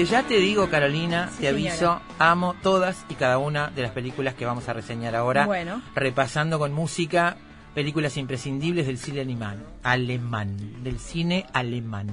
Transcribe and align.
Desde 0.00 0.12
ya 0.12 0.22
te 0.22 0.38
digo, 0.38 0.70
Carolina, 0.70 1.28
Sí, 1.30 1.42
te 1.42 1.48
aviso, 1.48 1.76
señora. 1.76 2.00
amo 2.18 2.54
todas 2.62 3.04
y 3.10 3.14
cada 3.16 3.36
una 3.36 3.68
de 3.68 3.82
las 3.82 3.90
películas 3.90 4.32
que 4.32 4.46
vamos 4.46 4.66
a 4.66 4.72
reseñar 4.72 5.14
ahora. 5.14 5.44
Bueno. 5.44 5.82
Repasando 5.94 6.58
con 6.58 6.72
música 6.72 7.36
películas 7.74 8.16
imprescindibles 8.16 8.86
del 8.86 8.96
cine 8.96 9.20
alemán. 9.20 9.62
Alemán. 9.82 10.82
Del 10.82 10.98
cine 10.98 11.44
alemán. 11.52 12.08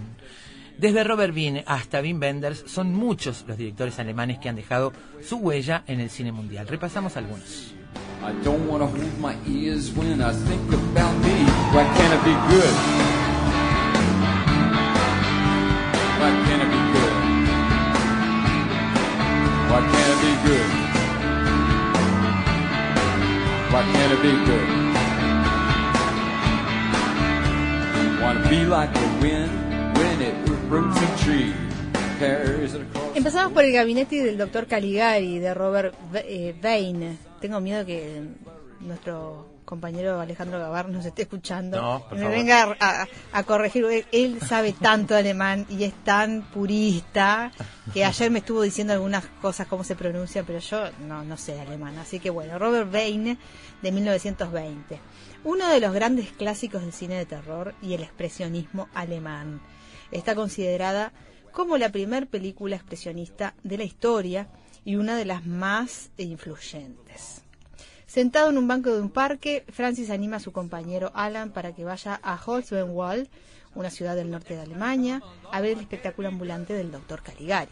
Desde 0.77 1.05
Robert 1.05 1.33
Wien 1.33 1.63
hasta 1.65 2.01
Wim 2.01 2.19
Wenders, 2.19 2.65
son 2.67 2.93
muchos 2.93 3.45
los 3.47 3.57
directores 3.57 3.97
alemanes 3.99 4.37
que 4.39 4.49
han 4.49 4.57
dejado 4.57 4.91
su 5.25 5.37
huella 5.37 5.83
en 5.87 6.01
el 6.01 6.09
cine 6.09 6.33
mundial. 6.33 6.67
Repasamos 6.67 7.15
algunos. 7.15 7.73
I 8.21 8.33
don't 8.43 8.69
wanna 8.69 8.85
hold 8.85 9.17
my 9.21 9.33
ears 9.49 9.93
when 9.95 10.19
I 10.21 10.33
think 10.33 10.73
about 10.73 11.15
me. 11.23 11.45
Why 11.71 11.85
can't 11.95 12.13
it 12.13 12.23
be 12.25 12.33
good? 12.53 12.73
Why 16.19 16.31
can't 16.47 16.63
it 16.63 16.66
good? 20.47 20.69
Why 23.71 23.83
can't 23.93 24.13
it 24.13 24.21
be 24.21 24.31
good? 24.49 24.67
Wanna 28.21 28.49
be 28.49 28.65
like 28.65 28.91
the 28.93 29.07
wind 29.21 29.51
when 29.97 30.21
it 30.21 30.35
roots 30.69 30.97
a 31.01 31.23
tree, 31.23 31.53
carries 32.19 32.73
it 32.73 32.81
across. 32.81 33.11
the 33.13 33.17
Empezamos 33.19 33.51
por 33.53 33.63
el 33.63 33.71
gabinete 33.73 34.23
del 34.23 34.37
doctor 34.37 34.67
Caligari 34.67 35.39
de 35.39 35.53
Robert 35.53 35.93
Ve- 36.11 36.25
eh, 36.27 36.55
Vane. 36.61 37.17
Tengo 37.41 37.59
miedo 37.61 37.85
que 37.85 38.21
nuestro 38.81 39.45
compañero 39.67 40.19
Alejandro 40.19 40.57
Gavar 40.59 40.87
nos 40.89 41.05
esté 41.05 41.23
escuchando 41.23 41.79
No, 41.79 42.05
y 42.11 42.15
me 42.15 42.21
favor. 42.21 42.35
venga 42.35 42.63
a, 42.79 43.01
a- 43.03 43.07
a 43.33 43.43
corregir. 43.43 43.83
Él, 43.85 44.05
él 44.11 44.39
sabe 44.41 44.71
tanto 44.73 45.15
alemán 45.15 45.65
y 45.69 45.83
es 45.83 45.93
tan 46.03 46.41
purista 46.53 47.51
que 47.93 48.03
ayer 48.05 48.31
me 48.31 48.39
estuvo 48.39 48.61
diciendo 48.61 48.93
algunas 48.93 49.25
cosas, 49.41 49.67
cómo 49.67 49.83
se 49.83 49.95
pronuncia, 49.95 50.43
pero 50.43 50.59
yo 50.59 50.89
no, 51.07 51.23
no 51.23 51.37
sé 51.37 51.59
alemán. 51.59 51.97
Así 51.99 52.19
que 52.19 52.29
bueno, 52.29 52.57
Robert 52.57 52.91
Vane 52.91 53.37
de 53.81 53.91
1920. 53.91 54.99
Uno 55.43 55.69
de 55.69 55.79
los 55.79 55.93
grandes 55.93 56.31
clásicos 56.31 56.81
del 56.81 56.93
cine 56.93 57.15
de 57.15 57.25
terror 57.25 57.75
y 57.81 57.93
el 57.93 58.01
expresionismo 58.03 58.89
alemán. 58.95 59.61
Está 60.11 60.33
considerada 60.33 61.11
como 61.51 61.77
la 61.77 61.89
primer 61.91 62.27
película 62.27 62.75
expresionista 62.77 63.53
de 63.63 63.77
la 63.77 63.83
historia 63.83 64.47
y 64.85 64.95
una 64.95 65.17
de 65.17 65.25
las 65.25 65.45
más 65.45 66.09
influyentes. 66.17 67.41
Sentado 68.17 68.49
en 68.49 68.57
un 68.57 68.67
banco 68.67 68.91
de 68.95 68.99
un 68.99 69.11
parque, 69.11 69.63
Francis 69.71 70.09
anima 70.09 70.37
a 70.37 70.39
su 70.39 70.51
compañero 70.51 71.11
Alan 71.13 71.51
para 71.51 71.75
que 71.75 71.83
vaya 71.83 72.19
a 72.23 72.35
Holzbenwald, 72.43 73.27
una 73.75 73.91
ciudad 73.91 74.15
del 74.15 74.31
norte 74.31 74.55
de 74.55 74.61
Alemania, 74.61 75.21
a 75.51 75.61
ver 75.61 75.73
el 75.73 75.81
espectáculo 75.81 76.27
ambulante 76.27 76.73
del 76.73 76.91
doctor 76.91 77.21
Caligari. 77.21 77.69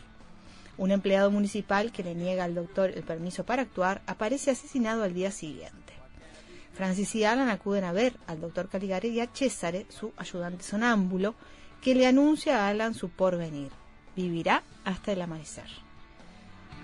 Un 0.78 0.92
empleado 0.92 1.32
municipal 1.32 1.92
que 1.92 2.04
le 2.04 2.14
niega 2.14 2.44
al 2.44 2.54
doctor 2.54 2.92
el 2.92 3.02
permiso 3.02 3.44
para 3.44 3.64
actuar 3.64 4.04
aparece 4.06 4.52
asesinado 4.52 5.02
al 5.02 5.16
día 5.16 5.32
siguiente. 5.32 5.94
Francis 6.76 7.16
y 7.16 7.24
Alan 7.24 7.50
acuden 7.50 7.84
a 7.84 7.92
ver 7.92 8.14
al 8.28 8.40
doctor 8.40 8.70
Caligari 8.70 9.08
y 9.08 9.22
a 9.22 9.30
Cesare, 9.34 9.88
su 9.90 10.14
ayudante 10.16 10.64
sonámbulo, 10.64 11.34
que 11.82 11.96
le 11.96 12.06
anuncia 12.06 12.60
a 12.60 12.70
Alan 12.70 12.94
su 12.94 13.10
porvenir. 13.10 13.72
Vivirá 14.16 14.62
hasta 14.84 15.12
el 15.12 15.24
amanecer. 15.24 15.85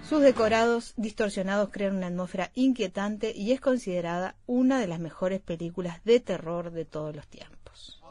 Sus 0.07 0.21
decorados 0.21 0.93
distorsionados 0.97 1.69
crean 1.71 1.95
una 1.95 2.07
atmósfera 2.07 2.51
inquietante 2.53 3.33
y 3.35 3.51
es 3.51 3.61
considerada 3.61 4.35
una 4.45 4.79
de 4.79 4.87
las 4.87 4.99
mejores 4.99 5.39
películas 5.39 6.03
de 6.03 6.19
terror 6.19 6.71
de 6.71 6.85
todos 6.85 7.15
los 7.15 7.27
tiempos. 7.27 8.01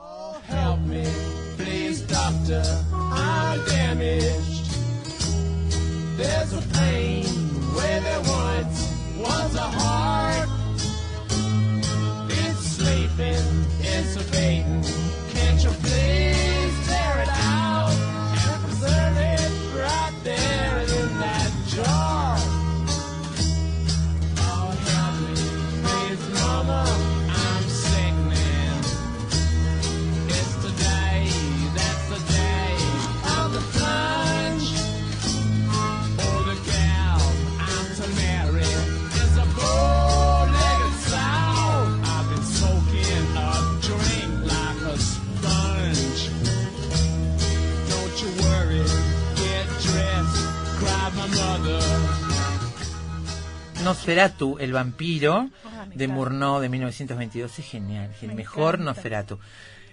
Nosferatu, 53.84 54.58
el 54.58 54.72
vampiro, 54.72 55.48
Ah, 55.64 55.86
de. 55.92 56.08
Murnau 56.08 56.60
de 56.60 56.68
1922. 56.68 57.58
Es 57.58 57.64
genial, 57.66 58.10
el 58.20 58.28
Me 58.28 58.34
mejor 58.34 58.74
encanta. 58.74 58.84
Nosferatu. 58.92 59.38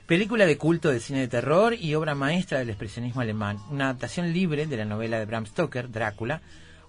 Película 0.06 0.46
de 0.46 0.58
culto 0.58 0.90
del 0.90 1.02
cine 1.02 1.20
de 1.22 1.28
terror 1.28 1.74
y 1.74 1.96
obra 1.96 2.16
maestra 2.16 2.60
del 2.60 2.70
expresionismo 2.70 3.22
alemán. 3.22 3.60
Una 3.70 3.86
adaptación 3.86 4.32
libre 4.34 4.66
de 4.66 4.78
la 4.78 4.86
novela 4.86 5.20
de 5.20 5.26
Bram 5.26 5.46
Stoker, 5.46 5.90
Drácula, 5.92 6.42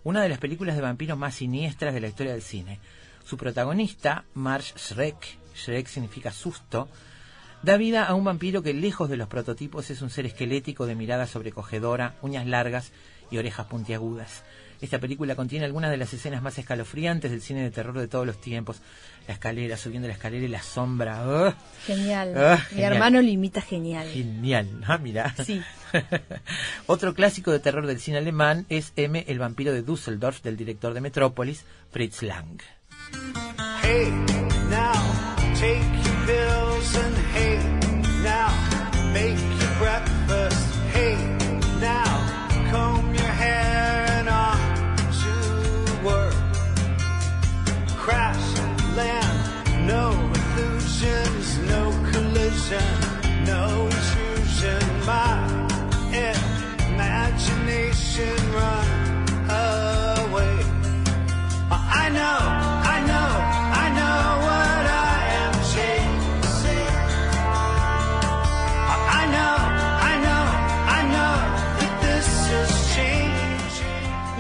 una 0.05 0.23
de 0.23 0.29
las 0.29 0.39
películas 0.39 0.77
de 0.77 0.83
vampiros 0.83 1.19
más 1.19 1.35
siniestras 1.37 1.95
de 1.95 2.01
la 2.01 2.09
historia 2.09 2.33
del 2.33 2.43
cine. 2.43 2.79
Su 3.25 3.37
protagonista, 3.37 4.25
Marsh 4.35 4.73
Schreck, 4.77 5.39
Schreck 5.57 5.87
significa 5.89 6.31
susto, 6.33 6.89
da 7.63 7.77
vida 7.77 8.05
a 8.05 8.15
un 8.15 8.25
vampiro 8.25 8.63
que 8.63 8.73
lejos 8.75 9.09
de 9.09 9.17
los 9.17 9.29
prototipos 9.29 9.91
es 9.91 10.01
un 10.03 10.11
ser 10.11 10.27
esquelético 10.27 10.87
de 10.87 10.95
mirada 10.95 11.27
sobrecogedora, 11.27 12.15
uñas 12.23 12.47
largas 12.47 12.93
y 13.31 13.39
orejas 13.39 13.67
puntiagudas. 13.67 14.45
Esta 14.81 14.99
película 14.99 15.35
contiene 15.35 15.65
algunas 15.65 15.91
de 15.91 15.97
las 15.97 16.13
escenas 16.13 16.43
más 16.43 16.59
escalofriantes 16.59 17.31
del 17.31 17.43
cine 17.43 17.63
de 17.63 17.71
terror 17.71 17.99
de 17.99 18.07
todos 18.09 18.27
los 18.27 18.41
tiempos. 18.41 18.81
La 19.27 19.35
escalera, 19.35 19.77
subiendo 19.77 20.09
la 20.09 20.15
escalera 20.15 20.45
y 20.45 20.49
la 20.49 20.63
sombra. 20.63 21.19
¡ah! 21.21 21.55
Genial. 21.87 22.35
Ah, 22.37 22.65
Mi 22.75 22.83
hermano 22.83 23.21
lo 23.21 23.29
imita 23.29 23.61
genial. 23.61 24.09
Genial, 24.09 24.69
ah, 24.87 24.99
mira. 24.99 25.35
Sí. 25.45 25.61
Otro 26.87 27.15
clásico 27.15 27.51
de 27.51 27.59
terror 27.59 27.87
del 27.87 28.01
cine 28.01 28.19
alemán 28.19 28.67
es 28.69 28.93
M, 28.97 29.25
el 29.27 29.39
vampiro 29.39 29.73
de 29.73 29.83
Düsseldorf, 29.83 30.43
del 30.43 30.57
director 30.57 30.95
de 30.95 31.01
Metrópolis, 31.01 31.65
Fritz 31.91 32.23
Lang. 32.23 32.61
Hey, 33.83 34.11
now 34.71 34.93
take 35.55 35.83
your 36.05 36.27
pills 36.27 36.97
and 36.97 37.18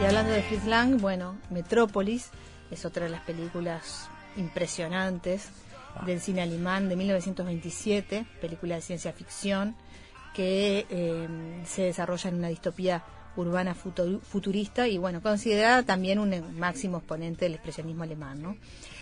hablando 0.08 0.32
de 0.32 0.42
Fritz 0.42 0.64
Lang, 0.64 1.00
bueno, 1.00 1.36
Metrópolis 1.50 2.30
es 2.70 2.84
otra 2.84 3.04
de 3.04 3.10
las 3.10 3.22
películas 3.22 4.08
impresionantes 4.36 5.48
del 6.06 6.20
cine 6.20 6.42
alemán 6.42 6.88
de 6.88 6.96
1927, 6.96 8.26
película 8.40 8.76
de 8.76 8.80
ciencia 8.82 9.12
ficción 9.12 9.74
que 10.34 10.86
eh, 10.90 11.28
se 11.66 11.82
desarrolla 11.82 12.30
en 12.30 12.36
una 12.36 12.48
distopía 12.48 13.04
urbana 13.36 13.74
futu- 13.74 14.20
futurista 14.20 14.86
y 14.88 14.98
bueno, 14.98 15.20
considerada 15.22 15.82
también 15.82 16.18
un 16.18 16.32
eh, 16.32 16.40
máximo 16.40 16.98
exponente 16.98 17.44
del 17.44 17.54
expresionismo 17.54 18.02
alemán. 18.04 18.40
¿no? 18.42 18.56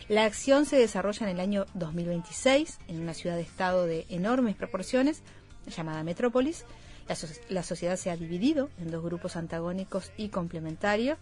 La 0.09 0.25
acción 0.25 0.64
se 0.67 0.76
desarrolla 0.76 1.26
en 1.29 1.35
el 1.35 1.41
año 1.41 1.67
2026 1.75 2.79
en 2.88 3.00
una 3.00 3.14
ciudad-estado 3.14 3.87
de 3.87 4.06
enormes 4.09 4.56
proporciones 4.56 5.23
llamada 5.67 6.03
Metrópolis. 6.03 6.65
La, 7.09 7.15
so- 7.15 7.29
la 7.49 7.63
sociedad 7.63 7.97
se 7.97 8.11
ha 8.11 8.17
dividido 8.17 8.71
en 8.79 8.91
dos 8.91 9.03
grupos 9.03 9.37
antagónicos 9.37 10.13
y 10.17 10.29
complementarios. 10.29 11.19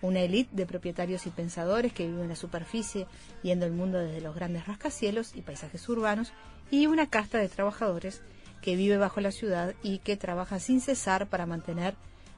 Una 0.00 0.20
élite 0.20 0.50
de 0.54 0.64
propietarios 0.66 1.26
y 1.26 1.30
pensadores 1.30 1.92
que 1.92 2.06
viven 2.06 2.22
en 2.22 2.28
la 2.28 2.36
superficie, 2.36 3.06
viendo 3.42 3.66
el 3.66 3.72
mundo 3.72 3.98
desde 3.98 4.20
los 4.20 4.34
grandes 4.34 4.66
rascacielos 4.66 5.34
y 5.34 5.42
paisajes 5.42 5.88
urbanos, 5.88 6.32
y 6.70 6.86
una 6.86 7.08
casta 7.10 7.38
de 7.38 7.48
trabajadores 7.48 8.22
que 8.62 8.76
vive 8.76 8.96
bajo 8.96 9.20
la 9.20 9.32
ciudad 9.32 9.74
y 9.82 9.98
que 9.98 10.16
trabaja 10.16 10.60
sin 10.60 10.80
cesar 10.80 11.26
para 11.26 11.46
mantener 11.46 11.94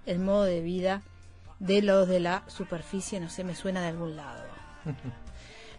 el 0.07 0.19
modo 0.21 0.45
de 0.45 0.61
vida 0.63 1.03
de 1.59 1.83
los 1.83 2.09
de 2.09 2.21
la 2.21 2.45
superficie, 2.47 3.21
no 3.21 3.29
sé, 3.29 3.45
me 3.45 3.55
suena 3.55 3.83
de 3.83 3.89
algún 3.89 4.17
lado. 4.17 4.43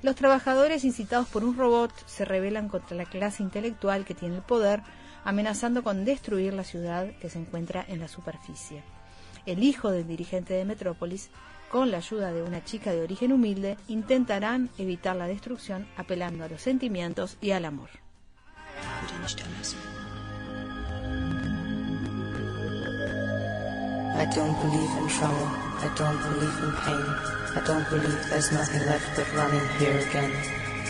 Los 0.04 0.16
trabajadores, 0.16 0.84
incitados 0.84 1.28
por 1.28 1.44
un 1.44 1.56
robot, 1.58 1.92
se 2.08 2.26
rebelan 2.26 2.70
contra 2.70 2.98
la 2.98 3.06
clase 3.06 3.44
intelectual 3.44 4.04
que 4.04 4.16
tiene 4.16 4.36
el 4.38 4.42
poder, 4.42 4.82
amenazando 5.24 5.84
con 5.84 6.06
destruir 6.06 6.54
la 6.54 6.64
ciudad 6.64 7.12
que 7.20 7.30
se 7.30 7.40
encuentra 7.40 7.86
en 7.88 8.00
la 8.00 8.08
superficie. 8.08 8.84
El 9.46 9.64
hijo 9.64 9.92
del 9.92 10.08
dirigente 10.08 10.54
de 10.54 10.66
Metrópolis, 10.66 11.30
con 11.70 11.90
la 11.90 11.98
ayuda 11.98 12.32
de 12.32 12.44
una 12.44 12.64
chica 12.64 12.92
de 12.92 13.02
origen 13.02 13.32
humilde, 13.32 13.78
intentarán 13.88 14.70
evitar 14.78 15.16
la 15.16 15.28
destrucción 15.28 15.88
apelando 15.96 16.44
a 16.44 16.50
los 16.50 16.62
sentimientos 16.62 17.38
y 17.42 17.52
al 17.52 17.66
amor. 17.66 17.90
I 24.22 24.26
don't 24.26 24.56
believe 24.62 24.98
in 25.00 25.08
trouble. 25.08 25.48
I 25.82 25.90
don't 25.96 26.22
believe 26.22 26.64
in 26.64 26.72
pain. 26.86 27.06
I 27.56 27.62
don't 27.66 27.90
believe 27.90 28.30
there's 28.30 28.52
nothing 28.52 28.86
left 28.86 29.16
but 29.16 29.26
running 29.34 29.68
here 29.80 29.98
again. 29.98 30.32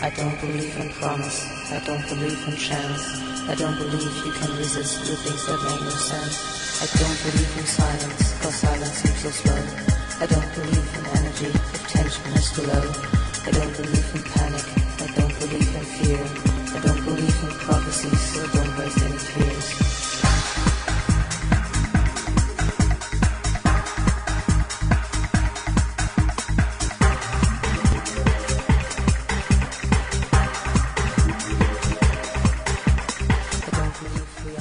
I 0.02 0.10
don't 0.10 0.38
believe 0.40 0.76
in 0.76 0.90
promise. 1.00 1.46
I 1.72 1.80
don't 1.86 2.06
believe 2.10 2.36
in 2.46 2.56
chance. 2.56 3.31
I 3.48 3.54
don't 3.54 3.76
believe 3.76 4.14
you 4.24 4.32
can 4.32 4.56
resist 4.56 5.00
the 5.00 5.16
things 5.16 5.46
that 5.46 5.58
make 5.62 5.80
no 5.82 5.90
sense. 5.90 6.36
I 6.82 6.86
don't 6.98 7.18
believe 7.26 7.58
in 7.58 7.66
silence, 7.66 8.42
cause 8.42 8.54
silence 8.54 8.96
seems 9.02 9.18
so 9.18 9.30
slow. 9.30 9.62
I 10.22 10.26
don't 10.26 10.54
believe 10.54 10.88
in 10.98 11.04
energy 11.18 11.50
if 11.50 11.88
tension 11.88 12.32
is 12.38 12.52
too 12.52 12.62
low. 12.62 12.86
I 13.46 13.50
don't 13.50 13.74
believe 13.76 14.08
in 14.14 14.22
panic. 14.22 14.66
I 15.02 15.06
don't 15.18 15.34
believe 15.40 15.74
in 15.74 15.86
fear. 15.98 16.22
I 16.74 16.80
don't 16.86 17.04
believe 17.04 17.38
in 17.42 17.50
prophecies, 17.66 18.20
so 18.30 18.46
don't 18.46 18.78
waste 18.78 19.11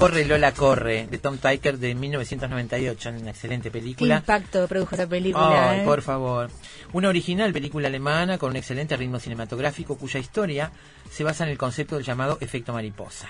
Corre 0.01 0.25
Lola 0.25 0.51
Corre, 0.51 1.05
de 1.05 1.19
Tom 1.19 1.37
Tyker 1.37 1.77
de 1.77 1.93
1998, 1.93 3.09
una 3.09 3.29
excelente 3.29 3.69
¿Qué 3.69 3.79
película. 3.79 4.15
impacto 4.17 4.67
produjo 4.67 4.95
esa 4.95 5.05
película? 5.05 5.69
Ay, 5.69 5.81
eh? 5.81 5.83
por 5.85 6.01
favor. 6.01 6.49
Una 6.91 7.09
original 7.09 7.53
película 7.53 7.87
alemana 7.87 8.39
con 8.39 8.49
un 8.49 8.55
excelente 8.55 8.97
ritmo 8.97 9.19
cinematográfico 9.19 9.99
cuya 9.99 10.19
historia 10.19 10.71
se 11.11 11.23
basa 11.23 11.43
en 11.43 11.51
el 11.51 11.59
concepto 11.59 11.97
del 11.97 12.03
llamado 12.03 12.39
efecto 12.41 12.73
mariposa. 12.73 13.27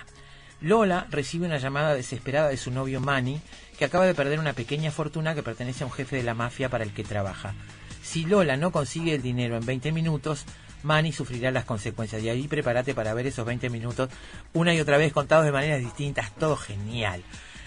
Lola 0.62 1.08
recibe 1.10 1.46
una 1.46 1.58
llamada 1.58 1.94
desesperada 1.94 2.48
de 2.48 2.56
su 2.56 2.72
novio 2.72 3.02
Manny, 3.02 3.42
que 3.78 3.84
acaba 3.84 4.06
de 4.06 4.16
perder 4.16 4.40
una 4.40 4.54
pequeña 4.54 4.92
fortuna 4.92 5.36
que 5.36 5.44
pertenece 5.44 5.84
a 5.84 5.88
un 5.88 5.92
jefe 5.92 6.16
de 6.16 6.24
la 6.24 6.36
mafia 6.36 6.70
para 6.70 6.86
el 6.86 6.94
que 6.94 7.04
trabaja. 7.04 7.54
Si 8.02 8.24
Lola 8.24 8.56
no 8.56 8.72
consigue 8.72 9.16
el 9.16 9.22
dinero 9.22 9.58
en 9.58 9.66
20 9.66 9.92
minutos, 9.92 10.46
Manny 10.84 11.12
sufrirá 11.12 11.52
las 11.52 11.66
consecuencias. 11.66 12.22
Y 12.24 12.30
ahí 12.30 12.48
prepárate 12.48 12.94
para 12.94 13.14
ver 13.14 13.28
esos 13.28 13.46
20 13.46 13.70
minutos 13.70 14.10
una 14.54 14.74
y 14.74 14.80
otra 14.80 14.98
vez 14.98 15.14
contados 15.14 15.46
de 15.46 15.52
maneras 15.52 15.80
distintas, 15.80 16.32
todo 16.36 16.56
genial. 16.58 17.24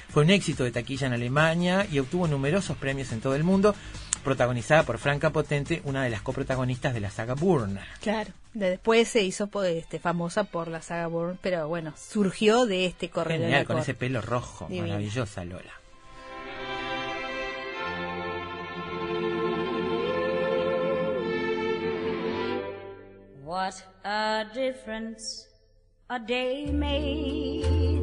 Fue 0.08 0.22
un 0.22 0.30
éxito 0.30 0.62
de 0.64 0.70
taquilla 0.70 1.06
en 1.08 1.12
Alemania 1.14 1.86
y 1.90 1.98
obtuvo 1.98 2.28
numerosos 2.28 2.76
premios 2.76 3.10
en 3.12 3.20
todo 3.20 3.34
el 3.34 3.42
mundo, 3.42 3.74
protagonizada 4.22 4.84
por 4.84 4.98
Franca 4.98 5.30
Potente, 5.30 5.82
una 5.84 6.04
de 6.04 6.10
las 6.10 6.22
coprotagonistas 6.22 6.94
de 6.94 7.00
la 7.00 7.10
saga 7.10 7.34
Bourne. 7.34 7.80
Claro. 8.00 8.30
De- 8.52 8.70
Después 8.70 9.08
se 9.08 9.22
hizo 9.22 9.50
este, 9.64 9.98
famosa 9.98 10.44
por 10.44 10.68
la 10.68 10.80
saga 10.82 11.08
Bourne, 11.08 11.36
pero 11.42 11.66
bueno, 11.66 11.92
surgió 11.98 12.64
de 12.66 12.86
este 12.86 13.10
corredor. 13.10 13.40
Genial, 13.42 13.64
con 13.66 13.78
ese 13.78 13.94
pelo 13.94 14.20
rojo, 14.20 14.66
Divina. 14.68 14.86
maravillosa 14.86 15.44
Lola. 15.44 15.72
What 23.54 23.78
a 24.04 24.46
difference 24.52 25.46
a 26.10 26.18
day 26.18 26.66
made. 26.72 28.02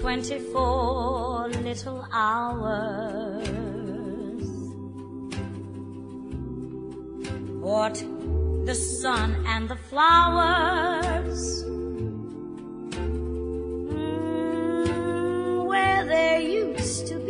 Twenty-four 0.00 1.48
little 1.68 2.02
hours. 2.10 3.46
What 7.60 8.04
the 8.66 8.74
sun 8.74 9.36
and 9.46 9.68
the 9.68 9.76
flowers. 9.76 11.62
Mm, 13.94 14.46
where 15.66 16.04
there 16.04 16.40
used 16.40 17.06
to 17.06 17.20
be 17.20 17.29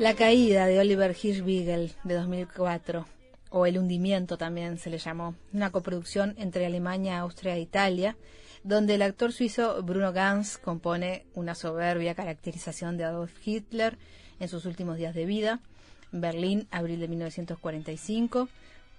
La 0.00 0.14
caída 0.14 0.64
de 0.64 0.78
Oliver 0.78 1.14
Hirschbiegel 1.14 1.92
de 2.04 2.14
2004, 2.14 3.04
o 3.50 3.66
El 3.66 3.76
hundimiento 3.76 4.38
también 4.38 4.78
se 4.78 4.88
le 4.88 4.96
llamó, 4.96 5.34
una 5.52 5.70
coproducción 5.70 6.34
entre 6.38 6.64
Alemania, 6.64 7.18
Austria 7.18 7.54
e 7.54 7.60
Italia, 7.60 8.16
donde 8.64 8.94
el 8.94 9.02
actor 9.02 9.30
suizo 9.30 9.82
Bruno 9.82 10.14
Ganz 10.14 10.56
compone 10.56 11.26
una 11.34 11.54
soberbia 11.54 12.14
caracterización 12.14 12.96
de 12.96 13.04
Adolf 13.04 13.46
Hitler 13.46 13.98
en 14.38 14.48
sus 14.48 14.64
últimos 14.64 14.96
días 14.96 15.14
de 15.14 15.26
vida. 15.26 15.60
Berlín, 16.12 16.66
abril 16.70 16.98
de 16.98 17.08
1945. 17.08 18.48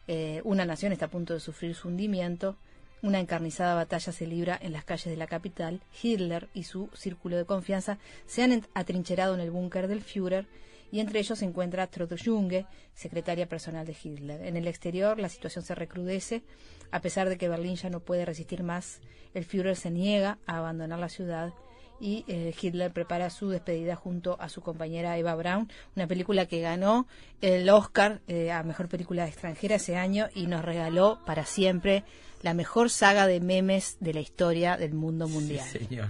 Eh, 0.07 0.41
una 0.43 0.65
nación 0.65 0.91
está 0.91 1.05
a 1.05 1.09
punto 1.09 1.33
de 1.33 1.39
sufrir 1.39 1.73
su 1.73 1.87
hundimiento. 1.87 2.57
Una 3.01 3.19
encarnizada 3.19 3.73
batalla 3.73 4.11
se 4.11 4.27
libra 4.27 4.59
en 4.61 4.71
las 4.71 4.85
calles 4.85 5.07
de 5.07 5.17
la 5.17 5.25
capital. 5.25 5.81
Hitler 5.99 6.47
y 6.53 6.65
su 6.65 6.91
círculo 6.93 7.37
de 7.37 7.45
confianza 7.45 7.97
se 8.27 8.43
han 8.43 8.67
atrincherado 8.75 9.33
en 9.33 9.39
el 9.39 9.49
búnker 9.49 9.87
del 9.87 10.03
Führer 10.03 10.45
y 10.91 10.99
entre 10.99 11.19
ellos 11.19 11.39
se 11.39 11.45
encuentra 11.45 11.87
Trude 11.87 12.17
Junge, 12.23 12.65
secretaria 12.93 13.47
personal 13.47 13.85
de 13.85 13.95
Hitler. 14.01 14.41
En 14.45 14.57
el 14.57 14.67
exterior 14.67 15.19
la 15.19 15.29
situación 15.29 15.63
se 15.63 15.73
recrudece. 15.75 16.43
A 16.91 16.99
pesar 17.01 17.29
de 17.29 17.37
que 17.37 17.47
Berlín 17.47 17.75
ya 17.75 17.89
no 17.89 18.01
puede 18.01 18.25
resistir 18.25 18.63
más, 18.63 18.99
el 19.33 19.45
Führer 19.45 19.75
se 19.77 19.89
niega 19.91 20.37
a 20.45 20.57
abandonar 20.57 20.99
la 20.99 21.07
ciudad 21.09 21.53
y 22.01 22.25
eh, 22.27 22.53
Hitler 22.59 22.91
prepara 22.91 23.29
su 23.29 23.49
despedida 23.49 23.95
junto 23.95 24.35
a 24.41 24.49
su 24.49 24.61
compañera 24.61 25.17
Eva 25.19 25.35
Braun, 25.35 25.69
una 25.95 26.07
película 26.07 26.47
que 26.47 26.59
ganó 26.59 27.07
el 27.41 27.69
Oscar 27.69 28.21
eh, 28.27 28.51
a 28.51 28.63
Mejor 28.63 28.89
Película 28.89 29.27
Extranjera 29.27 29.75
ese 29.75 29.95
año 29.95 30.27
y 30.33 30.47
nos 30.47 30.65
regaló 30.65 31.19
para 31.25 31.45
siempre 31.45 32.03
la 32.41 32.55
mejor 32.55 32.89
saga 32.89 33.27
de 33.27 33.39
memes 33.39 33.97
de 33.99 34.15
la 34.15 34.19
historia 34.19 34.77
del 34.77 34.93
mundo 34.93 35.27
Sí, 35.27 35.33
mundial. 35.33 35.67
señor. 35.69 36.09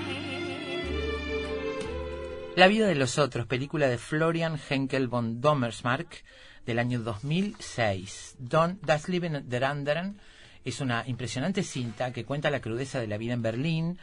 La 2.57 2.67
vida 2.67 2.85
de 2.85 2.95
los 2.95 3.17
otros, 3.17 3.47
película 3.47 3.87
de 3.87 3.97
Florian 3.97 4.59
Henkel 4.69 5.07
von 5.07 5.39
Dommersmark 5.39 6.21
del 6.65 6.79
año 6.79 6.99
2006. 6.99 8.35
Don 8.39 8.77
Das 8.81 9.07
Leben 9.07 9.47
der 9.47 9.63
Anderen 9.63 10.17
es 10.65 10.81
una 10.81 11.07
impresionante 11.07 11.63
cinta 11.63 12.11
que 12.11 12.25
cuenta 12.25 12.49
la 12.49 12.59
crudeza 12.59 12.99
de 12.99 13.07
la 13.07 13.17
vida 13.17 13.33
en 13.33 13.41
Berlín, 13.41 13.97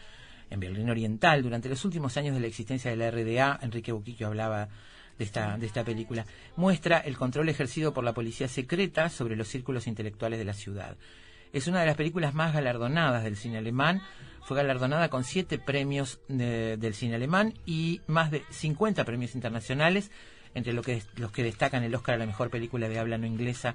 en 0.49 0.61
Berlín 0.61 0.88
Oriental, 0.88 1.43
durante 1.43 1.69
los 1.69 1.85
últimos 1.85 2.17
años 2.17 2.35
de 2.35 2.40
la 2.40 2.47
existencia 2.47 2.90
de 2.90 2.97
la 2.97 3.11
RDA. 3.11 3.59
Enrique 3.61 3.93
Buquillo 3.93 4.28
hablaba 4.28 4.71
de 5.19 5.25
esta, 5.25 5.59
de 5.59 5.67
esta 5.67 5.85
película. 5.85 6.25
Muestra 6.57 7.00
el 7.00 7.19
control 7.19 7.50
ejercido 7.50 7.93
por 7.93 8.02
la 8.02 8.14
policía 8.14 8.49
secreta 8.49 9.11
sobre 9.11 9.37
los 9.37 9.49
círculos 9.49 9.87
intelectuales 9.87 10.38
de 10.38 10.47
la 10.47 10.55
ciudad. 10.55 10.97
Es 11.52 11.67
una 11.67 11.81
de 11.81 11.87
las 11.87 11.97
películas 11.97 12.33
más 12.33 12.55
galardonadas 12.55 13.25
del 13.25 13.37
cine 13.37 13.59
alemán. 13.59 14.00
Fue 14.49 14.57
galardonada 14.57 15.11
con 15.11 15.25
siete 15.25 15.59
premios 15.59 16.21
de- 16.26 16.78
del 16.78 16.95
cine 16.95 17.17
alemán 17.17 17.52
y 17.67 18.00
más 18.07 18.31
de 18.31 18.45
50 18.49 19.05
premios 19.05 19.35
internacionales, 19.35 20.11
entre 20.55 20.73
los 20.73 20.87
que 20.87 21.43
destacan 21.43 21.83
el 21.83 21.95
Oscar 21.95 22.14
a 22.14 22.19
la 22.19 22.25
mejor 22.25 22.49
película 22.49 22.88
de 22.88 22.99
habla 22.99 23.19
no 23.19 23.26
inglesa 23.26 23.75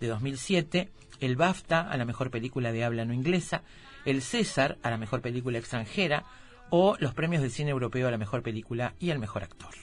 de 0.00 0.06
2007, 0.06 0.88
el 1.20 1.36
BAFTA 1.36 1.82
a 1.82 1.94
la 1.98 2.06
mejor 2.06 2.30
película 2.30 2.72
de 2.72 2.84
habla 2.84 3.04
no 3.04 3.12
inglesa, 3.12 3.64
el 4.06 4.22
César 4.22 4.78
a 4.82 4.88
la 4.88 4.96
mejor 4.96 5.20
película 5.20 5.58
extranjera 5.58 6.24
o 6.70 6.96
los 7.00 7.12
premios 7.12 7.42
del 7.42 7.50
cine 7.50 7.72
europeo 7.72 8.08
a 8.08 8.10
la 8.10 8.16
mejor 8.16 8.42
película 8.42 8.94
y 8.98 9.10
al 9.10 9.18
mejor 9.18 9.42
actor. 9.42 9.74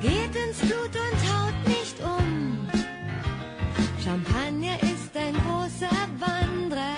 Geht 0.00 0.36
ins 0.36 0.58
Blut 0.58 0.94
und 0.94 1.18
haut 1.32 1.54
nicht 1.66 1.98
um. 2.00 2.68
Champagner 4.04 4.76
ist 4.82 5.16
ein 5.16 5.32
großer 5.32 5.96
Wanderer, 6.20 6.96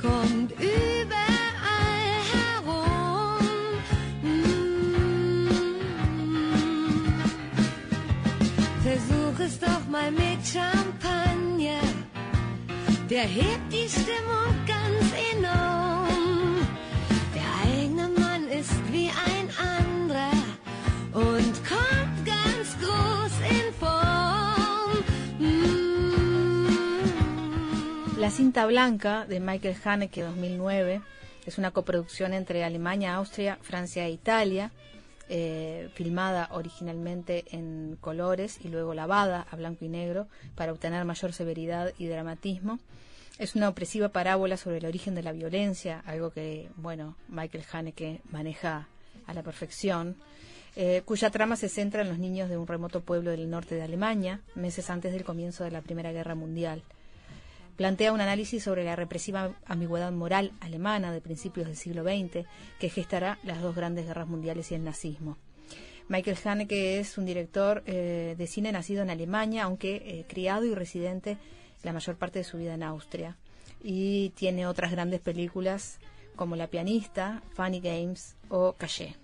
kommt 0.00 0.52
überall 0.52 2.12
herum. 2.32 3.44
Mm. 4.22 5.48
Versuch 8.82 9.38
es 9.44 9.58
doch 9.58 9.86
mal 9.90 10.10
mit 10.10 10.40
Champagner. 10.42 11.82
Der 13.10 13.24
hebt 13.24 13.70
die 13.70 13.88
Stimmung 13.88 14.54
ganz 14.66 15.12
enorm. 15.34 16.66
Der 17.34 17.48
eigene 17.70 18.08
Mann 18.08 18.48
ist 18.48 18.74
wie 18.90 19.10
ein 19.10 19.50
anderer 19.58 19.95
La 28.26 28.32
cinta 28.32 28.66
blanca 28.66 29.24
de 29.24 29.38
Michael 29.38 29.76
Haneke 29.84 30.20
2009 30.20 31.00
es 31.46 31.58
una 31.58 31.70
coproducción 31.70 32.34
entre 32.34 32.64
Alemania, 32.64 33.14
Austria, 33.14 33.56
Francia 33.62 34.04
e 34.04 34.10
Italia, 34.10 34.72
eh, 35.28 35.90
filmada 35.94 36.48
originalmente 36.50 37.44
en 37.52 37.96
colores 38.00 38.58
y 38.64 38.68
luego 38.68 38.94
lavada 38.94 39.46
a 39.48 39.54
blanco 39.54 39.84
y 39.84 39.88
negro 39.88 40.26
para 40.56 40.72
obtener 40.72 41.04
mayor 41.04 41.32
severidad 41.34 41.92
y 41.98 42.08
dramatismo. 42.08 42.80
Es 43.38 43.54
una 43.54 43.68
opresiva 43.68 44.08
parábola 44.08 44.56
sobre 44.56 44.78
el 44.78 44.86
origen 44.86 45.14
de 45.14 45.22
la 45.22 45.30
violencia, 45.30 46.02
algo 46.04 46.30
que, 46.32 46.68
bueno, 46.74 47.14
Michael 47.28 47.62
Haneke 47.70 48.22
maneja 48.32 48.88
a 49.28 49.34
la 49.34 49.44
perfección, 49.44 50.16
eh, 50.74 51.02
cuya 51.04 51.30
trama 51.30 51.54
se 51.54 51.68
centra 51.68 52.02
en 52.02 52.08
los 52.08 52.18
niños 52.18 52.50
de 52.50 52.58
un 52.58 52.66
remoto 52.66 53.02
pueblo 53.02 53.30
del 53.30 53.48
norte 53.48 53.76
de 53.76 53.82
Alemania, 53.82 54.40
meses 54.56 54.90
antes 54.90 55.12
del 55.12 55.22
comienzo 55.22 55.62
de 55.62 55.70
la 55.70 55.80
Primera 55.80 56.10
Guerra 56.10 56.34
Mundial 56.34 56.82
plantea 57.76 58.12
un 58.12 58.20
análisis 58.20 58.64
sobre 58.64 58.84
la 58.84 58.96
represiva 58.96 59.52
ambigüedad 59.66 60.10
moral 60.12 60.52
alemana 60.60 61.12
de 61.12 61.20
principios 61.20 61.66
del 61.66 61.76
siglo 61.76 62.02
XX 62.02 62.46
que 62.78 62.88
gestará 62.88 63.38
las 63.44 63.60
dos 63.62 63.76
grandes 63.76 64.06
guerras 64.06 64.28
mundiales 64.28 64.70
y 64.72 64.74
el 64.74 64.84
nazismo. 64.84 65.36
Michael 66.08 66.38
Haneke 66.44 67.00
es 67.00 67.18
un 67.18 67.26
director 67.26 67.82
eh, 67.86 68.36
de 68.38 68.46
cine 68.46 68.70
nacido 68.72 69.02
en 69.02 69.10
Alemania, 69.10 69.64
aunque 69.64 69.96
eh, 69.96 70.24
criado 70.28 70.64
y 70.64 70.74
residente 70.74 71.36
la 71.82 71.92
mayor 71.92 72.16
parte 72.16 72.38
de 72.38 72.44
su 72.44 72.58
vida 72.58 72.74
en 72.74 72.82
Austria. 72.82 73.36
Y 73.82 74.30
tiene 74.30 74.66
otras 74.66 74.92
grandes 74.92 75.20
películas 75.20 75.98
como 76.36 76.54
La 76.56 76.68
pianista, 76.68 77.42
Funny 77.54 77.80
Games 77.80 78.36
o 78.48 78.72
Caché. 78.72 79.16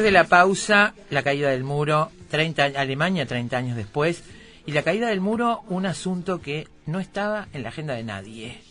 Después 0.00 0.14
de 0.14 0.18
la 0.18 0.24
pausa, 0.28 0.94
la 1.10 1.22
caída 1.22 1.50
del 1.50 1.62
muro, 1.62 2.10
30, 2.30 2.62
a- 2.64 2.66
Alemania 2.80 3.26
30 3.26 3.58
años 3.58 3.76
después, 3.76 4.22
y 4.64 4.72
la 4.72 4.82
caída 4.82 5.08
del 5.08 5.20
muro, 5.20 5.60
un 5.68 5.84
asunto 5.84 6.40
que 6.40 6.68
no 6.86 7.00
estaba 7.00 7.48
en 7.52 7.62
la 7.64 7.68
agenda 7.68 7.92
de 7.92 8.02
nadie. 8.02 8.62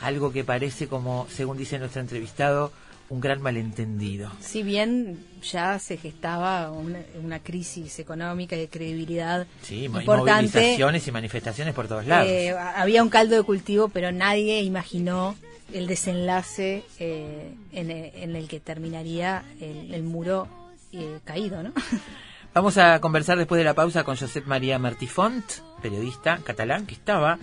Algo 0.00 0.32
que 0.32 0.42
parece 0.42 0.88
como, 0.88 1.28
según 1.30 1.58
dice 1.58 1.78
nuestro 1.78 2.00
entrevistado, 2.00 2.72
un 3.08 3.20
gran 3.20 3.40
malentendido. 3.40 4.32
Si 4.40 4.64
bien 4.64 5.24
ya 5.48 5.78
se 5.78 5.96
gestaba 5.96 6.72
una, 6.72 6.98
una 7.22 7.38
crisis 7.38 8.00
económica 8.00 8.56
y 8.56 8.60
de 8.60 8.68
credibilidad 8.68 9.46
Sí, 9.62 9.84
y 9.84 9.88
movilizaciones 9.88 11.06
y 11.06 11.12
manifestaciones 11.12 11.72
por 11.72 11.86
todos 11.86 12.04
lados. 12.04 12.28
eh, 12.28 12.50
había 12.50 13.00
un 13.04 13.10
caldo 13.10 13.36
de 13.36 13.44
cultivo, 13.44 13.90
pero 13.90 14.10
nadie 14.10 14.60
imaginó 14.62 15.36
el 15.72 15.86
desenlace 15.86 16.82
eh, 16.98 17.52
en, 17.72 17.90
el, 17.92 18.10
en 18.16 18.34
el 18.34 18.48
que 18.48 18.58
terminaría 18.58 19.44
el, 19.60 19.94
el 19.94 20.02
muro 20.02 20.48
eh, 20.94 21.20
caído, 21.24 21.62
¿no? 21.62 21.72
Vamos 22.54 22.78
a 22.78 23.00
conversar 23.00 23.36
después 23.36 23.58
de 23.58 23.64
la 23.64 23.74
pausa 23.74 24.04
con 24.04 24.16
Josep 24.16 24.46
María 24.46 24.78
Martifont, 24.78 25.44
periodista 25.82 26.38
catalán 26.44 26.86
que 26.86 26.94
estaba 26.94 27.38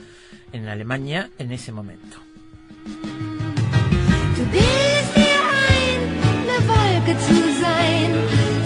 en 0.53 0.70
Alemania 0.70 1.29
en 1.38 1.51
ese 1.51 1.72
momento. 1.72 2.17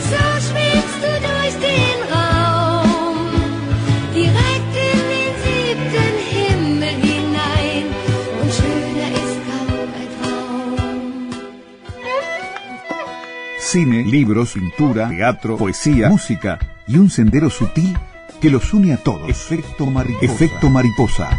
So 0.10 0.18
schwebst 0.40 1.02
du 1.02 1.12
durch 1.28 1.56
den 1.60 2.00
Raum, 2.10 2.15
Cine, 13.66 14.04
libros, 14.04 14.54
pintura, 14.54 15.10
teatro, 15.10 15.58
poesía, 15.58 16.08
música 16.08 16.60
y 16.88 16.98
un 16.98 17.10
sendero 17.10 17.50
sutil 17.50 17.98
que 18.40 18.52
los 18.52 18.72
une 18.76 18.94
a 18.94 18.98
todos. 18.98 19.28
Efecto 19.28 19.88
mariposa. 19.88 20.24
Efecto 20.24 20.70
mariposa. 20.70 21.30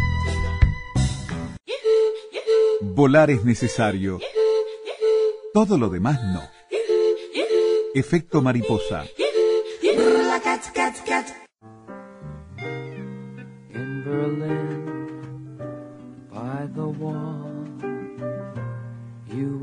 Volar 2.81 3.31
es 3.31 3.45
necesario. 3.45 4.19
Todo 5.53 5.77
lo 5.77 5.87
demás 5.87 6.19
no. 6.21 6.41
Efecto 7.95 8.41
mariposa. 8.41 9.05
in 13.73 14.03
Berlin 14.03 15.57
by 16.29 16.67
the 16.75 16.87
wall. 16.99 17.56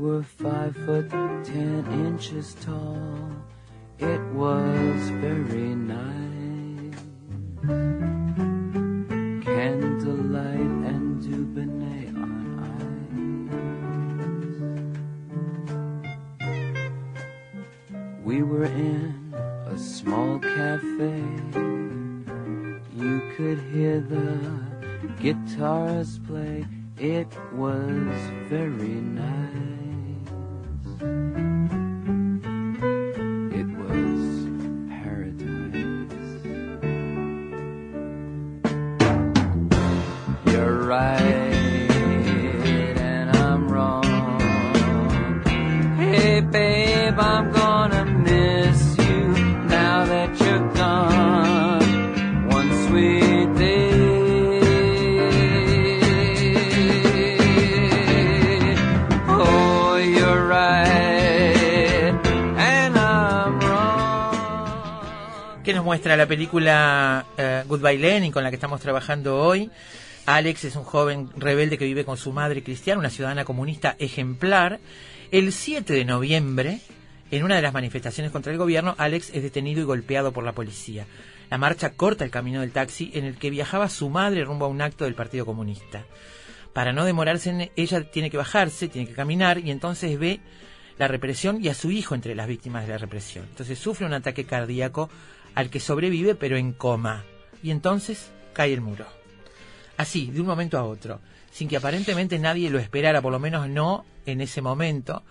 Were 0.05 0.21
five 0.21 0.75
foot 0.85 1.09
ten 1.09 1.85
inches 2.05 2.53
tall. 2.61 3.17
It 3.97 4.21
was 4.33 5.09
very 5.09 5.73
nice. 5.73 6.95
Candlelight 9.43 10.73
and 10.91 11.23
Dubonnet 11.23 12.13
on 12.23 12.35
ice. 17.97 18.21
We 18.23 18.43
were 18.43 18.65
in 18.65 19.33
a 19.65 19.75
small 19.75 20.37
cafe. 20.37 21.23
You 22.95 23.21
could 23.35 23.59
hear 23.73 24.01
the 24.01 24.37
guitars 25.19 26.19
play. 26.27 26.63
It 26.99 27.27
was 27.53 28.29
very 28.49 29.01
nice. 29.01 29.74
Película 66.35 67.25
eh, 67.37 67.63
Goodbye 67.65 67.97
Lenin 67.97 68.29
con 68.29 68.43
la 68.43 68.49
que 68.49 68.57
estamos 68.57 68.81
trabajando 68.81 69.37
hoy? 69.37 69.71
Alex 70.25 70.65
es 70.65 70.75
un 70.75 70.83
joven 70.83 71.29
rebelde 71.37 71.77
que 71.77 71.85
vive 71.85 72.03
con 72.03 72.17
su 72.17 72.33
madre 72.33 72.61
cristiana, 72.61 72.99
una 72.99 73.09
ciudadana 73.09 73.45
comunista 73.45 73.95
ejemplar. 73.99 74.81
El 75.31 75.53
7 75.53 75.93
de 75.93 76.03
noviembre, 76.03 76.81
en 77.31 77.45
una 77.45 77.55
de 77.55 77.61
las 77.61 77.71
manifestaciones 77.71 78.33
contra 78.33 78.51
el 78.51 78.57
gobierno, 78.57 78.95
Alex 78.97 79.29
es 79.33 79.43
detenido 79.43 79.79
y 79.79 79.85
golpeado 79.85 80.33
por 80.33 80.43
la 80.43 80.51
policía. 80.51 81.05
La 81.49 81.57
marcha 81.57 81.91
corta 81.91 82.25
el 82.25 82.31
camino 82.31 82.59
del 82.59 82.73
taxi 82.73 83.11
en 83.13 83.23
el 83.23 83.37
que 83.37 83.49
viajaba 83.49 83.87
su 83.87 84.09
madre 84.09 84.43
rumbo 84.43 84.65
a 84.65 84.67
un 84.67 84.81
acto 84.81 85.05
del 85.05 85.15
Partido 85.15 85.45
Comunista. 85.45 86.03
Para 86.73 86.91
no 86.91 87.05
demorarse, 87.05 87.71
ella 87.77 88.11
tiene 88.11 88.29
que 88.29 88.35
bajarse, 88.35 88.89
tiene 88.89 89.07
que 89.07 89.15
caminar 89.15 89.59
y 89.59 89.71
entonces 89.71 90.19
ve 90.19 90.41
la 90.97 91.07
represión 91.07 91.63
y 91.63 91.69
a 91.69 91.73
su 91.73 91.91
hijo 91.91 92.13
entre 92.13 92.35
las 92.35 92.47
víctimas 92.47 92.85
de 92.85 92.91
la 92.91 92.97
represión. 92.97 93.45
Entonces 93.49 93.79
sufre 93.79 94.05
un 94.05 94.13
ataque 94.13 94.43
cardíaco 94.43 95.09
al 95.55 95.69
que 95.69 95.79
sobrevive 95.79 96.35
pero 96.35 96.57
en 96.57 96.73
coma. 96.73 97.23
Y 97.63 97.71
entonces 97.71 98.31
cae 98.53 98.73
el 98.73 98.81
muro. 98.81 99.05
Así, 99.97 100.29
de 100.29 100.41
un 100.41 100.47
momento 100.47 100.77
a 100.77 100.83
otro, 100.83 101.21
sin 101.51 101.67
que 101.67 101.77
aparentemente 101.77 102.37
nadie 102.37 102.69
lo 102.69 102.79
esperara, 102.79 103.21
por 103.21 103.31
lo 103.31 103.39
menos 103.39 103.69
no 103.69 104.05
en 104.25 104.41
ese 104.41 104.61
momento, 104.61 105.23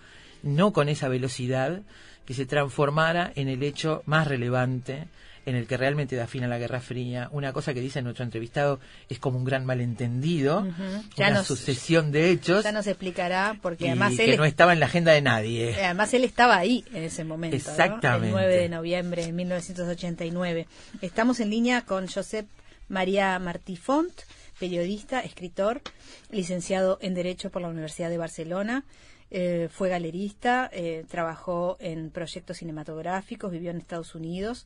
no 0.43 0.73
con 0.73 0.89
esa 0.89 1.07
velocidad 1.07 1.83
que 2.25 2.33
se 2.33 2.45
transformara 2.45 3.31
en 3.35 3.47
el 3.47 3.61
hecho 3.63 4.01
más 4.05 4.27
relevante 4.27 5.07
en 5.45 5.55
el 5.55 5.67
que 5.67 5.77
realmente 5.77 6.15
da 6.15 6.27
fin 6.27 6.43
a 6.43 6.47
la 6.47 6.57
Guerra 6.57 6.79
Fría. 6.81 7.29
Una 7.31 7.53
cosa 7.53 7.73
que 7.73 7.81
dice 7.81 8.01
nuestro 8.01 8.23
entrevistado 8.25 8.79
es 9.09 9.19
como 9.19 9.37
un 9.37 9.43
gran 9.45 9.65
malentendido. 9.65 10.65
Ya 11.15 11.27
una 11.27 11.37
nos- 11.37 11.47
sucesión 11.47 12.11
de 12.11 12.31
hechos 12.31 12.63
Ya 12.63 12.71
nos 12.71 12.87
explicará, 12.87 13.57
porque 13.61 13.87
además 13.87 14.15
que 14.15 14.31
él, 14.33 14.37
no 14.37 14.45
estaba 14.45 14.73
en 14.73 14.79
la 14.79 14.87
agenda 14.87 15.11
de 15.11 15.21
nadie. 15.21 15.69
eh, 15.71 15.85
además 15.85 16.13
él 16.13 16.23
estaba 16.23 16.57
ahí 16.57 16.83
en 16.93 17.03
ese 17.03 17.23
momento. 17.23 17.55
¿no? 17.55 17.57
Exactamente. 17.57 18.27
El 18.27 18.33
9 18.33 18.55
de 18.57 18.69
noviembre 18.69 19.25
de 19.25 19.31
1989. 19.33 20.67
Estamos 21.01 21.39
en 21.39 21.49
línea 21.49 21.81
con 21.85 22.07
Josep 22.07 22.47
María 22.87 23.37
Martí 23.39 23.75
Font, 23.75 24.13
periodista, 24.59 25.19
escritor, 25.21 25.81
licenciado 26.31 26.97
en 27.01 27.13
Derecho 27.13 27.49
por 27.51 27.61
la 27.61 27.67
Universidad 27.69 28.09
de 28.09 28.17
Barcelona. 28.17 28.83
eh, 29.31 29.69
fue 29.71 29.89
galerista, 29.89 30.69
eh, 30.71 31.03
trabajó 31.09 31.77
en 31.79 32.11
proyectos 32.11 32.57
cinematográficos, 32.57 33.51
vivió 33.51 33.71
en 33.71 33.77
Estados 33.77 34.13
Unidos. 34.13 34.65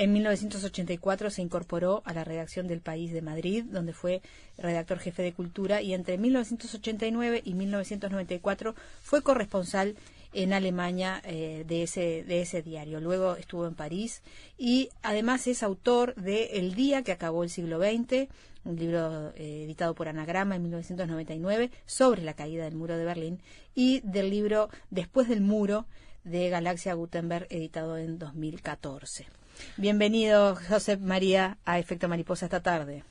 En 0.00 0.14
1984 0.14 1.28
se 1.28 1.42
incorporó 1.42 2.00
a 2.06 2.14
la 2.14 2.24
redacción 2.24 2.66
del 2.66 2.80
País 2.80 3.12
de 3.12 3.20
Madrid, 3.20 3.66
donde 3.70 3.92
fue 3.92 4.22
redactor 4.56 4.98
jefe 4.98 5.22
de 5.22 5.34
cultura, 5.34 5.82
y 5.82 5.92
entre 5.92 6.16
1989 6.16 7.42
y 7.44 7.52
1994 7.52 8.74
fue 9.02 9.20
corresponsal 9.20 9.96
en 10.32 10.54
Alemania 10.54 11.20
eh, 11.26 11.66
de, 11.68 11.82
ese, 11.82 12.24
de 12.24 12.40
ese 12.40 12.62
diario. 12.62 12.98
Luego 12.98 13.36
estuvo 13.36 13.66
en 13.66 13.74
París 13.74 14.22
y 14.56 14.88
además 15.02 15.46
es 15.46 15.62
autor 15.62 16.14
de 16.14 16.44
El 16.54 16.74
día 16.74 17.02
que 17.02 17.12
acabó 17.12 17.44
el 17.44 17.50
siglo 17.50 17.78
XX, 17.78 18.30
un 18.64 18.76
libro 18.76 19.34
eh, 19.36 19.64
editado 19.64 19.94
por 19.94 20.08
Anagrama 20.08 20.56
en 20.56 20.62
1999 20.62 21.70
sobre 21.84 22.22
la 22.22 22.32
caída 22.32 22.64
del 22.64 22.74
muro 22.74 22.96
de 22.96 23.04
Berlín, 23.04 23.42
y 23.74 24.00
del 24.00 24.30
libro 24.30 24.70
Después 24.88 25.28
del 25.28 25.42
muro 25.42 25.84
de 26.24 26.48
Galaxia 26.48 26.94
Gutenberg, 26.94 27.48
editado 27.50 27.98
en 27.98 28.18
2014. 28.18 29.39
Bienvenido, 29.76 30.56
José 30.56 30.96
María, 30.96 31.58
a 31.64 31.78
Efecto 31.78 32.08
Mariposa 32.08 32.46
esta 32.46 32.62
tarde. 32.62 33.04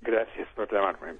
Gracias 0.00 0.48
por 0.54 0.70
llamarme. 0.72 1.12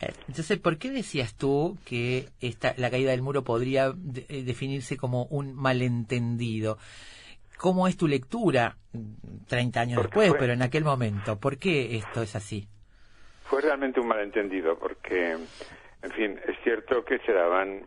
Eh, 0.00 0.12
Entonces, 0.28 0.58
¿por 0.58 0.78
qué 0.78 0.90
decías 0.90 1.34
tú 1.36 1.78
que 1.84 2.28
esta, 2.40 2.74
la 2.76 2.90
caída 2.90 3.10
del 3.12 3.22
muro 3.22 3.44
podría 3.44 3.92
de- 3.94 4.26
eh, 4.28 4.42
definirse 4.42 4.96
como 4.96 5.24
un 5.26 5.54
malentendido? 5.54 6.78
¿Cómo 7.58 7.88
es 7.88 7.96
tu 7.96 8.06
lectura 8.06 8.76
mm, 8.92 9.46
30 9.48 9.80
años 9.80 9.96
Porque 9.96 10.08
después, 10.08 10.28
fue- 10.30 10.38
pero 10.38 10.52
en 10.52 10.62
aquel 10.62 10.84
momento? 10.84 11.38
¿Por 11.40 11.58
qué 11.58 11.96
esto 11.96 12.22
es 12.22 12.36
así? 12.36 12.68
Fue 13.44 13.62
realmente 13.62 14.00
un 14.00 14.08
malentendido 14.08 14.78
porque, 14.78 15.32
en 16.02 16.10
fin, 16.12 16.38
es 16.46 16.56
cierto 16.64 17.04
que 17.04 17.18
se 17.20 17.32
daban 17.32 17.82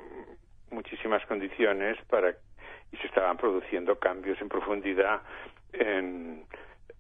muchísimas 0.72 1.24
condiciones 1.28 1.98
para 2.10 2.32
y 2.92 2.98
se 2.98 3.08
estaban 3.08 3.38
produciendo 3.38 4.00
cambios 4.00 4.42
en 4.42 4.50
profundidad 4.50 5.22
en, 5.74 6.46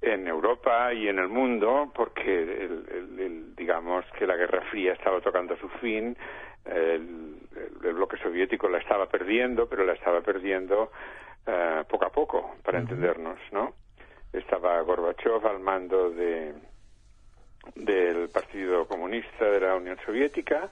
en 0.01 0.27
Europa 0.27 0.93
y 0.93 1.07
en 1.07 1.19
el 1.19 1.27
mundo 1.27 1.91
porque 1.93 2.41
el, 2.43 2.85
el- 2.89 3.19
el- 3.19 3.55
digamos 3.55 4.05
que 4.17 4.25
la 4.27 4.35
Guerra 4.35 4.61
Fría 4.71 4.93
estaba 4.93 5.19
tocando 5.21 5.55
su 5.57 5.67
fin 5.81 6.15
el, 6.65 7.37
bloque 7.93 8.17
soviético 8.17 8.69
la 8.69 8.77
estaba 8.79 9.07
perdiendo 9.07 9.67
pero 9.67 9.83
la 9.85 9.93
estaba 9.93 10.21
perdiendo 10.21 10.91
eh, 11.47 11.83
poco 11.89 12.05
a 12.05 12.11
poco 12.11 12.55
para 12.63 12.79
entendernos 12.79 13.39
no 13.51 13.73
estaba 14.31 14.79
Gorbachev 14.81 15.45
al 15.47 15.59
mando 15.59 16.09
de 16.11 16.53
del 17.75 18.29
Partido 18.29 18.87
Comunista 18.87 19.45
de 19.45 19.59
la 19.59 19.75
Unión 19.75 19.97
Soviética. 20.05 20.69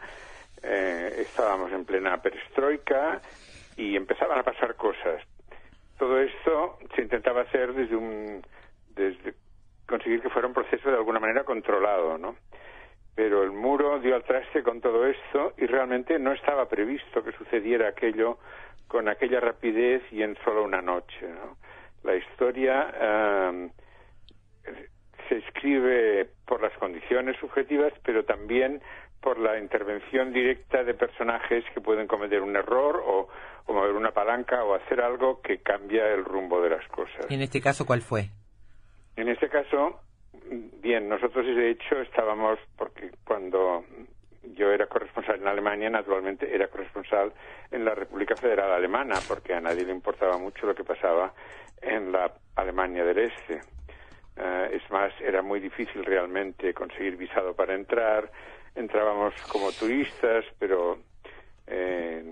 Eh, 0.64 1.16
estábamos 1.20 1.72
en 1.72 1.86
plena 1.86 2.22
perestroika 2.22 3.22
y 3.76 3.96
empezaban 3.96 4.40
a 4.40 4.44
pasar 4.44 4.76
cosas. 4.76 5.22
Todo 5.98 6.20
esto 6.20 6.78
se 6.96 7.02
intentaba 7.02 7.42
hacer 7.42 7.74
desde 7.74 7.96
un 7.96 8.42
desde 8.90 9.34
conseguir 9.88 10.22
que 10.22 10.30
fuera 10.30 10.48
un 10.48 10.54
proceso 10.54 10.90
de 10.90 10.98
alguna 10.98 11.20
manera 11.20 11.44
controlado, 11.44 12.18
¿no? 12.18 12.36
Pero 13.16 13.44
el 13.44 13.52
muro 13.52 14.00
dio 14.00 14.16
al 14.16 14.24
traste 14.24 14.62
con 14.62 14.82
todo 14.82 15.06
esto 15.08 15.54
y 15.58 15.66
realmente 15.66 16.20
no 16.20 16.34
estaba 16.34 16.68
previsto 16.68 17.24
que 17.24 17.32
sucediera 17.32 17.90
aquello 17.90 18.38
con 18.88 19.08
aquella 19.08 19.40
rapidez 19.40 20.04
y 20.12 20.22
en 20.22 20.38
solo 20.44 20.64
una 20.64 20.82
noche, 20.82 21.28
¿no? 21.28 21.58
La 22.04 22.16
historia 22.16 22.94
eh, 23.00 23.70
se 25.28 25.38
escribe 25.38 26.30
por 26.46 26.62
las 26.62 26.74
condiciones 26.78 27.38
subjetivas, 27.38 27.94
pero 28.04 28.24
también 28.24 28.82
por 29.22 29.40
la 29.40 29.60
intervención 29.60 30.32
directa 30.32 30.84
de 30.84 30.94
personajes 30.94 31.64
que 31.74 31.82
pueden 31.82 32.08
cometer 32.08 32.42
un 32.42 32.56
error 32.56 33.02
o, 33.06 33.28
o 33.66 33.74
mover 33.74 33.94
una 33.94 34.12
palanca 34.12 34.64
o 34.64 34.76
hacer 34.76 35.02
algo 35.02 35.42
que 35.42 35.60
cambia 35.60 36.08
el 36.14 36.24
rumbo 36.24 36.62
de 36.62 36.70
las 36.70 36.88
cosas. 36.90 37.26
¿Y 37.30 37.34
en 37.34 37.42
este 37.42 37.62
caso 37.62 37.86
cuál 37.86 38.02
fue? 38.02 38.30
En 39.16 39.30
este 39.30 39.50
caso, 39.50 40.00
bien, 40.82 41.10
nosotros 41.10 41.46
de 41.46 41.72
hecho 41.72 42.00
estábamos, 42.02 42.60
porque 42.78 43.10
cuando 43.26 43.84
yo 44.56 44.72
era 44.72 44.88
corresponsal 44.88 45.42
en 45.42 45.48
Alemania, 45.48 45.90
naturalmente 45.90 46.54
era 46.54 46.68
corresponsal 46.68 47.34
en 47.72 47.84
la 47.84 47.96
República 47.96 48.36
Federal 48.36 48.72
Alemana, 48.72 49.16
porque 49.28 49.54
a 49.54 49.60
nadie 49.60 49.86
le 49.86 49.92
importaba 49.92 50.38
mucho 50.38 50.66
lo 50.68 50.76
que 50.76 50.84
pasaba 50.84 51.34
en 51.82 52.12
la 52.12 52.32
Alemania 52.56 53.04
del 53.04 53.20
Este. 53.20 53.62
Eh, 54.38 54.70
es 54.74 54.92
más, 54.92 55.12
era 55.20 55.42
muy 55.42 55.60
difícil 55.60 56.06
realmente 56.06 56.74
conseguir 56.74 57.18
visado 57.18 57.56
para 57.56 57.74
entrar. 57.74 58.32
Entrábamos 58.78 59.34
como 59.52 59.72
turistas, 59.72 60.46
pero 60.60 61.00
eh, 61.66 62.24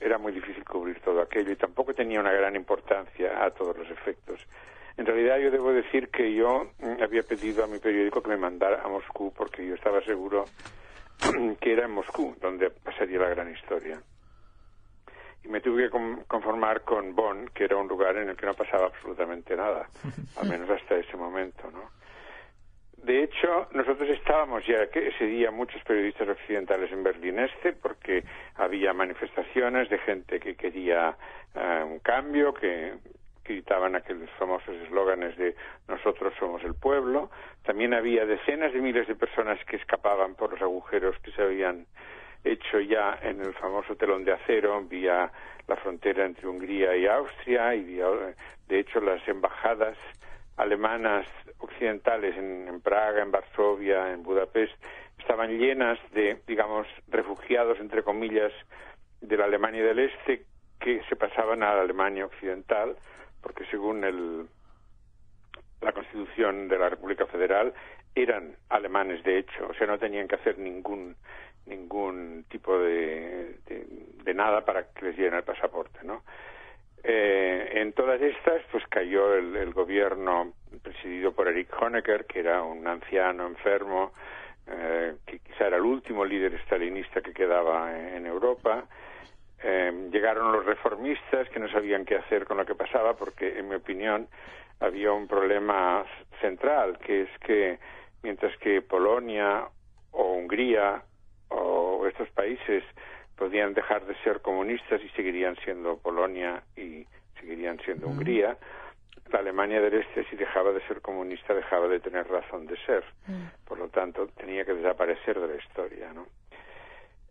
era 0.00 0.18
muy 0.18 0.32
difícil 0.32 0.62
cubrir 0.64 1.00
todo 1.00 1.22
aquello 1.22 1.50
y 1.52 1.56
tampoco 1.56 1.94
tenía 1.94 2.20
una 2.20 2.32
gran 2.32 2.54
importancia 2.54 3.42
a 3.44 3.50
todos 3.50 3.76
los 3.76 3.90
efectos. 3.90 4.38
En 4.98 5.06
realidad 5.06 5.38
yo 5.38 5.50
debo 5.50 5.72
decir 5.72 6.08
que 6.08 6.32
yo 6.34 6.70
mm, 6.78 7.02
había 7.02 7.22
pedido 7.22 7.64
a 7.64 7.66
mi 7.66 7.78
periódico 7.78 8.22
que 8.22 8.28
me 8.30 8.36
mandara 8.36 8.82
a 8.82 8.88
Moscú 8.88 9.32
porque 9.36 9.66
yo 9.66 9.74
estaba 9.74 10.00
seguro 10.02 10.44
que 11.60 11.72
era 11.72 11.86
en 11.86 11.92
Moscú 11.92 12.36
donde 12.40 12.70
pasaría 12.70 13.18
la 13.18 13.28
gran 13.30 13.50
historia. 13.52 14.00
Y 15.44 15.48
me 15.48 15.60
tuve 15.60 15.84
que 15.84 15.90
con- 15.90 16.24
conformar 16.24 16.82
con 16.82 17.14
Bonn, 17.14 17.48
que 17.54 17.64
era 17.64 17.76
un 17.76 17.88
lugar 17.88 18.16
en 18.16 18.28
el 18.30 18.36
que 18.36 18.46
no 18.46 18.54
pasaba 18.54 18.86
absolutamente 18.86 19.56
nada, 19.56 19.88
al 20.40 20.48
menos 20.48 20.68
hasta 20.70 20.96
ese 20.96 21.16
momento, 21.16 21.70
¿no? 21.70 21.90
De 23.06 23.22
hecho, 23.22 23.68
nosotros 23.70 24.10
estábamos 24.10 24.66
ya 24.66 24.82
ese 24.92 25.26
día 25.26 25.52
muchos 25.52 25.80
periodistas 25.84 26.28
occidentales 26.28 26.90
en 26.90 27.04
Berlín 27.04 27.38
Este 27.38 27.72
porque 27.72 28.24
había 28.56 28.92
manifestaciones 28.92 29.88
de 29.88 29.98
gente 29.98 30.40
que 30.40 30.56
quería 30.56 31.16
eh, 31.54 31.84
un 31.86 32.00
cambio, 32.00 32.52
que 32.52 32.94
gritaban 33.44 33.94
aquellos 33.94 34.28
famosos 34.40 34.74
eslóganes 34.82 35.36
de 35.36 35.54
nosotros 35.86 36.34
somos 36.36 36.64
el 36.64 36.74
pueblo. 36.74 37.30
También 37.62 37.94
había 37.94 38.26
decenas 38.26 38.72
de 38.72 38.80
miles 38.80 39.06
de 39.06 39.14
personas 39.14 39.64
que 39.66 39.76
escapaban 39.76 40.34
por 40.34 40.50
los 40.50 40.60
agujeros 40.60 41.16
que 41.20 41.30
se 41.30 41.42
habían 41.42 41.86
hecho 42.42 42.80
ya 42.80 43.20
en 43.22 43.40
el 43.40 43.54
famoso 43.54 43.94
telón 43.94 44.24
de 44.24 44.32
acero 44.32 44.82
vía 44.82 45.30
la 45.68 45.76
frontera 45.76 46.26
entre 46.26 46.48
Hungría 46.48 46.96
y 46.96 47.06
Austria 47.06 47.72
y 47.76 47.84
de 48.66 48.80
hecho 48.80 49.00
las 49.00 49.26
embajadas 49.28 49.96
alemanas 50.56 51.28
occidentales 51.58 52.36
en, 52.36 52.80
Praga, 52.80 53.22
en 53.22 53.30
Varsovia, 53.30 54.12
en 54.12 54.22
Budapest 54.22 54.72
estaban 55.18 55.58
llenas 55.58 55.98
de, 56.12 56.40
digamos, 56.46 56.86
refugiados 57.08 57.78
entre 57.80 58.02
comillas 58.02 58.52
de 59.20 59.36
la 59.36 59.44
Alemania 59.44 59.82
del 59.82 59.98
Este 59.98 60.44
que 60.78 61.02
se 61.08 61.16
pasaban 61.16 61.62
a 61.62 61.74
la 61.74 61.82
Alemania 61.82 62.26
occidental 62.26 62.96
porque 63.40 63.64
según 63.66 64.04
el, 64.04 64.46
la 65.80 65.92
Constitución 65.92 66.68
de 66.68 66.78
la 66.78 66.90
República 66.90 67.26
Federal 67.26 67.72
eran 68.14 68.56
alemanes 68.68 69.22
de 69.24 69.38
hecho, 69.38 69.68
o 69.68 69.74
sea, 69.74 69.86
no 69.86 69.98
tenían 69.98 70.28
que 70.28 70.36
hacer 70.36 70.58
ningún 70.58 71.16
ningún 71.66 72.44
tipo 72.48 72.78
de, 72.78 73.56
de 73.66 74.34
nada 74.34 74.64
para 74.64 74.84
que 74.92 75.06
les 75.06 75.16
dieran 75.16 75.38
el 75.38 75.44
pasaporte, 75.44 75.98
¿no? 76.04 76.22
Eh, 77.02 77.72
en 77.74 77.92
todas 77.92 78.20
estas, 78.20 78.62
pues 78.72 78.84
cayó 78.88 79.34
el, 79.34 79.56
el 79.56 79.72
gobierno 79.72 80.52
presidido 80.82 81.32
por 81.32 81.48
Erich 81.48 81.70
Honecker, 81.78 82.26
que 82.26 82.40
era 82.40 82.62
un 82.62 82.86
anciano 82.86 83.46
enfermo, 83.46 84.12
eh, 84.66 85.14
que 85.24 85.38
quizá 85.38 85.68
era 85.68 85.76
el 85.76 85.84
último 85.84 86.24
líder 86.24 86.54
estalinista 86.54 87.20
que 87.20 87.32
quedaba 87.32 87.96
en 87.96 88.26
Europa. 88.26 88.84
Eh, 89.62 90.08
llegaron 90.10 90.52
los 90.52 90.64
reformistas 90.64 91.48
que 91.50 91.60
no 91.60 91.68
sabían 91.68 92.04
qué 92.04 92.16
hacer 92.16 92.44
con 92.44 92.56
lo 92.56 92.66
que 92.66 92.74
pasaba, 92.74 93.14
porque, 93.14 93.58
en 93.58 93.68
mi 93.68 93.76
opinión, 93.76 94.28
había 94.80 95.12
un 95.12 95.26
problema 95.26 96.04
central, 96.40 96.98
que 96.98 97.22
es 97.22 97.30
que 97.40 97.78
mientras 98.22 98.56
que 98.58 98.82
Polonia 98.82 99.68
o 100.10 100.34
Hungría 100.34 101.02
o 101.48 102.06
estos 102.06 102.28
países 102.30 102.82
podían 103.36 103.74
dejar 103.74 104.04
de 104.06 104.14
ser 104.24 104.40
comunistas 104.40 105.00
y 105.02 105.08
seguirían 105.10 105.56
siendo 105.64 105.98
Polonia 105.98 106.62
y 106.76 107.06
seguirían 107.40 107.78
siendo 107.80 108.06
Hungría, 108.08 108.56
la 109.30 109.40
Alemania 109.40 109.80
del 109.80 109.94
Este 109.94 110.24
si 110.30 110.36
dejaba 110.36 110.72
de 110.72 110.80
ser 110.86 111.00
comunista 111.00 111.52
dejaba 111.52 111.88
de 111.88 112.00
tener 112.00 112.26
razón 112.28 112.66
de 112.66 112.76
ser. 112.86 113.04
Por 113.66 113.78
lo 113.78 113.88
tanto, 113.88 114.28
tenía 114.36 114.64
que 114.64 114.72
desaparecer 114.74 115.38
de 115.40 115.48
la 115.48 115.56
historia, 115.56 116.12
¿no? 116.14 116.26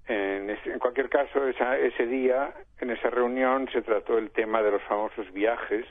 En, 0.08 0.56
cualquier 0.80 1.10
caso, 1.10 1.48
esa- 1.48 1.78
ese 1.80 2.06
día, 2.06 2.54
en 2.80 2.92
esa 2.92 3.10
reunión, 3.10 3.68
se 3.72 3.82
trató 3.82 4.18
el 4.18 4.30
tema 4.32 4.62
de 4.62 4.72
los 4.72 4.82
famosos 4.84 5.32
viajes, 5.34 5.86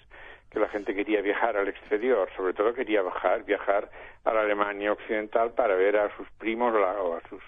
que 0.50 0.60
la 0.60 0.68
gente 0.68 0.94
quería 0.94 1.20
viajar 1.20 1.56
al 1.56 1.66
exterior, 1.66 2.28
sobre 2.36 2.54
todo 2.54 2.72
quería 2.74 3.02
viajar, 3.02 3.42
viajar 3.44 3.90
a 4.24 4.32
la 4.32 4.42
Alemania 4.42 4.92
occidental 4.92 5.52
para 5.54 5.74
ver 5.74 5.96
a 5.96 6.14
sus 6.16 6.30
primos 6.38 6.72
o 6.72 7.16
a 7.16 7.20
sus 7.28 7.42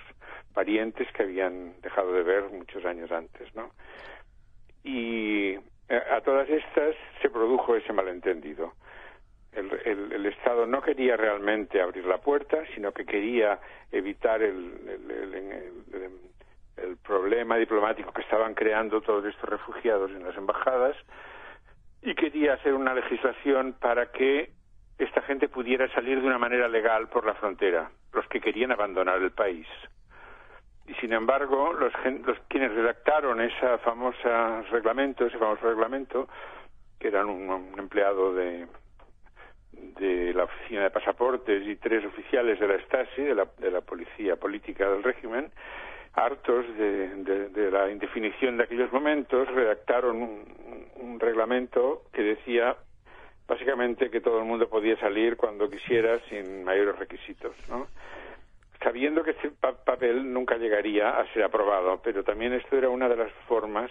parientes 0.56 1.06
que 1.12 1.22
habían 1.24 1.78
dejado 1.82 2.14
de 2.14 2.22
ver 2.22 2.44
muchos 2.50 2.82
años 2.86 3.12
antes, 3.12 3.54
¿no? 3.54 3.70
Y 4.82 5.50
eh, 5.88 6.02
a 6.16 6.22
todas 6.22 6.48
estas 6.48 6.96
se 7.20 7.28
produjo 7.28 7.76
ese 7.76 7.92
malentendido. 7.92 8.72
El, 9.52 9.70
el- 9.84 10.26
Estado 10.26 10.66
no 10.66 10.80
quería 10.80 11.16
realmente 11.16 11.80
abrir 11.80 12.06
la 12.06 12.18
puerta, 12.18 12.56
sino 12.74 12.92
que 12.92 13.04
quería 13.04 13.58
evitar 13.92 14.42
el- 14.42 14.80
el 16.76 16.96
problema 16.98 17.56
diplomático 17.56 18.12
que 18.12 18.22
estaban 18.22 18.54
creando 18.54 19.00
todos 19.02 19.24
estos 19.26 19.48
refugiados 19.48 20.10
en 20.10 20.24
las 20.24 20.36
embajadas 20.36 20.96
y 22.02 22.14
quería 22.14 22.54
hacer 22.54 22.74
una 22.74 22.94
legislación 22.94 23.74
para 23.74 24.10
que 24.12 24.50
esta 24.98 25.20
gente 25.22 25.48
pudiera 25.48 25.88
salir 25.94 26.20
de 26.20 26.26
una 26.26 26.38
manera 26.38 26.68
legal 26.68 27.08
por 27.08 27.26
la 27.26 27.34
frontera, 27.34 27.90
los 28.12 28.26
que 28.28 28.40
querían 28.40 28.72
abandonar 28.72 29.20
el 29.22 29.32
país. 29.32 29.66
Y 30.88 30.94
sin 30.94 31.12
embargo, 31.12 31.72
los, 31.72 31.92
los 32.24 32.38
quienes 32.48 32.72
redactaron 32.72 33.40
esa 33.40 33.78
famosa 33.78 34.62
reglamento, 34.70 35.26
ese 35.26 35.38
famoso 35.38 35.68
reglamento, 35.68 36.28
que 36.98 37.08
eran 37.08 37.28
un, 37.28 37.50
un 37.50 37.78
empleado 37.78 38.32
de, 38.34 38.66
de 39.72 40.32
la 40.34 40.44
oficina 40.44 40.82
de 40.84 40.90
pasaportes 40.90 41.66
y 41.66 41.76
tres 41.76 42.04
oficiales 42.04 42.58
de 42.60 42.68
la 42.68 42.78
Stasi, 42.80 43.22
de 43.22 43.34
la, 43.34 43.46
de 43.58 43.70
la 43.70 43.80
policía 43.80 44.36
política 44.36 44.88
del 44.88 45.02
régimen, 45.02 45.50
hartos 46.14 46.64
de, 46.78 47.08
de- 47.24 47.48
de 47.50 47.70
la 47.70 47.90
indefinición 47.90 48.56
de 48.56 48.64
aquellos 48.64 48.90
momentos, 48.92 49.48
redactaron 49.52 50.22
un, 50.22 50.88
un 50.96 51.20
reglamento 51.20 52.04
que 52.12 52.22
decía 52.22 52.76
básicamente 53.48 54.10
que 54.10 54.20
todo 54.20 54.38
el 54.38 54.44
mundo 54.44 54.68
podía 54.68 54.96
salir 54.98 55.36
cuando 55.36 55.68
quisiera 55.68 56.18
sin 56.28 56.64
mayores 56.64 56.98
requisitos, 56.98 57.52
¿no? 57.68 57.86
Sabiendo 58.86 59.24
que 59.24 59.32
este 59.32 59.50
pa- 59.50 59.72
papel 59.72 60.32
nunca 60.32 60.56
llegaría 60.58 61.18
a 61.18 61.26
ser 61.32 61.42
aprobado, 61.42 62.00
pero 62.04 62.22
también 62.22 62.52
esto 62.52 62.76
era 62.78 62.88
una 62.88 63.08
de 63.08 63.16
las 63.16 63.32
formas 63.48 63.90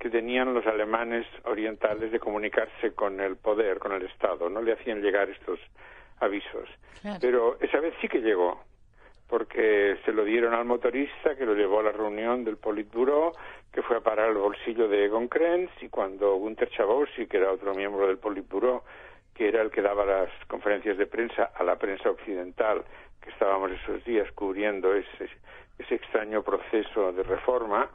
que 0.00 0.10
tenían 0.10 0.52
los 0.52 0.66
alemanes 0.66 1.24
orientales 1.44 2.10
de 2.10 2.18
comunicarse 2.18 2.92
con 2.92 3.20
el 3.20 3.36
poder, 3.36 3.78
con 3.78 3.92
el 3.92 4.02
Estado. 4.02 4.50
No 4.50 4.62
le 4.62 4.72
hacían 4.72 5.00
llegar 5.00 5.30
estos 5.30 5.60
avisos. 6.18 6.68
Claro. 7.02 7.18
Pero 7.20 7.56
esa 7.60 7.78
vez 7.78 7.94
sí 8.00 8.08
que 8.08 8.18
llegó, 8.18 8.64
porque 9.28 9.96
se 10.04 10.10
lo 10.12 10.24
dieron 10.24 10.54
al 10.54 10.64
motorista 10.64 11.36
que 11.36 11.46
lo 11.46 11.54
llevó 11.54 11.78
a 11.78 11.84
la 11.84 11.92
reunión 11.92 12.42
del 12.44 12.56
Politburo, 12.56 13.30
que 13.72 13.82
fue 13.82 13.96
a 13.98 14.00
parar 14.00 14.30
al 14.30 14.34
bolsillo 14.38 14.88
de 14.88 15.04
Egon 15.04 15.28
Krenz, 15.28 15.70
y 15.82 15.88
cuando 15.88 16.34
Gunther 16.34 16.68
Schabowski, 16.70 17.28
que 17.28 17.36
era 17.36 17.52
otro 17.52 17.74
miembro 17.74 18.08
del 18.08 18.18
Politburo, 18.18 18.82
que 19.32 19.46
era 19.46 19.62
el 19.62 19.70
que 19.70 19.82
daba 19.82 20.04
las 20.04 20.30
conferencias 20.48 20.98
de 20.98 21.06
prensa 21.06 21.52
a 21.54 21.62
la 21.62 21.76
prensa 21.76 22.10
occidental, 22.10 22.82
que 23.26 23.32
estábamos 23.32 23.72
esos 23.72 24.04
días 24.04 24.30
cubriendo 24.32 24.94
ese, 24.94 25.28
ese 25.78 25.94
extraño 25.96 26.42
proceso 26.42 27.12
de 27.12 27.24
reforma, 27.24 27.90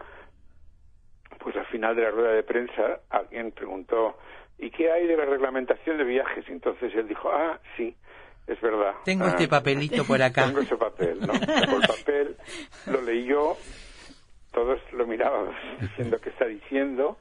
pues 1.40 1.56
al 1.56 1.66
final 1.68 1.96
de 1.96 2.02
la 2.04 2.12
rueda 2.12 2.34
de 2.34 2.44
prensa 2.44 3.00
alguien 3.10 3.52
preguntó, 3.52 4.18
¿y 4.60 4.70
qué 4.70 4.92
hay 4.92 5.08
de 5.08 5.16
la 5.16 5.24
reglamentación 5.26 5.98
de 5.98 6.04
viajes? 6.04 6.44
Y 6.50 6.52
entonces 6.52 6.94
él 6.94 7.08
dijo, 7.08 7.32
ah, 7.32 7.58
sí, 7.78 7.96
es 8.46 8.60
verdad. 8.60 8.94
Tengo 9.06 9.24
Ah, 9.26 9.30
este 9.30 9.48
papelito 9.48 10.04
por 10.04 10.22
acá. 10.22 10.48
Tengo 10.48 10.60
ese 10.60 10.76
papel, 10.76 11.20
¿no? 11.22 11.34
Sacó 11.34 11.78
el 11.78 11.88
papel, 11.88 12.36
lo 12.88 13.02
leyó, 13.02 13.56
todos 14.52 14.80
lo 14.92 15.08
mirábamos 15.08 15.56
diciendo 15.80 16.20
qué 16.22 16.30
está 16.30 16.46
diciendo, 16.46 17.18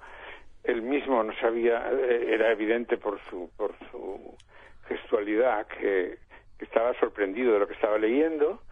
él 0.64 0.82
mismo 0.82 1.22
no 1.22 1.32
sabía, 1.40 1.88
eh, 1.92 2.34
era 2.34 2.50
evidente 2.50 2.96
por 2.96 3.20
su, 3.30 3.50
por 3.56 3.72
su 3.92 4.36
gestualidad 4.88 5.66
que, 5.68 6.18
que 6.60 6.66
estaba 6.66 6.92
sorprendido 7.00 7.54
de 7.54 7.58
lo 7.58 7.66
que 7.66 7.72
estaba 7.72 7.96
leyendo. 7.96 8.62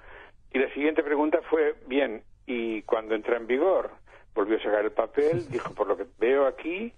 Y 0.53 0.59
la 0.59 0.68
siguiente 0.74 1.03
pregunta 1.03 1.40
fue, 1.48 1.74
bien, 1.87 2.22
¿y 2.46 2.83
cuando 2.83 3.14
entra 3.14 3.38
en 3.38 3.46
vigor? 3.46 3.90
Volvió 4.35 4.59
a 4.59 4.62
sacar 4.62 4.85
el 4.85 4.92
papel, 4.92 5.51
dijo, 5.51 5.72
por 5.74 5.88
lo 5.88 5.96
que 5.96 6.05
veo 6.18 6.46
aquí, 6.46 6.92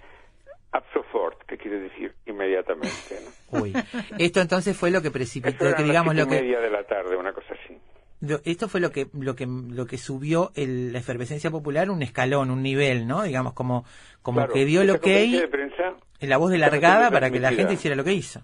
ab 0.73 0.83
sofort, 0.93 1.41
que 1.45 1.57
quiere 1.59 1.79
decir 1.79 2.13
inmediatamente. 2.27 3.21
¿no? 3.53 3.61
Uy. 3.61 3.73
Esto 4.19 4.41
entonces 4.41 4.77
fue 4.77 4.91
lo 4.91 5.01
que 5.01 5.13
precipitó, 5.13 5.75
que 5.77 5.83
digamos 5.85 6.17
lo 6.17 6.27
que 6.27 6.43
media 6.43 6.59
de 6.59 6.71
la 6.71 6.83
tarde, 6.83 7.17
una 7.17 7.33
cosa 7.33 7.55
así. 7.55 7.79
lo- 8.21 8.41
esto 8.45 8.69
fue 8.69 8.81
lo 8.81 8.91
que 8.91 9.07
lo 9.15 9.35
que 9.37 9.47
lo 9.47 9.87
que 9.87 9.97
subió 9.97 10.51
el- 10.57 10.93
la 10.93 10.99
efervescencia 10.99 11.51
popular 11.53 11.89
un 11.89 12.03
escalón, 12.03 12.51
un 12.51 12.63
nivel, 12.65 13.07
¿no? 13.07 13.23
Digamos 13.23 13.53
como 13.55 13.85
como 14.23 14.39
Claro, 14.41 14.53
que 14.55 14.65
dio 14.65 14.81
conferencia 14.99 15.41
de 15.41 15.49
prensa 15.49 15.95
en 16.21 16.29
la 16.29 16.37
voz 16.37 16.51
de 16.51 16.59
largada 16.59 17.11
para 17.13 17.31
que 17.31 17.39
la 17.41 17.53
gente 17.53 17.75
hiciera 17.75 17.95
lo 17.97 18.05
que 18.05 18.13
hizo. 18.13 18.43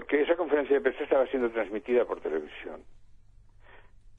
Porque 0.00 0.22
esa 0.22 0.34
conferencia 0.34 0.76
de 0.76 0.80
prensa 0.80 1.04
estaba 1.04 1.26
siendo 1.26 1.50
transmitida 1.50 2.06
por 2.06 2.22
televisión. 2.22 2.80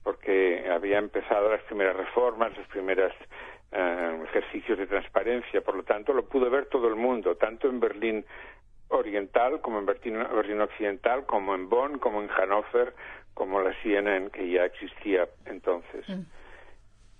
Porque 0.03 0.69
había 0.69 0.99
empezado 0.99 1.49
las 1.49 1.63
primeras 1.63 1.95
reformas, 1.95 2.55
los 2.55 2.67
primeros 2.67 3.11
eh, 3.71 4.19
ejercicios 4.25 4.77
de 4.77 4.85
transparencia. 4.85 5.61
Por 5.61 5.73
lo 5.73 5.81
tanto, 5.81 6.13
lo 6.13 6.29
pudo 6.29 6.51
ver 6.51 6.67
todo 6.67 6.87
el 6.87 6.95
mundo, 6.95 7.35
tanto 7.35 7.67
en 7.67 7.79
Berlín 7.79 8.23
Oriental 8.89 9.59
como 9.61 9.79
en 9.79 9.87
Berlín, 9.87 10.19
Berlín 10.19 10.61
Occidental, 10.61 11.25
como 11.25 11.55
en 11.55 11.67
Bonn, 11.67 11.97
como 11.97 12.21
en 12.21 12.27
Hannover, 12.27 12.93
como 13.33 13.59
la 13.59 13.73
CNN 13.81 14.29
que 14.29 14.51
ya 14.51 14.65
existía 14.65 15.27
entonces. 15.47 16.05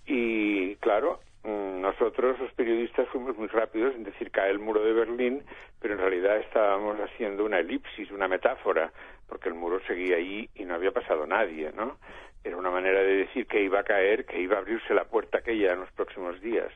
Y 0.06 0.76
claro, 0.76 1.20
mm, 1.20 1.31
nosotros 1.44 2.40
los 2.40 2.54
periodistas 2.54 3.08
fuimos 3.10 3.36
muy 3.38 3.48
rápidos 3.48 3.96
en 3.96 4.04
decir 4.04 4.30
cae 4.32 4.52
el 4.52 4.60
muro 4.60 4.84
de 4.84 4.94
Berlín, 4.94 5.44
pero 5.80 5.96
en 5.96 6.00
realidad 6.00 6.38
estábamos 6.38 6.98
haciendo 7.00 7.44
una 7.46 7.60
elipsis, 7.60 8.12
una 8.12 8.28
metáfora, 8.28 8.92
porque 9.28 9.50
el 9.50 9.56
muro 9.56 9.80
seguía 9.88 10.18
ahí 10.18 10.50
y 10.56 10.66
no 10.66 10.76
había 10.76 10.92
pasado 10.92 11.26
nadie, 11.26 11.72
¿no? 11.76 11.98
Era 12.44 12.58
una 12.58 12.70
manera 12.72 13.00
de 13.02 13.18
decir 13.18 13.48
que 13.48 13.64
iba 13.64 13.80
a 13.80 13.84
caer, 13.84 14.26
que 14.26 14.40
iba 14.40 14.56
a 14.58 14.60
abrirse 14.60 14.94
la 14.94 15.06
puerta 15.06 15.40
aquella 15.40 15.74
en 15.74 15.80
los 15.82 15.92
próximos 15.92 16.40
días. 16.42 16.72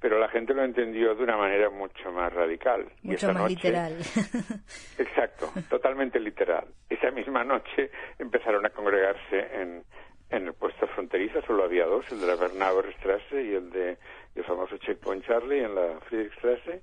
Pero 0.00 0.18
la 0.18 0.28
gente 0.28 0.52
lo 0.52 0.64
entendió 0.64 1.14
de 1.14 1.22
una 1.22 1.36
manera 1.36 1.70
mucho 1.70 2.10
más 2.10 2.32
radical. 2.32 2.86
Mucho 3.02 3.28
más 3.28 3.42
noche- 3.42 3.54
literal. 3.54 3.96
Exacto, 4.98 5.52
totalmente 5.68 6.18
literal. 6.18 6.66
Esa 6.90 7.10
misma 7.12 7.44
noche 7.44 7.90
empezaron 8.18 8.66
a 8.66 8.70
congregarse 8.70 9.48
en, 9.60 9.84
en 10.32 10.46
el 10.46 10.54
puesto 10.54 10.86
fronterizo, 10.88 11.40
solo 11.42 11.64
había 11.64 11.86
dos, 11.86 12.04
el 12.10 12.20
de 12.20 12.26
la 12.26 12.36
Bernauer 12.36 12.92
Strasse 12.94 13.42
y 13.42 13.54
el 13.54 13.70
de 13.70 13.98
el 14.34 14.44
famoso 14.44 14.76
Checkpoint 14.78 15.24
Charlie 15.26 15.62
en 15.62 15.74
la 15.74 16.00
Friedrichstrasse. 16.08 16.82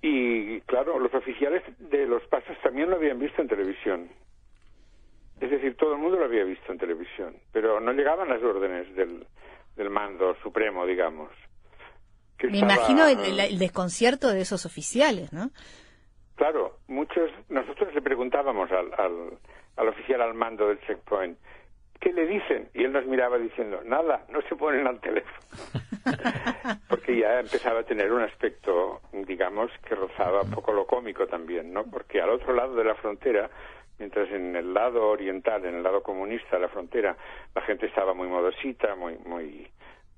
Y 0.00 0.60
claro, 0.62 0.98
los 0.98 1.12
oficiales 1.12 1.62
de 1.78 2.06
los 2.06 2.22
pasos 2.24 2.56
también 2.62 2.88
lo 2.90 2.96
habían 2.96 3.18
visto 3.18 3.42
en 3.42 3.48
televisión. 3.48 4.08
Es 5.40 5.50
decir, 5.50 5.76
todo 5.76 5.92
el 5.92 5.98
mundo 5.98 6.18
lo 6.18 6.24
había 6.24 6.44
visto 6.44 6.70
en 6.72 6.78
televisión, 6.78 7.36
pero 7.52 7.80
no 7.80 7.92
llegaban 7.92 8.28
las 8.28 8.42
órdenes 8.42 8.94
del, 8.94 9.26
del 9.76 9.90
mando 9.90 10.34
supremo, 10.42 10.86
digamos. 10.86 11.30
Me 12.42 12.58
estaba- 12.58 12.74
imagino 12.74 13.06
el, 13.06 13.18
el- 13.20 13.40
el 13.40 13.58
desconcierto 13.58 14.28
de 14.32 14.40
esos 14.40 14.64
oficiales, 14.66 15.32
¿no? 15.32 15.50
Claro, 16.36 16.78
muchos, 16.86 17.30
nosotros 17.48 17.92
le 17.94 18.00
preguntábamos 18.00 18.70
al, 18.70 18.92
al, 18.96 19.38
al 19.76 19.88
oficial 19.88 20.22
al 20.22 20.34
mando 20.34 20.68
del 20.68 20.80
checkpoint, 20.82 21.36
¿qué 22.00 22.12
le 22.12 22.26
dicen? 22.26 22.68
Y 22.74 22.84
él 22.84 22.92
nos 22.92 23.06
miraba 23.06 23.38
diciendo, 23.38 23.80
nada, 23.84 24.24
no 24.30 24.40
se 24.42 24.56
ponen 24.56 24.86
al 24.86 25.00
teléfono. 25.00 25.38
Porque 26.88 27.18
ya 27.18 27.40
empezaba 27.40 27.80
a 27.80 27.84
tener 27.84 28.12
un 28.12 28.22
aspecto, 28.22 29.00
digamos, 29.12 29.70
que 29.86 29.94
rozaba 29.94 30.42
un 30.42 30.50
poco 30.50 30.72
lo 30.72 30.86
cómico 30.86 31.26
también, 31.26 31.72
¿no? 31.72 31.84
Porque 31.84 32.20
al 32.20 32.30
otro 32.30 32.54
lado 32.54 32.74
de 32.74 32.84
la 32.84 32.94
frontera, 32.94 33.50
mientras 33.98 34.30
en 34.30 34.54
el 34.56 34.72
lado 34.72 35.08
oriental, 35.08 35.64
en 35.64 35.76
el 35.76 35.82
lado 35.82 36.02
comunista 36.02 36.56
de 36.56 36.62
la 36.62 36.68
frontera, 36.68 37.16
la 37.54 37.62
gente 37.62 37.86
estaba 37.86 38.14
muy 38.14 38.28
modosita, 38.28 38.94
muy, 38.94 39.16
muy, 39.26 39.68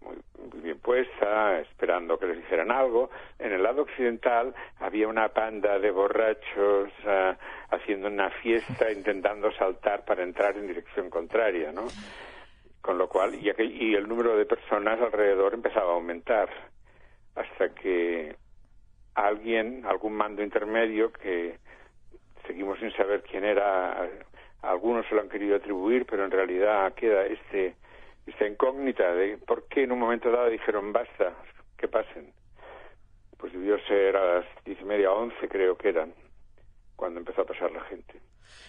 muy, 0.03 0.17
muy 0.53 0.61
bien 0.63 0.79
puesta, 0.79 1.61
esperando 1.61 2.19
que 2.19 2.27
les 2.27 2.37
dijeran 2.39 2.71
algo. 2.71 3.11
En 3.39 3.53
el 3.53 3.63
lado 3.63 3.83
occidental 3.83 4.55
había 4.79 5.09
una 5.09 5.29
panda 5.29 5.79
de 5.79 5.91
borrachos 5.91 6.91
ah, 7.07 7.37
haciendo 7.71 8.09
una 8.09 8.31
fiesta, 8.31 8.91
intentando 8.97 9.53
saltar 9.53 10.05
para 10.05 10.23
entrar 10.23 10.57
en 10.57 10.67
dirección 10.67 11.11
contraria, 11.11 11.73
¿no? 11.73 11.87
Con 12.81 12.97
lo 12.99 13.09
cual, 13.09 13.35
y, 13.35 13.49
aquel- 13.51 13.73
y 13.79 13.95
el 13.95 14.09
número 14.09 14.37
de 14.37 14.47
personas 14.47 15.01
alrededor 15.01 15.53
empezaba 15.55 15.91
a 15.93 15.95
aumentar, 15.95 16.49
hasta 17.35 17.75
que 17.75 18.35
alguien, 19.15 19.85
algún 19.87 20.15
mando 20.15 20.43
intermedio 20.43 21.13
que 21.13 21.59
seguimos 22.47 22.79
sin 22.79 22.91
saber 22.93 23.23
quién 23.23 23.45
era, 23.45 24.09
algunos 24.63 25.07
se 25.07 25.15
lo 25.15 25.21
han 25.21 25.29
querido 25.29 25.57
atribuir, 25.57 26.07
pero 26.07 26.25
en 26.25 26.31
realidad 26.31 26.93
queda 26.95 27.27
este 27.27 27.75
esta 28.31 28.47
incógnita 28.47 29.13
de 29.15 29.39
por 29.39 29.67
qué 29.69 29.85
en 29.85 29.93
un 29.93 29.99
momento 29.99 30.31
dado 30.31 30.49
dijeron 30.49 30.93
basta, 30.93 31.35
que 31.77 31.89
pasen. 31.89 32.33
Pues 33.37 33.53
debió 33.53 33.79
ser 33.87 34.17
a 34.17 34.37
las 34.37 34.45
diez 34.65 34.79
y 34.81 34.85
media, 34.85 35.11
once 35.13 35.49
creo 35.49 35.77
que 35.77 35.89
eran, 35.89 36.13
cuando 36.97 37.21
empezó 37.21 37.43
a 37.43 37.47
pasar 37.47 37.71
la 37.73 37.81
gente. 37.83 38.21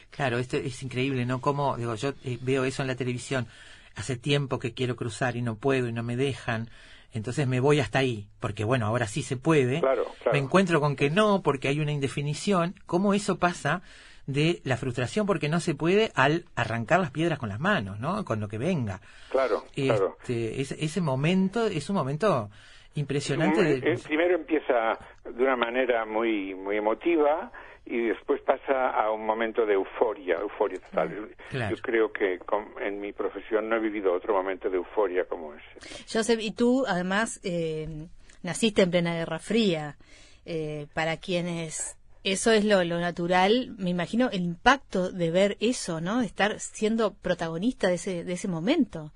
Claro, 0.10 0.38
esto 0.38 0.58
es 0.58 0.82
increíble, 0.84 1.26
¿no? 1.26 1.41
Como, 1.41 1.78
digo, 1.78 1.95
yo 1.95 2.10
eh, 2.24 2.38
veo 2.41 2.65
eso 2.65 2.82
en 2.82 2.88
la 2.88 2.95
televisión. 2.95 3.47
Hace 3.95 4.17
tiempo 4.17 4.60
que 4.60 4.74
quiero 4.74 4.95
cruzar 4.95 5.36
y 5.36 5.41
no 5.41 5.56
puedo 5.56 5.88
y 5.88 5.93
no 5.93 6.04
me 6.04 6.15
dejan. 6.15 6.69
Entonces 7.13 7.47
me 7.47 7.60
voy 7.60 7.80
hasta 7.80 8.00
ahí, 8.00 8.28
porque 8.39 8.63
bueno, 8.63 8.86
ahora 8.86 9.08
sí 9.08 9.21
se 9.21 9.36
puede. 9.36 9.82
Claro, 9.82 10.06
claro. 10.21 10.32
Me 10.32 10.39
encuentro 10.39 10.80
con 10.80 10.95
que 10.95 11.10
no, 11.10 11.41
porque 11.43 11.67
hay 11.67 11.82
una 11.82 11.91
indefinición. 11.91 12.76
¿Cómo 12.86 13.13
eso 13.13 13.38
pasa 13.38 13.82
de 14.28 14.62
la 14.64 14.78
frustración 14.78 15.26
porque 15.26 15.50
no 15.50 15.60
se 15.60 15.76
puede 15.76 16.12
al 16.16 16.46
arrancar 16.56 17.00
las 17.00 17.12
piedras 17.12 17.40
con 17.40 17.50
las 17.50 17.60
manos, 17.60 18.00
¿no? 18.00 18.24
Con 18.24 18.40
lo 18.40 18.48
que 18.48 18.58
venga. 18.58 19.02
Claro, 19.30 19.64
claro. 19.74 20.18
Este, 20.28 20.62
ese, 20.86 21.02
momento 21.02 21.66
es 21.68 21.90
un 21.90 21.96
momento 21.96 22.50
impresionante. 22.96 23.64
De- 23.64 23.94
eh, 23.94 23.98
primero 24.04 24.36
empieza 24.36 24.98
de 25.24 25.44
una 25.44 25.56
manera 25.56 26.06
muy 26.06 26.54
muy 26.56 26.78
emotiva 26.78 27.52
y 27.86 28.08
después 28.10 28.42
pasa 28.42 28.90
a 28.92 29.12
un 29.12 29.26
momento 29.26 29.66
de 29.66 29.74
euforia, 29.74 30.36
euforia 30.40 30.80
total. 30.80 31.30
Claro. 31.50 31.76
Yo 31.76 31.82
creo 31.82 32.12
que 32.14 32.38
con- 32.40 32.68
en 32.82 33.00
mi 33.02 33.12
profesión 33.12 33.68
no 33.70 33.76
he 33.76 33.80
vivido 33.80 34.14
otro 34.14 34.34
momento 34.34 34.70
de 34.70 34.78
euforia 34.78 35.26
como 35.26 35.54
ese. 35.56 36.06
Joseph, 36.12 36.40
y 36.42 36.52
tú 36.52 36.86
además 36.88 37.40
eh, 37.44 38.08
naciste 38.44 38.84
en 38.84 38.92
plena 38.92 39.16
Guerra 39.16 39.40
Fría. 39.40 39.98
Eh, 40.44 40.88
para 40.96 41.18
quienes 41.18 41.96
eso 42.24 42.52
es 42.52 42.66
lo, 42.66 42.84
lo 42.84 43.00
natural, 43.00 43.74
me 43.78 43.90
imagino 43.90 44.30
el 44.32 44.42
impacto 44.42 45.12
de 45.12 45.32
ver 45.32 45.58
eso, 45.60 46.02
¿no? 46.02 46.20
De 46.20 46.26
estar 46.26 46.60
siendo 46.60 47.14
protagonista 47.14 47.88
de 47.88 47.96
ese, 47.96 48.24
de 48.24 48.34
ese 48.34 48.48
momento. 48.48 49.12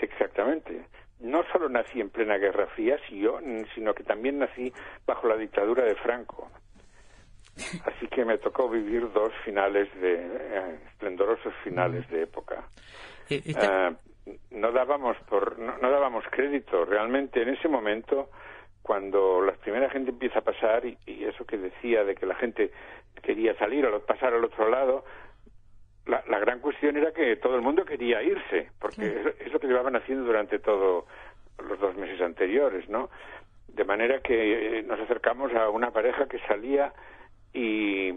Exactamente. 0.00 0.86
No 1.20 1.42
solo 1.52 1.68
nací 1.68 2.00
en 2.00 2.10
plena 2.10 2.36
Guerra 2.36 2.66
Fría, 2.74 2.96
si 3.08 3.20
yo, 3.20 3.38
sino 3.74 3.94
que 3.94 4.02
también 4.02 4.38
nací 4.38 4.72
bajo 5.06 5.28
la 5.28 5.36
dictadura 5.36 5.84
de 5.84 5.94
Franco. 5.94 6.50
Así 7.86 8.08
que 8.08 8.24
me 8.24 8.38
tocó 8.38 8.68
vivir 8.68 9.12
dos 9.12 9.32
finales 9.44 9.88
de 10.00 10.14
eh, 10.14 10.78
esplendorosos 10.88 11.52
finales 11.62 12.08
de 12.10 12.22
época. 12.22 12.64
eh, 13.28 13.42
Ah, 13.56 13.92
no 14.50 14.72
dábamos 14.72 15.16
por 15.28 15.58
no, 15.58 15.76
no 15.78 15.90
dábamos 15.90 16.24
crédito 16.30 16.84
realmente 16.84 17.42
en 17.42 17.50
ese 17.50 17.68
momento 17.68 18.30
cuando 18.82 19.40
la 19.42 19.52
primera 19.52 19.88
gente 19.90 20.10
empieza 20.10 20.40
a 20.40 20.44
pasar 20.44 20.84
y, 20.84 20.98
y 21.06 21.24
eso 21.24 21.46
que 21.46 21.56
decía 21.56 22.04
de 22.04 22.14
que 22.14 22.26
la 22.26 22.34
gente 22.34 22.70
quería 23.22 23.56
salir 23.56 23.86
o 23.86 24.00
pasar 24.04 24.34
al 24.34 24.44
otro 24.44 24.68
lado 24.68 25.04
la, 26.06 26.22
la 26.28 26.38
gran 26.40 26.58
cuestión 26.58 26.96
era 26.96 27.12
que 27.12 27.36
todo 27.36 27.54
el 27.54 27.62
mundo 27.62 27.84
quería 27.84 28.22
irse 28.22 28.70
porque 28.80 29.06
es, 29.06 29.46
es 29.46 29.52
lo 29.52 29.60
que 29.60 29.68
llevaban 29.68 29.94
haciendo 29.94 30.24
durante 30.24 30.58
todos 30.58 31.04
los 31.58 31.78
dos 31.78 31.96
meses 31.96 32.20
anteriores 32.20 32.88
no 32.88 33.08
de 33.68 33.84
manera 33.84 34.20
que 34.20 34.78
eh, 34.78 34.82
nos 34.82 34.98
acercamos 35.00 35.54
a 35.54 35.68
una 35.70 35.92
pareja 35.92 36.26
que 36.26 36.38
salía 36.40 36.92
y, 37.52 38.08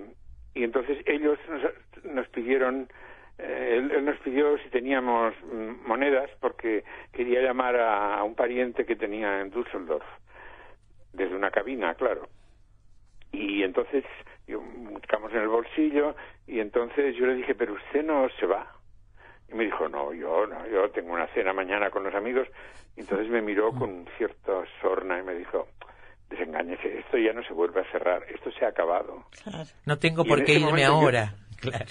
y 0.53 0.63
entonces 0.63 0.97
ellos 1.05 1.37
nos, 1.47 2.05
nos 2.05 2.27
pidieron 2.29 2.89
eh, 3.37 3.75
él, 3.77 3.91
él 3.91 4.05
nos 4.05 4.17
pidió 4.19 4.57
si 4.59 4.69
teníamos 4.69 5.35
mm, 5.43 5.87
monedas 5.87 6.31
porque 6.39 6.83
quería 7.13 7.41
llamar 7.41 7.75
a, 7.75 8.15
a 8.15 8.23
un 8.23 8.33
pariente 8.33 8.85
que 8.85 8.95
tenía 8.95 9.41
en 9.41 9.51
Düsseldorf 9.51 10.05
desde 11.15 11.35
una 11.35 11.51
cabina 11.51 11.93
claro 11.95 12.27
y 13.31 13.63
entonces 13.63 14.03
yo, 14.47 14.61
buscamos 14.61 15.31
en 15.33 15.39
el 15.41 15.47
bolsillo 15.47 16.15
y 16.47 16.59
entonces 16.59 17.15
yo 17.15 17.25
le 17.25 17.35
dije 17.35 17.55
pero 17.55 17.73
usted 17.73 18.03
no 18.03 18.27
se 18.39 18.45
va 18.45 18.71
y 19.49 19.55
me 19.55 19.65
dijo 19.65 19.87
no 19.89 20.13
yo 20.13 20.45
no 20.47 20.67
yo 20.67 20.89
tengo 20.91 21.13
una 21.13 21.27
cena 21.27 21.53
mañana 21.53 21.89
con 21.89 22.03
los 22.03 22.13
amigos 22.15 22.47
y 22.95 23.01
entonces 23.01 23.27
me 23.29 23.41
miró 23.41 23.71
con 23.73 24.07
cierta 24.17 24.63
sorna 24.81 25.19
y 25.19 25.23
me 25.23 25.35
dijo 25.35 25.67
desengáñese 26.29 26.99
esto 26.99 27.17
ya 27.17 27.33
no 27.33 27.43
se 27.43 27.53
vuelve 27.53 27.81
a 27.81 27.91
cerrar 27.91 28.23
esto 28.29 28.51
se 28.51 28.65
ha 28.65 28.69
acabado 28.69 29.25
no 29.85 29.97
tengo 29.97 30.23
y 30.25 30.29
por 30.29 30.43
qué 30.43 30.53
irme 30.53 30.81
yo- 30.81 30.87
ahora. 30.87 31.33
Claro. 31.59 31.85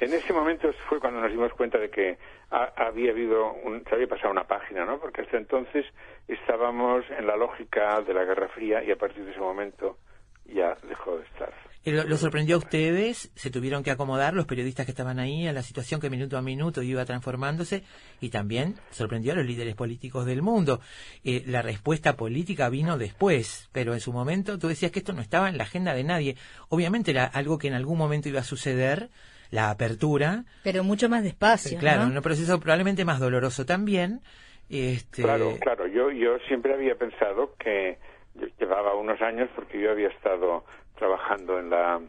En 0.00 0.12
ese 0.12 0.32
momento 0.32 0.68
fue 0.88 1.00
cuando 1.00 1.20
nos 1.20 1.30
dimos 1.30 1.52
cuenta 1.54 1.78
de 1.78 1.90
que 1.90 2.18
ha- 2.50 2.72
había 2.76 3.10
habido, 3.12 3.52
un, 3.64 3.82
se 3.88 3.94
había 3.94 4.06
pasado 4.08 4.30
una 4.30 4.46
página, 4.46 4.84
¿no? 4.84 4.98
Porque 5.00 5.22
hasta 5.22 5.36
entonces 5.38 5.84
estábamos 6.28 7.04
en 7.18 7.26
la 7.26 7.36
lógica 7.36 8.00
de 8.02 8.14
la 8.14 8.24
Guerra 8.24 8.48
Fría 8.48 8.82
y 8.84 8.90
a 8.90 8.96
partir 8.96 9.24
de 9.24 9.30
ese 9.30 9.40
momento 9.40 9.98
ya 10.44 10.76
dejó 10.88 11.16
de 11.18 11.24
estar. 11.24 11.52
¿Lo, 11.84 12.02
lo 12.04 12.16
sorprendió 12.16 12.56
a 12.56 12.58
ustedes? 12.58 13.30
¿Se 13.36 13.48
tuvieron 13.50 13.84
que 13.84 13.92
acomodar 13.92 14.34
los 14.34 14.46
periodistas 14.46 14.86
que 14.86 14.90
estaban 14.92 15.20
ahí 15.20 15.46
a 15.46 15.52
la 15.52 15.62
situación 15.62 16.00
que 16.00 16.10
minuto 16.10 16.36
a 16.36 16.42
minuto 16.42 16.82
iba 16.82 17.04
transformándose? 17.04 17.84
Y 18.20 18.30
también 18.30 18.74
sorprendió 18.90 19.32
a 19.32 19.36
los 19.36 19.46
líderes 19.46 19.76
políticos 19.76 20.26
del 20.26 20.42
mundo. 20.42 20.80
Eh, 21.24 21.44
la 21.46 21.62
respuesta 21.62 22.16
política 22.16 22.68
vino 22.70 22.98
después, 22.98 23.68
pero 23.72 23.94
en 23.94 24.00
su 24.00 24.12
momento 24.12 24.58
tú 24.58 24.66
decías 24.68 24.90
que 24.90 24.98
esto 24.98 25.12
no 25.12 25.20
estaba 25.22 25.48
en 25.48 25.58
la 25.58 25.62
agenda 25.64 25.94
de 25.94 26.02
nadie. 26.04 26.36
Obviamente 26.68 27.12
era 27.12 27.24
algo 27.24 27.56
que 27.56 27.68
en 27.68 27.74
algún 27.74 27.98
momento 27.98 28.28
iba 28.28 28.40
a 28.40 28.44
suceder, 28.44 29.08
la 29.50 29.70
apertura. 29.70 30.44
Pero 30.64 30.84
mucho 30.84 31.08
más 31.08 31.22
despacio. 31.22 31.76
Eh, 31.76 31.80
claro, 31.80 32.02
¿no? 32.04 32.10
en 32.10 32.16
un 32.16 32.22
proceso 32.22 32.58
probablemente 32.60 33.04
más 33.04 33.20
doloroso 33.20 33.64
también. 33.66 34.20
Este, 34.68 35.22
Claro, 35.22 35.56
claro. 35.60 35.86
Yo, 35.86 36.10
yo 36.10 36.38
siempre 36.48 36.74
había 36.74 36.96
pensado 36.96 37.54
que 37.58 37.98
yo 38.34 38.46
llevaba 38.58 38.94
unos 38.96 39.20
años 39.22 39.48
porque 39.54 39.80
yo 39.80 39.90
había 39.90 40.08
estado 40.08 40.64
trabajando 40.98 41.58
en 41.60 41.70
la 41.70 42.00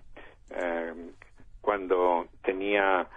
eh, 0.51 0.93
cuando 1.61 2.27
tenía 2.43 3.07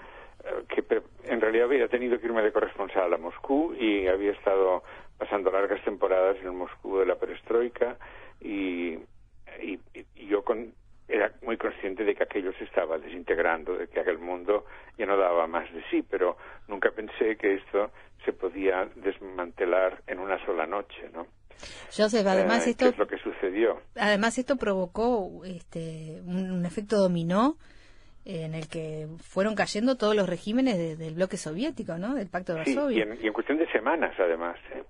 eh, 0.45 0.65
que 0.69 0.83
pre- 0.83 1.03
en 1.25 1.41
realidad 1.41 1.67
había 1.67 1.89
tenido 1.89 2.19
que 2.19 2.27
irme 2.27 2.43
de 2.43 2.53
corresponsal 2.53 3.13
a 3.13 3.19
Moscú 3.19 3.75
y 3.75 4.07
había 4.09 4.33
estado 4.33 4.83
pasando 5.19 5.51
largas 5.51 5.83
temporadas 5.85 6.37
en 6.41 6.47
el 6.47 6.53
Moscú 6.53 6.99
de 6.99 7.07
la 7.07 7.17
perestroika 7.17 7.97
y, 8.41 8.95
y- 9.63 9.79
y 10.17 10.27
yo 10.27 10.43
con- 10.45 10.73
era 11.11 11.33
muy 11.43 11.57
consciente 11.57 12.05
de 12.05 12.15
que 12.15 12.23
aquello 12.23 12.53
se 12.59 12.65
estaba 12.65 12.99
desintegrando, 12.99 13.77
de 13.77 13.89
que 13.89 14.01
aquel 14.01 14.19
mundo 14.19 14.65
ya 14.99 15.07
no 15.07 15.17
daba 15.17 15.47
más 15.47 15.73
de 15.73 15.83
sí, 15.91 16.03
pero 16.09 16.37
nunca 16.69 16.91
pensé 16.93 17.37
que 17.37 17.55
esto 17.55 17.91
se 18.25 18.33
podía 18.33 18.89
desmantelar 18.97 20.03
en 20.07 20.19
una 20.19 20.43
sola 20.45 20.67
noche, 20.67 21.09
¿no? 21.13 21.27
Joseph, 21.95 22.27
además 22.27 22.67
Eh, 22.67 22.71
esto 22.71 22.87
es 22.89 22.97
lo 22.99 23.07
que 23.07 23.19
sucedió. 23.19 23.81
Además, 23.97 24.39
esto 24.39 24.57
provocó 24.57 25.43
este, 25.45 26.21
un, 26.25 26.51
un 26.51 26.65
efecto 26.65 26.97
dominó 26.97 27.57
en 28.25 28.55
el 28.55 28.69
que 28.69 29.09
fueron 29.23 29.55
cayendo 29.55 29.97
todos 29.97 30.15
los 30.15 30.29
regímenes 30.29 30.79
de- 30.79 30.97
del 30.97 31.15
bloque 31.15 31.37
soviético, 31.37 31.99
¿no? 31.99 32.15
Del 32.15 32.29
Pacto 32.29 32.55
de 32.55 32.65
Sí, 32.65 32.75
Varsovia. 32.75 32.99
y 32.99 33.01
en, 33.03 33.19
y 33.23 33.27
en 33.27 33.33
cuestión 33.33 33.59
de 33.59 33.71
semanas, 33.73 34.15
además. 34.19 34.57
¿eh? 34.75 34.83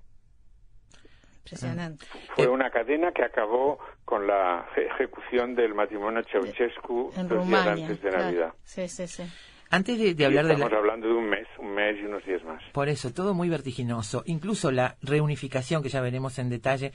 Impresionante. 1.44 2.06
Fue 2.36 2.46
una 2.48 2.70
cadena 2.70 3.12
que 3.12 3.24
acabó 3.24 3.78
con 4.04 4.26
la 4.26 4.66
eje- 4.76 4.86
ejecución 4.94 5.54
del 5.54 5.74
matrimonio 5.74 6.22
Ceausescu 6.30 7.12
En 7.16 7.28
dos 7.28 7.46
días 7.46 7.64
Rumania. 7.64 7.72
antes 7.86 8.02
de 8.02 8.08
claro. 8.08 8.24
Navidad. 8.24 8.52
Sí, 8.64 8.88
sí, 8.88 9.06
sí. 9.08 9.22
Antes 9.70 9.98
de, 9.98 10.14
de 10.14 10.26
hablar 10.26 10.46
de 10.46 10.52
estamos 10.54 10.72
la... 10.72 10.78
hablando 10.78 11.06
de 11.08 11.14
un 11.14 11.28
mes, 11.28 11.46
un 11.58 11.74
mes 11.74 11.96
y 12.00 12.04
unos 12.04 12.24
días 12.24 12.42
más. 12.44 12.62
Por 12.72 12.88
eso, 12.88 13.12
todo 13.12 13.34
muy 13.34 13.48
vertiginoso, 13.48 14.22
incluso 14.26 14.70
la 14.70 14.96
reunificación 15.02 15.82
que 15.82 15.88
ya 15.88 16.00
veremos 16.00 16.38
en 16.38 16.50
detalle. 16.50 16.92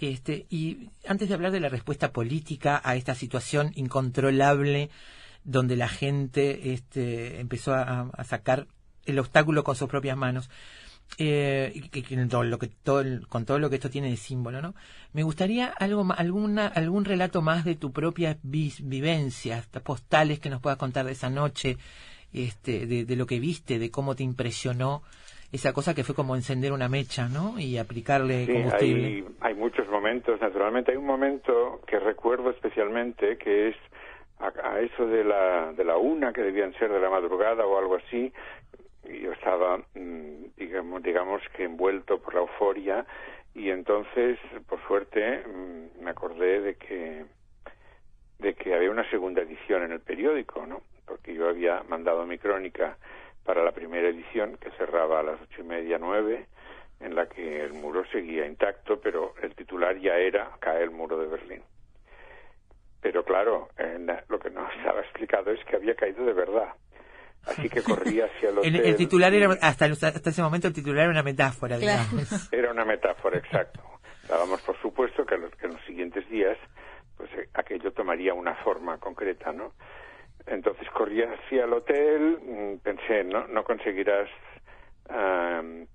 Este, 0.00 0.46
y 0.50 0.90
antes 1.06 1.28
de 1.28 1.34
hablar 1.34 1.50
de 1.52 1.60
la 1.60 1.68
respuesta 1.68 2.12
política 2.12 2.80
a 2.84 2.94
esta 2.96 3.14
situación 3.14 3.72
incontrolable 3.74 4.90
donde 5.44 5.76
la 5.76 5.88
gente 5.88 6.72
este, 6.72 7.40
empezó 7.40 7.72
a, 7.74 8.10
a 8.12 8.24
sacar 8.24 8.66
el 9.06 9.18
obstáculo 9.18 9.64
con 9.64 9.74
sus 9.76 9.88
propias 9.88 10.16
manos, 10.16 10.50
eh, 11.18 11.72
y 11.74 11.88
que, 11.88 12.02
todo 12.28 12.44
lo 12.44 12.58
que 12.58 12.68
todo 12.68 13.00
el- 13.00 13.26
con 13.28 13.44
todo 13.44 13.58
lo 13.58 13.70
que 13.70 13.76
esto 13.76 13.90
tiene 13.90 14.10
de 14.10 14.16
símbolo, 14.16 14.60
¿no? 14.62 14.74
Me 15.12 15.22
gustaría 15.22 15.66
algo 15.66 16.06
alguna 16.16 16.66
algún 16.66 17.04
relato 17.04 17.42
más 17.42 17.64
de 17.64 17.74
tu 17.74 17.92
propia 17.92 18.36
vis- 18.42 18.86
vivencias, 18.86 19.66
postales 19.82 20.38
que 20.38 20.50
nos 20.50 20.60
puedas 20.60 20.78
contar 20.78 21.06
de 21.06 21.12
esa 21.12 21.30
noche, 21.30 21.76
este, 22.32 22.86
de, 22.86 23.04
de 23.04 23.16
lo 23.16 23.26
que 23.26 23.40
viste, 23.40 23.78
de 23.78 23.90
cómo 23.90 24.14
te 24.14 24.22
impresionó 24.22 25.02
esa 25.50 25.72
cosa 25.72 25.94
que 25.94 26.04
fue 26.04 26.14
como 26.14 26.36
encender 26.36 26.72
una 26.72 26.90
mecha, 26.90 27.26
¿no? 27.28 27.58
Y 27.58 27.78
aplicarle 27.78 28.44
Sí, 28.46 28.52
combustible. 28.52 29.06
hay, 29.06 29.24
hay 29.40 29.54
muchos 29.54 29.88
momentos, 29.88 30.38
naturalmente. 30.42 30.90
Hay 30.92 30.98
un 30.98 31.06
momento 31.06 31.80
que 31.86 31.98
recuerdo 31.98 32.50
especialmente 32.50 33.38
que 33.38 33.68
es 33.70 33.76
a, 34.40 34.52
a 34.72 34.80
eso 34.80 35.06
de 35.06 35.24
la, 35.24 35.72
de 35.72 35.84
la 35.84 35.96
una, 35.96 36.34
que 36.34 36.42
debían 36.42 36.74
ser 36.74 36.92
de 36.92 37.00
la 37.00 37.08
madrugada 37.08 37.64
o 37.64 37.78
algo 37.78 37.96
así. 37.96 38.30
Yo 39.04 39.32
estaba, 39.32 39.78
mm, 39.94 40.54
digamos, 40.56 41.02
digamos 41.02 41.42
que 41.56 41.64
envuelto 41.64 42.20
por 42.20 42.34
la 42.34 42.40
euforia 42.40 43.06
y 43.54 43.70
entonces, 43.70 44.38
por 44.68 44.80
suerte, 44.86 45.44
mm, 45.46 46.02
me 46.02 46.10
acordé 46.10 46.60
de 46.60 46.74
que 46.76 47.24
de 48.38 48.54
que 48.54 48.72
había 48.72 48.90
una 48.90 49.08
segunda 49.10 49.42
edición 49.42 49.82
en 49.82 49.92
el 49.92 50.00
periódico, 50.00 50.64
¿no? 50.64 50.82
Porque 51.06 51.34
yo 51.34 51.48
había 51.48 51.82
mandado 51.88 52.24
mi 52.24 52.38
crónica 52.38 52.96
para 53.44 53.64
la 53.64 53.72
primera 53.72 54.08
edición 54.08 54.56
que 54.58 54.70
cerraba 54.72 55.20
a 55.20 55.22
las 55.24 55.40
ocho 55.40 55.62
y 55.62 55.64
media 55.64 55.98
nueve, 55.98 56.46
en 57.00 57.14
la 57.14 57.26
que 57.28 57.62
el 57.62 57.72
muro 57.72 58.04
seguía 58.06 58.46
intacto, 58.46 59.00
pero 59.00 59.34
el 59.42 59.54
titular 59.54 59.98
ya 59.98 60.16
era 60.18 60.50
cae 60.60 60.82
el 60.82 60.90
muro 60.90 61.18
de 61.18 61.26
Berlín. 61.26 61.62
Pero 63.00 63.24
claro, 63.24 63.68
lo 64.28 64.38
que 64.38 64.50
no 64.50 64.68
estaba 64.76 65.00
explicado 65.00 65.50
es 65.50 65.64
que 65.64 65.76
había 65.76 65.94
caído 65.94 66.24
de 66.24 66.32
verdad. 66.32 66.74
Así 67.46 67.68
que 67.68 67.82
corrí 67.82 68.20
hacia 68.20 68.50
el 68.50 68.58
El, 68.64 68.74
hotel. 68.76 68.86
el 68.86 68.96
titular 68.96 69.32
era, 69.34 69.52
hasta, 69.62 69.86
hasta 69.86 70.30
ese 70.30 70.42
momento 70.42 70.66
el 70.68 70.74
titular 70.74 71.04
era 71.04 71.10
una 71.10 71.22
metáfora, 71.22 71.78
Claro. 71.78 72.02
digamos. 72.10 72.48
Era 72.52 72.70
una 72.70 72.84
metáfora, 72.84 73.38
exacto. 73.38 73.80
Dábamos 74.28 74.60
por 74.62 74.76
supuesto 74.82 75.24
que, 75.24 75.38
los- 75.38 75.54
que 75.56 75.66
en 75.66 75.72
los 75.72 75.84
siguientes 75.86 76.28
días 76.28 76.58
pues 77.16 77.30
eh, 77.34 77.48
aquello 77.54 77.92
tomaría 77.92 78.34
una 78.34 78.54
forma 78.56 78.98
concreta, 78.98 79.52
¿no? 79.52 79.72
Entonces 80.46 80.88
corrí 80.90 81.22
hacia 81.22 81.64
el 81.64 81.72
hotel, 81.72 82.38
mm, 82.42 82.78
pensé, 82.78 83.24
no, 83.24 83.46
no 83.48 83.64
conseguirás 83.64 84.28
am, 85.08 85.86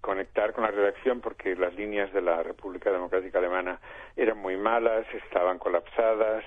conectar 0.00 0.52
con 0.52 0.64
la 0.64 0.70
redacción 0.70 1.20
porque 1.20 1.54
las 1.56 1.74
líneas 1.74 2.12
de 2.12 2.22
la 2.22 2.42
República 2.42 2.90
Democrática 2.90 3.38
Alemana 3.38 3.78
eran 4.16 4.38
muy 4.38 4.56
malas, 4.56 5.04
estaban 5.24 5.58
colapsadas. 5.58 6.44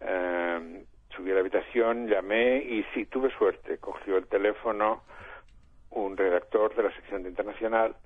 am, 0.00 0.84
subí 1.14 1.30
a 1.30 1.34
la 1.34 1.40
habitación, 1.40 2.08
llamé 2.08 2.58
y 2.58 2.84
sí, 2.94 3.06
tuve 3.06 3.30
suerte. 3.36 3.78
Cogió 3.78 4.16
el 4.16 4.26
teléfono 4.26 5.02
un 5.90 6.16
redactor 6.16 6.74
de 6.76 6.84
la 6.84 6.94
sección 6.94 7.22
de 7.22 7.30
internacional 7.30 7.96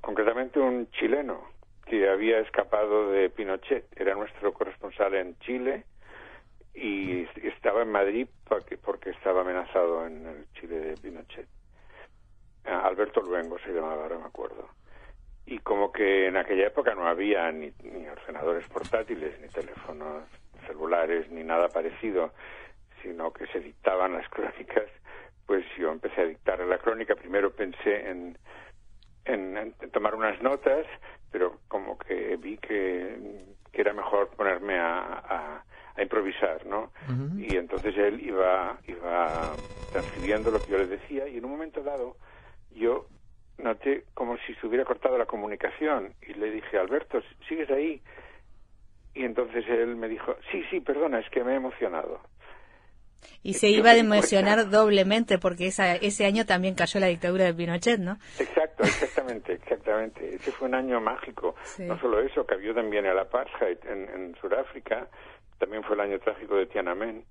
concretamente 0.00 0.60
un 0.60 0.90
chileno 0.90 1.42
que 1.86 2.08
había 2.08 2.38
escapado 2.40 3.10
de 3.10 3.30
Pinochet, 3.30 3.86
era 3.96 4.14
nuestro 4.14 4.52
corresponsal 4.52 5.14
en 5.14 5.38
Chile 5.38 5.84
y 6.74 7.26
estaba 7.42 7.82
en 7.82 7.90
Madrid 7.90 8.28
porque, 8.46 9.10
estaba 9.10 9.40
amenazado 9.40 10.06
en 10.06 10.26
el 10.26 10.52
Chile 10.52 10.78
de 10.78 10.96
Pinochet. 10.96 11.48
Ah, 12.66 12.86
Alberto 12.86 13.22
Luengo 13.22 13.58
se 13.60 13.72
llamaba, 13.72 14.02
ahora 14.02 14.18
me 14.18 14.26
acuerdo. 14.26 14.68
Y 15.46 15.58
como 15.60 15.90
que 15.90 16.26
en 16.26 16.36
aquella 16.36 16.66
época 16.66 16.94
no 16.94 17.06
había 17.06 17.50
ni, 17.50 17.72
ni 17.82 18.06
ordenadores 18.06 18.68
portátiles, 18.68 19.40
ni 19.40 19.48
teléfonos 19.48 20.24
celulares, 20.68 21.28
ni 21.30 21.42
nada 21.42 21.68
parecido, 21.68 22.32
sino 23.02 23.32
que 23.32 23.46
se 23.48 23.60
dictaban 23.60 24.12
las 24.12 24.28
crónicas, 24.30 24.86
pues 25.46 25.64
yo 25.76 25.90
empecé 25.90 26.20
a 26.20 26.26
dictar 26.26 26.60
la 26.60 26.78
crónica. 26.78 27.16
Primero 27.16 27.50
pensé 27.50 28.08
en, 28.08 28.38
en, 29.24 29.56
en 29.56 29.90
tomar 29.90 30.14
unas 30.14 30.40
notas, 30.42 30.86
pero 31.32 31.58
como 31.68 31.98
que 31.98 32.36
vi 32.36 32.58
que, 32.58 33.44
que 33.72 33.80
era 33.80 33.92
mejor 33.92 34.28
ponerme 34.36 34.78
a, 34.78 35.00
a, 35.00 35.64
a 35.96 36.02
improvisar, 36.02 36.64
¿no? 36.66 36.92
Y 37.38 37.56
entonces 37.56 37.96
él 37.96 38.20
iba, 38.20 38.78
iba 38.86 39.56
transcribiendo 39.90 40.50
lo 40.50 40.62
que 40.62 40.72
yo 40.72 40.78
le 40.78 40.86
decía 40.86 41.26
y 41.28 41.38
en 41.38 41.44
un 41.44 41.50
momento 41.52 41.82
dado 41.82 42.16
yo 42.70 43.06
noté 43.58 44.04
como 44.14 44.36
si 44.38 44.54
se 44.54 44.66
hubiera 44.66 44.84
cortado 44.84 45.18
la 45.18 45.26
comunicación 45.26 46.14
y 46.22 46.34
le 46.34 46.50
dije, 46.50 46.78
Alberto, 46.78 47.20
¿sigues 47.48 47.70
ahí? 47.70 48.00
Y 49.18 49.24
entonces 49.24 49.64
él 49.68 49.96
me 49.96 50.06
dijo, 50.08 50.36
sí, 50.52 50.62
sí, 50.70 50.78
perdona, 50.80 51.18
es 51.18 51.28
que 51.30 51.42
me 51.42 51.52
he 51.52 51.56
emocionado. 51.56 52.20
Y 53.42 53.54
se 53.54 53.72
Yo 53.72 53.78
iba 53.78 53.90
a 53.90 53.96
emocionar 53.96 54.58
cuenta. 54.60 54.78
doblemente 54.78 55.38
porque 55.38 55.66
esa, 55.66 55.96
ese 55.96 56.24
año 56.24 56.46
también 56.46 56.76
cayó 56.76 57.00
la 57.00 57.08
dictadura 57.08 57.44
de 57.46 57.54
Pinochet, 57.54 57.98
¿no? 57.98 58.16
Exacto, 58.38 58.84
exactamente, 58.84 59.54
exactamente. 59.54 60.36
Ese 60.36 60.52
fue 60.52 60.68
un 60.68 60.74
año 60.76 61.00
mágico. 61.00 61.56
Sí. 61.64 61.82
No 61.84 61.98
solo 62.00 62.20
eso, 62.20 62.46
había 62.48 62.72
también 62.74 63.06
el 63.06 63.18
apartheid 63.18 63.78
en, 63.90 64.08
en 64.08 64.36
Sudáfrica, 64.40 65.08
también 65.58 65.82
fue 65.82 65.96
el 65.96 66.00
año 66.02 66.20
trágico 66.20 66.54
de 66.54 66.66
Tiananmen. 66.66 67.24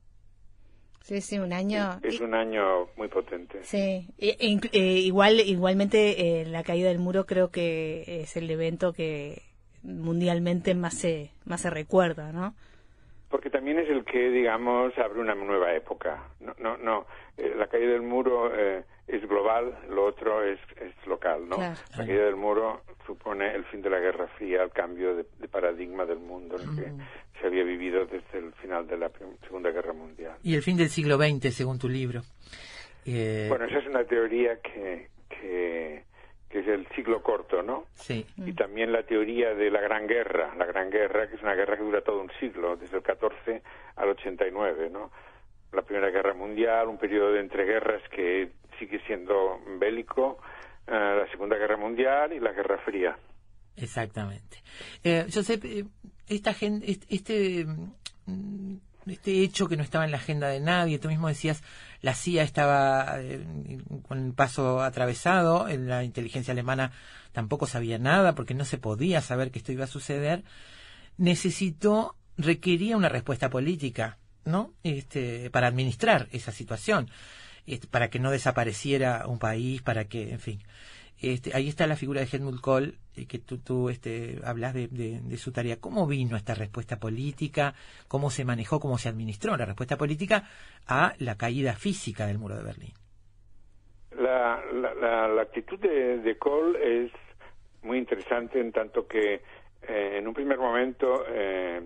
Sí, 1.04 1.22
sí, 1.22 1.40
un 1.40 1.54
año. 1.54 2.02
Es 2.04 2.20
y- 2.20 2.24
un 2.24 2.34
año 2.34 2.88
muy 2.98 3.08
potente. 3.08 3.64
Sí, 3.64 4.10
e- 4.18 4.36
e 4.74 4.82
igual, 5.00 5.40
igualmente 5.40 6.42
eh, 6.42 6.46
la 6.46 6.64
caída 6.64 6.90
del 6.90 7.00
muro 7.00 7.26
creo 7.26 7.50
que 7.50 8.04
es 8.24 8.36
el 8.36 8.50
evento 8.52 8.92
que 8.92 9.42
mundialmente 9.88 10.76
más 10.76 10.94
se, 10.94 11.32
más 11.46 11.62
se 11.62 11.70
recuerda, 11.70 12.32
¿no? 12.32 12.54
Porque 13.30 13.50
también 13.50 13.80
es 13.80 13.90
el 13.90 14.06
que, 14.06 14.30
digamos, 14.30 14.98
abre 14.98 15.20
una 15.20 15.36
nueva 15.36 15.74
época. 15.74 16.24
No, 16.40 16.54
no, 16.60 16.78
no. 16.78 17.06
eh, 17.38 17.54
la 17.58 17.68
caída 17.68 17.92
del 17.92 18.02
muro 18.02 18.52
eh, 18.56 18.84
es 19.08 19.28
global, 19.28 19.78
lo 19.90 20.06
otro 20.06 20.44
es, 20.44 20.60
es 20.78 20.94
local, 21.08 21.48
¿no? 21.50 21.58
Claro. 21.58 21.76
La 21.98 22.06
caída 22.06 22.26
del 22.26 22.36
muro 22.38 22.84
supone 23.06 23.54
el 23.54 23.66
fin 23.66 23.82
de 23.82 23.90
la 23.90 24.00
Guerra 24.00 24.28
Fría, 24.38 24.64
el 24.64 24.72
cambio 24.72 25.16
de, 25.16 25.24
paradigma 25.48 26.06
del 26.06 26.20
mundo 26.20 26.58
en 26.58 26.70
el 26.70 26.76
que 26.76 26.92
se 27.40 27.48
había 27.48 27.64
vivido 27.64 28.06
desde 28.06 28.38
el 28.40 28.54
final 28.54 28.88
de 28.88 28.98
la 28.98 29.12
Segunda 29.44 29.72
Guerra 29.72 29.94
Mundial. 29.94 30.36
Y 30.44 30.56
el 30.56 30.62
fin 30.62 30.78
del 30.78 30.90
siglo 30.90 31.18
XX, 31.18 31.54
según 31.54 31.80
tu 31.80 31.90
libro. 31.90 32.22
Eh, 33.06 33.48
Bueno, 33.50 33.66
esa 33.66 33.80
es 33.80 33.88
una 33.88 34.04
teoría 34.04 34.60
que, 34.62 35.08
que, 35.30 36.04
que 36.50 36.60
es 36.60 36.68
el 36.68 36.88
siglo 36.96 37.22
corto, 37.22 37.62
¿no? 37.62 37.86
sí. 37.94 38.26
Y 38.38 38.54
también 38.54 38.92
la 38.92 39.04
teoría 39.04 39.54
de 39.54 39.70
la 39.70 39.82
Gran 39.82 40.08
Guerra, 40.08 40.54
la 40.56 40.66
Gran 40.66 40.90
Guerra, 40.90 41.28
que 41.28 41.36
es 41.36 41.42
una 41.44 41.56
guerra 41.56 41.76
que 41.78 41.84
dura 41.84 42.02
todo 42.02 42.22
un 42.22 42.32
siglo, 42.40 42.76
desde 42.78 42.98
el 42.98 43.04
14 43.04 43.62
al 43.98 44.10
89, 44.10 44.90
¿no? 44.90 45.12
La 45.74 45.82
Primera 45.82 46.10
Guerra 46.10 46.34
Mundial, 46.34 46.88
un 46.88 46.98
periodo 46.98 47.34
de 47.34 47.42
entreguerras 47.42 48.02
que 48.10 48.52
sigue 48.80 49.00
siendo 49.06 49.60
bélico, 49.80 50.38
eh, 50.88 50.92
la 50.92 51.28
Segunda 51.32 51.58
Guerra 51.58 51.76
Mundial 51.76 52.32
y 52.32 52.40
la 52.40 52.54
Guerra 52.54 52.78
Fría. 52.86 53.18
Exactamente. 53.76 54.58
Eh, 55.04 55.26
Josep, 55.34 55.64
eh, 55.66 55.86
esta 56.28 56.54
gen- 56.54 56.82
est- 56.86 57.06
este, 57.10 57.66
mm, 58.26 58.76
este 59.08 59.44
hecho 59.44 59.68
que 59.68 59.78
no 59.78 59.84
estaba 59.84 60.06
en 60.06 60.12
la 60.12 60.18
agenda 60.18 60.48
de 60.50 60.60
nadie, 60.60 61.00
tú 61.00 61.08
mismo 61.10 61.28
decías, 61.28 61.62
la 62.02 62.14
CIA 62.14 62.44
estaba 62.44 63.20
eh, 63.20 63.46
con 64.08 64.26
el 64.26 64.34
paso 64.34 64.82
atravesado, 64.82 65.68
la 65.68 66.04
inteligencia 66.04 66.52
alemana 66.52 66.92
tampoco 67.32 67.68
sabía 67.68 67.98
nada 67.98 68.36
porque 68.36 68.54
no 68.54 68.66
se 68.66 68.78
podía 68.78 69.22
saber 69.22 69.52
que 69.52 69.60
esto 69.60 69.72
iba 69.72 69.86
a 69.86 69.88
suceder, 69.88 70.44
necesitó, 71.18 72.16
requería 72.38 72.98
una 72.98 73.10
respuesta 73.10 73.50
política, 73.50 74.18
¿no? 74.46 74.74
Este, 74.84 75.50
para 75.50 75.68
administrar 75.68 76.28
esa 76.32 76.52
situación, 76.52 77.10
este, 77.66 77.88
para 77.88 78.10
que 78.10 78.20
no 78.20 78.32
desapareciera 78.32 79.28
un 79.28 79.40
país, 79.40 79.82
para 79.82 80.06
que, 80.06 80.32
en 80.32 80.40
fin. 80.40 80.64
Este, 81.20 81.52
ahí 81.56 81.68
está 81.68 81.88
la 81.88 81.96
figura 81.96 82.22
de 82.22 82.28
Helmut 82.32 82.62
Kohl, 82.62 82.96
eh, 83.16 83.26
que 83.28 83.40
tú, 83.40 83.58
tú 83.58 83.90
este, 83.90 84.40
hablas 84.44 84.74
de, 84.74 84.88
su 85.38 85.52
tarea. 85.52 85.80
¿Cómo 85.80 86.06
vino 86.06 86.38
esta 86.38 86.54
respuesta 86.54 87.00
política? 87.00 87.74
¿Cómo 88.08 88.30
se 88.30 88.46
manejó, 88.46 88.80
cómo 88.80 88.98
se 88.98 89.10
administró 89.10 89.58
la 89.58 89.66
respuesta 89.66 89.98
política 89.98 90.44
a 90.88 91.14
la 91.20 91.36
caída 91.36 91.74
física 91.74 92.28
del 92.28 92.38
muro 92.38 92.56
de 92.56 92.64
Berlín? 92.64 92.94
La, 94.12 94.64
la, 94.74 94.94
la- 94.96 95.28
la 95.28 95.42
actitud 95.42 95.80
de, 95.80 96.20
de 96.20 96.38
Kohl 96.38 96.76
es 96.78 97.12
muy 97.84 97.98
interesante 97.98 98.60
en 98.60 98.72
tanto 98.72 99.08
que 99.08 99.42
eh, 99.82 100.18
en 100.18 100.28
un 100.28 100.34
primer 100.34 100.58
momento 100.58 101.24
eh, 101.30 101.82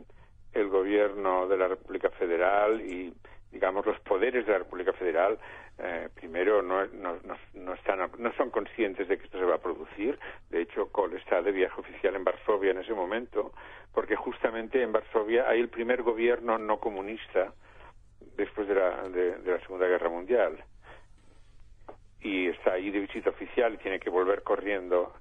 el 0.54 0.68
gobierno 0.70 1.48
de 1.48 1.58
la 1.58 1.68
República 1.68 2.10
Federal 2.12 2.82
y 2.82 3.14
digamos 3.52 3.86
los 3.86 4.00
poderes 4.02 4.46
de 4.46 4.52
la 4.54 4.60
República 4.60 4.94
Federal 4.94 5.38
eh, 5.80 6.10
primero 6.16 6.62
no, 6.62 6.86
no, 6.88 7.18
no, 7.54 7.74
están 7.74 8.10
no 8.18 8.34
son 8.34 8.50
conscientes 8.50 9.08
de 9.08 9.18
que 9.18 9.26
esto 9.26 9.40
se 9.40 9.46
va 9.46 9.56
a 9.56 9.62
producir 9.62 10.18
de 10.50 10.62
hecho 10.62 10.90
Kohl 10.92 11.14
está 11.18 11.42
de 11.42 11.52
viaje 11.52 11.80
oficial 11.80 12.16
en 12.16 12.24
Varsovia 12.24 12.72
en 12.72 12.80
ese 12.80 12.94
momento 12.94 13.52
porque 13.94 14.16
justamente 14.16 14.82
en 14.82 14.92
Varsovia 14.92 15.48
hay 15.50 15.60
el 15.60 15.70
primer 15.70 16.02
gobierno 16.04 16.58
no 16.58 16.80
comunista 16.80 17.54
después 18.38 18.68
de 18.68 18.76
la, 18.76 19.10
de- 19.10 19.38
de 19.40 19.52
la 19.52 19.60
Segunda 19.62 19.88
Guerra 19.88 20.10
Mundial 20.10 20.64
y 22.22 22.48
está 22.50 22.74
ahí 22.74 22.92
de 22.92 23.00
visita 23.00 23.30
oficial 23.32 23.74
y 23.74 23.78
tiene 23.78 24.00
que 24.00 24.10
volver 24.10 24.44
corriendo. 24.44 25.14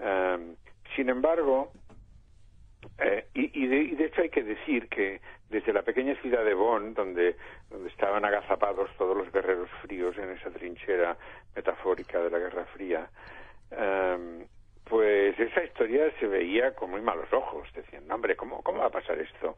Em, 0.00 0.54
sin 0.94 1.08
embargo, 1.08 1.72
eh, 2.98 3.26
y, 3.34 3.64
y 3.64 3.66
de, 3.66 3.76
y 3.76 3.94
de 3.94 4.06
hecho 4.06 4.22
hay 4.22 4.30
que 4.30 4.42
decir 4.42 4.88
que 4.88 5.20
desde 5.50 5.72
la 5.72 5.82
pequeña 5.82 6.14
ciudad 6.20 6.44
de 6.44 6.54
Bonn, 6.54 6.94
donde, 6.94 7.36
donde 7.70 7.88
estaban 7.88 8.24
agazapados 8.24 8.90
todos 8.96 9.16
los 9.16 9.30
guerreros 9.32 9.70
fríos 9.82 10.16
en 10.18 10.30
esa 10.30 10.50
trinchera 10.50 11.16
metafórica 11.54 12.20
de 12.20 12.30
la 12.30 12.38
Guerra 12.38 12.64
Fría, 12.66 13.08
em, 13.70 14.46
pues 14.84 15.38
esa 15.38 15.64
historia 15.64 16.12
se 16.18 16.26
veía 16.26 16.74
con 16.74 16.90
muy 16.90 17.00
malos 17.00 17.32
ojos. 17.32 17.68
Decían, 17.74 18.06
no, 18.06 18.14
hombre, 18.16 18.36
¿cómo, 18.36 18.62
¿cómo 18.62 18.80
va 18.80 18.86
a 18.86 18.90
pasar 18.90 19.18
esto? 19.18 19.56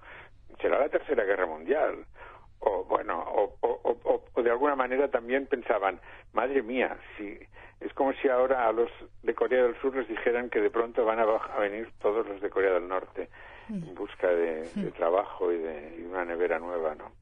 Será 0.60 0.78
la 0.78 0.88
Tercera 0.88 1.24
Guerra 1.24 1.46
Mundial 1.46 2.04
o 2.60 2.84
bueno 2.84 3.18
o, 3.20 3.56
o- 3.60 3.80
o- 4.34 4.42
de 4.42 4.50
alguna 4.50 4.76
manera 4.76 5.08
también 5.08 5.46
pensaban 5.46 6.00
madre 6.32 6.62
mía 6.62 6.96
si 7.16 7.38
es 7.80 7.92
como 7.94 8.12
si 8.14 8.28
ahora 8.28 8.66
a 8.68 8.72
los 8.72 8.90
de 9.22 9.34
Corea 9.34 9.62
del 9.64 9.76
Sur 9.80 9.94
les 9.96 10.08
dijeran 10.08 10.48
que 10.50 10.60
de 10.60 10.70
pronto 10.70 11.04
van 11.04 11.18
a, 11.18 11.22
a 11.24 11.58
venir 11.58 11.90
todos 12.00 12.26
los 12.26 12.40
de 12.40 12.50
Corea 12.50 12.72
del 12.74 12.88
Norte 12.88 13.28
en 13.68 13.94
busca 13.94 14.28
de, 14.28 14.68
de 14.74 14.90
trabajo 14.92 15.52
y 15.52 15.58
de 15.58 15.96
y 15.98 16.02
una 16.02 16.24
nevera 16.24 16.58
nueva 16.58 16.94
no 16.94 17.12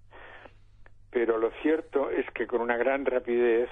pero 1.10 1.38
lo 1.38 1.50
cierto 1.62 2.10
es 2.10 2.30
que 2.32 2.46
con 2.46 2.60
una 2.60 2.76
gran 2.76 3.04
rapidez 3.06 3.70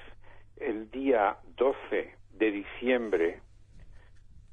el 0.57 0.89
día 0.91 1.37
12 1.57 2.15
de 2.31 2.51
diciembre 2.51 3.39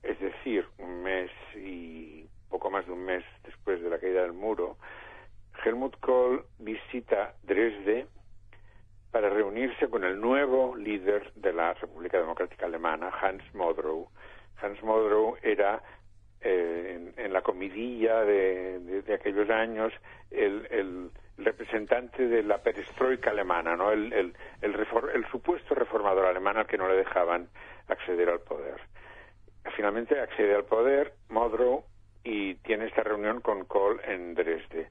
es 0.03 0.19
decir 0.21 0.67
un 0.79 1.03
mes 1.03 1.31
y 1.57 2.27
poco 2.49 2.71
más 2.71 2.85
de 2.87 2.93
un 2.93 3.05
mes 3.05 3.25
después 3.45 3.81
de 3.83 3.89
la 3.91 3.99
caída 3.99 4.23
del 4.23 4.33
muro 4.33 4.77
Helmut 5.65 5.99
Kohl 6.01 6.45
visita 6.59 7.35
Dresde 7.43 8.07
para 9.11 9.29
reunirse 9.29 9.89
con 9.89 10.05
el 10.05 10.21
nuevo 10.21 10.75
líder 10.75 11.33
de 11.35 11.53
la 11.53 11.75
República 11.75 12.19
Democrática 12.19 12.67
Alemana, 12.67 13.11
Hans 13.21 13.43
Modrow. 13.55 14.09
Hans 14.61 14.83
Modrow 14.83 15.37
era 15.43 15.83
eh, 16.41 17.13
en, 17.17 17.33
la 17.33 17.43
comidilla 17.43 18.23
de, 18.25 19.05
aquellos 19.15 19.49
años 19.51 19.93
el, 20.31 21.11
representante 21.39 22.29
de 22.29 22.43
la 22.43 22.59
perestroika 22.59 23.31
alemana, 23.31 23.75
¿no? 23.75 23.91
el, 23.91 24.13
el, 24.13 24.35
el 24.61 24.75
refor- 24.75 25.11
el 25.15 25.27
supuesto 25.31 25.75
reformador 25.75 26.27
alemán 26.27 26.57
al 26.57 26.67
que 26.67 26.79
no 26.79 26.87
le 26.89 26.95
dejaban 26.95 27.49
acceder 27.89 28.29
al 28.29 28.41
poder. 28.41 28.81
Finalmente 29.75 30.21
accede 30.21 30.55
al 30.55 30.65
poder 30.65 31.15
Modrow 31.29 31.85
y 32.23 32.55
tiene 32.57 32.87
esta 32.87 33.03
reunión 33.03 33.41
con 33.41 33.65
Kohl 33.65 34.01
en 34.05 34.35
Dresde 34.35 34.91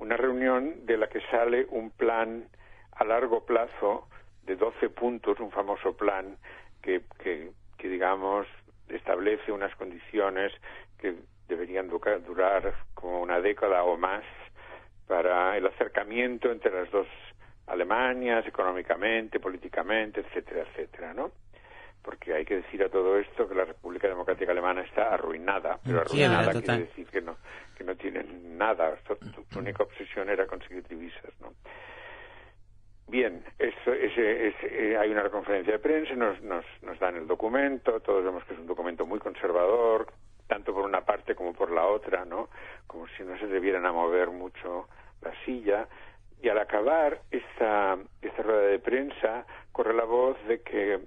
una 0.00 0.16
reunión 0.16 0.86
de 0.86 0.96
la 0.96 1.08
que 1.08 1.20
sale 1.30 1.66
un 1.68 1.90
plan 1.90 2.48
a 2.92 3.04
largo 3.04 3.44
plazo 3.44 4.08
de 4.44 4.56
12 4.56 4.88
puntos, 4.88 5.38
un 5.40 5.50
famoso 5.50 5.94
plan 5.94 6.38
que, 6.82 7.02
que, 7.22 7.50
que, 7.76 7.88
digamos, 7.88 8.46
establece 8.88 9.52
unas 9.52 9.74
condiciones 9.76 10.52
que 10.98 11.16
deberían 11.48 11.88
durar 11.88 12.74
como 12.94 13.20
una 13.20 13.40
década 13.40 13.84
o 13.84 13.98
más 13.98 14.24
para 15.06 15.56
el 15.58 15.66
acercamiento 15.66 16.50
entre 16.50 16.72
las 16.72 16.90
dos 16.90 17.06
Alemanias, 17.66 18.46
económicamente, 18.46 19.38
políticamente, 19.38 20.20
etcétera, 20.20 20.62
etcétera, 20.62 21.12
¿no? 21.12 21.30
Porque 22.02 22.32
hay 22.34 22.44
que 22.44 22.56
decir 22.56 22.82
a 22.82 22.88
todo 22.88 23.18
esto 23.18 23.48
que 23.48 23.54
la 23.54 23.64
República 23.66 24.08
Democrática 24.08 24.50
Alemana 24.52 24.80
está 24.82 25.12
arruinada, 25.14 25.78
pero 25.84 26.00
arruinada 26.00 26.44
total. 26.52 26.62
quiere 26.76 26.84
decir 26.86 27.06
que 27.08 27.20
no, 27.20 27.36
que 27.76 27.84
no 27.84 27.94
tienen 27.96 28.56
nada, 28.56 28.96
su, 29.06 29.16
su 29.34 29.58
única 29.58 29.82
obsesión 29.82 30.28
era 30.30 30.46
conseguir 30.46 30.86
divisas, 30.88 31.32
¿no? 31.40 31.52
Bien, 33.08 33.44
eso, 33.58 33.92
ese, 33.92 34.48
ese- 34.48 34.92
eh, 34.92 34.96
hay 34.96 35.10
una 35.10 35.28
conferencia 35.30 35.72
de 35.72 35.78
prensa, 35.80 36.14
nos, 36.14 36.40
nos, 36.42 36.64
nos 36.82 36.98
dan 37.00 37.16
el 37.16 37.26
documento, 37.26 37.98
todos 38.00 38.24
vemos 38.24 38.44
que 38.44 38.54
es 38.54 38.60
un 38.60 38.68
documento 38.68 39.04
muy 39.04 39.18
conservador, 39.18 40.06
tanto 40.46 40.72
por 40.72 40.84
una 40.84 41.00
parte 41.04 41.34
como 41.34 41.52
por 41.52 41.72
la 41.72 41.86
otra, 41.86 42.24
¿no? 42.24 42.48
Como 42.86 43.08
si 43.08 43.24
no 43.24 43.36
se 43.38 43.46
debieran 43.48 43.84
a 43.84 43.92
mover 43.92 44.28
mucho 44.30 44.88
la 45.22 45.32
silla. 45.44 45.88
Y 46.40 46.48
al 46.48 46.58
acabar 46.58 47.20
esta, 47.32 47.98
esta 48.22 48.42
rueda 48.42 48.62
de 48.62 48.78
prensa, 48.78 49.44
corre 49.72 49.92
la 49.92 50.04
voz 50.04 50.36
de 50.46 50.62
que, 50.62 51.00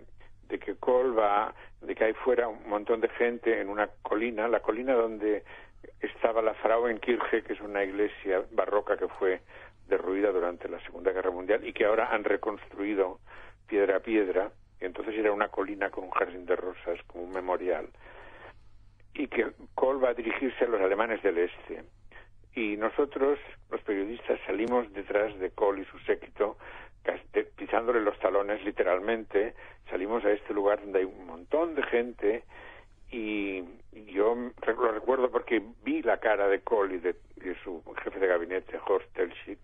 de 0.50 0.60
que 0.60 0.76
Kohl 0.76 1.18
va, 1.18 1.54
de 1.82 1.96
que 1.96 2.06
hay 2.06 2.14
fuera 2.14 2.48
un 2.48 2.68
montón 2.68 3.02
de 3.02 3.10
gente 3.10 3.60
en 3.60 3.70
una 3.70 3.90
colina, 4.02 4.48
la 4.48 4.62
colina 4.62 4.94
donde 4.94 5.44
estaba 6.00 6.42
la 6.42 6.54
Frauenkirche, 6.56 7.44
que 7.44 7.54
es 7.54 7.62
una 7.62 7.84
iglesia 7.84 8.44
barroca 8.52 8.98
que 8.98 9.08
fue 9.08 9.42
derruida 9.88 10.32
durante 10.32 10.70
la 10.70 10.80
Segunda 10.82 11.12
Guerra 11.12 11.32
Mundial 11.32 11.66
y 11.66 11.74
que 11.74 11.86
ahora 11.86 12.10
han 12.12 12.24
reconstruido 12.24 13.20
piedra 13.68 13.98
a 13.98 14.00
piedra. 14.00 14.52
Y 14.80 14.86
entonces 14.86 15.16
era 15.16 15.32
una 15.32 15.50
colina 15.50 15.90
con 15.90 16.06
un 16.06 16.12
jardín 16.12 16.46
de 16.46 16.56
rosas, 16.56 17.00
como 17.08 17.24
un 17.24 17.32
memorial. 17.32 17.90
Y 19.14 19.28
que 19.28 19.52
Kohl 19.76 20.04
va 20.04 20.10
a 20.10 20.14
dirigirse 20.14 20.66
a 20.66 20.68
los 20.68 20.82
alemanes 20.82 21.22
del 21.22 21.38
este. 21.38 21.84
Y 22.56 22.78
nosotros, 22.78 23.40
los 23.72 23.82
periodistas, 23.82 24.40
salimos 24.46 24.92
detrás 24.94 25.38
de 25.40 25.52
Kohl 25.52 25.80
y 25.80 25.86
su 25.86 26.00
séquito, 26.00 26.58
pisándole 27.56 28.02
los 28.02 28.18
talones 28.20 28.64
literalmente. 28.64 29.54
Salimos 29.90 30.24
a 30.26 30.32
este 30.32 30.54
lugar 30.54 30.82
donde 30.82 31.00
hay 31.00 31.06
un 31.06 31.26
montón 31.26 31.76
de 31.76 31.84
gente 31.84 32.44
y 33.12 33.64
yo 34.12 34.36
lo 34.36 34.92
recuerdo 34.92 35.30
porque 35.30 35.62
vi 35.84 36.02
la 36.02 36.18
cara 36.18 36.48
de 36.48 36.62
Kohl 36.62 36.94
y 36.94 36.98
de, 36.98 37.16
su 37.64 37.84
jefe 38.04 38.20
de 38.20 38.28
gabinete, 38.28 38.80
Horst 38.88 39.12
Telschik, 39.14 39.60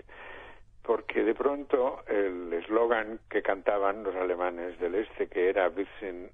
porque 0.84 1.24
de 1.24 1.34
pronto 1.34 2.04
el 2.08 2.54
eslogan 2.54 3.20
que 3.30 3.42
cantaban 3.42 4.04
los 4.04 4.16
alemanes 4.16 4.80
del 4.80 4.96
este, 4.96 5.28
que 5.28 5.50
era 5.50 5.70
Wir 5.70 5.88
sind 6.00 6.30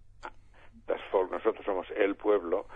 das 0.87 1.01
Volk, 1.11 1.31
nosotros 1.31 1.65
somos 1.65 1.87
el 1.91 2.15
pueblo, 2.15 2.67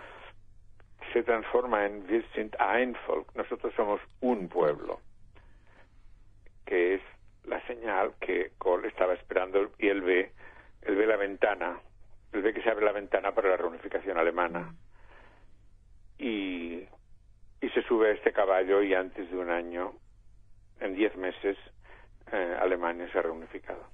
se 1.12 1.22
transforma 1.22 1.84
en 1.86 2.06
Wir 2.08 2.24
sind 2.34 2.56
ein 2.58 2.96
Volk, 3.06 3.34
nosotros 3.34 3.72
somos 3.74 4.00
un 4.20 4.48
pueblo, 4.48 5.00
que 6.64 6.94
es 6.94 7.02
la 7.44 7.64
señal 7.66 8.14
que 8.20 8.52
Kohl 8.58 8.84
estaba 8.84 9.14
esperando 9.14 9.70
y 9.78 9.88
él 9.88 10.02
ve, 10.02 10.32
él 10.82 10.96
ve 10.96 11.06
la 11.06 11.16
ventana, 11.16 11.80
él 12.32 12.42
ve 12.42 12.54
que 12.54 12.62
se 12.62 12.70
abre 12.70 12.84
la 12.84 12.92
ventana 12.92 13.32
para 13.32 13.50
la 13.50 13.56
reunificación 13.56 14.18
alemana. 14.18 14.74
Y 16.18 16.50
y 18.82 18.94
antes 18.94 19.30
de 19.30 19.36
un 19.36 19.50
año, 19.50 19.92
en 20.80 20.94
diez 20.94 21.14
meses, 21.16 21.56
eh, 22.32 22.56
Alemania 22.60 23.10
se 23.12 23.18
ha 23.18 23.22
reunificado. 23.22 23.84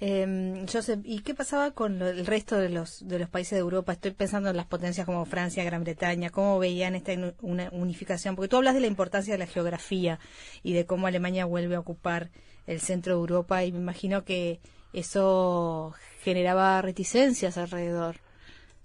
Eh, 0.00 0.64
Joseph, 0.70 1.00
¿y 1.04 1.22
qué 1.22 1.34
pasaba 1.34 1.72
con 1.72 2.00
el 2.02 2.26
resto 2.26 2.56
de 2.56 2.68
los, 2.68 3.06
de 3.06 3.18
los 3.18 3.28
países 3.28 3.52
de 3.52 3.60
Europa? 3.60 3.92
Estoy 3.92 4.12
pensando 4.12 4.50
en 4.50 4.56
las 4.56 4.66
potencias 4.66 5.06
como 5.06 5.24
Francia, 5.24 5.64
Gran 5.64 5.84
Bretaña, 5.84 6.30
¿cómo 6.30 6.58
veían 6.58 6.94
esta 6.94 7.12
una 7.42 7.68
unificación? 7.72 8.36
Porque 8.36 8.48
tú 8.48 8.56
hablas 8.56 8.74
de 8.74 8.80
la 8.80 8.86
importancia 8.86 9.34
de 9.34 9.38
la 9.38 9.46
geografía 9.46 10.18
y 10.62 10.72
de 10.72 10.86
cómo 10.86 11.06
Alemania 11.06 11.44
vuelve 11.44 11.74
a 11.74 11.80
ocupar 11.80 12.30
el 12.66 12.80
centro 12.80 13.14
de 13.14 13.20
Europa 13.20 13.64
y 13.64 13.72
me 13.72 13.78
imagino 13.78 14.24
que 14.24 14.60
eso 14.92 15.94
generaba 16.20 16.80
reticencias 16.82 17.58
alrededor. 17.58 18.16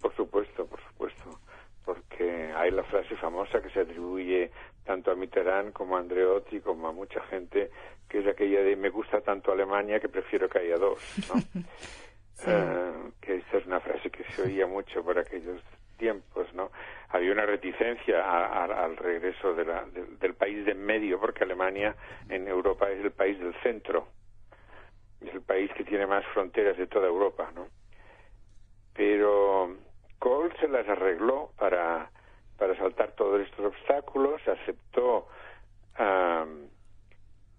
Por 0.01 0.15
supuesto, 0.15 0.65
por 0.65 0.81
supuesto, 0.83 1.39
porque 1.85 2.51
hay 2.55 2.71
la 2.71 2.83
frase 2.83 3.15
famosa 3.17 3.61
que 3.61 3.69
se 3.69 3.81
atribuye 3.81 4.51
tanto 4.83 5.11
a 5.11 5.15
Mitterrand 5.15 5.71
como 5.73 5.95
a 5.97 5.99
Andreotti 5.99 6.59
como 6.59 6.87
a 6.87 6.91
mucha 6.91 7.21
gente, 7.23 7.71
que 8.09 8.19
es 8.19 8.27
aquella 8.27 8.61
de 8.61 8.75
me 8.75 8.89
gusta 8.89 9.21
tanto 9.21 9.51
Alemania 9.51 9.99
que 9.99 10.09
prefiero 10.09 10.49
que 10.49 10.59
haya 10.59 10.77
dos, 10.77 10.99
¿no? 11.29 11.35
Eh, 12.45 13.11
que 13.21 13.35
esta 13.35 13.57
es 13.59 13.65
una 13.67 13.79
frase 13.79 14.09
que 14.09 14.25
se 14.35 14.41
oía 14.41 14.65
mucho 14.67 15.01
por 15.03 15.17
aquellos 15.17 15.61
tiempos, 15.97 16.51
¿no? 16.53 16.71
Había 17.09 17.31
una 17.31 17.45
reticencia 17.45 18.25
a- 18.25 18.65
a- 18.65 18.83
al 18.83 18.97
regreso 18.97 19.53
de 19.53 19.63
la- 19.63 19.85
del- 19.85 20.17
del 20.19 20.33
país 20.33 20.65
de 20.65 20.71
en 20.71 20.83
medio, 20.83 21.19
porque 21.19 21.43
Alemania 21.45 21.95
en 22.27 22.47
Europa 22.47 22.89
es 22.89 22.99
el 23.05 23.11
país 23.11 23.39
del 23.39 23.53
centro, 23.61 24.07
es 25.21 25.31
el 25.33 25.41
país 25.41 25.71
que 25.77 25.85
tiene 25.85 26.05
más 26.05 26.25
fronteras 26.33 26.75
de 26.75 26.87
toda 26.87 27.07
Europa, 27.07 27.49
¿no? 27.55 27.67
pero 28.93 29.75
Kohl 30.19 30.53
se 30.59 30.67
las 30.67 30.87
arregló 30.89 31.51
para, 31.57 32.11
para 32.57 32.75
saltar 32.77 33.11
todos 33.13 33.41
estos 33.41 33.65
obstáculos, 33.65 34.41
aceptó 34.47 35.27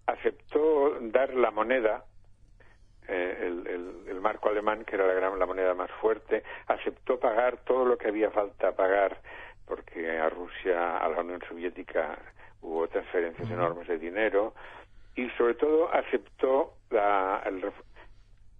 aceptó 0.07 0.99
dar 1.01 1.33
la 1.35 1.51
moneda, 1.51 2.05
eh, 3.09 3.39
el, 3.43 3.67
el- 3.67 4.05
el 4.09 4.21
marco 4.21 4.49
alemán, 4.49 4.85
que 4.85 4.97
era 4.97 5.07
la, 5.07 5.15
gran, 5.15 5.39
la 5.39 5.47
moneda 5.47 5.75
más 5.75 5.91
fuerte, 6.01 6.43
aceptó 6.67 7.19
pagar 7.19 7.59
todo 7.65 7.85
lo 7.85 7.99
que 7.99 8.09
había 8.09 8.31
falta 8.31 8.73
pagar, 8.75 9.21
porque 9.67 10.19
a 10.19 10.29
Rusia, 10.29 10.99
a 10.99 11.09
la 11.09 11.21
Unión 11.21 11.41
Soviética 11.49 12.19
hubo 12.61 12.87
transferencias 12.89 13.49
enormes 13.51 13.89
de 13.89 13.99
dinero, 13.99 14.55
y 15.15 15.29
sobre 15.31 15.55
todo 15.55 15.93
aceptó 15.93 16.75
la, 16.91 17.43
el 17.47 17.63
ref- 17.63 17.85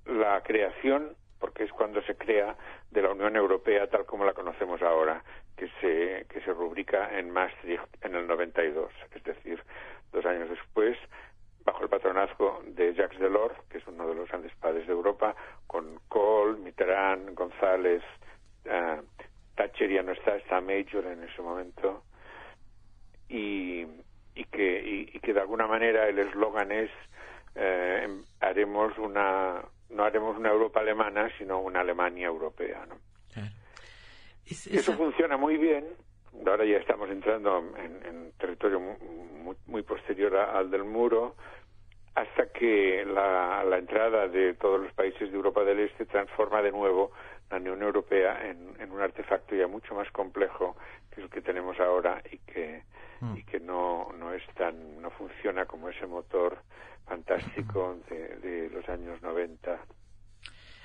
la 0.07 0.43
creación, 0.43 1.17
porque 1.45 1.65
es 1.65 1.73
cuando 1.73 2.01
se 2.05 2.17
crea, 2.17 2.57
de 2.91 3.03
la 3.03 3.11
Unión 3.11 3.37
Europea 3.37 3.87
tal 3.87 4.07
como 4.07 4.25
la 4.25 4.33
conocemos 4.33 4.81
ahora, 4.81 5.23
que 5.55 5.69
se, 5.79 6.25
que 6.27 6.41
se 6.41 6.55
rubrica 6.55 7.19
en 7.19 7.31
Maastricht 7.31 7.85
en 8.01 8.15
el 8.15 8.27
92, 8.27 8.91
es 9.15 9.23
decir, 9.23 9.63
dos 10.11 10.25
años 10.25 10.49
después, 10.49 10.97
bajo 11.67 11.83
el 11.83 11.91
patronazgo 11.91 12.63
de 12.67 12.95
Jacques 12.95 13.21
Delors, 13.21 13.55
que 13.69 13.77
es 13.77 13.87
uno 13.87 14.09
de 14.09 14.15
los 14.15 14.27
grandes 14.27 14.55
padres 14.55 14.87
de 14.87 14.95
Europa, 14.95 15.37
con 15.67 16.01
Kohl, 16.09 16.57
Mitterrand, 16.61 17.35
González, 17.35 18.03
eh, 18.65 19.03
Thatcher 19.55 19.91
ya 19.91 20.03
no 20.03 20.13
está, 20.13 20.37
está 20.37 20.63
Major 20.63 21.05
en 21.05 21.25
ese 21.25 21.43
momento, 21.43 22.05
y, 23.29 23.85
y 24.35 24.45
que, 24.51 25.11
y, 25.13 25.21
que 25.21 25.35
de 25.35 25.41
alguna 25.41 25.67
manera 25.67 26.09
el 26.09 26.21
eslogan 26.21 26.73
es 26.73 26.91
eh, 27.55 28.01
em- 28.05 28.25
haremos 28.41 28.97
una 28.97 29.63
no 29.91 30.05
haremos 30.05 30.37
una 30.37 30.51
Europa 30.51 30.81
alemana 30.81 31.31
sino 31.39 31.61
una 31.61 31.81
Alemania 31.81 32.27
europea 32.27 32.87
¿no? 32.87 32.97
Es- 34.47 34.67
eso 34.67 34.93
funciona 34.95 35.37
muy 35.37 35.57
bien. 35.57 35.87
Ahora 36.47 36.65
ya 36.65 36.77
estamos 36.79 37.09
entrando 37.11 37.59
en, 37.79 38.05
en 38.07 38.33
territorio 38.33 38.79
mu- 38.81 38.99
muy, 38.99 39.57
muy 39.67 39.83
posterior 39.83 40.37
a- 40.37 40.59
al 40.59 40.71
del 40.71 40.85
muro 40.85 41.37
hasta 42.15 42.47
que 42.47 43.05
la, 43.05 43.65
la 43.65 43.79
entrada 43.79 44.29
de 44.29 44.55
todos 44.55 44.81
los 44.81 44.93
países 44.93 45.31
de 45.31 45.37
Europa 45.37 45.65
del 45.65 45.81
Este 45.81 46.07
transforma 46.07 46.63
de 46.63 46.73
nuevo 46.73 47.13
la 47.51 47.57
Unión 47.59 47.83
Europea 47.83 48.49
en, 48.49 48.75
en 48.81 48.91
un 48.91 49.01
artefacto 49.01 49.55
ya 49.55 49.67
mucho 49.67 49.95
más 49.95 50.11
complejo 50.11 50.77
que 51.15 51.21
el 51.23 51.31
que 51.31 51.41
tenemos 51.43 51.79
ahora 51.81 52.23
y 52.31 52.39
que 52.39 52.83
Mm. 53.21 53.37
y 53.37 53.43
que 53.45 53.61
no 53.61 54.13
no 54.19 54.33
es 54.33 54.43
tan 54.55 55.01
no 55.01 55.11
funciona 55.11 55.67
como 55.67 55.89
ese 55.89 56.07
motor 56.07 56.59
fantástico 57.07 57.97
de, 58.11 58.37
de 58.39 58.71
los 58.71 58.89
años 58.89 59.23
90 59.23 59.79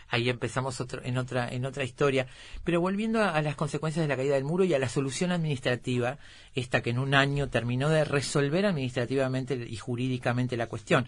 ahí 0.09 0.29
empezamos 0.29 0.79
otro, 0.81 1.01
en 1.03 1.17
otra 1.17 1.49
en 1.49 1.65
otra 1.65 1.83
historia 1.83 2.27
pero 2.63 2.81
volviendo 2.81 3.21
a, 3.21 3.29
a 3.29 3.41
las 3.41 3.55
consecuencias 3.55 4.03
de 4.03 4.09
la 4.09 4.17
caída 4.17 4.35
del 4.35 4.43
muro 4.43 4.63
y 4.63 4.73
a 4.73 4.79
la 4.79 4.89
solución 4.89 5.31
administrativa 5.31 6.17
esta 6.55 6.81
que 6.81 6.91
en 6.91 6.99
un 6.99 7.13
año 7.13 7.49
terminó 7.49 7.89
de 7.89 8.03
resolver 8.03 8.65
administrativamente 8.65 9.55
y 9.55 9.75
jurídicamente 9.77 10.57
la 10.57 10.67
cuestión 10.67 11.07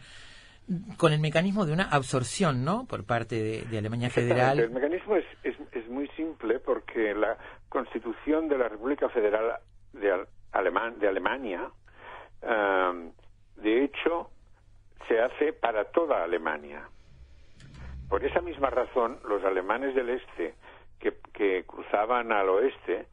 con 0.97 1.11
el 1.11 1.19
mecanismo 1.19 1.65
de 1.65 1.73
una 1.73 1.83
absorción 1.83 2.63
no 2.63 2.85
por 2.85 3.05
parte 3.05 3.35
de, 3.35 3.61
de 3.63 3.77
Alemania 3.77 4.07
Exactamente. 4.07 4.63
El 4.63 4.69
Federal 4.69 4.71
mecanismo 4.71 5.15
es, 5.15 5.25
es, 5.43 5.55
es 5.71 5.89
muy 5.89 6.07
simple 6.09 6.59
porque 6.59 7.13
la 7.13 7.37
constitución 7.69 8.47
de 8.47 8.57
la 8.57 8.69
República 8.69 9.09
Federal 9.09 9.59
de, 9.93 10.25
de 10.99 11.07
Alemania, 11.07 11.71
am, 12.41 13.11
de 13.55 13.83
hecho, 13.83 14.29
se 15.07 15.19
hace 15.19 15.53
para 15.53 15.85
toda 15.85 16.23
Alemania. 16.23 16.87
Por 18.11 18.25
esa 18.25 18.41
misma 18.41 18.69
razón, 18.69 19.21
los 19.23 19.41
alemanes 19.45 19.95
del 19.95 20.09
este 20.09 20.55
que, 20.99 21.13
que 21.31 21.63
cruzaban 21.65 22.33
al 22.33 22.49
oeste 22.49 23.05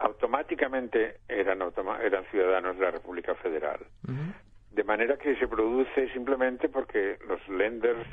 automáticamente 0.00 1.20
eran, 1.28 1.60
automa- 1.62 2.00
eran 2.02 2.24
ciudadanos 2.24 2.76
de 2.76 2.82
la 2.84 2.90
República 2.90 3.36
Federal. 3.36 3.78
De 4.72 4.82
manera 4.82 5.16
que 5.16 5.36
se 5.36 5.46
produce 5.46 6.08
simplemente 6.12 6.68
porque 6.68 7.18
los 7.28 7.46
lenders, 7.48 8.04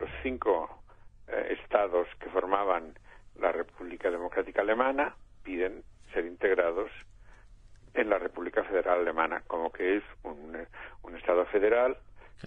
los 0.00 0.08
cinco 0.22 0.82
eh, 1.28 1.58
estados 1.60 2.08
que 2.20 2.30
formaban 2.30 2.94
la 3.38 3.52
República 3.52 4.10
Democrática 4.10 4.62
Alemana, 4.62 5.14
piden 5.44 5.84
ser 6.14 6.24
integrados 6.24 6.90
en 7.92 8.08
la 8.08 8.18
República 8.18 8.64
Federal 8.64 9.00
Alemana, 9.00 9.42
como 9.46 9.70
que 9.70 9.96
es 9.98 10.04
un, 10.22 10.56
un 11.02 11.16
estado 11.16 11.44
federal, 11.46 11.98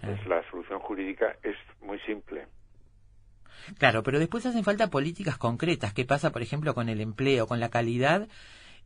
pues 0.01 0.25
la 0.25 0.41
solución 0.49 0.79
jurídica 0.79 1.35
es 1.43 1.57
muy 1.81 1.99
simple. 1.99 2.47
Claro, 3.77 4.03
pero 4.03 4.19
después 4.19 4.45
hacen 4.45 4.63
falta 4.63 4.89
políticas 4.89 5.37
concretas. 5.37 5.93
¿Qué 5.93 6.05
pasa, 6.05 6.31
por 6.31 6.41
ejemplo, 6.41 6.73
con 6.73 6.89
el 6.89 7.01
empleo, 7.01 7.47
con 7.47 7.59
la 7.59 7.69
calidad 7.69 8.27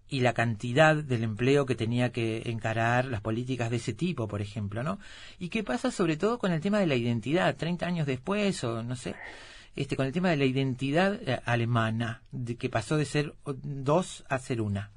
y 0.09 0.21
la 0.21 0.33
cantidad 0.33 0.95
del 0.95 1.23
empleo 1.23 1.65
que 1.65 1.75
tenía 1.75 2.11
que 2.11 2.43
encarar 2.45 3.05
las 3.05 3.21
políticas 3.21 3.69
de 3.69 3.77
ese 3.77 3.93
tipo, 3.93 4.27
por 4.27 4.41
ejemplo, 4.41 4.83
¿no? 4.83 4.99
¿Y 5.39 5.49
qué 5.49 5.63
pasa 5.63 5.91
sobre 5.91 6.17
todo 6.17 6.37
con 6.37 6.51
el 6.51 6.61
tema 6.61 6.79
de 6.79 6.87
la 6.87 6.95
identidad, 6.95 7.55
30 7.55 7.85
años 7.85 8.05
después 8.05 8.63
o 8.63 8.83
no 8.83 8.95
sé, 8.95 9.15
este 9.75 9.95
con 9.95 10.05
el 10.05 10.13
tema 10.13 10.29
de 10.29 10.37
la 10.37 10.45
identidad 10.45 11.15
eh, 11.15 11.39
alemana, 11.45 12.21
de 12.31 12.57
que 12.57 12.69
pasó 12.69 12.97
de 12.97 13.05
ser 13.05 13.33
dos 13.45 14.25
a 14.29 14.37
ser 14.37 14.61
una? 14.61 14.91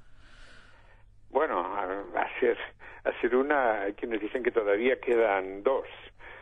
Bueno, 1.31 1.61
a, 1.61 2.41
ser, 2.41 2.57
a 3.05 3.20
ser 3.20 3.37
una, 3.37 3.83
hay 3.83 3.93
quienes 3.95 4.20
dicen 4.20 4.43
que 4.43 4.51
todavía 4.51 4.99
quedan 5.01 5.62
dos. 5.62 5.87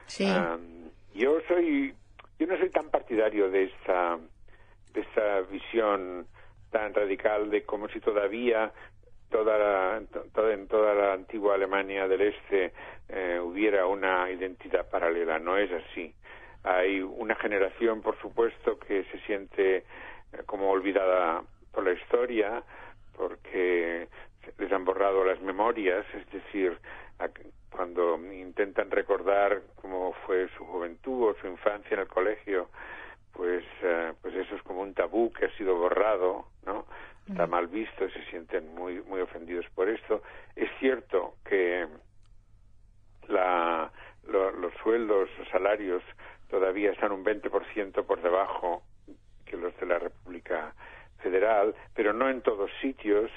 Sí. 0.07 0.27
Am, 0.27 0.91
yo 1.15 1.39
soy, 1.49 1.95
yo 2.39 2.47
no 2.47 2.57
soy 2.59 2.71
tan 2.71 2.91
partidario 2.91 3.51
de 3.51 3.65
esta, 3.65 4.19
de 4.93 5.01
esta 5.01 5.41
visión 5.43 6.27
tan 6.71 6.93
radical 6.95 7.51
de 7.51 7.65
como 7.65 7.89
si 7.89 8.01
todavía 8.01 8.73
toda 9.31 9.59
la, 9.59 10.03
to- 10.13 10.25
toda- 10.35 10.53
en 10.53 10.69
toda 10.69 10.95
la 10.95 11.13
antigua 11.13 11.55
Alemania 11.55 12.07
del 12.09 12.21
Este 12.23 12.73
eh, 13.09 13.39
hubiera 13.41 13.87
una 13.87 14.31
identidad 14.31 14.89
paralela. 14.89 15.39
No 15.39 15.57
es 15.57 15.71
así. 15.73 16.15
Hay 16.65 17.01
una 17.01 17.35
generación, 17.37 18.01
por 18.01 18.19
supuesto, 18.21 18.79
que 18.79 19.05
se 19.05 19.19
siente 19.21 19.77
eh, 19.79 19.85
como 20.47 20.71
olvidada 20.71 21.43
por 21.73 21.85
la 21.85 21.93
historia, 21.93 22.63
porque 23.17 24.09
les 24.59 24.73
han 24.73 24.85
borrado 24.85 25.25
las 25.25 25.41
memorias, 25.41 26.05
es 26.15 26.31
decir, 26.31 26.79
cuando 27.75 28.17
intentan 28.33 28.91
recordar 28.91 29.63
cómo 29.81 30.13
fue 30.27 30.49
su 30.57 30.65
juventud 30.65 31.31
o 31.31 31.35
su 31.41 31.47
infancia 31.49 31.95
en 31.95 32.01
el 32.01 32.09
colegio, 32.09 32.69
pues, 33.33 33.65
eh, 33.83 34.13
pues 34.23 34.35
eso 34.35 34.55
es 34.55 34.63
como 34.63 34.81
un 34.83 34.95
tabú 34.95 35.33
que 35.33 35.47
ha 35.47 35.57
sido 35.57 35.75
borrado, 35.77 36.47
¿no? 36.65 36.87
Está 37.29 37.47
mal 37.47 37.67
visto 37.69 38.05
y 38.05 38.11
se 38.11 38.25
sienten 38.27 38.75
muy, 38.75 39.01
muy 39.03 39.21
ofendidos 39.21 39.67
por 39.75 39.89
esto. 39.89 40.23
Es 40.55 40.69
cierto 40.79 41.37
que 41.45 41.87
la, 43.29 43.91
lo- 44.29 44.51
los 44.53 44.73
sueldos, 44.83 45.29
los 45.39 45.49
salarios 45.49 46.03
todavía 46.49 46.93
están 46.93 47.13
un 47.13 47.25
20% 47.25 48.05
por 48.05 48.21
debajo 48.23 48.83
que 49.47 49.57
los 49.57 49.77
de 49.79 49.87
la 49.87 49.99
República 49.99 50.75
Federal, 51.19 51.75
pero 51.95 52.13
no 52.13 52.29
en 52.29 52.43
todos 52.43 52.71
sitios. 52.81 53.31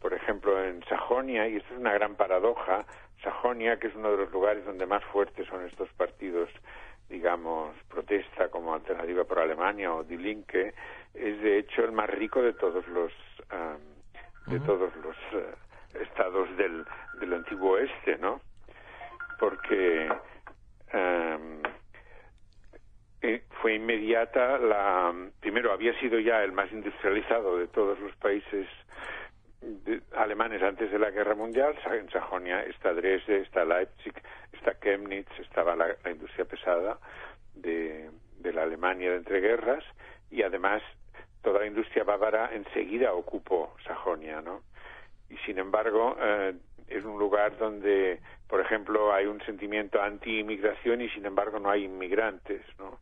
Por 0.00 0.14
ejemplo, 0.14 0.64
en 0.64 0.82
Sajonia, 0.86 1.46
y 1.46 1.56
esto 1.56 1.74
es 1.74 1.78
una 1.80 1.92
gran 1.92 2.16
paradoja, 2.16 2.86
Sajonia, 3.22 3.78
que 3.78 3.88
es 3.88 3.94
uno 3.94 4.10
de 4.10 4.18
los 4.18 4.32
lugares 4.32 4.64
donde 4.64 4.86
más 4.86 5.04
fuertes 5.04 5.46
son 5.48 5.64
estos 5.66 5.88
partidos, 5.90 6.48
digamos, 7.08 7.74
protesta 7.88 8.48
como 8.48 8.74
alternativa 8.74 9.24
por 9.24 9.40
Alemania 9.40 9.92
o 9.92 10.04
Die 10.04 10.16
Linke, 10.16 10.74
es 11.14 11.40
de 11.40 11.58
hecho 11.58 11.84
el 11.84 11.92
más 11.92 12.08
rico 12.08 12.42
de 12.42 12.54
todos 12.54 12.86
los 12.88 13.12
am, 13.50 13.78
de 14.46 14.60
todos 14.60 14.94
los 14.96 15.16
eh, 15.32 15.54
estados 16.00 16.56
del, 16.56 16.84
del 17.20 17.34
antiguo 17.34 17.72
oeste, 17.72 18.16
¿no? 18.18 18.40
Porque 19.38 20.08
eh, 20.92 21.38
fue 23.60 23.74
inmediata 23.74 24.58
la 24.58 25.14
primero 25.40 25.72
había 25.72 25.98
sido 26.00 26.18
ya 26.18 26.42
el 26.42 26.52
más 26.52 26.72
industrializado 26.72 27.58
de 27.58 27.68
todos 27.68 27.98
los 28.00 28.14
países 28.16 28.66
alemanes 30.16 30.62
antes 30.62 30.90
de 30.90 30.98
la 30.98 31.10
guerra 31.10 31.34
mundial 31.34 31.74
en 31.92 32.10
Sajonia 32.10 32.62
está 32.64 32.94
Dresde 32.94 33.40
está 33.40 33.64
Leipzig 33.64 34.14
está 34.52 34.78
Chemnitz 34.80 35.30
estaba 35.38 35.76
la, 35.76 35.96
industria 36.10 36.46
pesada 36.46 36.98
de, 37.54 38.10
de 38.38 38.52
la 38.52 38.62
Alemania 38.62 39.10
de 39.10 39.16
entreguerras 39.16 39.84
y 40.30 40.42
además 40.42 40.82
toda 41.42 41.60
la 41.60 41.66
industria 41.66 42.04
bávara 42.04 42.54
enseguida 42.54 43.12
ocupó 43.12 43.74
Sajonia 43.84 44.40
no 44.40 44.62
y 45.28 45.36
sin 45.38 45.58
embargo 45.58 46.16
eh, 46.18 46.54
es 46.88 47.04
un 47.04 47.18
lugar 47.18 47.58
donde 47.58 48.20
por 48.48 48.60
ejemplo 48.60 49.12
hay 49.12 49.26
un 49.26 49.40
sentimiento 49.42 50.00
anti-inmigración 50.00 51.02
y 51.02 51.10
sin 51.10 51.26
embargo 51.26 51.58
no 51.58 51.70
hay 51.70 51.84
inmigrantes 51.84 52.62
no 52.78 52.98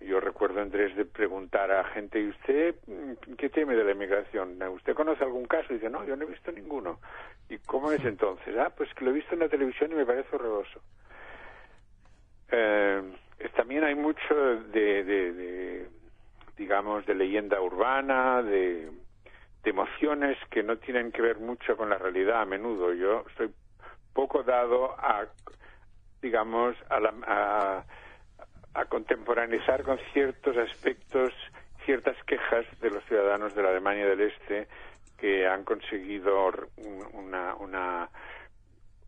yo 0.00 0.20
recuerdo 0.20 0.60
en 0.60 0.70
Dresde 0.70 1.04
preguntar 1.04 1.70
a 1.70 1.84
gente, 1.84 2.20
¿y 2.20 2.28
usted 2.28 2.74
mm, 2.86 3.34
qué 3.36 3.50
teme 3.50 3.76
de 3.76 3.84
la 3.84 3.92
inmigración? 3.92 4.60
¿Usted 4.62 4.94
conoce 4.94 5.22
algún 5.24 5.46
caso? 5.46 5.66
Y 5.70 5.74
dice, 5.76 5.90
no, 5.90 6.04
yo 6.04 6.16
no 6.16 6.24
he 6.24 6.28
visto 6.28 6.50
ninguno. 6.52 7.00
¿Y 7.48 7.58
cómo 7.58 7.90
es 7.92 8.04
entonces? 8.04 8.56
Ah, 8.58 8.70
pues 8.76 8.92
que 8.94 9.04
lo 9.04 9.10
he 9.10 9.14
visto 9.14 9.34
en 9.34 9.40
la 9.40 9.48
televisión 9.48 9.92
y 9.92 9.94
me 9.94 10.06
parece 10.06 10.34
horroroso. 10.34 10.80
Eh, 12.50 13.02
también 13.56 13.84
hay 13.84 13.94
mucho 13.94 14.34
de, 14.34 15.04
de- 15.04 15.32
de, 15.32 15.88
digamos, 16.56 17.04
de 17.06 17.14
leyenda 17.14 17.60
urbana, 17.60 18.42
de, 18.42 18.86
de 19.62 19.70
emociones 19.70 20.38
que 20.50 20.62
no 20.62 20.78
tienen 20.78 21.12
que 21.12 21.22
ver 21.22 21.38
mucho 21.38 21.76
con 21.76 21.90
la 21.90 21.98
realidad 21.98 22.40
a 22.40 22.46
menudo. 22.46 22.92
Yo 22.94 23.24
soy 23.36 23.52
poco 24.12 24.42
dado 24.42 24.92
a, 24.98 25.26
digamos, 26.22 26.74
a, 26.88 27.00
la, 27.00 27.14
a, 27.26 27.84
a 28.74 28.84
contemporaneizar 28.84 29.82
con 29.82 29.98
ciertos 30.12 30.56
aspectos, 30.56 31.32
ciertas 31.84 32.16
quejas 32.24 32.64
de 32.80 32.90
los 32.90 33.04
ciudadanos 33.04 33.54
de 33.54 33.62
la 33.62 33.70
Alemania 33.70 34.06
del 34.06 34.20
Este 34.20 34.68
que 35.18 35.46
han 35.46 35.64
conseguido 35.64 36.50
una, 37.12 37.54
una 37.56 38.08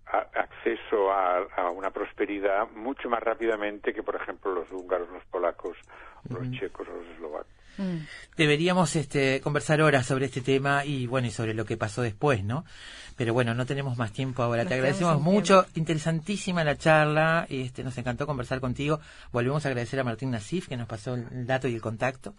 a- 0.07 0.29
acceso 0.35 1.13
a, 1.13 1.39
a 1.57 1.71
una 1.71 1.91
prosperidad 1.91 2.69
mucho 2.73 3.09
más 3.09 3.23
rápidamente 3.23 3.95
que, 3.95 4.03
por 4.03 4.17
ejemplo, 4.17 4.53
los 4.53 4.71
húngaros, 4.71 5.09
los 5.11 5.25
polacos, 5.27 5.77
los 6.29 6.51
checos 6.53 6.87
o 6.89 6.93
los 6.97 7.07
eslovacos. 7.15 7.53
Deberíamos 8.37 8.97
este, 8.97 9.41
conversar 9.41 9.83
horas 9.83 10.07
sobre 10.07 10.27
este 10.27 10.41
tema 10.41 10.85
y 10.85 11.07
bueno, 11.07 11.29
y 11.29 11.31
sobre 11.31 11.55
lo 11.55 11.65
que 11.65 11.77
pasó 11.77 12.03
después, 12.03 12.45
¿no? 12.45 12.65
Pero 13.17 13.35
bueno, 13.35 13.55
no 13.55 13.67
tenemos 13.67 13.97
más 13.99 14.13
tiempo 14.13 14.43
ahora. 14.43 14.65
Nos 14.65 14.69
Te 14.69 14.75
agradecemos 14.75 15.21
mucho, 15.21 15.67
interesantísima 15.75 16.65
la 16.65 16.77
charla, 16.77 17.47
este, 17.49 17.85
nos 17.85 17.97
encantó 17.99 18.27
conversar 18.27 18.61
contigo. 18.61 19.01
Volvemos 19.33 19.65
a 19.65 19.69
agradecer 19.69 20.01
a 20.01 20.05
Martín 20.05 20.31
Nasif 20.31 20.69
que 20.69 20.77
nos 20.77 20.89
pasó 20.89 21.15
el 21.15 21.47
dato 21.47 21.69
y 21.69 21.75
el 21.75 21.81
contacto. 21.81 22.35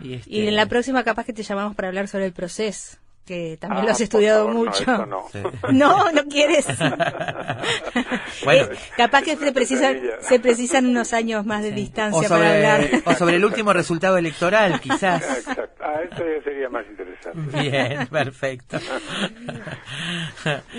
Y, 0.00 0.14
este, 0.14 0.30
Y 0.30 0.46
en 0.46 0.56
la 0.56 0.66
próxima 0.66 1.04
capaz 1.04 1.24
que 1.24 1.32
te 1.32 1.42
llamamos 1.42 1.74
para 1.74 1.88
hablar 1.88 2.08
sobre 2.08 2.26
el 2.26 2.32
proceso, 2.32 2.98
que 3.24 3.56
también 3.58 3.82
Ah, 3.82 3.84
lo 3.86 3.90
has 3.92 4.00
estudiado 4.00 4.46
favor, 4.46 4.54
no, 4.54 4.64
mucho. 4.64 4.82
eso 4.82 5.06
no. 5.06 5.24
Sí. 5.32 5.38
No, 5.72 6.12
no 6.12 6.24
quieres. 6.26 6.66
Bueno. 8.44 8.64
Eh, 8.64 8.76
capaz 8.96 9.22
que 9.22 9.36
se 9.36 9.52
precisan, 9.52 9.98
se 10.20 10.38
precisan 10.40 10.86
unos 10.86 11.12
años 11.12 11.46
más 11.46 11.62
de 11.62 11.70
o 11.70 11.74
distancia 11.74 12.28
para 12.28 12.54
hablar. 12.54 12.82
sobre, 12.90 13.02
o 13.06 13.14
sobre 13.14 13.36
el 13.36 13.44
último 13.44 13.72
resultado 13.72 14.18
electoral, 14.18 14.80
quizás. 14.80 15.22
Exacto. 15.22 15.62
Ah, 15.80 16.00
esto 16.02 16.22
ya 16.24 16.42
sería 16.44 16.68
más 16.68 16.84
interesante. 16.86 17.60
Bien, 17.60 18.06
perfecto. 18.08 18.78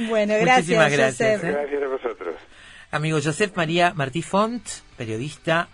Bueno, 0.09 0.33
gracias, 0.39 0.57
Muchísimas 0.77 0.91
gracias. 0.91 1.41
Josep. 1.41 1.49
¿eh? 1.49 1.51
Gracias 1.59 1.83
a 1.83 1.87
vosotros. 1.87 2.35
Amigo 2.91 3.19
Josep 3.23 3.55
María 3.57 3.93
Martí 3.93 4.21
Font, 4.21 4.63
periodista, 4.97 5.67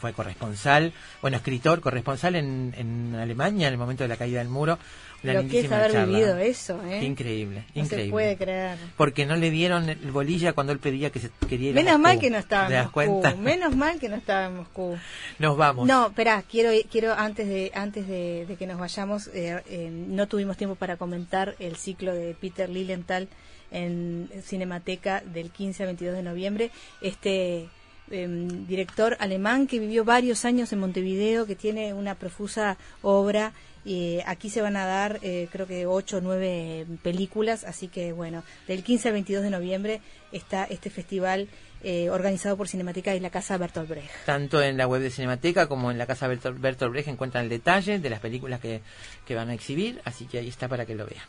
fue 0.00 0.12
corresponsal, 0.12 0.92
bueno, 1.22 1.36
escritor, 1.36 1.80
corresponsal 1.80 2.34
en, 2.36 2.74
en 2.76 3.14
Alemania 3.14 3.68
en 3.68 3.74
el 3.74 3.78
momento 3.78 4.04
de 4.04 4.08
la 4.08 4.16
caída 4.16 4.38
del 4.40 4.48
muro. 4.48 4.78
Lo 5.22 5.48
que 5.48 5.60
es 5.60 5.72
haber 5.72 5.92
charla. 5.92 6.06
vivido 6.06 6.38
eso, 6.38 6.80
¿eh? 6.86 6.98
Qué 7.00 7.06
increíble, 7.06 7.64
No 7.74 7.82
increíble. 7.82 8.04
se 8.06 8.10
puede 8.12 8.36
creer. 8.36 8.78
Porque 8.96 9.26
no 9.26 9.34
le 9.36 9.50
dieron 9.50 9.88
el 9.88 9.96
bolilla 10.12 10.52
cuando 10.52 10.72
él 10.72 10.78
pedía 10.78 11.10
que 11.10 11.18
se 11.18 11.30
quería 11.48 11.70
ir 11.70 11.76
a 11.78 11.80
Menos 11.82 11.92
Moscú. 11.94 12.02
mal 12.02 12.18
que 12.20 12.30
no 12.30 12.38
estaba 12.38 12.68
¿Te 12.68 12.74
en 12.74 12.80
Moscú. 12.82 12.92
cuenta? 12.92 13.34
Menos 13.34 13.76
mal 13.76 13.98
que 13.98 14.08
no 14.08 14.16
estaba 14.16 14.46
en 14.46 14.56
Moscú. 14.56 14.96
Nos 15.40 15.56
vamos. 15.56 15.86
No, 15.88 16.06
espera, 16.08 16.42
quiero, 16.48 16.70
quiero 16.90 17.14
antes 17.14 17.48
de 17.48 17.72
antes 17.74 18.06
de, 18.06 18.46
de 18.46 18.56
que 18.56 18.66
nos 18.68 18.78
vayamos, 18.78 19.26
eh, 19.34 19.60
eh, 19.68 19.90
no 19.90 20.28
tuvimos 20.28 20.56
tiempo 20.56 20.76
para 20.76 20.96
comentar 20.96 21.56
el 21.58 21.74
ciclo 21.76 22.14
de 22.14 22.34
Peter 22.40 22.68
Lilienthal 22.68 23.28
en 23.70 24.30
Cinemateca 24.42 25.20
del 25.20 25.50
15 25.50 25.82
al 25.82 25.86
22 25.88 26.14
de 26.16 26.22
noviembre. 26.22 26.70
Este 27.00 27.68
em, 28.10 28.66
director 28.66 29.16
alemán 29.20 29.66
que 29.66 29.78
vivió 29.78 30.04
varios 30.04 30.44
años 30.46 30.72
en 30.72 30.78
Montevideo, 30.78 31.44
que 31.44 31.56
tiene 31.56 31.92
una 31.92 32.14
profusa 32.14 32.78
obra. 33.02 33.52
Y 33.88 34.20
aquí 34.26 34.50
se 34.50 34.60
van 34.60 34.76
a 34.76 34.84
dar, 34.84 35.18
eh, 35.22 35.48
creo 35.50 35.66
que 35.66 35.86
ocho 35.86 36.18
o 36.18 36.20
nueve 36.20 36.84
películas, 37.02 37.64
así 37.64 37.88
que 37.88 38.12
bueno, 38.12 38.44
del 38.66 38.84
15 38.84 39.08
al 39.08 39.14
22 39.14 39.42
de 39.44 39.48
noviembre 39.48 40.00
está 40.30 40.64
este 40.64 40.90
festival 40.90 41.48
eh, 41.82 42.10
organizado 42.10 42.54
por 42.58 42.68
Cinemateca 42.68 43.14
y 43.14 43.20
la 43.20 43.30
Casa 43.30 43.56
Bertolt 43.56 43.88
Brecht. 43.88 44.10
Tanto 44.26 44.62
en 44.62 44.76
la 44.76 44.86
web 44.86 45.00
de 45.00 45.08
Cinemateca 45.08 45.68
como 45.68 45.90
en 45.90 45.96
la 45.96 46.04
casa 46.04 46.28
Bertolt, 46.28 46.60
Bertolt 46.60 46.92
Brecht 46.92 47.08
encuentran 47.08 47.44
el 47.44 47.48
detalle 47.48 47.98
de 47.98 48.10
las 48.10 48.20
películas 48.20 48.60
que, 48.60 48.82
que 49.24 49.34
van 49.34 49.48
a 49.48 49.54
exhibir, 49.54 50.02
así 50.04 50.26
que 50.26 50.36
ahí 50.36 50.48
está 50.48 50.68
para 50.68 50.84
que 50.84 50.94
lo 50.94 51.06
vean. 51.06 51.24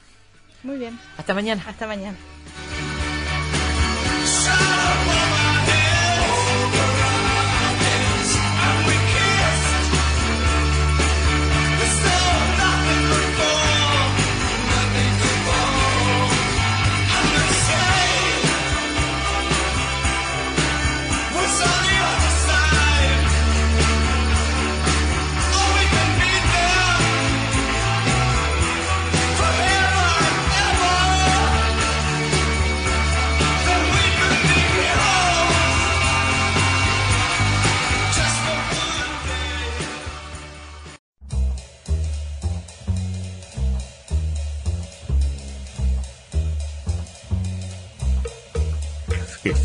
Muy 0.63 0.77
bien. 0.77 0.99
Hasta 1.15 1.33
mañana. 1.33 1.63
Hasta 1.65 1.87
mañana. 1.87 2.17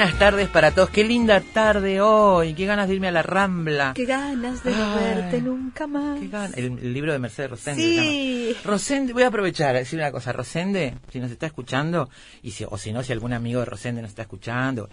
Buenas 0.00 0.18
tardes 0.18 0.48
para 0.48 0.70
todos. 0.70 0.88
Qué 0.88 1.04
linda 1.04 1.40
tarde 1.42 2.00
hoy. 2.00 2.54
Qué 2.54 2.64
ganas 2.64 2.88
de 2.88 2.94
irme 2.94 3.08
a 3.08 3.12
la 3.12 3.22
Rambla. 3.22 3.92
Qué 3.94 4.06
ganas 4.06 4.64
de 4.64 4.70
no 4.70 4.94
verte 4.94 5.42
nunca 5.42 5.86
más. 5.86 6.18
Qué 6.18 6.30
El, 6.58 6.78
el 6.78 6.94
libro 6.94 7.12
de 7.12 7.18
Mercedes 7.18 7.50
Rosende. 7.50 7.82
Sí. 7.82 8.56
Rosende, 8.64 9.12
voy 9.12 9.24
a 9.24 9.26
aprovechar 9.26 9.76
a 9.76 9.80
decir 9.80 9.98
una 9.98 10.10
cosa. 10.10 10.32
Rosende, 10.32 10.94
si 11.12 11.20
nos 11.20 11.30
está 11.30 11.44
escuchando, 11.44 12.08
y 12.42 12.52
si, 12.52 12.64
o 12.66 12.78
si 12.78 12.92
no, 12.94 13.02
si 13.02 13.12
algún 13.12 13.34
amigo 13.34 13.60
de 13.60 13.66
Rosende 13.66 14.00
nos 14.00 14.08
está 14.12 14.22
escuchando, 14.22 14.88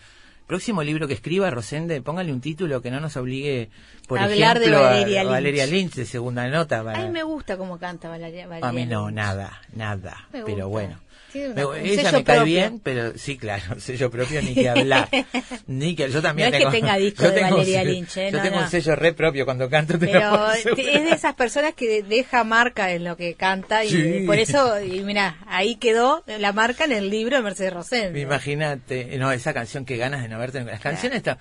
próximo 0.46 0.84
libro 0.84 1.08
que 1.08 1.14
escriba 1.14 1.50
Rosende, 1.52 2.02
póngale 2.02 2.34
un 2.34 2.42
título 2.42 2.82
que 2.82 2.92
no 2.92 3.00
nos 3.00 3.16
obligue, 3.16 3.70
por 4.10 4.20
Hablar 4.20 4.60
de 4.60 4.66
ejemplo, 4.66 4.86
a- 4.86 4.90
Valeria 4.92 5.22
a 5.22 5.24
Lynch. 5.24 5.32
Valeria 5.34 5.66
Lynch 5.68 5.94
de 5.96 6.06
segunda 6.06 6.46
nota. 6.50 6.84
para- 6.84 7.00
Ay, 7.00 7.10
me 7.12 7.24
gusta 7.24 7.56
cómo 7.56 7.80
canta 7.80 8.10
Valeria. 8.10 8.46
Valeria 8.46 8.68
a 8.70 8.74
mí 8.74 8.86
no, 8.86 9.10
nada, 9.10 9.62
nada. 9.74 10.28
Me 10.34 10.42
Pero 10.44 10.48
gusta. 10.48 10.66
bueno. 10.66 11.00
Tiene 11.32 11.50
una- 11.64 11.68
Me- 11.82 11.92
ella 11.94 12.12
me 12.12 12.24
cae 12.24 12.36
propio. 12.38 12.44
bien, 12.46 12.80
pero 12.80 13.18
sí, 13.18 13.38
claro, 13.38 13.80
sello 13.80 14.10
propio 14.10 14.42
ni 14.42 14.54
que 14.54 14.70
hablar. 14.70 15.10
ni 15.68 15.96
que 15.96 16.10
yo 16.10 16.22
también 16.22 16.50
No 16.52 16.56
es 16.58 16.64
que 16.64 16.70
tengo, 16.72 16.72
tenga 16.88 16.98
disco 16.98 17.24
yo 17.24 17.30
de 17.32 17.36
tengo 17.42 17.58
Valeria 17.58 17.84
Lynch, 17.84 18.18
¿eh? 18.18 18.30
Yo 18.32 18.38
No, 18.38 18.44
tengo 18.44 18.56
no. 18.58 18.64
un 18.64 18.70
sello 18.70 18.96
re 18.96 19.14
propio 19.14 19.46
cuando 19.46 19.70
canto. 19.70 19.98
Pero 20.00 20.52
es 20.52 20.64
de 20.76 21.10
esas 21.12 21.36
personas 21.36 21.74
que 21.74 22.04
deja 22.04 22.44
marca 22.44 22.92
en 22.92 23.04
lo 23.04 23.18
que 23.18 23.34
canta 23.36 23.84
y 23.84 23.90
Sí. 23.90 24.24
por 24.26 24.38
eso, 24.40 24.82
y 24.82 25.02
mira, 25.02 25.38
ahí 25.48 25.76
quedó 25.76 26.24
la 26.28 26.54
marca 26.54 26.86
en 26.86 26.92
el 26.94 27.10
libro 27.10 27.36
de 27.38 27.44
Mercedes 27.44 27.74
Rosendo. 27.74 28.18
Imagínate, 28.18 29.18
no, 29.18 29.32
esa 29.32 29.54
canción 29.54 29.86
que 29.86 29.98
ganas 29.98 30.22
de 30.22 30.30
no 30.30 30.40
verte. 30.40 30.64
Las 30.64 30.80
canciones 30.80 31.18
están. 31.18 31.38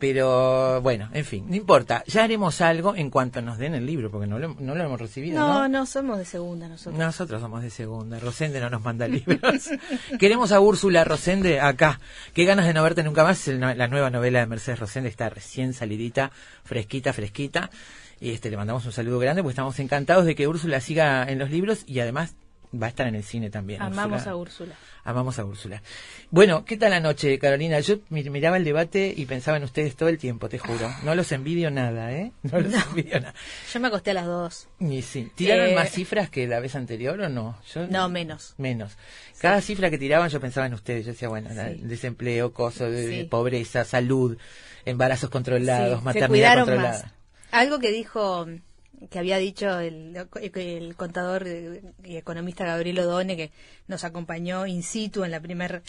Pero 0.00 0.80
bueno, 0.80 1.10
en 1.12 1.26
fin, 1.26 1.44
no 1.46 1.54
importa. 1.54 2.02
Ya 2.06 2.24
haremos 2.24 2.62
algo 2.62 2.96
en 2.96 3.10
cuanto 3.10 3.42
nos 3.42 3.58
den 3.58 3.74
el 3.74 3.84
libro, 3.84 4.10
porque 4.10 4.26
no 4.26 4.38
lo, 4.38 4.56
no 4.58 4.74
lo 4.74 4.82
hemos 4.82 4.98
recibido. 4.98 5.38
No, 5.38 5.68
¿no? 5.68 5.68
no, 5.68 5.84
somos 5.84 6.16
de 6.16 6.24
segunda 6.24 6.68
nosotros. 6.68 6.98
Nosotros 6.98 7.42
somos 7.42 7.62
de 7.62 7.68
segunda. 7.68 8.18
Rosende 8.18 8.60
no 8.60 8.70
nos 8.70 8.82
manda 8.82 9.06
libros. 9.06 9.68
Queremos 10.18 10.52
a 10.52 10.60
Úrsula 10.60 11.04
Rosende 11.04 11.60
acá. 11.60 12.00
Qué 12.32 12.46
ganas 12.46 12.66
de 12.66 12.72
no 12.72 12.82
verte 12.82 13.02
nunca 13.02 13.24
más. 13.24 13.46
La 13.46 13.88
nueva 13.88 14.08
novela 14.08 14.40
de 14.40 14.46
Mercedes 14.46 14.78
Rosende 14.78 15.10
está 15.10 15.28
recién 15.28 15.74
salidita, 15.74 16.32
fresquita, 16.64 17.12
fresquita. 17.12 17.68
Y 18.20 18.30
este 18.30 18.48
le 18.48 18.56
mandamos 18.56 18.86
un 18.86 18.92
saludo 18.92 19.18
grande 19.18 19.42
porque 19.42 19.52
estamos 19.52 19.78
encantados 19.80 20.24
de 20.24 20.34
que 20.34 20.48
Úrsula 20.48 20.80
siga 20.80 21.30
en 21.30 21.38
los 21.38 21.50
libros 21.50 21.84
y 21.86 22.00
además 22.00 22.36
va 22.72 22.86
a 22.86 22.88
estar 22.90 23.06
en 23.06 23.14
el 23.16 23.24
cine 23.24 23.50
también. 23.50 23.82
Amamos 23.82 24.18
Úrsula. 24.20 24.30
a 24.32 24.36
Úrsula. 24.36 24.74
Amamos 25.02 25.38
a 25.38 25.44
Úrsula. 25.44 25.82
Bueno, 26.30 26.64
¿qué 26.64 26.76
tal 26.76 26.90
la 26.90 27.00
noche, 27.00 27.38
Carolina? 27.38 27.80
Yo 27.80 27.96
mi- 28.10 28.22
miraba 28.30 28.56
el 28.58 28.64
debate 28.64 29.12
y 29.16 29.26
pensaba 29.26 29.56
en 29.56 29.64
ustedes 29.64 29.96
todo 29.96 30.08
el 30.08 30.18
tiempo, 30.18 30.48
te 30.48 30.58
juro. 30.58 30.88
No 31.04 31.14
los 31.14 31.32
envidio 31.32 31.70
nada, 31.70 32.12
¿eh? 32.12 32.32
No 32.42 32.60
los 32.60 32.72
envidio 32.74 33.18
nada. 33.20 33.34
Yo 33.72 33.80
me 33.80 33.88
acosté 33.88 34.10
a 34.10 34.14
las 34.14 34.26
dos. 34.26 34.68
Sí. 35.02 35.30
¿Tiraron 35.34 35.68
Eh, 35.70 35.74
más 35.74 35.90
cifras 35.90 36.30
que 36.30 36.46
la 36.46 36.60
vez 36.60 36.74
anterior 36.76 37.20
o 37.20 37.28
no? 37.28 37.58
Yo- 37.74 37.86
No, 37.88 38.08
menos. 38.08 38.54
Menos. 38.58 38.96
Cada 39.40 39.60
cifra 39.62 39.90
que 39.90 39.98
tiraban 39.98 40.28
yo 40.28 40.40
pensaba 40.40 40.66
en 40.66 40.74
ustedes. 40.74 41.06
Yo 41.06 41.12
decía, 41.12 41.28
bueno, 41.28 41.48
desempleo, 41.78 42.52
de 42.78 43.08
Sí. 43.22 43.24
pobreza, 43.24 43.84
salud, 43.84 44.36
embarazos 44.84 45.30
controlados, 45.30 46.02
maternidad 46.04 46.28
cuidaron 46.28 46.64
controlada. 46.66 47.02
más. 47.04 47.12
Algo 47.52 47.78
que 47.80 47.90
dijo, 47.90 48.46
que 49.08 49.18
había 49.18 49.38
dicho 49.38 49.78
el, 49.80 50.14
el 50.54 50.96
contador 50.96 51.46
y 52.04 52.16
economista 52.16 52.64
Gabriel 52.66 52.98
Odone, 53.00 53.36
que 53.36 53.50
nos 53.88 54.04
acompañó 54.04 54.66
in 54.66 54.82
situ 54.82 55.24
en 55.24 55.30
la, 55.30 55.40
primer, 55.40 55.82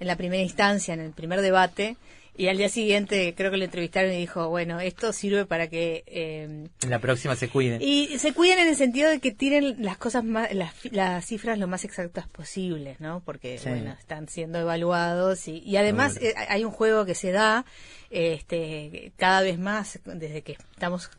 en 0.00 0.06
la 0.06 0.16
primera 0.16 0.42
instancia, 0.42 0.92
en 0.94 1.00
el 1.00 1.12
primer 1.12 1.40
debate, 1.40 1.96
y 2.36 2.46
al 2.46 2.56
día 2.56 2.68
siguiente 2.68 3.34
creo 3.36 3.50
que 3.50 3.56
lo 3.56 3.64
entrevistaron 3.64 4.12
y 4.12 4.16
dijo, 4.18 4.48
bueno, 4.48 4.78
esto 4.78 5.12
sirve 5.12 5.44
para 5.44 5.66
que... 5.68 6.04
eh, 6.06 6.68
En 6.82 6.90
la 6.90 7.00
próxima 7.00 7.34
se 7.34 7.48
cuiden. 7.48 7.82
y 7.82 8.16
se 8.18 8.32
cuidan 8.32 8.60
en 8.60 8.68
el 8.68 8.76
sentido 8.76 9.10
de 9.10 9.18
que 9.18 9.32
tiren 9.32 9.82
las 9.82 9.96
cosas 9.98 10.22
más, 10.22 10.52
las, 10.54 10.72
las 10.92 11.24
cifras 11.26 11.58
lo 11.58 11.66
más 11.66 11.84
exactas 11.84 12.28
posibles, 12.28 13.00
¿no? 13.00 13.22
Porque, 13.24 13.58
Sí. 13.58 13.70
bueno, 13.70 13.96
están 13.98 14.28
siendo 14.28 14.60
evaluados 14.60 15.48
y, 15.48 15.58
y 15.66 15.78
además 15.78 16.16
eh, 16.22 16.32
hay 16.48 16.64
un 16.64 16.70
juego 16.70 17.04
que 17.06 17.16
se 17.16 17.32
da, 17.32 17.64
este, 18.10 19.12
cada 19.16 19.40
vez 19.42 19.58
más 19.58 19.98
desde 20.04 20.42
que 20.42 20.52
estamos, 20.52 21.10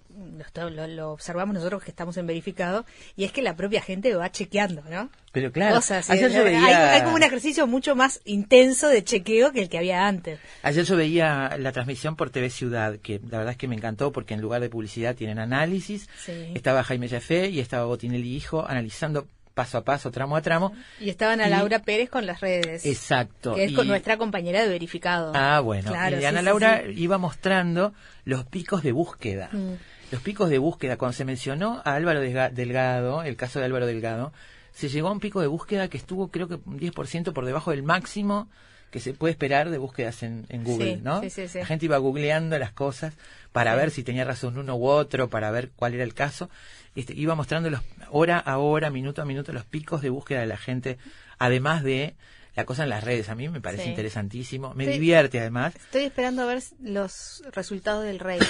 lo, 0.56 0.70
lo- 0.70 0.88
lo 0.88 1.12
observamos 1.12 1.54
nosotros 1.56 1.84
que 1.84 1.92
estamos 1.92 2.18
en 2.18 2.28
verificado, 2.28 2.86
y 3.16 3.24
es 3.26 3.32
que 3.32 3.42
la 3.42 3.56
propia 3.56 3.82
gente 3.82 4.14
va 4.16 4.32
chequeando, 4.32 4.84
¿no? 4.90 5.10
Pero 5.32 5.52
claro, 5.52 5.76
Cosas, 5.76 6.10
ayer 6.10 6.32
yo 6.32 6.40
hay, 6.40 6.44
veía- 6.56 6.94
hay 6.94 7.02
como 7.04 7.16
un 7.16 7.24
ejercicio 7.24 7.68
mucho 7.68 7.96
más 7.96 8.20
intenso 8.26 8.88
de 8.88 9.04
chequeo 9.04 9.52
que 9.52 9.62
el 9.62 9.70
que 9.70 9.78
había 9.78 10.08
antes. 10.08 10.40
Ayer 10.64 10.84
yo 10.86 10.96
veía 10.96 11.56
la 11.60 11.72
transmisión 11.72 12.16
por 12.16 12.32
TV 12.32 12.50
Ciudad, 12.50 12.98
que 12.98 13.20
la 13.30 13.38
verdad 13.38 13.52
es 13.52 13.58
que 13.58 13.68
me 13.68 13.76
encantó 13.76 14.12
porque 14.12 14.34
en 14.34 14.42
lugar 14.42 14.62
de 14.62 14.70
publicidad 14.70 15.16
tienen 15.16 15.40
análisis. 15.40 16.10
Sí. 16.26 16.52
Estaba 16.56 16.84
Jaime 16.84 17.08
Jafé 17.08 17.50
y 17.50 17.60
estaba 17.60 17.86
Botinelli 17.86 18.36
Hijo 18.36 18.66
analizando 18.68 19.28
paso 19.54 19.78
a 19.78 19.84
paso, 19.84 20.10
tramo 20.10 20.38
a 20.38 20.42
tramo. 20.42 20.74
Y 21.02 21.10
estaban 21.10 21.42
a 21.42 21.48
Y- 21.48 21.50
Laura 21.50 21.80
Pérez 21.80 22.10
con 22.10 22.26
las 22.26 22.40
redes. 22.40 22.86
Exacto. 22.86 23.56
Que 23.56 23.66
es 23.66 23.72
y- 23.72 23.74
con 23.76 23.88
nuestra 23.88 24.18
compañera 24.18 24.62
de 24.64 24.70
verificado. 24.70 25.34
Ah, 25.36 25.60
bueno. 25.60 25.92
Claro, 25.92 26.20
y 26.20 26.24
Ana 26.26 26.40
sí, 26.40 26.46
Laura 26.46 26.82
sí. 26.86 26.94
iba 26.96 27.18
mostrando 27.18 27.94
los 28.24 28.46
picos 28.46 28.84
de 28.84 28.94
búsqueda. 28.94 29.50
Mm. 29.52 29.74
Los 30.12 30.22
picos 30.22 30.50
de 30.50 30.58
búsqueda. 30.58 30.98
Cuando 30.98 31.14
se 31.14 31.26
mencionó 31.26 31.82
a 31.86 31.94
Álvaro 31.96 32.20
Delgado, 32.22 33.24
el 33.24 33.36
caso 33.36 33.60
de 33.60 33.66
Álvaro 33.66 33.86
Delgado, 33.86 34.34
se 34.72 34.90
llegó 34.90 35.10
a 35.10 35.12
un 35.12 35.20
pico 35.20 35.42
de 35.42 35.48
búsqueda 35.48 35.88
que 35.88 35.98
estuvo 35.98 36.30
creo 36.30 36.48
que 36.48 36.56
un 36.66 36.80
10% 36.80 37.34
por 37.34 37.46
debajo 37.46 37.72
del 37.72 37.84
máximo 37.84 38.48
que 38.92 39.00
se 39.00 39.14
puede 39.14 39.32
esperar 39.34 39.70
de 39.70 39.78
búsquedas 39.78 40.24
en, 40.24 40.46
en 40.50 40.64
Google, 40.64 40.96
Sí, 40.96 41.02
¿no? 41.04 41.22
sí, 41.22 41.30
sí, 41.30 41.48
sí. 41.48 41.60
La 41.60 41.66
gente 41.68 41.86
iba 41.86 41.98
googleando 41.98 42.58
las 42.58 42.72
cosas 42.72 43.14
para 43.52 43.76
ver 43.76 43.92
si 43.92 44.04
tenía 44.04 44.26
razón 44.26 44.58
uno 44.58 44.76
u 44.78 44.88
otro, 44.88 45.30
para 45.30 45.52
ver 45.52 45.70
cuál 45.76 45.94
era 45.94 46.04
el 46.04 46.16
caso. 46.16 46.50
Este, 46.96 47.14
iba 47.14 47.36
mostrando 47.36 47.70
los, 47.70 47.82
hora 48.10 48.40
a 48.40 48.58
hora, 48.58 48.90
minuto 48.90 49.22
a 49.22 49.26
minuto, 49.26 49.54
los 49.54 49.64
picos 49.66 50.02
de 50.02 50.10
búsqueda 50.10 50.40
de 50.40 50.48
la 50.48 50.58
gente, 50.58 50.98
además 51.38 51.84
de 51.84 52.16
la 52.60 52.66
cosa 52.66 52.84
en 52.84 52.90
las 52.90 53.04
redes. 53.04 53.30
A 53.30 53.36
mí 53.36 53.48
me 53.50 53.62
parece 53.62 53.84
Sí. 53.84 53.90
interesantísimo. 53.90 54.74
Me 54.76 54.86
Sí. 54.86 54.92
divierte 54.92 55.40
además. 55.40 55.76
Estoy 55.76 56.04
esperando 56.04 56.44
a 56.44 56.46
ver 56.46 56.62
los 56.82 57.42
resultados 57.54 58.04
del 58.04 58.20
rating. 58.20 58.46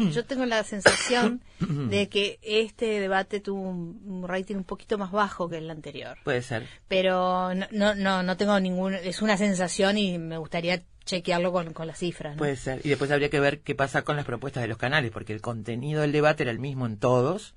Yo 0.12 0.24
tengo 0.24 0.44
la 0.44 0.62
sensación 0.64 1.40
de 1.60 2.08
que 2.08 2.38
este 2.42 3.00
debate 3.00 3.40
tuvo 3.40 3.60
un, 3.60 4.02
un 4.04 4.28
rating 4.28 4.56
un 4.56 4.64
poquito 4.64 4.98
más 4.98 5.12
bajo 5.12 5.48
que 5.48 5.58
el 5.58 5.70
anterior. 5.70 6.18
Puede 6.24 6.42
ser. 6.42 6.66
Pero 6.88 7.54
no, 7.54 7.66
no, 7.70 7.94
no, 7.94 8.22
no 8.22 8.36
tengo 8.36 8.58
ningún... 8.58 8.94
Es 8.94 9.22
una 9.22 9.36
sensación 9.36 9.96
y 9.98 10.18
me 10.18 10.36
gustaría 10.38 10.82
chequearlo 11.04 11.52
con, 11.52 11.72
con 11.74 11.86
las 11.86 11.98
cifras. 11.98 12.34
¿no? 12.34 12.38
Puede 12.38 12.56
ser. 12.56 12.80
Y 12.84 12.88
después 12.88 13.10
habría 13.10 13.28
que 13.30 13.38
ver 13.38 13.60
qué 13.60 13.74
pasa 13.74 14.02
con 14.02 14.16
las 14.16 14.24
propuestas 14.24 14.62
de 14.62 14.68
los 14.68 14.78
canales, 14.78 15.10
porque 15.12 15.32
el 15.32 15.40
contenido 15.40 16.00
del 16.00 16.12
debate 16.12 16.42
era 16.42 16.50
el 16.50 16.58
mismo 16.58 16.86
en 16.86 16.96
todos. 16.98 17.54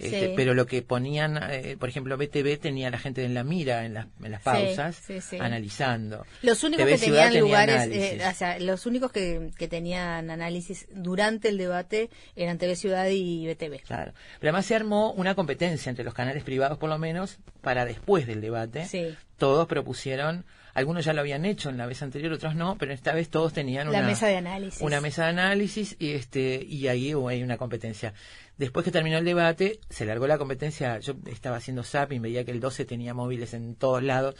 Este, 0.00 0.28
Sí. 0.28 0.32
Pero 0.34 0.54
lo 0.54 0.66
que 0.66 0.80
ponían, 0.82 1.38
eh, 1.50 1.76
por 1.78 1.88
ejemplo, 1.88 2.16
BTV 2.16 2.58
tenía 2.58 2.88
a 2.88 2.90
la 2.90 2.98
gente 2.98 3.22
en 3.24 3.34
la 3.34 3.44
mira, 3.44 3.84
en 3.84 3.94
las, 3.94 4.06
en 4.22 4.30
las 4.32 4.40
Sí, 4.40 4.44
pausas, 4.44 4.96
sí, 4.96 5.20
sí. 5.20 5.36
analizando. 5.38 6.24
Los 6.42 6.64
únicos 6.64 6.86
TV 6.86 6.92
que 6.98 7.04
tenían 7.04 7.26
tenía 7.28 7.40
lugares, 7.40 7.88
eh, 7.92 8.20
o 8.28 8.34
sea, 8.34 8.58
los 8.58 8.86
únicos 8.86 9.12
que, 9.12 9.50
que 9.58 9.68
tenían 9.68 10.30
análisis 10.30 10.86
durante 10.90 11.48
el 11.50 11.58
debate 11.58 12.08
eran 12.34 12.56
TV 12.58 12.76
Ciudad 12.76 13.08
y 13.10 13.46
BTV. 13.46 13.82
Claro. 13.82 14.12
Pero 14.40 14.50
además 14.50 14.66
se 14.66 14.74
armó 14.74 15.12
una 15.12 15.34
competencia 15.34 15.90
entre 15.90 16.04
los 16.04 16.14
canales 16.14 16.42
privados, 16.44 16.78
por 16.78 16.88
lo 16.88 16.98
menos, 16.98 17.38
para 17.60 17.84
después 17.84 18.26
del 18.26 18.40
debate. 18.40 18.86
Sí. 18.86 19.14
Todos 19.36 19.66
propusieron, 19.68 20.44
algunos 20.74 21.04
ya 21.04 21.12
lo 21.12 21.20
habían 21.20 21.44
hecho 21.44 21.70
en 21.70 21.78
la 21.78 21.86
vez 21.86 22.02
anterior, 22.02 22.32
otros 22.32 22.54
no, 22.54 22.76
pero 22.78 22.92
esta 22.92 23.12
vez 23.12 23.28
todos 23.30 23.52
tenían 23.52 23.90
La 23.90 23.98
una 24.00 24.08
mesa 24.08 24.26
de 24.26 24.36
análisis. 24.36 24.80
Una 24.82 25.00
mesa 25.00 25.24
de 25.24 25.28
análisis 25.30 25.96
y 25.98 26.10
este 26.12 26.64
y 26.66 26.88
ahí 26.88 27.14
hubo 27.14 27.28
ahí 27.28 27.42
una 27.42 27.56
competencia. 27.56 28.12
Después 28.60 28.84
que 28.84 28.90
terminó 28.92 29.16
el 29.16 29.24
debate, 29.24 29.80
se 29.88 30.04
largó 30.04 30.26
la 30.26 30.36
competencia. 30.36 30.98
Yo 30.98 31.14
estaba 31.26 31.56
haciendo 31.56 31.82
zapping, 31.82 32.20
veía 32.20 32.44
que 32.44 32.50
el 32.50 32.60
12 32.60 32.84
tenía 32.84 33.14
móviles 33.14 33.54
en 33.54 33.74
todos 33.74 34.02
lados, 34.02 34.34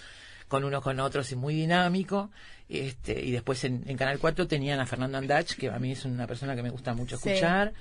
con 0.46 0.62
unos 0.64 0.82
con 0.82 1.00
otros 1.00 1.32
y 1.32 1.36
muy 1.36 1.54
dinámico. 1.54 2.30
Este, 2.68 3.18
y 3.24 3.30
después 3.30 3.64
en, 3.64 3.82
en 3.86 3.96
Canal 3.96 4.18
4 4.18 4.46
tenían 4.46 4.78
a 4.78 4.84
Fernando 4.84 5.16
Andach, 5.16 5.54
que 5.56 5.70
a 5.70 5.78
mí 5.78 5.92
es 5.92 6.04
una 6.04 6.26
persona 6.26 6.54
que 6.54 6.62
me 6.62 6.68
gusta 6.68 6.92
mucho 6.92 7.16
Sí. 7.16 7.30
escuchar. 7.30 7.72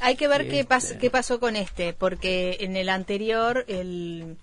Hay 0.00 0.16
que 0.16 0.28
ver 0.28 0.42
Y 0.44 0.48
qué, 0.50 0.60
este- 0.60 0.74
pas- 0.74 0.98
qué 0.98 1.08
pasó 1.10 1.40
con 1.40 1.56
este, 1.56 1.94
porque 1.94 2.58
en 2.60 2.76
el 2.76 2.90
anterior 2.90 3.64
el, 3.66 4.36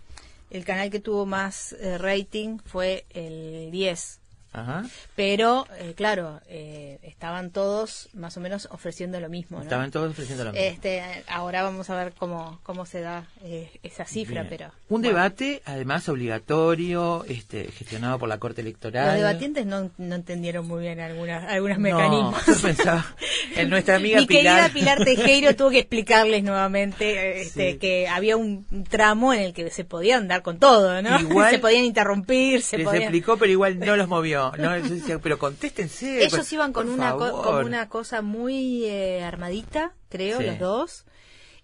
el 0.50 0.66
canal 0.66 0.90
que 0.90 1.00
tuvo 1.02 1.28
más 1.28 1.74
eh, 1.74 2.00
rating 2.00 2.58
fue 2.66 3.06
el 3.12 3.70
10. 3.72 4.22
Ajá. 4.54 4.84
Pero, 5.16 5.66
eh, 5.80 5.94
claro, 5.96 6.40
eh, 6.48 7.00
estaban 7.02 7.50
todos 7.52 8.10
más 8.14 8.38
o 8.38 8.40
menos 8.40 8.68
ofreciendo 8.72 9.20
lo 9.20 9.28
mismo. 9.30 9.58
¿no? 9.58 9.64
Estaban 9.64 9.90
todos 9.92 10.12
ofreciendo 10.12 10.44
lo 10.46 10.52
mismo. 10.52 10.64
Este, 10.66 11.02
ahora 11.28 11.64
vamos 11.64 11.90
a 11.90 11.96
ver 11.96 12.14
cómo, 12.14 12.60
cómo 12.64 12.86
se 12.86 13.02
da 13.02 13.26
eh, 13.44 13.70
esa 13.84 14.06
cifra, 14.06 14.44
Bien. 14.44 14.48
pero... 14.50 14.66
Un 14.90 15.02
bueno. 15.02 15.08
debate, 15.08 15.62
además, 15.66 16.08
obligatorio, 16.08 17.26
este, 17.28 17.72
gestionado 17.72 18.20
por 18.20 18.30
la 18.30 18.38
Corte 18.38 18.62
Electoral. 18.62 19.08
Los 19.08 19.16
debatientes 19.16 19.66
no, 19.66 19.90
no 19.98 20.16
entendieron 20.16 20.68
muy 20.68 20.82
bien 20.84 21.00
algunas, 21.00 21.50
algunos 21.50 21.78
No, 21.80 21.84
mecanismos. 21.84 22.46
yo 22.46 22.62
pensaba 22.62 23.06
en 23.56 23.70
nuestra 23.70 23.96
amiga 23.96 24.20
Mi 24.20 24.28
Pilar. 24.28 24.72
querida 24.72 24.96
Pilar 24.96 25.04
Tejero 25.06 25.56
tuvo 25.56 25.72
que 25.72 25.80
explicarles 25.80 26.44
nuevamente 26.44 27.42
este, 27.42 27.72
Sí. 27.74 27.78
que 27.80 28.08
había 28.08 28.38
un 28.38 28.66
tramo 28.90 29.34
en 29.34 29.42
el 29.42 29.54
que 29.54 29.70
se 29.72 29.84
podían 29.84 30.28
dar 30.28 30.42
con 30.44 30.60
todo, 30.60 31.02
¿no? 31.02 31.20
Igual- 31.20 31.50
se 31.52 31.60
podían 31.60 31.84
interrumpir, 31.86 32.62
se 32.62 32.78
Les 32.78 32.86
podían... 32.86 33.04
explicó, 33.04 33.38
pero 33.38 33.52
igual 33.52 33.80
no 33.80 33.96
los 33.96 34.08
movió. 34.08 34.43
¿No? 34.52 34.78
Yo 34.78 34.90
decía, 34.96 35.20
pero 35.20 35.40
contéstense. 35.40 36.24
Ellos 36.26 36.52
iban 36.54 36.74
con 36.74 36.90
una, 36.90 37.14
co- 37.14 37.42
con 37.42 37.66
una 37.66 37.88
cosa 37.90 38.22
muy 38.22 38.86
eh, 38.86 39.24
armadita, 39.24 39.94
creo, 40.10 40.40
Sí. 40.40 40.46
los 40.46 40.60
dos. 40.60 41.06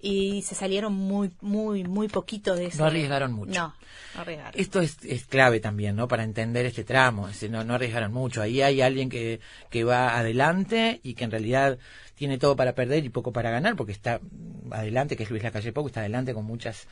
y 0.02 0.44
se 0.44 0.56
salieron 0.56 0.94
muy, 0.94 1.30
muy, 1.42 1.84
muy 1.84 2.08
poquito 2.08 2.56
de 2.56 2.68
eso. 2.68 2.78
No 2.78 2.86
arriesgaron 2.86 3.34
mucho. 3.34 3.52
No, 3.60 3.76
no 4.16 4.22
arriesgaron. 4.22 4.54
Esto 4.58 4.80
es, 4.80 4.98
es 5.04 5.26
clave 5.26 5.60
también, 5.60 5.98
¿no? 5.98 6.08
Para 6.08 6.24
entender 6.24 6.66
este 6.66 6.86
tramo. 6.86 7.28
Es 7.28 7.34
decir, 7.34 7.52
no, 7.52 7.66
no 7.66 7.74
arriesgaron 7.74 8.14
mucho. 8.14 8.42
Ahí 8.42 8.62
hay 8.62 8.80
alguien 8.82 9.10
que, 9.10 9.42
que 9.70 9.84
va 9.84 10.18
adelante 10.18 11.02
y 11.04 11.16
que 11.16 11.26
en 11.26 11.32
realidad 11.32 11.80
tiene 12.16 12.38
todo 12.38 12.56
para 12.56 12.76
perder 12.76 13.04
y 13.04 13.10
poco 13.10 13.34
para 13.34 13.50
ganar, 13.52 13.76
porque 13.76 13.92
está 13.92 14.22
adelante, 14.72 15.18
que 15.18 15.24
es 15.24 15.30
Luis 15.32 15.44
Lacalle 15.44 15.74
Pou, 15.74 15.86
está 15.88 16.00
adelante 16.00 16.34
con 16.34 16.46
muchas 16.46 16.88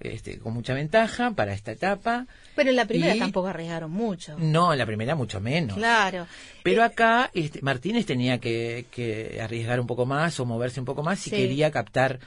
este, 0.00 0.38
con 0.38 0.54
mucha 0.54 0.74
ventaja 0.74 1.32
para 1.32 1.52
esta 1.52 1.72
etapa. 1.72 2.26
Pero 2.54 2.70
en 2.70 2.76
la 2.76 2.86
primera 2.86 3.16
Y- 3.16 3.18
tampoco 3.18 3.48
arriesgaron 3.48 3.90
mucho. 3.90 4.36
No, 4.38 4.72
en 4.72 4.78
la 4.78 4.86
primera 4.86 5.14
mucho 5.14 5.40
menos. 5.40 5.76
Claro. 5.76 6.26
Pero 6.62 6.82
acá 6.84 7.30
este, 7.34 7.60
Martínez 7.62 8.06
tenía 8.06 8.38
que, 8.38 8.86
que 8.90 9.40
arriesgar 9.42 9.80
un 9.80 9.86
poco 9.86 10.06
más 10.06 10.38
o 10.40 10.44
moverse 10.46 10.80
un 10.80 10.86
poco 10.86 11.02
más 11.02 11.18
si 11.18 11.30
Sí. 11.30 11.36
quería 11.36 11.70
captar 11.70 12.18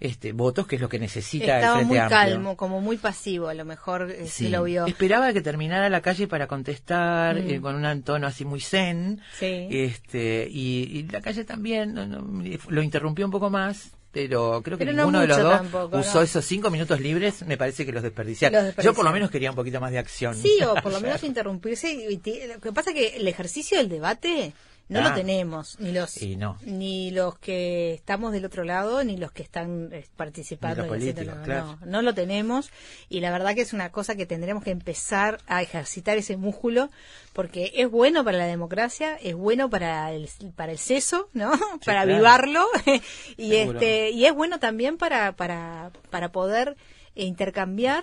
este 0.00 0.32
votos, 0.32 0.66
que 0.66 0.76
es 0.76 0.80
lo 0.80 0.88
que 0.88 0.98
necesita 0.98 1.44
el 1.44 1.56
Estaba 1.58 1.74
Frente 1.76 1.88
muy 1.88 1.98
Amplio. 1.98 2.18
calmo, 2.18 2.56
como 2.56 2.80
muy 2.80 2.96
pasivo, 2.96 3.48
a 3.48 3.54
lo 3.54 3.66
mejor 3.66 4.10
eh, 4.10 4.26
Sí. 4.28 4.44
se 4.44 4.48
lo 4.50 4.62
vio. 4.64 4.86
Esperaba 4.86 5.30
que 5.34 5.42
terminara 5.42 5.90
la 5.90 6.00
calle 6.00 6.26
para 6.26 6.46
contestar 6.46 7.36
Mm. 7.36 7.50
eh, 7.50 7.60
con 7.60 7.84
un 7.84 8.02
tono 8.02 8.26
así 8.26 8.46
muy 8.46 8.60
zen. 8.60 9.20
Sí. 9.38 9.68
Este, 9.70 10.48
y, 10.50 10.88
y 10.90 11.02
la 11.12 11.20
calle 11.20 11.44
también 11.44 11.92
no, 11.92 12.06
no, 12.06 12.42
lo 12.68 12.82
interrumpió 12.82 13.26
un 13.26 13.30
poco 13.30 13.50
más. 13.50 13.90
Pero 14.12 14.60
creo 14.64 14.76
que 14.76 14.84
Pero 14.84 14.96
no 14.96 15.02
ninguno 15.04 15.20
de 15.20 15.26
los 15.28 15.38
dos 15.38 15.52
tampoco, 15.58 15.98
usó 15.98 16.14
¿no? 16.18 16.22
esos 16.22 16.44
cinco 16.44 16.68
minutos 16.70 16.98
libres. 17.00 17.46
Me 17.46 17.56
parece 17.56 17.86
que 17.86 17.92
los 17.92 18.02
desperdiciaron. 18.02 18.66
Los 18.74 18.84
Yo 18.84 18.92
por 18.92 19.04
lo 19.04 19.12
menos 19.12 19.30
quería 19.30 19.50
un 19.50 19.56
poquito 19.56 19.80
más 19.80 19.92
de 19.92 19.98
acción. 19.98 20.34
Sí, 20.34 20.58
o 20.64 20.74
por 20.82 20.90
lo 20.92 21.00
menos 21.00 21.22
interrumpirse. 21.22 21.92
y 21.92 22.16
ti- 22.18 22.40
Lo 22.52 22.58
que 22.60 22.72
pasa 22.72 22.92
que 22.92 23.16
el 23.18 23.28
ejercicio 23.28 23.78
del 23.78 23.88
debate 23.88 24.52
no 24.90 25.00
Ah. 25.00 25.08
lo 25.10 25.14
tenemos, 25.14 25.78
ni 25.80 25.92
los 25.92 26.20
Y 26.20 26.36
no. 26.36 26.58
ni 26.64 27.10
los 27.12 27.38
que 27.38 27.94
estamos 27.94 28.32
del 28.32 28.44
otro 28.44 28.64
lado, 28.64 29.02
ni 29.04 29.16
los 29.16 29.30
que 29.32 29.42
están 29.42 29.88
eh, 29.92 30.04
participando. 30.16 30.84
Los 30.86 31.00
no, 31.26 31.42
claro. 31.44 31.78
no, 31.80 31.86
no 31.86 32.02
lo 32.02 32.12
tenemos. 32.12 32.70
Y 33.08 33.20
la 33.20 33.30
verdad 33.30 33.54
que 33.54 33.60
es 33.62 33.72
una 33.72 33.90
cosa 33.92 34.16
que 34.16 34.26
tendremos 34.26 34.64
que 34.64 34.72
empezar 34.72 35.38
a 35.46 35.62
ejercitar 35.62 36.18
ese 36.18 36.36
músculo, 36.36 36.90
porque 37.32 37.72
es 37.76 37.88
bueno 37.90 38.24
para 38.24 38.36
la 38.38 38.46
democracia, 38.46 39.16
es 39.22 39.34
bueno 39.36 39.70
para 39.70 40.12
el, 40.12 40.28
para 40.56 40.72
el 40.72 40.78
seso, 40.78 41.28
¿no? 41.32 41.50
para 41.86 42.02
claro. 42.02 42.12
avivarlo. 42.12 42.66
y 43.36 43.50
Seguro. 43.50 43.78
este 43.78 44.10
y 44.10 44.26
es 44.26 44.34
bueno 44.34 44.58
también 44.58 44.98
para, 44.98 45.32
para, 45.32 45.92
para 46.10 46.32
poder 46.32 46.76
intercambiar 47.14 48.02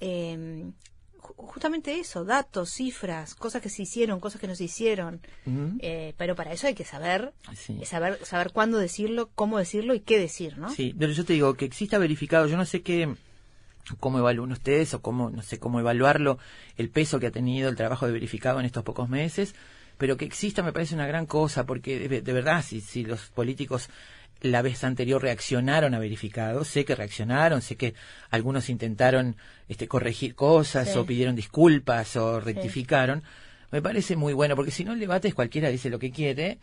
eh, 0.00 0.70
justamente 1.36 1.98
eso, 1.98 2.24
datos, 2.24 2.70
cifras, 2.70 3.34
cosas 3.34 3.60
que 3.62 3.68
se 3.68 3.82
hicieron, 3.82 4.20
cosas 4.20 4.40
que 4.40 4.46
no 4.46 4.54
se 4.54 4.64
hicieron. 4.64 5.20
Eh, 5.80 6.14
pero 6.16 6.34
para 6.34 6.52
eso 6.52 6.66
hay 6.66 6.74
que 6.74 6.84
saber, 6.84 7.32
Sí. 7.56 7.80
saber, 7.84 8.18
saber 8.24 8.50
cuándo 8.52 8.78
decirlo, 8.78 9.30
cómo 9.34 9.58
decirlo 9.58 9.94
y 9.94 10.00
qué 10.00 10.18
decir, 10.18 10.58
¿no? 10.58 10.70
Sí, 10.70 10.94
pero 10.98 11.12
yo 11.12 11.24
te 11.24 11.32
digo 11.34 11.54
que 11.54 11.64
exista 11.64 11.98
verificado, 11.98 12.46
yo 12.46 12.56
no 12.56 12.64
sé 12.64 12.82
qué 12.82 13.14
cómo 14.00 14.18
evalúan 14.18 14.50
ustedes 14.52 14.94
o 14.94 15.02
cómo 15.02 15.28
no 15.28 15.42
sé 15.42 15.58
cómo 15.58 15.78
evaluarlo 15.78 16.38
el 16.78 16.88
peso 16.88 17.20
que 17.20 17.26
ha 17.26 17.30
tenido 17.30 17.68
el 17.68 17.76
trabajo 17.76 18.06
de 18.06 18.12
verificado 18.12 18.58
en 18.58 18.64
estos 18.64 18.82
pocos 18.82 19.10
meses, 19.10 19.54
pero 19.98 20.16
que 20.16 20.24
exista 20.24 20.62
me 20.62 20.72
parece 20.72 20.94
una 20.94 21.06
gran 21.06 21.26
cosa 21.26 21.66
porque 21.66 22.08
de, 22.08 22.22
de 22.22 22.32
verdad 22.32 22.64
si 22.64 22.80
si 22.80 23.04
los 23.04 23.26
políticos 23.26 23.90
la 24.44 24.60
vez 24.60 24.84
anterior 24.84 25.22
reaccionaron 25.22 25.94
a 25.94 25.98
verificado, 25.98 26.64
sé 26.64 26.84
que 26.84 26.94
reaccionaron, 26.94 27.62
sé 27.62 27.76
que 27.76 27.94
algunos 28.30 28.68
intentaron 28.68 29.36
este 29.68 29.88
corregir 29.88 30.34
cosas 30.34 30.92
Sí. 30.92 30.98
o 30.98 31.06
pidieron 31.06 31.34
disculpas 31.34 32.14
o 32.16 32.40
rectificaron. 32.40 33.22
Me 33.72 33.80
parece 33.80 34.16
muy 34.16 34.34
bueno 34.34 34.54
porque 34.54 34.70
si 34.70 34.84
no 34.84 34.92
el 34.92 35.00
debate 35.00 35.28
es 35.28 35.34
cualquiera 35.34 35.70
dice 35.70 35.88
lo 35.88 35.98
que 35.98 36.10
quiere 36.10 36.58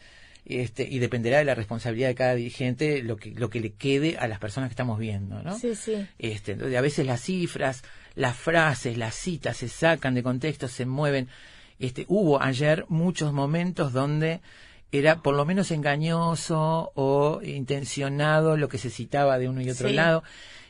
este, 0.46 0.88
y 0.88 1.00
dependerá 1.00 1.40
de 1.40 1.46
la 1.46 1.56
responsabilidad 1.56 2.10
de 2.10 2.16
cada 2.16 2.36
dirigente 2.36 3.02
lo 3.02 3.18
que 3.18 3.32
lo 3.32 3.50
que 3.50 3.60
le 3.60 3.74
quede 3.74 4.18
a 4.18 4.28
las 4.28 4.38
personas 4.40 4.70
que 4.70 4.74
estamos 4.74 5.00
viendo, 5.00 5.42
¿no? 5.42 5.58
Sí, 5.58 5.74
sí. 5.76 6.06
Este, 6.20 6.52
entonces, 6.54 6.78
a 6.78 6.82
veces 6.82 7.06
las 7.08 7.22
cifras, 7.22 7.84
las 8.16 8.36
frases, 8.38 8.96
las 8.96 9.16
citas 9.16 9.58
se 9.58 9.70
sacan 9.70 10.14
de 10.14 10.22
contexto, 10.24 10.68
se 10.68 10.86
mueven. 10.86 11.28
Este, 11.80 12.06
hubo 12.10 12.42
ayer 12.42 12.86
muchos 12.90 13.34
momentos 13.34 13.92
donde 13.92 14.40
era 14.92 15.22
por 15.22 15.36
lo 15.36 15.46
menos 15.46 15.72
engañoso 15.72 16.92
o 16.96 17.42
intencionado 17.44 18.58
lo 18.58 18.68
que 18.70 18.78
se 18.78 18.90
citaba 18.90 19.38
de 19.40 19.48
uno 19.50 19.62
y 19.62 19.70
otro 19.70 19.90
Sí. 19.90 19.96
lado. 19.96 20.24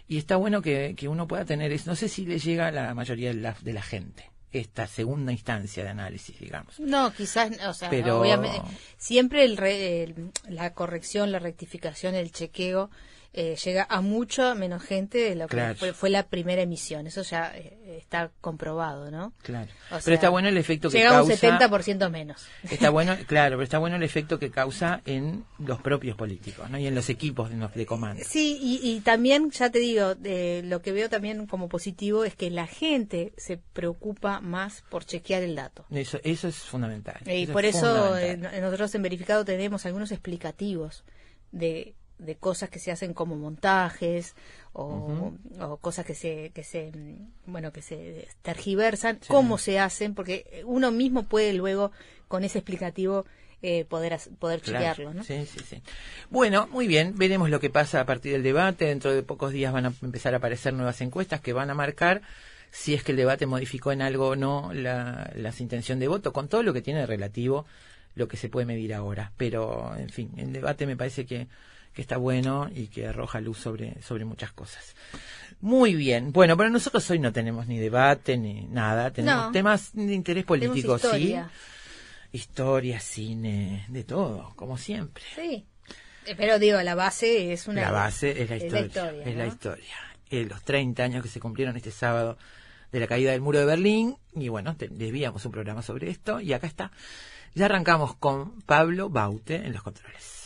Y 0.07 0.17
está 0.17 0.35
bueno 0.35 0.61
que, 0.61 0.93
que 0.97 1.07
uno 1.07 1.27
pueda 1.27 1.45
tener 1.45 1.71
eso. 1.71 1.89
No 1.89 1.95
sé 1.95 2.09
si 2.09 2.25
le 2.25 2.37
llega 2.39 2.67
a 2.67 2.71
la 2.71 2.93
mayoría 2.93 3.29
de 3.29 3.35
la, 3.39 3.55
de 3.61 3.73
la 3.73 3.81
gente 3.81 4.29
esta 4.51 4.85
segunda 4.85 5.31
instancia 5.31 5.81
de 5.81 5.89
análisis, 5.89 6.37
digamos. 6.37 6.77
No, 6.79 7.13
quizás, 7.13 7.51
o 7.65 7.73
sea, 7.73 7.89
Pero- 7.89 8.19
obviamente, 8.19 8.61
siempre 8.97 9.45
el 9.45 9.55
re- 9.55 10.03
el- 10.03 10.31
la 10.49 10.73
corrección, 10.73 11.31
la 11.31 11.39
rectificación, 11.39 12.15
el 12.15 12.31
chequeo 12.33 12.89
eh, 13.33 13.55
llega 13.63 13.87
a 13.89 14.01
mucho 14.01 14.53
menos 14.55 14.83
gente 14.83 15.17
de 15.17 15.35
lo 15.35 15.47
que 15.47 15.75
fue, 15.75 15.93
fue 15.93 16.09
la 16.09 16.27
primera 16.27 16.61
emisión. 16.61 17.07
Eso 17.07 17.21
ya 17.21 17.51
eh, 17.55 17.97
está 17.99 18.31
comprobado, 18.41 19.09
¿no? 19.09 19.33
Claro. 19.41 19.71
O 19.85 19.89
pero 19.89 20.01
sea, 20.01 20.13
está 20.15 20.29
bueno 20.29 20.49
el 20.49 20.57
efecto 20.57 20.89
que 20.89 20.97
Llega 20.97 21.17
a 21.17 21.23
un 21.23 21.29
causa. 21.29 21.59
70% 21.59 22.09
menos. 22.09 22.45
Está 22.69 22.89
bueno, 22.91 23.15
claro, 23.27 23.55
pero 23.55 23.63
está 23.63 23.77
bueno 23.77 23.95
el 23.95 24.03
efecto 24.03 24.37
que 24.37 24.51
causa 24.51 25.01
en 25.05 25.45
los 25.59 25.81
propios 25.81 26.17
políticos, 26.17 26.69
¿no? 26.69 26.77
Y 26.77 26.87
en 26.87 26.95
los 26.95 27.09
equipos 27.09 27.49
de, 27.49 27.67
de 27.73 27.85
comando. 27.85 28.23
Sí, 28.25 28.57
y, 28.61 28.79
y 28.83 28.99
también, 29.01 29.49
ya 29.51 29.69
te 29.69 29.79
digo, 29.79 30.15
lo 30.63 30.81
que 30.81 30.91
veo 30.91 31.09
también 31.09 31.47
como 31.47 31.69
positivo 31.69 32.25
es 32.25 32.35
que 32.35 32.49
la 32.49 32.67
gente 32.67 33.33
se 33.37 33.57
preocupa 33.57 34.41
más 34.41 34.83
por 34.89 35.05
chequear 35.05 35.43
el 35.43 35.55
dato. 35.55 35.85
Eso, 35.89 36.19
eso 36.23 36.47
es 36.47 36.55
fundamental. 36.55 37.21
Y 37.25 37.43
Eso 37.43 37.53
por 37.53 37.65
es 37.65 37.75
eso 37.75 38.17
eh, 38.17 38.37
nosotros 38.37 38.93
en 38.95 39.01
Verificado 39.01 39.45
tenemos 39.45 39.85
algunos 39.85 40.11
explicativos 40.11 41.03
de, 41.51 41.95
de 42.21 42.35
cosas 42.35 42.69
que 42.69 42.79
se 42.79 42.91
hacen 42.91 43.13
como 43.13 43.35
montajes 43.35 44.35
o, 44.73 45.33
o 45.59 45.77
cosas 45.77 46.05
que 46.05 46.13
se, 46.13 46.51
que 46.53 46.63
se, 46.63 46.91
bueno, 47.47 47.73
que 47.73 47.81
se 47.81 48.27
tergiversan, 48.43 49.19
cómo 49.27 49.57
se 49.57 49.79
hacen, 49.79 50.13
porque 50.13 50.63
uno 50.65 50.91
mismo 50.91 51.23
puede 51.23 51.53
luego 51.53 51.91
con 52.27 52.43
ese 52.43 52.59
explicativo 52.59 53.25
eh, 53.63 53.85
poder, 53.85 54.17
poder 54.39 54.61
Claro. 54.61 54.77
chequearlo, 54.79 55.13
¿no? 55.13 55.23
Sí, 55.23 55.45
sí, 55.45 55.59
sí. 55.67 55.81
Bueno, 56.29 56.67
muy 56.71 56.87
bien, 56.87 57.13
veremos 57.15 57.49
lo 57.49 57.59
que 57.59 57.69
pasa 57.69 57.99
a 57.99 58.05
partir 58.05 58.31
del 58.33 58.43
debate. 58.43 58.85
Dentro 58.85 59.13
de 59.13 59.23
pocos 59.23 59.51
días 59.51 59.73
van 59.73 59.87
a 59.87 59.93
empezar 60.01 60.33
a 60.33 60.37
aparecer 60.37 60.73
nuevas 60.73 61.01
encuestas 61.01 61.41
que 61.41 61.53
van 61.53 61.69
a 61.69 61.73
marcar 61.75 62.21
si 62.71 62.93
es 62.93 63.03
que 63.03 63.11
el 63.11 63.17
debate 63.17 63.45
modificó 63.47 63.91
en 63.91 64.01
algo 64.01 64.29
o 64.29 64.35
no 64.35 64.71
la, 64.73 65.29
la 65.35 65.53
intención 65.59 65.99
de 65.99 66.07
voto, 66.07 66.31
con 66.31 66.47
todo 66.47 66.63
lo 66.63 66.71
que 66.71 66.81
tiene 66.81 67.01
de 67.01 67.05
relativo 67.05 67.65
lo 68.15 68.27
que 68.27 68.37
se 68.37 68.49
puede 68.49 68.65
medir 68.65 68.93
ahora. 68.93 69.31
Pero, 69.37 69.93
en 69.97 70.09
fin, 70.09 70.31
el 70.37 70.53
debate 70.53 70.85
me 70.85 70.95
parece 70.97 71.25
que, 71.25 71.47
que 71.93 72.01
está 72.01 72.17
bueno 72.17 72.69
y 72.73 72.87
que 72.87 73.07
arroja 73.07 73.39
luz 73.41 73.57
sobre, 73.59 74.01
sobre 74.01 74.25
muchas 74.25 74.51
cosas. 74.53 74.95
Muy 75.59 75.93
bien. 75.95 76.31
Bueno, 76.31 76.55
pero 76.57 76.69
nosotros 76.69 77.09
hoy 77.11 77.19
no 77.19 77.31
tenemos 77.33 77.67
ni 77.67 77.77
debate 77.77 78.37
ni 78.37 78.65
nada. 78.67 79.11
Tenemos 79.11 79.45
No. 79.47 79.51
temas 79.51 79.89
de 79.93 80.13
interés 80.13 80.45
político, 80.45 80.97
sí. 80.97 81.05
historia. 81.05 81.49
Historia, 82.31 82.99
cine, 82.99 83.85
de 83.89 84.03
todo, 84.05 84.53
como 84.55 84.77
siempre. 84.77 85.23
Sí. 85.35 85.65
Eh, 86.25 86.35
Pero 86.37 86.59
digo, 86.59 86.81
la 86.81 86.95
base 86.95 87.51
es 87.51 87.67
una... 87.67 87.81
La 87.81 87.91
base 87.91 88.41
es 88.41 88.49
la 88.49 88.55
historia. 88.57 89.11
Es 89.25 89.35
la 89.35 89.45
¿no? 89.45 89.51
historia. 89.51 89.95
Eh, 90.29 90.45
los 90.45 90.63
30 90.63 91.03
años 91.03 91.23
que 91.23 91.29
se 91.29 91.39
cumplieron 91.41 91.75
este 91.75 91.91
sábado 91.91 92.37
de 92.91 92.99
la 93.01 93.07
caída 93.07 93.31
del 93.31 93.41
muro 93.41 93.59
de 93.59 93.65
Berlín. 93.65 94.15
Y 94.33 94.47
bueno, 94.47 94.77
te- 94.77 94.87
debíamos 94.87 95.45
un 95.45 95.51
programa 95.51 95.81
sobre 95.81 96.09
esto. 96.09 96.39
Y 96.39 96.53
acá 96.53 96.67
está. 96.67 96.91
Ya 97.53 97.65
arrancamos 97.65 98.15
con 98.15 98.61
Pablo 98.61 99.09
Baute 99.09 99.55
en 99.55 99.73
los 99.73 99.83
controles. 99.83 100.40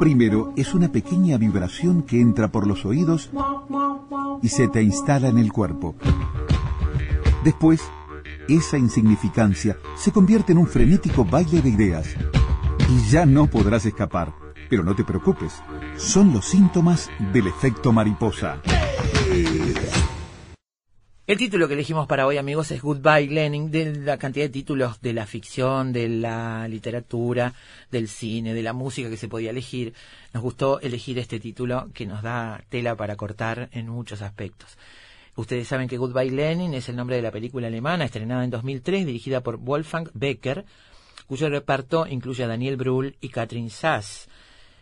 Primero 0.00 0.52
es 0.56 0.74
una 0.74 0.90
pequeña 0.92 1.38
vibración 1.38 2.02
que 2.02 2.20
entra 2.20 2.48
por 2.48 2.66
los 2.66 2.84
oídos 2.84 3.30
y 4.42 4.48
se 4.48 4.68
te 4.68 4.82
instala 4.82 5.28
en 5.28 5.38
el 5.38 5.52
cuerpo. 5.52 5.94
Después, 7.44 7.82
esa 8.48 8.78
insignificancia 8.78 9.76
se 9.96 10.12
convierte 10.12 10.52
en 10.52 10.58
un 10.58 10.66
frenético 10.66 11.24
baile 11.24 11.62
de 11.62 11.70
ideas. 11.70 12.14
Y 12.88 13.10
ya 13.10 13.26
no 13.26 13.46
podrás 13.46 13.86
escapar. 13.86 14.34
Pero 14.68 14.82
no 14.82 14.94
te 14.94 15.04
preocupes, 15.04 15.62
son 15.96 16.32
los 16.32 16.44
síntomas 16.44 17.08
del 17.32 17.46
efecto 17.46 17.92
mariposa. 17.92 18.60
El 21.26 21.38
título 21.38 21.66
que 21.66 21.74
elegimos 21.74 22.06
para 22.06 22.24
hoy, 22.24 22.36
amigos, 22.36 22.70
es 22.70 22.80
Goodbye 22.80 23.26
Lenin, 23.26 23.72
de 23.72 23.96
la 23.96 24.16
cantidad 24.16 24.44
de 24.44 24.50
títulos 24.50 25.00
de 25.00 25.12
la 25.12 25.26
ficción, 25.26 25.92
de 25.92 26.08
la 26.08 26.68
literatura, 26.68 27.52
del 27.90 28.06
cine, 28.06 28.54
de 28.54 28.62
la 28.62 28.72
música 28.72 29.10
que 29.10 29.16
se 29.16 29.26
podía 29.26 29.50
elegir. 29.50 29.92
Nos 30.32 30.44
gustó 30.44 30.78
elegir 30.78 31.18
este 31.18 31.40
título 31.40 31.90
que 31.92 32.06
nos 32.06 32.22
da 32.22 32.62
tela 32.68 32.94
para 32.94 33.16
cortar 33.16 33.68
en 33.72 33.88
muchos 33.88 34.22
aspectos. 34.22 34.78
Ustedes 35.34 35.66
saben 35.66 35.88
que 35.88 35.98
Goodbye 35.98 36.30
Lenin 36.30 36.74
es 36.74 36.88
el 36.88 36.94
nombre 36.94 37.16
de 37.16 37.22
la 37.22 37.32
película 37.32 37.66
alemana 37.66 38.04
estrenada 38.04 38.44
en 38.44 38.50
2003, 38.50 39.04
dirigida 39.04 39.40
por 39.40 39.56
Wolfgang 39.56 40.08
Becker, 40.14 40.64
cuyo 41.26 41.48
reparto 41.48 42.06
incluye 42.06 42.44
a 42.44 42.46
Daniel 42.46 42.76
Brühl 42.76 43.16
y 43.20 43.30
Katrin 43.30 43.70
Sass. 43.70 44.28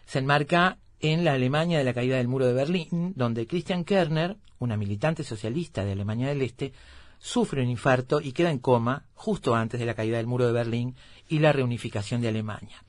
Se 0.05 0.18
enmarca 0.18 0.76
en 1.01 1.24
la 1.24 1.34
Alemania 1.34 1.78
de 1.78 1.84
la 1.84 1.95
caída 1.95 2.16
del 2.16 2.28
muro 2.28 2.47
de 2.47 2.53
Berlín, 2.53 3.12
donde 3.16 3.47
Christian 3.47 3.84
Kerner, 3.84 4.36
una 4.59 4.76
militante 4.76 5.24
socialista 5.24 5.84
de 5.84 5.92
Alemania 5.92 6.28
del 6.28 6.42
Este, 6.42 6.72
sufre 7.18 7.62
un 7.62 7.68
infarto 7.68 8.20
y 8.20 8.32
queda 8.32 8.51
en 8.51 8.59
coma 8.59 9.05
justo 9.14 9.55
antes 9.55 9.80
de 9.80 9.86
la 9.86 9.95
caída 9.95 10.18
del 10.18 10.26
muro 10.26 10.47
de 10.47 10.53
Berlín 10.53 10.95
y 11.28 11.38
la 11.38 11.53
reunificación 11.53 12.20
de 12.20 12.28
Alemania. 12.28 12.82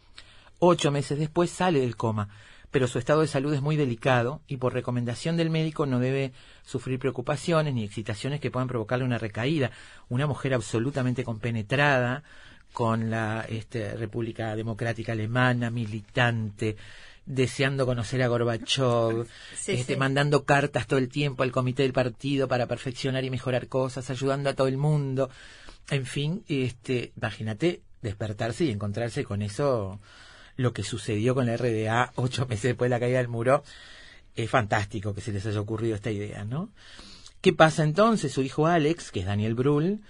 Ocho 0.60 0.92
meses 0.92 1.20
después 1.20 1.50
sale 1.50 1.80
del 1.80 1.96
coma, 1.96 2.30
pero 2.72 2.88
su 2.88 3.00
estado 3.00 3.22
de 3.22 3.28
salud 3.28 3.54
es 3.54 3.62
muy 3.62 3.78
delicado 3.78 4.42
y 4.48 4.58
por 4.58 4.74
recomendación 4.74 5.38
del 5.38 5.50
médico 5.50 5.86
no 5.86 6.00
debe 6.00 6.34
sufrir 6.64 7.00
preocupaciones 7.00 7.74
ni 7.74 7.86
excitaciones 7.86 8.42
que 8.42 8.52
puedan 8.52 8.68
provocarle 8.68 9.06
una 9.06 9.18
recaída. 9.18 9.72
Una 10.10 10.28
mujer 10.28 10.54
absolutamente 10.54 11.24
compenetrada 11.24 12.24
con 12.74 13.10
la 13.10 13.46
este, 13.48 13.96
República 13.96 14.54
Democrática 14.58 15.14
Alemana, 15.14 15.70
militante, 15.70 16.76
deseando 17.26 17.86
conocer 17.86 18.22
a 18.22 18.28
Gorbachev, 18.28 19.26
Sí, 19.56 19.74
este, 19.74 19.94
sí. 19.94 20.00
mandando 20.00 20.46
cartas 20.46 20.88
todo 20.88 21.00
el 21.00 21.10
tiempo 21.10 21.44
al 21.44 21.52
comité 21.52 21.84
del 21.84 21.94
partido 21.94 22.48
para 22.48 22.68
perfeccionar 22.68 23.24
y 23.24 23.30
mejorar 23.30 23.68
cosas, 23.68 24.10
ayudando 24.10 24.50
a 24.50 24.54
todo 24.54 24.68
el 24.68 24.78
mundo. 24.78 25.30
En 25.90 26.06
fin, 26.06 26.44
este, 26.48 27.12
imagínate 27.18 27.82
despertarse 28.02 28.66
y 28.66 28.72
encontrarse 28.72 29.24
con 29.24 29.42
eso, 29.42 30.00
lo 30.58 30.74
que 30.74 30.84
sucedió 30.84 31.34
con 31.36 31.48
la 31.48 31.58
RDA 31.58 32.12
ocho 32.16 32.46
meses 32.46 32.64
después 32.64 32.90
de 32.90 32.96
la 32.96 33.00
caída 33.00 33.18
del 33.18 33.28
muro. 33.28 33.64
Es 34.36 34.50
fantástico 34.50 35.14
que 35.16 35.22
se 35.22 35.32
les 35.32 35.46
haya 35.46 35.60
ocurrido 35.62 35.96
esta 35.96 36.12
idea, 36.12 36.44
¿no? 36.44 36.70
¿Qué 37.42 37.54
pasa 37.54 37.84
entonces? 37.84 38.34
Su 38.34 38.42
hijo 38.42 38.68
Alex, 38.68 39.12
que 39.12 39.22
es 39.22 39.26
Daniel 39.26 39.54
Brühl, 39.54 40.02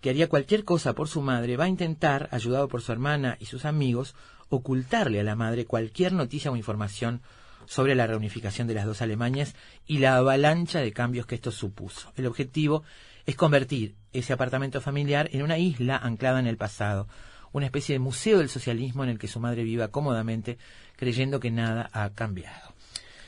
que 0.00 0.10
haría 0.10 0.28
cualquier 0.28 0.64
cosa 0.64 0.92
por 0.94 1.08
su 1.08 1.20
madre, 1.22 1.56
va 1.56 1.64
a 1.64 1.68
intentar, 1.68 2.28
ayudado 2.32 2.68
por 2.68 2.82
su 2.82 2.92
hermana 2.92 3.36
y 3.40 3.46
sus 3.46 3.64
amigos, 3.64 4.14
ocultarle 4.54 5.18
a 5.18 5.22
la 5.24 5.34
madre 5.34 5.64
cualquier 5.64 6.12
noticia 6.12 6.50
o 6.50 6.56
información 6.56 7.22
sobre 7.64 7.94
la 7.94 8.06
reunificación 8.06 8.66
de 8.68 8.74
las 8.74 8.84
dos 8.84 9.00
Alemanias 9.00 9.54
y 9.86 9.98
la 9.98 10.16
avalancha 10.16 10.80
de 10.80 10.92
cambios 10.92 11.24
que 11.26 11.36
esto 11.36 11.50
supuso. 11.50 12.12
El 12.16 12.26
objetivo 12.26 12.82
es 13.24 13.34
convertir 13.34 13.94
ese 14.12 14.34
apartamento 14.34 14.82
familiar 14.82 15.30
en 15.32 15.42
una 15.42 15.56
isla 15.56 15.96
anclada 15.96 16.38
en 16.38 16.46
el 16.46 16.58
pasado, 16.58 17.08
una 17.52 17.64
especie 17.66 17.94
de 17.94 17.98
museo 17.98 18.38
del 18.40 18.50
socialismo 18.50 19.04
en 19.04 19.10
el 19.10 19.18
que 19.18 19.26
su 19.28 19.40
madre 19.40 19.62
viva 19.64 19.88
cómodamente, 19.88 20.58
creyendo 20.96 21.40
que 21.40 21.50
nada 21.50 21.88
ha 21.94 22.10
cambiado. 22.10 22.74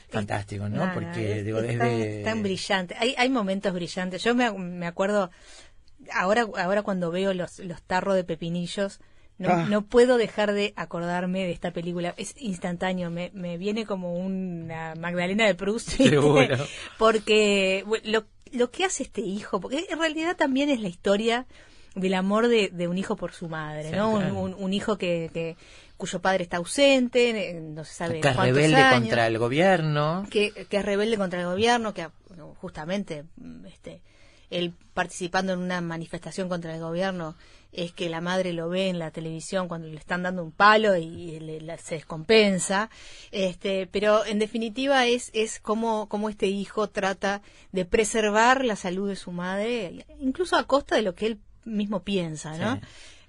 Fantástico, 0.09 0.69
¿no? 0.69 0.77
Nada, 0.77 0.93
Porque 0.93 1.39
es- 1.39 1.45
digo, 1.45 1.57
es 1.59 1.79
desde... 1.79 2.23
tan, 2.23 2.33
tan 2.35 2.43
brillante. 2.43 2.95
Hay, 2.99 3.15
hay 3.17 3.29
momentos 3.29 3.73
brillantes. 3.73 4.23
Yo 4.23 4.35
me, 4.35 4.51
me 4.51 4.85
acuerdo, 4.85 5.31
ahora, 6.13 6.45
ahora 6.57 6.83
cuando 6.83 7.09
veo 7.09 7.33
los, 7.33 7.57
los 7.59 7.81
tarros 7.81 8.13
de 8.15 8.23
pepinillos, 8.23 8.99
no, 9.37 9.49
Ah. 9.49 9.65
no 9.69 9.81
puedo 9.83 10.17
dejar 10.17 10.53
de 10.53 10.73
acordarme 10.77 11.43
de 11.45 11.51
esta 11.51 11.71
película. 11.71 12.13
Es 12.17 12.35
instantáneo, 12.39 13.09
me, 13.09 13.31
me 13.33 13.57
viene 13.57 13.85
como 13.85 14.13
una 14.15 14.95
Magdalena 14.95 15.45
de 15.45 15.55
Proust. 15.55 15.99
Porque 16.97 17.83
bueno, 17.85 18.03
lo, 18.05 18.25
lo 18.51 18.71
que 18.71 18.85
hace 18.85 19.03
este 19.03 19.21
hijo, 19.21 19.59
porque 19.59 19.85
en 19.89 19.99
realidad 19.99 20.35
también 20.35 20.69
es 20.69 20.79
la 20.79 20.87
historia 20.87 21.45
del 21.95 22.13
amor 22.13 22.47
de, 22.47 22.69
de 22.73 22.87
un 22.87 22.97
hijo 22.97 23.15
por 23.15 23.31
su 23.33 23.47
madre, 23.47 23.89
Sí, 23.89 23.95
¿no? 23.95 24.11
Un- 24.11 24.19
claro. 24.19 24.35
Un, 24.39 24.53
un 24.57 24.73
hijo 24.73 24.97
que, 24.97 25.29
que 25.33 25.55
cuyo 25.97 26.19
padre 26.21 26.43
está 26.43 26.57
ausente, 26.57 27.29
eh, 27.51 27.53
no 27.61 27.85
se 27.85 27.93
sabe 27.93 28.19
que 28.19 28.27
es 28.27 28.35
rebelde 28.35 28.75
años 28.75 28.99
contra 29.01 29.27
el 29.27 29.37
gobierno. 29.37 30.25
que, 30.29 30.51
que 30.69 30.77
es 30.77 30.83
rebelde 30.85 31.17
contra 31.17 31.39
el 31.39 31.45
gobierno, 31.47 31.93
que 31.93 32.07
justamente 32.57 33.23
mm, 33.37 33.65
este, 33.67 34.01
él 34.49 34.73
participando 34.93 35.53
en 35.53 35.59
una 35.59 35.79
manifestación 35.79 36.49
contra 36.49 36.73
el 36.75 36.81
gobierno 36.81 37.35
es 37.75 37.91
que 37.91 38.09
la 38.09 38.21
madre 38.21 38.53
lo 38.53 38.69
ve 38.69 38.89
en 38.89 38.99
la 38.99 39.11
televisión 39.11 39.67
cuando 39.67 39.87
le 39.87 39.97
están 39.97 40.23
dando 40.23 40.43
un 40.43 40.51
palo 40.51 40.95
y 40.95 41.39
le- 41.39 41.61
la- 41.61 41.77
se 41.77 41.95
descompensa. 41.95 42.89
Este, 43.31 43.87
pero 43.87 44.25
en 44.25 44.39
definitiva 44.39 45.05
es, 45.05 45.29
es 45.33 45.59
como, 45.59 46.07
como 46.09 46.29
este 46.29 46.47
hijo 46.47 46.89
trata 46.89 47.41
de 47.71 47.85
preservar 47.85 48.63
la 48.63 48.75
salud 48.75 49.09
de 49.09 49.15
su 49.15 49.31
madre, 49.31 50.05
incluso 50.19 50.55
a 50.55 50.63
costa 50.65 50.95
de 50.95 51.01
lo 51.01 51.13
que 51.15 51.25
él 51.27 51.39
mismo 51.65 52.03
piensa, 52.03 52.57
¿no? 52.57 52.75
Sí. 52.75 52.81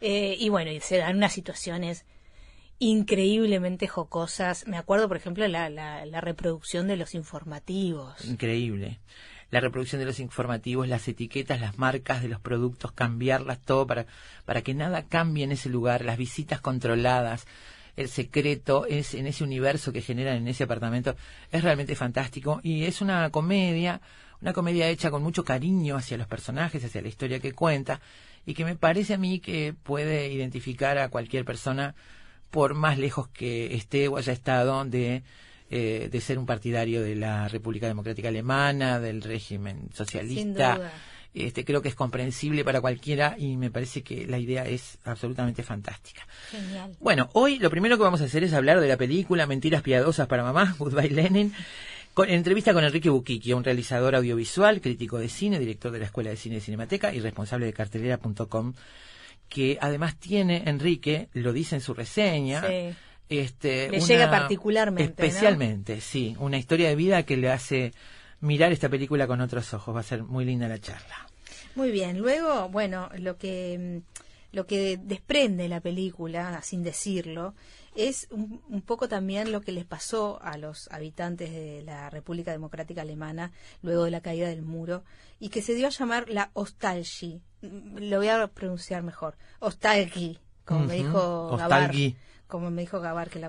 Eh, 0.02 0.36
y 0.38 0.48
bueno, 0.50 0.70
y 0.70 0.80
se 0.80 0.98
dan 0.98 1.16
unas 1.16 1.32
situaciones 1.32 2.04
increíblemente 2.78 3.88
jocosas. 3.88 4.66
Me 4.66 4.76
acuerdo, 4.76 5.08
por 5.08 5.16
ejemplo, 5.16 5.46
la, 5.48 5.70
la, 5.70 6.04
la 6.06 6.20
reproducción 6.20 6.86
de 6.88 6.96
los 6.96 7.14
informativos. 7.14 8.24
Increíble. 8.24 9.00
La 9.50 9.60
reproducción 9.60 10.00
de 10.00 10.06
los 10.06 10.20
informativos, 10.20 10.88
las 10.88 11.06
etiquetas, 11.06 11.60
las 11.60 11.78
marcas 11.78 12.22
de 12.22 12.28
los 12.28 12.40
productos, 12.40 12.92
cambiarlas 12.92 13.60
todo 13.64 13.86
para, 13.86 14.06
para 14.44 14.62
que 14.62 14.74
nada 14.74 15.04
cambie 15.06 15.44
en 15.44 15.52
ese 15.52 15.68
lugar, 15.68 16.04
las 16.04 16.18
visitas 16.18 16.60
controladas, 16.60 17.46
el 17.96 18.08
secreto 18.08 18.86
es 18.86 19.14
en 19.14 19.26
ese 19.26 19.42
universo 19.42 19.92
que 19.92 20.02
generan 20.02 20.36
en 20.36 20.48
ese 20.48 20.64
apartamento 20.64 21.16
es 21.50 21.64
realmente 21.64 21.94
fantástico 21.96 22.60
y 22.62 22.84
es 22.84 23.00
una 23.00 23.30
comedia, 23.30 24.02
una 24.42 24.52
comedia 24.52 24.88
hecha 24.88 25.10
con 25.10 25.22
mucho 25.22 25.44
cariño 25.44 25.96
hacia 25.96 26.18
los 26.18 26.26
personajes, 26.26 26.84
hacia 26.84 27.00
la 27.00 27.08
historia 27.08 27.40
que 27.40 27.52
cuenta 27.52 28.00
y 28.44 28.54
que 28.54 28.64
me 28.64 28.76
parece 28.76 29.14
a 29.14 29.18
mí 29.18 29.40
que 29.40 29.74
puede 29.82 30.30
identificar 30.30 30.98
a 30.98 31.08
cualquier 31.08 31.44
persona 31.44 31.94
por 32.50 32.74
más 32.74 32.98
lejos 32.98 33.28
que 33.28 33.74
esté 33.74 34.08
o 34.08 34.18
haya 34.18 34.32
estado 34.32 34.84
de, 34.84 35.22
eh, 35.70 36.08
de 36.10 36.20
ser 36.20 36.38
un 36.38 36.46
partidario 36.46 37.02
de 37.02 37.16
la 37.16 37.48
República 37.48 37.86
Democrática 37.86 38.28
Alemana, 38.28 39.00
del 39.00 39.22
régimen 39.22 39.88
socialista. 39.92 40.76
duda. 40.76 40.92
Este, 41.34 41.66
creo 41.66 41.82
que 41.82 41.90
es 41.90 41.94
comprensible 41.94 42.64
para 42.64 42.80
cualquiera 42.80 43.36
y 43.38 43.58
me 43.58 43.70
parece 43.70 44.02
que 44.02 44.26
la 44.26 44.38
idea 44.38 44.64
es 44.66 44.96
absolutamente 45.04 45.62
fantástica. 45.62 46.26
Genial. 46.50 46.96
Bueno, 46.98 47.28
hoy 47.34 47.58
lo 47.58 47.68
primero 47.68 47.98
que 47.98 48.04
vamos 48.04 48.22
a 48.22 48.24
hacer 48.24 48.42
es 48.42 48.54
hablar 48.54 48.80
de 48.80 48.88
la 48.88 48.96
película 48.96 49.46
Mentiras 49.46 49.82
Piadosas 49.82 50.28
para 50.28 50.42
Mamá, 50.42 50.74
Goodbye 50.78 51.10
Lenin, 51.10 51.52
con, 52.14 52.30
en 52.30 52.36
entrevista 52.36 52.72
con 52.72 52.84
Enrique 52.84 53.10
Buquiqui, 53.10 53.52
un 53.52 53.64
realizador 53.64 54.14
audiovisual, 54.14 54.80
crítico 54.80 55.18
de 55.18 55.28
cine, 55.28 55.58
director 55.58 55.92
de 55.92 55.98
la 55.98 56.06
Escuela 56.06 56.30
de 56.30 56.36
Cine 56.36 56.56
y 56.56 56.60
Cinemateca 56.60 57.12
y 57.12 57.20
responsable 57.20 57.66
de 57.66 57.74
cartelera.com, 57.74 58.72
que 59.50 59.76
además 59.78 60.16
tiene, 60.16 60.62
Enrique, 60.64 61.28
lo 61.34 61.52
dice 61.52 61.74
en 61.74 61.82
su 61.82 61.92
reseña, 61.92 62.62
Sí. 62.62 62.94
Este, 63.28 63.90
Le 63.90 63.98
una- 63.98 64.06
llega 64.06 64.30
particularmente, 64.30 65.02
¿no? 65.22 65.26
Especialmente, 65.28 66.00
sí, 66.00 66.36
una 66.38 66.58
historia 66.58 66.88
de 66.88 66.96
vida 66.96 67.22
que 67.24 67.36
le 67.36 67.50
hace 67.50 67.92
mirar 68.40 68.72
esta 68.72 68.88
película 68.88 69.26
con 69.26 69.40
otros 69.40 69.72
ojos. 69.74 69.94
Va 69.94 70.00
a 70.00 70.04
ser 70.04 70.22
muy 70.22 70.44
linda 70.44 70.68
la 70.68 70.78
charla. 70.78 71.26
Muy 71.74 71.90
bien. 71.90 72.18
Luego, 72.18 72.68
bueno, 72.68 73.10
lo 73.18 73.36
que 73.36 74.02
mm, 74.04 74.56
lo 74.56 74.66
que 74.66 74.96
desprende 74.96 75.68
la 75.68 75.80
película, 75.80 76.62
sin 76.62 76.82
decirlo, 76.82 77.54
es 77.94 78.28
un, 78.30 78.62
un 78.68 78.80
poco 78.82 79.08
también 79.08 79.52
lo 79.52 79.60
que 79.60 79.72
les 79.72 79.84
pasó 79.84 80.38
a 80.42 80.56
los 80.56 80.88
habitantes 80.92 81.50
de 81.50 81.82
la 81.82 82.08
República 82.10 82.52
Democrática 82.52 83.02
Alemana 83.02 83.52
luego 83.82 84.04
de 84.04 84.10
la 84.10 84.20
caída 84.20 84.48
del 84.48 84.62
muro 84.62 85.02
y 85.40 85.48
que 85.50 85.60
se 85.62 85.74
dio 85.74 85.86
a 85.86 85.90
llamar 85.90 86.28
la 86.30 86.50
Ostalgie. 86.54 87.40
Mm, 87.62 87.98
Lo 88.08 88.18
voy 88.18 88.28
a 88.28 88.46
pronunciar 88.48 89.02
mejor. 89.02 89.36
Ostalgie, 89.58 90.38
como 90.64 90.84
me 90.86 90.94
dijo 90.94 91.56
Gabar. 91.56 91.82
Ostalgie. 91.82 92.16
Como 92.46 92.70
me 92.70 92.82
dijo 92.82 93.00
Gabar 93.00 93.30
que 93.30 93.38
la, 93.38 93.48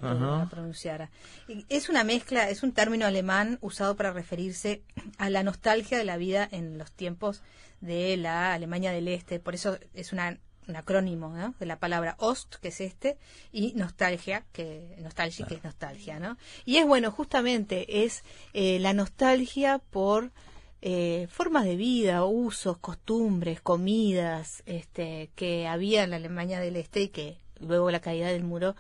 pronunciara. 0.49 1.11
Y 1.47 1.65
Es 1.69 1.89
una 1.89 2.03
mezcla, 2.03 2.49
es 2.49 2.63
un 2.63 2.71
término 2.71 3.05
alemán 3.05 3.59
usado 3.61 3.95
para 3.95 4.11
referirse 4.11 4.81
a 5.17 5.29
la 5.29 5.43
nostalgia 5.43 5.97
de 5.97 6.03
la 6.03 6.17
vida 6.17 6.47
en 6.51 6.77
los 6.77 6.91
tiempos 6.91 7.43
de 7.81 8.17
la 8.17 8.53
Alemania 8.53 8.91
del 8.91 9.07
Este. 9.07 9.39
Por 9.39 9.53
eso 9.53 9.77
es 9.93 10.13
una, 10.13 10.39
un 10.67 10.75
acrónimo 10.75 11.29
¿no? 11.29 11.53
de 11.59 11.65
la 11.65 11.79
palabra 11.79 12.15
Ost, 12.19 12.55
que 12.55 12.69
es 12.69 12.81
este, 12.81 13.17
y 13.51 13.73
nostalgia, 13.73 14.45
que 14.51 14.95
nostalgia, 14.99 15.45
que 15.45 15.55
es 15.55 15.63
nostalgia, 15.63 16.19
¿no? 16.19 16.37
Y 16.65 16.77
es 16.77 16.85
bueno, 16.85 17.11
justamente 17.11 18.03
es 18.03 18.23
eh, 18.53 18.79
la 18.79 18.93
nostalgia 18.93 19.79
por 19.79 20.31
eh, 20.81 21.27
formas 21.31 21.65
de 21.65 21.75
vida, 21.75 22.23
usos, 22.25 22.77
costumbres, 22.77 23.61
comidas, 23.61 24.61
este, 24.65 25.31
que 25.35 25.67
había 25.67 26.03
en 26.03 26.11
la 26.11 26.17
Alemania 26.17 26.59
del 26.59 26.75
Este 26.75 27.01
y 27.01 27.09
que 27.09 27.37
luego 27.59 27.91
la 27.91 27.99
caída 27.99 28.27
del 28.27 28.43
muro 28.43 28.75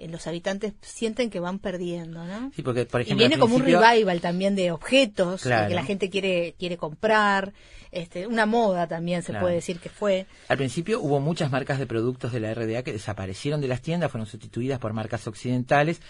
eh, 0.00 0.06
los 0.08 0.26
habitantes 0.28 0.74
sienten 0.80 1.28
que 1.28 1.40
van 1.40 1.58
perdiendo, 1.58 2.24
¿no? 2.24 2.52
Sí, 2.54 2.62
porque, 2.62 2.86
por 2.86 3.00
Y 3.00 3.04
ejemplo, 3.04 3.20
viene 3.22 3.34
al 3.34 3.40
como 3.40 3.56
un 3.56 3.64
revival 3.64 4.20
también 4.20 4.54
de 4.54 4.70
objetos 4.70 5.42
Claro. 5.42 5.68
que 5.68 5.74
la 5.74 5.82
gente 5.84 6.08
quiere 6.08 6.54
quiere 6.56 6.76
comprar, 6.76 7.52
este, 7.90 8.26
una 8.28 8.46
moda 8.46 8.86
también 8.86 9.22
se 9.22 9.32
Claro. 9.32 9.44
puede 9.46 9.56
decir 9.56 9.80
que 9.80 9.88
fue. 9.88 10.26
Al 10.46 10.56
principio 10.56 11.00
hubo 11.00 11.18
muchas 11.18 11.50
marcas 11.50 11.80
de 11.80 11.86
productos 11.88 12.30
de 12.32 12.38
la 12.38 12.54
RDA 12.54 12.84
que 12.84 12.92
desaparecieron 12.92 13.60
de 13.60 13.66
las 13.66 13.82
tiendas, 13.82 14.10
fueron 14.12 14.26
sustituidas 14.28 14.78
por 14.78 14.92
marcas 14.92 15.26
occidentales, 15.26 16.00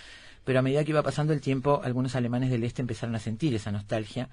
pero 0.45 0.59
a 0.59 0.63
medida 0.63 0.85
que 0.85 0.91
iba 0.91 1.03
pasando 1.03 1.33
el 1.33 1.41
tiempo, 1.41 1.81
algunos 1.83 2.15
alemanes 2.15 2.51
del 2.51 2.65
este 2.65 2.83
empezaron 2.83 3.15
a 3.15 3.19
sentir 3.21 3.55
esa 3.55 3.71
nostalgia 3.73 4.29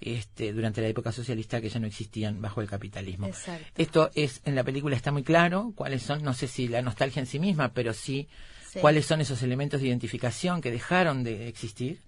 este, 0.00 0.52
durante 0.52 0.80
la 0.80 0.88
época 0.88 1.10
socialista 1.12 1.60
que 1.60 1.68
ya 1.68 1.80
no 1.80 1.86
existían 1.86 2.40
bajo 2.40 2.60
el 2.60 2.68
capitalismo. 2.68 3.26
Exacto. 3.26 3.66
Esto 3.82 4.10
es, 4.14 4.40
en 4.44 4.54
la 4.54 4.64
película 4.64 4.94
está 4.96 5.10
muy 5.12 5.24
claro 5.24 5.72
cuáles 5.74 6.02
son, 6.02 6.22
no 6.22 6.34
sé 6.34 6.46
si 6.48 6.68
la 6.68 6.82
nostalgia 6.82 7.20
en 7.20 7.26
sí 7.26 7.38
misma, 7.38 7.72
pero 7.72 7.92
sí, 7.92 8.28
Sí. 8.70 8.80
cuáles 8.80 9.06
son 9.06 9.20
esos 9.22 9.42
elementos 9.42 9.80
de 9.80 9.88
identificación 9.88 10.60
que 10.60 10.70
dejaron 10.70 11.24
de 11.24 11.48
existir 11.48 12.00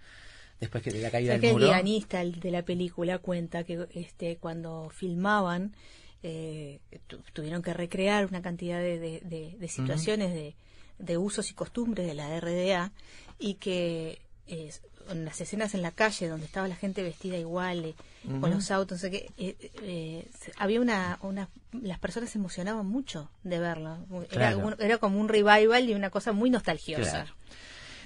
después 0.61 0.83
que 0.85 0.91
de 0.91 1.01
la 1.01 1.11
caída 1.11 1.33
O 1.33 1.35
sea, 1.37 1.41
que 1.41 1.47
del 1.47 1.57
el 1.57 1.63
muro. 1.63 1.73
guionista 1.73 2.23
de 2.23 2.51
la 2.51 2.63
película 2.63 3.19
cuenta 3.19 3.65
que 3.65 3.87
este 3.95 4.37
cuando 4.37 4.91
filmaban 4.91 5.75
eh, 6.23 6.81
tu- 7.07 7.23
tuvieron 7.33 7.63
que 7.63 7.73
recrear 7.73 8.27
una 8.27 8.43
cantidad 8.43 8.79
de, 8.79 8.99
de- 8.99 9.21
de- 9.25 9.57
de 9.59 9.69
situaciones 9.69 10.35
de, 10.35 10.55
de 10.99 11.17
usos 11.17 11.51
y 11.51 11.55
costumbres 11.55 12.07
de 12.07 12.13
la 12.15 12.39
RDA 12.39 12.93
y 13.39 13.55
que 13.55 14.21
eh, 14.47 14.71
en 15.11 15.25
las 15.25 15.41
escenas 15.41 15.75
en 15.75 15.83
la 15.83 15.91
calle 15.91 16.29
donde 16.29 16.47
estaba 16.47 16.69
la 16.69 16.77
gente 16.77 17.03
vestida 17.03 17.37
igual, 17.37 17.85
eh, 17.85 17.95
con 18.41 18.51
los 18.51 18.71
autos, 18.71 18.99
no 18.99 19.01
sé 19.01 19.11
qué, 19.11 19.31
eh, 19.39 19.57
eh, 19.83 20.29
había 20.59 20.81
una, 20.81 21.19
una, 21.23 21.49
las 21.73 21.99
personas 21.99 22.31
se 22.31 22.39
emocionaban 22.39 22.87
mucho 22.87 23.31
de 23.45 23.59
verlo. 23.59 23.99
Era, 24.31 24.53
Claro. 24.53 24.59
un- 24.59 24.77
era 24.79 24.99
como 24.99 25.19
un 25.21 25.29
revival 25.29 25.89
y 25.89 25.95
una 25.95 26.11
cosa 26.11 26.33
muy 26.33 26.51
nostalgiosa. 26.51 27.11
Claro. 27.11 27.35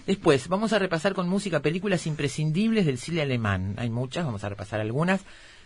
Después, 0.07 0.49
vamos 0.49 0.73
a 0.73 0.79
repasar 0.79 1.15
con 1.15 1.29
música 1.29 1.61
películas 1.61 2.07
imprescindibles 2.07 2.85
del 2.87 2.99
cine 2.99 3.23
alemán. 3.23 3.75
Hay 3.79 3.89
muchas, 3.91 4.25
vamos 4.25 4.45
a 4.45 4.49
repasar 4.51 4.81
algunas 4.81 5.23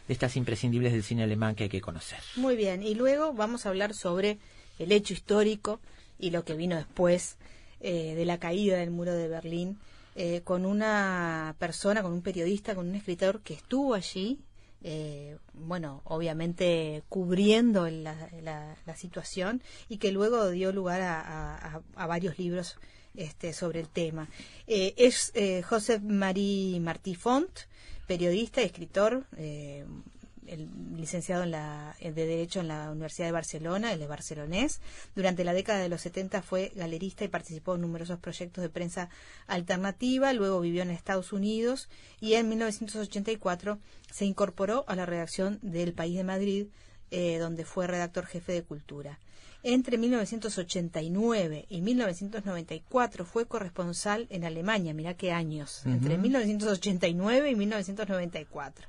de 0.07 0.15
estas 0.15 0.37
imprescindibles 0.37 0.93
del 0.93 1.03
cine 1.03 1.25
alemán 1.25 1.55
que 1.55 1.65
hay 1.65 1.69
que 1.69 1.81
conocer. 1.81 2.21
Muy 2.37 2.57
bien, 2.57 2.83
y 2.83 2.95
luego 2.95 3.33
vamos 3.33 3.67
a 3.67 3.69
hablar 3.71 3.95
sobre 3.95 4.39
el 4.79 4.93
hecho 4.93 5.13
histórico 5.13 5.81
y 6.21 6.31
lo 6.31 6.45
que 6.45 6.55
vino 6.55 6.77
después 6.77 7.37
eh, 7.81 8.15
de 8.15 8.25
la 8.25 8.39
caída 8.39 8.79
del 8.79 8.91
muro 8.91 9.13
de 9.13 9.29
Berlín, 9.29 9.77
eh, 10.21 10.41
con 10.43 10.67
una 10.67 11.55
persona, 11.61 12.03
con 12.03 12.13
un 12.13 12.23
periodista, 12.23 12.75
con 12.75 12.89
un 12.89 12.97
escritor 12.97 13.41
que 13.41 13.55
estuvo 13.55 13.95
allí, 13.95 14.41
eh, 14.83 15.39
bueno, 15.55 16.03
obviamente 16.05 17.03
cubriendo 17.09 17.89
la, 17.89 18.15
la- 18.43 18.77
la 18.85 18.97
situación 18.97 19.63
y 19.89 19.99
que 19.99 20.11
luego 20.11 20.51
dio 20.51 20.73
lugar 20.73 21.01
a, 21.03 21.81
varios 22.07 22.37
libros 22.39 22.79
este, 23.15 23.53
sobre 23.53 23.79
el 23.81 23.89
tema. 23.89 24.29
Eh, 24.67 24.95
es 24.97 25.31
eh, 25.35 25.63
Josep 25.63 26.03
Marie 26.03 26.81
Martí 26.81 27.15
Font, 27.15 27.51
periodista 28.09 28.61
escritor, 28.63 29.27
eh, 29.37 29.85
el 30.49 30.69
licenciado 30.97 31.43
en 31.43 31.51
la, 31.51 31.97
de 32.01 32.13
Derecho 32.13 32.61
en 32.61 32.69
la 32.69 32.91
Universidad 32.91 33.27
de 33.27 33.33
Barcelona, 33.33 33.93
él 33.93 34.03
es 34.03 34.09
barcelonés. 34.09 34.81
Durante 35.15 35.45
la 35.45 35.53
década 35.53 35.81
de 35.81 35.89
los 35.89 36.01
70 36.01 36.43
fue 36.43 36.73
galerista 36.75 37.25
y 37.25 37.29
participó 37.29 37.75
en 37.75 37.83
numerosos 37.83 38.19
proyectos 38.19 38.63
de 38.63 38.71
prensa 38.71 39.09
alternativa, 39.47 40.33
luego 40.33 40.61
vivió 40.61 40.83
en 40.83 40.91
Estados 40.91 41.33
Unidos 41.33 41.89
y 42.21 42.35
en 42.35 42.49
1984 42.49 43.79
se 44.11 44.25
incorporó 44.25 44.85
a 44.89 44.97
la 44.97 45.07
redacción 45.07 45.59
del 45.63 45.93
País 45.93 46.17
de 46.17 46.25
Madrid, 46.25 46.67
eh, 47.11 47.39
donde 47.39 47.65
fue 47.65 47.87
redactor 47.87 48.27
jefe 48.27 48.53
de 48.53 48.63
cultura. 48.63 49.19
Entre 49.65 49.99
1989 49.99 51.67
y 51.69 51.81
1994 51.81 53.25
fue 53.25 53.47
corresponsal 53.47 54.29
en 54.31 54.45
Alemania, 54.45 54.95
mirá 54.95 55.15
qué 55.15 55.33
años, 55.33 55.83
entre 55.85 56.15
Ujú. 56.15 56.23
1989 56.23 57.51
y 57.51 57.55
1994. 57.57 58.89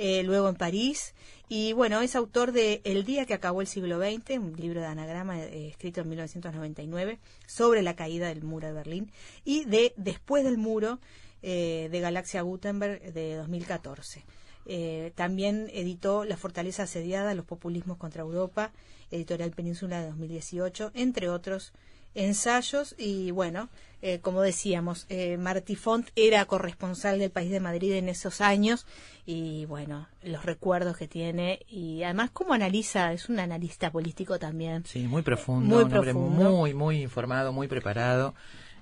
Eh, 0.00 0.22
luego 0.24 0.48
en 0.48 0.56
París, 0.56 1.14
y 1.48 1.72
bueno, 1.72 2.00
es 2.00 2.16
autor 2.16 2.52
de 2.52 2.80
El 2.84 3.04
día 3.04 3.26
que 3.26 3.34
acabó 3.34 3.60
el 3.60 3.66
siglo 3.68 3.98
XX, 3.98 4.38
un 4.38 4.54
libro 4.56 4.80
de 4.80 4.86
anagrama 4.86 5.40
eh, 5.40 5.68
escrito 5.68 6.00
en 6.00 6.08
1999 6.08 7.18
sobre 7.46 7.82
la 7.82 7.94
caída 7.94 8.28
del 8.28 8.42
muro 8.42 8.66
de 8.66 8.72
Berlín, 8.72 9.12
y 9.44 9.64
de 9.64 9.92
Después 9.96 10.44
del 10.44 10.58
muro, 10.58 10.98
eh, 11.42 11.88
de 11.90 12.00
Galaxia 12.00 12.42
Gutenberg 12.42 13.12
de 13.12 13.36
2014. 13.36 14.24
Eh, 14.66 15.12
también 15.14 15.70
editó 15.72 16.24
La 16.24 16.36
fortaleza 16.36 16.82
asediada, 16.82 17.34
los 17.34 17.46
populismos 17.46 17.96
contra 17.96 18.22
Europa, 18.22 18.72
editorial 19.10 19.50
Península 19.50 20.00
de 20.00 20.08
2018, 20.08 20.92
entre 20.94 21.28
otros 21.28 21.72
ensayos 22.14 22.94
y 22.98 23.30
bueno, 23.30 23.68
eh, 24.00 24.18
como 24.20 24.42
decíamos, 24.42 25.06
eh, 25.08 25.36
Martí 25.36 25.76
Font 25.76 26.08
era 26.16 26.44
corresponsal 26.46 27.18
del 27.18 27.30
país 27.30 27.50
de 27.50 27.60
Madrid 27.60 27.92
en 27.92 28.08
esos 28.08 28.40
años 28.40 28.86
y 29.26 29.66
bueno, 29.66 30.08
los 30.22 30.44
recuerdos 30.44 30.96
que 30.96 31.06
tiene 31.06 31.60
y 31.68 32.02
además 32.02 32.30
cómo 32.32 32.54
analiza, 32.54 33.12
es 33.12 33.28
un 33.28 33.38
analista 33.40 33.90
político 33.90 34.38
también. 34.38 34.84
Sí, 34.86 35.06
muy 35.06 35.22
profundo, 35.22 35.66
Muy 35.76 35.84
un 35.84 35.92
hombre 35.94 36.12
profundo. 36.12 36.50
muy, 36.50 36.74
muy 36.74 37.02
informado, 37.02 37.52
muy 37.52 37.68
preparado, 37.68 38.34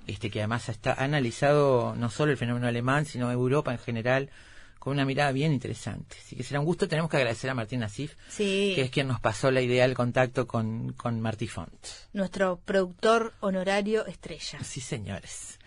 este 0.06 0.30
que 0.30 0.40
además 0.40 0.68
está 0.68 0.92
ha 0.92 1.04
analizado 1.04 1.94
no 1.96 2.10
solo 2.10 2.30
el 2.32 2.38
fenómeno 2.38 2.66
alemán, 2.68 3.06
sino 3.06 3.30
Europa 3.32 3.72
en 3.72 3.78
general, 3.78 4.30
con 4.87 4.93
una 4.93 5.05
mirada 5.05 5.32
bien 5.32 5.53
interesante. 5.53 6.16
Así 6.24 6.37
que 6.37 6.45
será 6.45 6.61
un 6.61 6.66
gusto, 6.66 6.87
tenemos 6.87 7.11
que 7.11 7.16
agradecer 7.16 7.51
a 7.51 7.55
Martín 7.55 7.80
Nasif, 7.80 8.14
Sí. 8.28 8.70
que 8.76 8.82
es 8.82 8.91
quien 8.93 9.09
nos 9.09 9.18
pasó 9.18 9.51
la 9.51 9.61
idea 9.61 9.82
del 9.84 9.97
contacto 9.97 10.47
con, 10.47 10.93
con 10.93 11.20
Martí 11.20 11.49
Font. 11.49 11.74
Nuestro 12.12 12.61
productor 12.64 13.34
honorario 13.41 14.07
estrella. 14.07 14.61
Sí, 14.62 14.80
señores. 14.80 15.59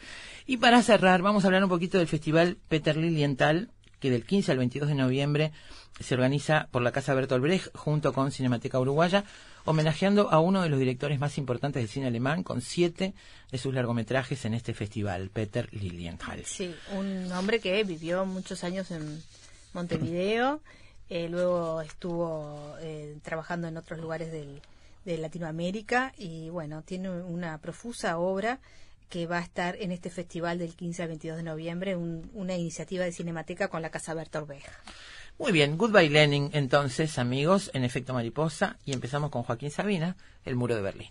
Y 0.46 0.56
para 0.56 0.82
cerrar, 0.84 1.22
vamos 1.22 1.44
a 1.44 1.48
hablar 1.48 1.62
un 1.66 1.70
poquito 1.70 1.98
del 1.98 2.08
festival 2.08 2.56
Peter 2.70 2.96
Lilienthal, 2.96 3.72
que 4.00 4.10
del 4.10 4.26
15 4.26 4.54
al 4.54 4.58
22 4.60 4.88
de 4.88 4.96
noviembre 4.96 5.52
se 6.00 6.14
organiza 6.16 6.68
por 6.72 6.82
la 6.82 6.92
Casa 6.92 7.14
Bertolt 7.14 7.42
Brecht 7.44 7.76
junto 7.76 8.14
con 8.14 8.32
Cinemateca 8.32 8.80
Uruguaya, 8.80 9.24
homenajeando 9.66 10.32
a 10.32 10.40
uno 10.40 10.62
de 10.62 10.70
los 10.70 10.80
directores 10.80 11.20
más 11.20 11.38
importantes 11.38 11.82
del 11.82 11.90
cine 11.90 12.08
alemán 12.08 12.44
con 12.44 12.62
siete 12.62 13.14
de 13.52 13.58
sus 13.58 13.74
largometrajes 13.74 14.46
en 14.46 14.54
este 14.54 14.74
festival, 14.74 15.30
Peter 15.30 15.68
Lilienthal. 15.74 16.44
Sí, 16.46 16.74
un 16.94 17.32
hombre 17.32 17.60
que 17.60 17.84
vivió 17.84 18.26
muchos 18.26 18.64
años 18.64 18.90
en 18.92 19.22
Montevideo, 19.74 20.62
eh, 21.10 21.28
luego 21.30 21.82
estuvo 21.82 22.76
eh, 22.82 23.18
trabajando 23.24 23.68
en 23.68 23.78
otros 23.78 24.00
lugares 24.00 24.32
del- 24.32 24.62
de 25.06 25.18
Latinoamérica 25.18 26.14
y 26.18 26.50
bueno, 26.50 26.82
tiene 26.84 27.10
una 27.10 27.58
profusa 27.58 28.18
obra 28.20 28.60
que 29.10 29.26
va 29.26 29.40
a 29.40 29.42
estar 29.42 29.76
en 29.80 29.92
este 29.92 30.10
festival 30.12 30.60
del 30.60 30.76
15 30.76 31.02
al 31.04 31.08
22 31.08 31.38
de 31.38 31.44
noviembre, 31.44 31.96
un- 31.96 32.30
una 32.34 32.56
iniciativa 32.56 33.06
de 33.06 33.12
Cinemateca 33.12 33.68
con 33.70 33.82
la 33.82 33.90
Casa 33.90 34.14
Bertolt 34.14 34.48
Brecht. 34.48 34.68
Muy 35.40 35.54
bien, 35.54 35.78
Goodbye 35.78 36.10
Lenin 36.10 36.50
entonces, 36.52 37.18
amigos, 37.18 37.72
en 37.74 37.86
efecto 37.86 38.14
mariposa, 38.14 38.78
y 38.84 38.92
empezamos 38.92 39.32
con 39.32 39.44
Joaquín 39.44 39.72
Sabina, 39.72 40.18
El 40.44 40.58
Muro 40.58 40.76
de 40.76 40.82
Berlín. 40.82 41.10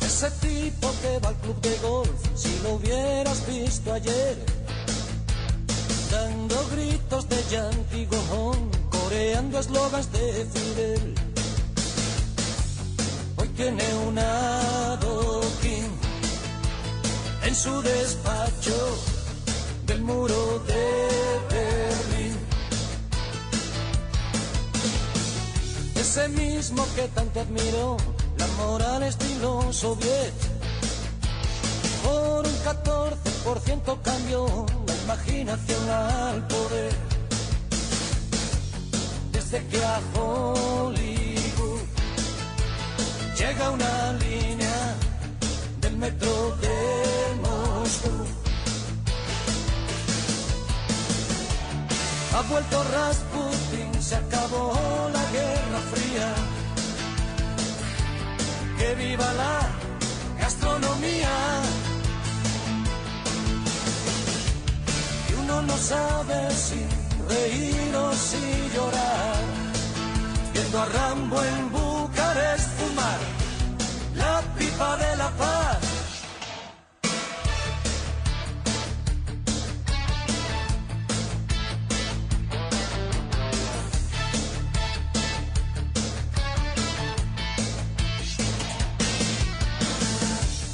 Ese 0.00 0.30
tipo 0.40 0.94
que 1.02 1.18
va 1.18 1.28
al 1.28 1.36
club 1.36 1.60
de 1.60 1.76
golf, 1.86 2.08
si 2.34 2.58
lo 2.62 2.72
hubieras 2.76 3.46
visto 3.46 3.92
ayer, 3.92 4.38
dando 6.10 6.68
gritos 6.74 7.28
de 7.28 7.36
Yankee 7.50 8.06
Go 8.06 8.24
Home, 8.32 8.73
coreando 9.04 9.58
eslogans 9.58 10.10
de 10.12 10.46
Fidel. 10.52 11.14
Hoy 13.36 13.48
tiene 13.48 13.84
un 14.08 14.18
adoquín 14.18 15.90
en 17.46 17.54
su 17.54 17.82
despacho 17.82 18.78
del 19.86 20.00
muro 20.02 20.62
de 20.66 20.84
Berlín. 21.50 22.36
Ese 25.96 26.28
mismo 26.28 26.86
que 26.96 27.08
tanto 27.08 27.40
admiró 27.40 27.96
la 28.38 28.46
moral 28.58 29.02
estilo 29.02 29.70
soviet. 29.70 30.34
Por 32.04 32.46
un 32.46 32.56
14% 32.70 34.02
cambió 34.02 34.66
la 34.86 34.94
imaginación 35.04 35.90
al 35.90 36.46
poder. 36.46 37.13
Desde 39.54 39.68
que 39.68 39.84
a 39.84 40.00
Hollywood 40.16 41.82
llega 43.38 43.70
una 43.70 44.12
línea 44.14 44.96
del 45.80 45.96
metro 45.96 46.56
de 46.60 46.76
Moscú. 47.40 48.10
Ha 52.34 52.42
vuelto 52.50 52.84
Rasputin, 52.98 54.02
se 54.02 54.16
acabó 54.16 54.72
la 55.12 55.24
Guerra 55.30 55.80
Fría. 55.92 56.34
Que 58.76 58.94
viva 58.96 59.32
la 59.34 59.60
gastronomía. 60.40 61.36
Y 65.30 65.32
uno 65.34 65.62
no 65.62 65.76
sabe 65.76 66.50
si 66.50 66.93
reír 67.28 67.94
o 67.96 68.12
si 68.12 68.70
llorar. 68.74 69.36
Viendo 70.52 70.80
a 70.80 70.86
Rambo 70.86 71.42
en 71.42 71.72
Bucarest 71.72 72.68
fumar 72.78 73.18
la 74.16 74.42
pipa 74.58 74.96
de 74.96 75.16
la 75.16 75.30
paz. 75.30 75.78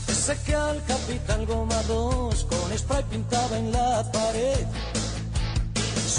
Ese 0.08 0.36
que 0.44 0.54
al 0.54 0.84
capitán 0.84 1.46
Goma 1.46 1.82
2 1.88 2.44
con 2.44 2.78
spray 2.78 3.04
pintaba 3.10 3.56
en 3.56 3.72
la 3.72 4.04
pared. 4.12 4.89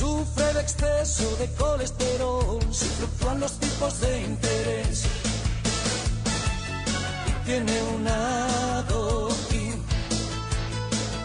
Sufre 0.01 0.51
de 0.55 0.61
exceso 0.61 1.35
de 1.35 1.47
colesterol 1.53 2.59
si 2.71 2.85
fluctúan 2.85 3.39
los 3.39 3.51
tipos 3.59 4.01
de 4.01 4.21
interés. 4.21 5.05
Y 7.27 7.45
tiene 7.45 7.83
un 7.95 8.07
adoquín 8.07 9.75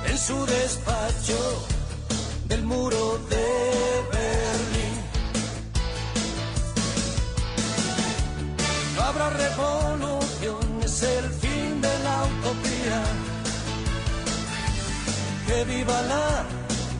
en 0.06 0.18
su 0.18 0.44
despacho 0.44 1.38
del 2.48 2.64
muro 2.64 3.18
de 3.30 3.46
Berlín. 4.12 4.96
No 8.94 9.02
habrá 9.04 9.30
revolución, 9.30 10.82
es 10.84 11.02
el 11.02 11.30
fin 11.30 11.80
de 11.80 11.98
la 12.04 12.24
utopía. 12.24 13.02
Que 15.46 15.64
viva 15.64 16.02
la 16.02 16.44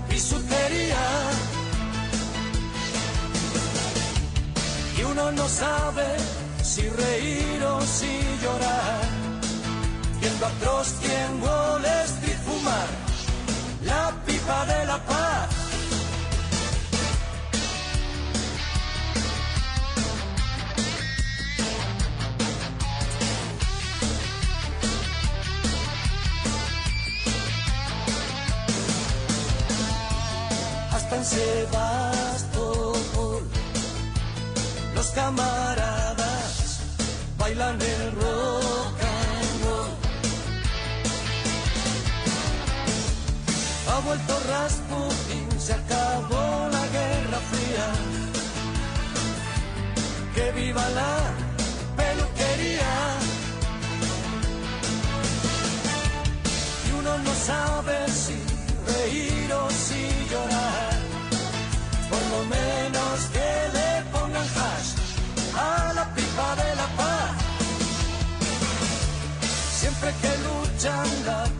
bisutería. 0.09 1.46
Y 4.99 5.03
uno 5.05 5.31
no 5.33 5.47
sabe 5.49 6.07
si 6.63 6.89
reír 6.89 7.63
o 7.65 7.81
si 7.83 8.19
llorar. 8.43 9.01
Viendo 10.21 10.47
a 10.47 10.51
Trotsky 10.61 11.07
en 11.07 11.43
Wall 11.43 11.85
Street 11.85 12.39
fumar 12.47 12.89
la 13.85 14.13
pipa 14.25 14.67
de 14.67 14.87
la 14.87 14.99
paz. 15.05 15.49
Hasta 30.93 31.17
en 31.17 31.25
Sebastopol 31.25 32.36
los 32.36 32.36
camaradas 35.17 36.81
bailan 37.39 37.81
el 37.81 38.03
rock 38.21 38.99
and 39.17 39.55
roll. 39.65 39.93
Ha 43.89 43.99
vuelto 44.07 44.33
Rasputin, 44.53 45.47
se 45.59 45.73
acabó 45.73 46.45
la 46.77 46.85
guerra 46.97 47.39
fría. 47.51 47.89
Que 50.35 50.45
viva 50.53 50.87
la 51.01 51.15
peluquería. 52.01 52.93
Luchan 70.87 71.09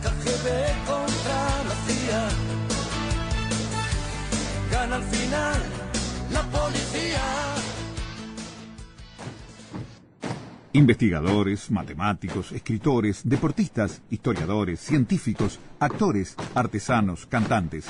KGB 0.01 0.47
contra 0.85 1.63
la 1.67 1.75
CIA, 1.85 2.29
gana 4.71 4.95
al 4.95 5.03
final 5.03 5.61
la 6.31 6.41
policía. 6.43 7.21
Investigadores, 10.73 11.71
matemáticos, 11.71 12.51
escritores, 12.51 13.21
deportistas, 13.23 14.01
historiadores, 14.09 14.79
científicos, 14.79 15.59
actores, 15.79 16.35
artesanos, 16.53 17.25
cantantes. 17.25 17.85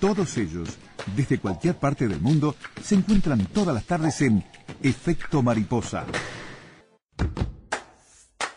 Todos 0.00 0.38
ellos, 0.38 0.78
desde 1.14 1.38
cualquier 1.38 1.76
parte 1.76 2.08
del 2.08 2.20
mundo, 2.20 2.56
se 2.82 2.94
encuentran 2.94 3.46
todas 3.46 3.74
las 3.74 3.84
tardes 3.84 4.22
en 4.22 4.42
Efecto 4.82 5.42
Mariposa. 5.42 6.06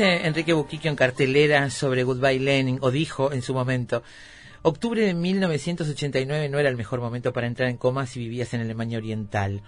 Dice 0.00 0.26
Enrique 0.26 0.54
Buquiquio 0.54 0.90
en 0.90 0.96
cartelera 0.96 1.68
sobre 1.68 2.04
Goodbye 2.04 2.40
Lenin, 2.40 2.78
o 2.80 2.90
dijo 2.90 3.34
en 3.34 3.42
su 3.42 3.52
momento, 3.52 4.02
octubre 4.62 5.02
de 5.02 5.12
1989 5.12 6.48
no 6.48 6.58
era 6.58 6.70
el 6.70 6.76
mejor 6.78 7.02
momento 7.02 7.34
para 7.34 7.46
entrar 7.46 7.68
en 7.68 7.76
coma 7.76 8.06
si 8.06 8.18
vivías 8.18 8.54
en 8.54 8.62
Alemania 8.62 8.96
Oriental. 8.96 9.60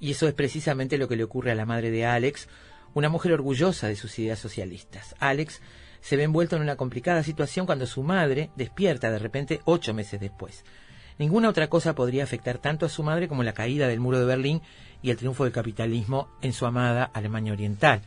Y 0.00 0.10
eso 0.10 0.26
es 0.26 0.34
precisamente 0.34 0.98
lo 0.98 1.06
que 1.06 1.14
le 1.14 1.22
ocurre 1.22 1.52
a 1.52 1.54
la 1.54 1.64
madre 1.64 1.92
de 1.92 2.04
Alex, 2.04 2.48
una 2.92 3.08
mujer 3.08 3.32
orgullosa 3.34 3.86
de 3.86 3.94
sus 3.94 4.18
ideas 4.18 4.40
socialistas. 4.40 5.14
Alex 5.20 5.60
se 6.00 6.16
ve 6.16 6.24
envuelto 6.24 6.56
en 6.56 6.62
una 6.62 6.74
complicada 6.74 7.22
situación 7.22 7.64
cuando 7.64 7.86
su 7.86 8.02
madre 8.02 8.50
despierta 8.56 9.12
de 9.12 9.20
repente 9.20 9.60
ocho 9.64 9.94
meses 9.94 10.18
después. 10.18 10.64
Ninguna 11.18 11.50
otra 11.50 11.68
cosa 11.68 11.94
podría 11.94 12.24
afectar 12.24 12.58
tanto 12.58 12.84
a 12.84 12.88
su 12.88 13.04
madre 13.04 13.28
como 13.28 13.44
la 13.44 13.54
caída 13.54 13.86
del 13.86 14.00
muro 14.00 14.18
de 14.18 14.26
Berlín 14.26 14.60
y 15.02 15.10
el 15.10 15.16
triunfo 15.16 15.44
del 15.44 15.52
capitalismo 15.52 16.26
en 16.42 16.52
su 16.52 16.66
amada 16.66 17.08
Alemania 17.14 17.52
Oriental. 17.52 18.02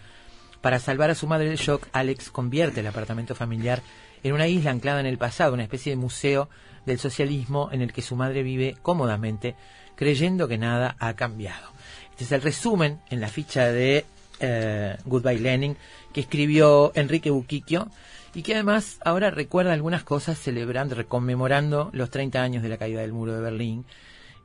Para 0.62 0.80
salvar 0.80 1.10
a 1.10 1.16
su 1.16 1.28
madre 1.28 1.50
del 1.50 1.58
shock, 1.58 1.88
Alex 1.92 2.30
convierte 2.30 2.82
el 2.82 2.88
apartamento 2.88 3.34
familiar 3.34 3.82
en 4.24 4.34
una 4.34 4.48
isla 4.48 4.72
anclada 4.72 5.00
en 5.00 5.08
el 5.08 5.18
pasado, 5.18 5.54
una 5.54 5.64
especie 5.64 5.92
de 5.92 5.96
museo 5.96 6.50
del 6.86 7.00
socialismo 7.00 7.70
en 7.72 7.82
el 7.82 7.92
que 7.92 8.04
su 8.04 8.16
madre 8.16 8.44
vive 8.44 8.78
cómodamente, 8.82 9.56
creyendo 9.96 10.48
que 10.48 10.60
nada 10.60 10.96
ha 11.00 11.16
cambiado. 11.16 11.72
Este 12.12 12.26
es 12.26 12.32
el 12.32 12.42
resumen 12.42 13.00
en 13.10 13.22
la 13.22 13.28
ficha 13.28 13.72
de 13.72 14.06
eh, 14.40 14.98
Goodbye 15.06 15.40
Lenin 15.40 15.78
que 16.14 16.22
escribió 16.22 16.92
Enrique 16.96 17.32
Buquiquio 17.32 17.90
y 18.34 18.44
que 18.44 18.54
además 18.54 19.00
ahora 19.04 19.32
recuerda 19.32 19.74
algunas 19.74 20.04
cosas 20.04 20.40
celebrando, 20.40 20.96
reconmemorando 20.96 21.90
los 21.94 22.10
30 22.10 22.42
años 22.42 22.64
de 22.64 22.70
la 22.70 22.78
caída 22.78 23.02
del 23.02 23.14
muro 23.14 23.34
de 23.34 23.42
Berlín. 23.42 23.86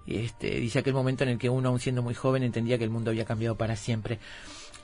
Este, 0.06 0.60
dice 0.60 0.78
aquel 0.78 0.94
momento 0.94 1.24
en 1.24 1.30
el 1.30 1.38
que 1.38 1.51
uno, 1.51 1.68
aun 1.68 1.80
siendo 1.80 2.02
muy 2.02 2.14
joven, 2.14 2.43
entendía 2.43 2.78
que 2.78 2.84
el 2.84 2.90
mundo 2.90 3.10
había 3.10 3.24
cambiado 3.24 3.56
para 3.56 3.76
siempre. 3.76 4.18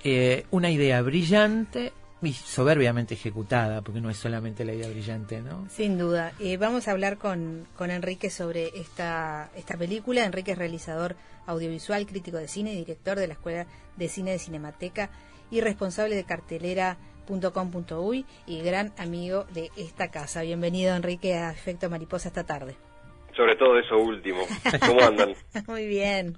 Eh, 0.05 0.47
una 0.51 0.71
idea 0.71 1.01
brillante 1.03 1.93
y 2.23 2.33
soberbiamente 2.33 3.15
ejecutada, 3.15 3.83
porque 3.83 4.01
no 4.01 4.11
es 4.11 4.17
solamente 4.17 4.65
la 4.65 4.75
idea 4.75 4.89
brillante, 4.89 5.41
¿no? 5.41 5.67
Sin 5.71 5.99
duda. 5.99 6.33
Eh, 6.41 6.57
vamos 6.57 6.89
a 6.89 6.93
hablar 6.93 7.19
con, 7.19 7.67
con 7.77 7.91
Enrique 7.91 8.31
sobre 8.31 8.79
esta, 8.81 9.51
esta 9.57 9.77
película. 9.77 10.25
Enrique 10.25 10.53
es 10.53 10.59
realizador 10.59 11.17
audiovisual, 11.47 12.07
crítico 12.07 12.37
de 12.37 12.49
cine, 12.49 12.73
director 12.73 13.19
de 13.19 13.27
la 13.27 13.35
Escuela 13.35 13.67
de 13.97 14.09
Cine 14.09 14.33
de 14.33 14.39
Cinemateca 14.39 15.11
y 15.51 15.61
responsable 15.61 16.17
de 16.17 16.25
cartelera.com.uy 16.25 18.27
y 18.47 18.63
gran 18.63 18.93
amigo 18.99 19.45
de 19.53 19.71
esta 19.77 20.11
casa. 20.11 20.43
Bienvenido, 20.43 20.95
Enrique, 20.95 21.35
a 21.35 21.51
Efecto 21.51 21.91
Mariposa 21.91 22.29
esta 22.29 22.45
tarde. 22.45 22.77
Sobre 23.37 23.57
todo 23.57 23.79
eso 23.79 23.97
último. 23.99 24.43
¿Cómo 24.87 25.01
andan? 25.03 25.35
Muy 25.67 25.87
bien. 25.87 26.37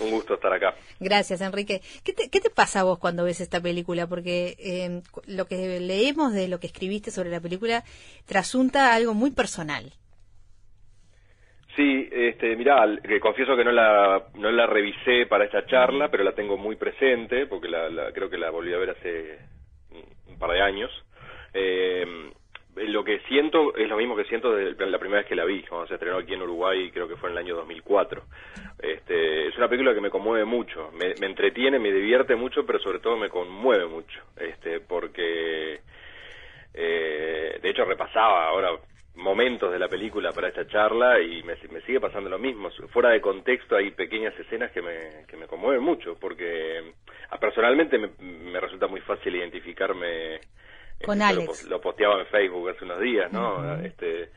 Un 0.00 0.10
gusto 0.10 0.34
estar 0.34 0.52
acá. 0.52 0.74
Gracias, 0.98 1.40
Enrique. 1.42 1.82
¿Qué 2.04 2.12
te, 2.14 2.30
qué 2.30 2.40
te 2.40 2.48
pasa 2.50 2.80
a 2.80 2.84
vos 2.84 2.98
cuando 2.98 3.24
ves 3.24 3.40
esta 3.40 3.60
película? 3.60 4.06
Porque 4.06 4.56
eh, 4.58 5.02
lo 5.26 5.46
que 5.46 5.78
leemos 5.80 6.32
de 6.32 6.48
lo 6.48 6.58
que 6.58 6.66
escribiste 6.68 7.10
sobre 7.10 7.28
la 7.30 7.40
película 7.40 7.84
trasunta 8.26 8.94
algo 8.94 9.12
muy 9.14 9.30
personal. 9.32 9.92
Sí, 11.76 12.08
este, 12.10 12.56
mirá, 12.56 12.84
que 13.06 13.20
confieso 13.20 13.56
que 13.56 13.64
no 13.64 13.70
la, 13.72 14.24
no 14.34 14.50
la 14.50 14.66
revisé 14.66 15.26
para 15.26 15.44
esta 15.44 15.64
charla, 15.66 16.10
pero 16.10 16.24
la 16.24 16.34
tengo 16.34 16.56
muy 16.56 16.76
presente, 16.76 17.46
porque 17.46 17.68
la, 17.68 17.88
la- 17.88 18.12
creo 18.12 18.28
que 18.28 18.38
la 18.38 18.50
volví 18.50 18.72
a 18.74 18.78
ver 18.78 18.90
hace 18.90 19.38
un 20.26 20.38
par 20.38 20.50
de 20.50 20.62
años. 20.62 20.90
Eh, 21.54 22.04
eh, 22.04 22.32
lo 22.76 23.04
que 23.04 23.20
siento 23.20 23.74
es 23.74 23.88
lo 23.88 23.96
mismo 23.96 24.16
que 24.16 24.24
siento 24.24 24.54
de 24.54 24.74
la 24.86 24.98
primera 24.98 25.20
vez 25.20 25.28
que 25.28 25.34
la 25.34 25.44
vi, 25.44 25.62
cuando 25.62 25.86
se 25.86 25.94
estrenó 25.94 26.18
aquí 26.18 26.34
en 26.34 26.42
Uruguay, 26.42 26.90
creo 26.90 27.08
que 27.08 27.16
fue 27.16 27.28
en 27.28 27.36
el 27.36 27.44
año 27.44 27.56
2004. 27.56 28.22
Este, 28.78 29.48
es 29.48 29.56
una 29.56 29.68
película 29.68 29.94
que 29.94 30.00
me 30.00 30.10
conmueve 30.10 30.44
mucho, 30.44 30.90
me, 30.92 31.14
entretiene, 31.26 31.78
me 31.78 31.92
divierte 31.92 32.36
mucho, 32.36 32.64
pero 32.64 32.78
sobre 32.78 33.00
todo 33.00 33.16
me 33.16 33.28
conmueve 33.28 33.86
mucho, 33.86 34.20
este, 34.36 34.80
porque 34.80 35.80
eh, 36.74 37.58
de 37.60 37.68
hecho 37.68 37.84
repasaba 37.84 38.46
ahora 38.46 38.70
momentos 39.16 39.70
de 39.70 39.78
la 39.78 39.88
película 39.88 40.32
para 40.32 40.48
esta 40.48 40.66
charla 40.66 41.20
y 41.20 41.42
me, 41.42 41.54
me 41.70 41.80
sigue 41.82 42.00
pasando 42.00 42.30
lo 42.30 42.38
mismo. 42.38 42.70
Fuera 42.88 43.10
de 43.10 43.20
contexto 43.20 43.76
hay 43.76 43.90
pequeñas 43.90 44.38
escenas 44.38 44.70
que 44.70 44.80
me, 44.80 45.26
que 45.28 45.36
me 45.36 45.46
conmueven 45.46 45.82
mucho, 45.82 46.16
porque 46.18 46.94
personalmente 47.40 47.98
me, 47.98 48.10
me 48.18 48.60
resulta 48.60 48.86
muy 48.86 49.00
fácil 49.00 49.34
identificarme 49.34 50.40
Con 51.04 51.22
Alex. 51.22 51.40
Lo, 51.42 51.46
pos- 51.46 51.64
lo 51.64 51.80
posteaba 51.80 52.20
en 52.20 52.26
Facebook 52.26 52.68
hace 52.70 52.84
unos 52.84 53.00
días, 53.00 53.32
¿no? 53.32 53.74
Este, 53.84 54.30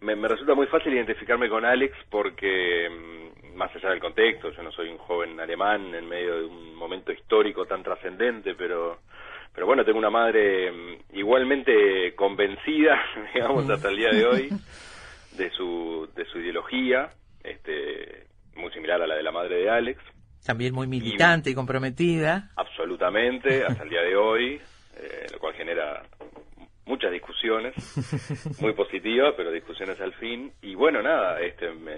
me, 0.00 0.14
me 0.16 0.28
resulta 0.28 0.54
muy 0.54 0.66
fácil 0.66 0.92
identificarme 0.94 1.48
con 1.48 1.64
Alex 1.64 1.94
porque, 2.10 2.88
mm, 2.90 3.56
más 3.56 3.74
allá 3.74 3.90
del 3.90 4.00
contexto, 4.00 4.50
yo 4.52 4.62
no 4.62 4.70
soy 4.72 4.88
un 4.88 4.98
joven 4.98 5.38
alemán 5.40 5.94
en 5.94 6.08
medio 6.08 6.36
de 6.38 6.44
un 6.46 6.74
momento 6.74 7.12
histórico 7.12 7.66
tan 7.66 7.82
trascendente, 7.82 8.54
pero, 8.54 8.98
pero 9.54 9.66
bueno, 9.66 9.84
tengo 9.84 9.98
una 9.98 10.10
madre 10.10 10.70
mm, 10.70 11.16
igualmente 11.16 12.14
convencida, 12.14 13.00
digamos, 13.34 13.68
hasta 13.70 13.88
el 13.90 13.96
día 13.96 14.10
de 14.10 14.26
hoy, 14.26 14.48
de 15.36 15.50
su, 15.50 16.08
de 16.16 16.24
su 16.26 16.38
ideología, 16.38 17.10
este, 17.44 18.26
muy 18.56 18.72
similar 18.72 19.00
a 19.02 19.06
la 19.06 19.14
de 19.16 19.22
la 19.22 19.30
madre 19.32 19.56
de 19.56 19.70
Alex. 19.70 20.00
También 20.44 20.72
muy 20.74 20.86
militante 20.86 21.50
y 21.50 21.54
comprometida. 21.54 22.50
Absolutamente, 22.56 23.64
hasta 23.64 23.82
el 23.82 23.90
día 23.90 24.02
de 24.02 24.16
hoy, 24.16 24.60
eh, 24.98 25.26
lo 25.32 25.38
cual 25.38 25.54
genera 25.54 26.02
muchas 26.86 27.12
discusiones, 27.12 27.74
muy 28.62 28.72
positivas, 28.72 29.34
pero 29.36 29.50
discusiones 29.50 30.00
al 30.00 30.14
fin. 30.14 30.52
Y 30.62 30.74
bueno, 30.74 31.02
nada, 31.02 31.38
este, 31.40 31.70
me, 31.72 31.94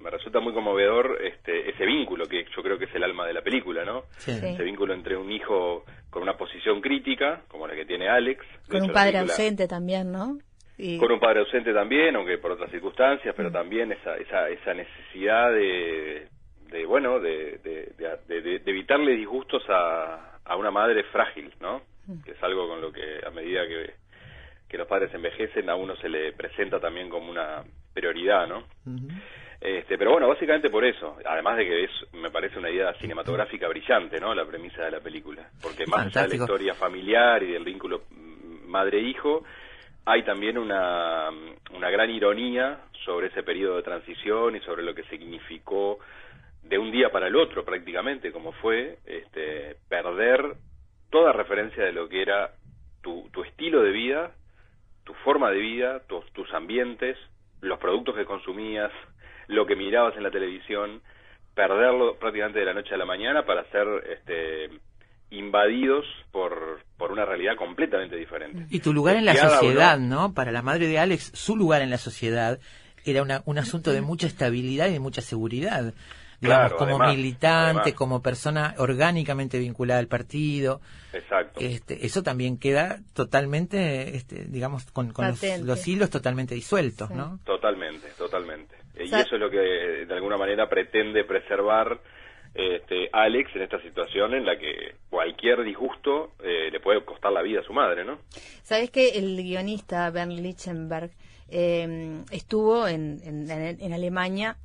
me 0.00 0.10
resulta 0.10 0.38
muy 0.40 0.52
conmovedor 0.54 1.18
este, 1.24 1.70
ese 1.70 1.84
vínculo 1.84 2.26
que 2.26 2.44
yo 2.54 2.62
creo 2.62 2.78
que 2.78 2.84
es 2.84 2.94
el 2.94 3.02
alma 3.02 3.26
de 3.26 3.32
la 3.34 3.42
película, 3.42 3.84
¿no? 3.84 4.04
Sí. 4.18 4.32
Sí. 4.34 4.46
Ese 4.46 4.62
vínculo 4.62 4.94
entre 4.94 5.16
un 5.16 5.30
hijo 5.32 5.84
con 6.10 6.22
una 6.22 6.36
posición 6.36 6.80
crítica, 6.80 7.42
como 7.48 7.66
la 7.66 7.74
que 7.74 7.84
tiene 7.84 8.08
Alex. 8.08 8.44
Con 8.68 8.82
un 8.82 8.92
padre 8.92 9.12
película- 9.12 9.32
ausente 9.32 9.66
también, 9.66 10.12
¿no? 10.12 10.38
Y- 10.80 10.98
con 10.98 11.10
un 11.10 11.18
padre 11.18 11.40
ausente 11.40 11.72
también, 11.74 12.14
aunque 12.14 12.38
por 12.38 12.52
otras 12.52 12.70
circunstancias, 12.70 13.34
Mm. 13.34 13.36
pero 13.36 13.50
también 13.50 13.90
esa, 13.90 14.16
esa, 14.18 14.48
esa 14.50 14.72
necesidad 14.72 15.50
de, 15.52 16.28
de 16.70 16.86
bueno, 16.86 17.18
de, 17.18 17.58
de, 17.64 17.92
de- 17.98 18.40
de- 18.40 18.58
de 18.60 18.70
evitarle 18.70 19.16
disgustos 19.16 19.64
a, 19.68 20.38
a 20.44 20.56
una 20.56 20.70
madre 20.70 21.02
frágil, 21.10 21.52
¿no? 21.60 21.82
Que 22.24 22.32
es 22.32 22.42
algo 22.42 22.68
con 22.68 22.80
lo 22.80 22.92
que 22.92 23.20
a 23.26 23.30
medida 23.30 23.66
que, 23.66 23.94
que 24.68 24.78
los 24.78 24.86
padres 24.86 25.12
envejecen 25.12 25.68
a 25.68 25.74
uno 25.74 25.96
se 25.96 26.08
le 26.08 26.32
presenta 26.32 26.80
también 26.80 27.08
como 27.08 27.30
una 27.30 27.62
prioridad, 27.92 28.46
¿no? 28.46 28.64
Este, 29.60 29.98
pero 29.98 30.12
bueno, 30.12 30.28
básicamente 30.28 30.70
por 30.70 30.84
eso. 30.84 31.16
Además 31.24 31.56
de 31.56 31.66
que 31.66 31.84
es, 31.84 31.90
me 32.12 32.30
parece 32.30 32.58
una 32.58 32.70
idea 32.70 32.94
cinematográfica 32.94 33.68
brillante, 33.68 34.20
¿no? 34.20 34.34
La 34.34 34.44
premisa 34.44 34.84
de 34.84 34.92
la 34.92 35.00
película. 35.00 35.48
Porque 35.60 35.86
más 35.86 36.06
allá 36.06 36.22
de 36.22 36.28
la 36.28 36.34
historia 36.36 36.74
familiar 36.74 37.42
y 37.42 37.52
del 37.52 37.64
vínculo 37.64 38.04
mm, 38.10 38.68
madre-hijo, 38.68 39.44
hay 40.04 40.22
también 40.22 40.58
una, 40.58 41.28
una 41.74 41.90
gran 41.90 42.10
ironía 42.10 42.78
sobre 43.04 43.28
ese 43.28 43.42
periodo 43.42 43.76
de 43.76 43.82
transición 43.82 44.56
y 44.56 44.60
sobre 44.60 44.82
lo 44.82 44.94
que 44.94 45.02
significó 45.04 45.98
de 46.62 46.78
un 46.78 46.90
día 46.90 47.10
para 47.10 47.26
el 47.26 47.36
otro 47.36 47.64
prácticamente, 47.64 48.30
como 48.30 48.52
fue 48.52 48.98
este, 49.06 49.76
perder 49.88 50.54
toda 51.10 51.32
referencia 51.32 51.84
de 51.84 51.92
lo 51.92 52.08
que 52.08 52.22
era 52.22 52.52
tu, 53.02 53.28
tu 53.32 53.42
estilo 53.44 53.82
de 53.82 53.90
vida, 53.92 54.32
tu 55.04 55.14
forma 55.24 55.50
de 55.50 55.58
vida, 55.58 56.00
tus, 56.08 56.24
tus 56.32 56.52
ambientes, 56.52 57.16
los 57.60 57.78
productos 57.78 58.14
que 58.14 58.24
consumías, 58.24 58.90
lo 59.46 59.66
que 59.66 59.76
mirabas 59.76 60.16
en 60.16 60.22
la 60.22 60.30
televisión, 60.30 61.00
perderlo 61.54 62.16
prácticamente 62.18 62.58
de 62.60 62.64
la 62.66 62.74
noche 62.74 62.94
a 62.94 62.98
la 62.98 63.04
mañana 63.06 63.44
para 63.46 63.64
ser 63.70 63.86
este, 64.12 64.70
invadidos 65.30 66.04
por, 66.30 66.80
por 66.96 67.12
una 67.12 67.24
realidad 67.24 67.56
completamente 67.56 68.16
diferente. 68.16 68.66
Y 68.70 68.80
tu 68.80 68.92
lugar 68.92 69.16
en 69.16 69.24
la 69.24 69.32
sociedad, 69.50 69.98
¿no? 69.98 70.34
Para 70.34 70.52
la 70.52 70.62
madre 70.62 70.86
de 70.86 70.98
Alex, 70.98 71.32
su 71.34 71.56
lugar 71.56 71.82
en 71.82 71.90
la 71.90 71.98
sociedad 71.98 72.58
era 73.04 73.22
una- 73.22 73.42
un 73.46 73.58
asunto 73.58 73.92
de 73.92 74.00
mucha 74.02 74.26
estabilidad 74.26 74.88
y 74.88 74.92
de 74.92 75.00
mucha 75.00 75.20
seguridad. 75.22 75.94
Digamos, 76.40 76.68
Claro, 76.68 76.76
como 76.76 76.96
además, 76.96 77.16
militante, 77.16 77.80
además. 77.80 77.92
como 77.94 78.22
persona 78.22 78.74
orgánicamente 78.78 79.58
vinculada 79.58 79.98
al 79.98 80.06
partido. 80.06 80.80
Exacto. 81.12 81.58
Este, 81.60 82.06
eso 82.06 82.22
también 82.22 82.58
queda 82.58 83.00
totalmente, 83.12 84.16
este, 84.16 84.44
digamos, 84.44 84.84
con, 84.92 85.12
con 85.12 85.26
los, 85.64 85.88
hilos 85.88 86.10
totalmente 86.10 86.54
disueltos, 86.54 87.10
¿no? 87.10 87.40
Totalmente, 87.44 88.08
totalmente. 88.16 88.76
Eh, 88.94 89.04
Y 89.06 89.14
eso 89.14 89.34
es 89.34 89.40
lo 89.40 89.50
que 89.50 89.58
de 90.06 90.14
alguna 90.14 90.36
manera 90.36 90.68
pretende 90.68 91.24
preservar 91.24 91.98
este, 92.54 93.08
Alex 93.12 93.54
en 93.56 93.62
esta 93.62 93.80
situación 93.82 94.34
en 94.34 94.44
la 94.46 94.56
que 94.58 94.94
cualquier 95.10 95.62
disgusto 95.64 96.32
eh, 96.42 96.70
le 96.70 96.80
puede 96.80 97.04
costar 97.04 97.32
la 97.32 97.42
vida 97.42 97.60
a 97.60 97.64
su 97.64 97.72
madre, 97.72 98.04
¿no? 98.04 98.18
¿Sabes 98.62 98.90
que 98.90 99.10
el 99.10 99.36
guionista 99.42 100.10
Bernd 100.10 100.38
Lichtenberg 100.40 101.10
eh, 101.50 102.22
estuvo 102.30 102.86
en, 102.88 103.20
en, 103.24 103.50
en- 103.80 103.92
Alemania 103.92 104.58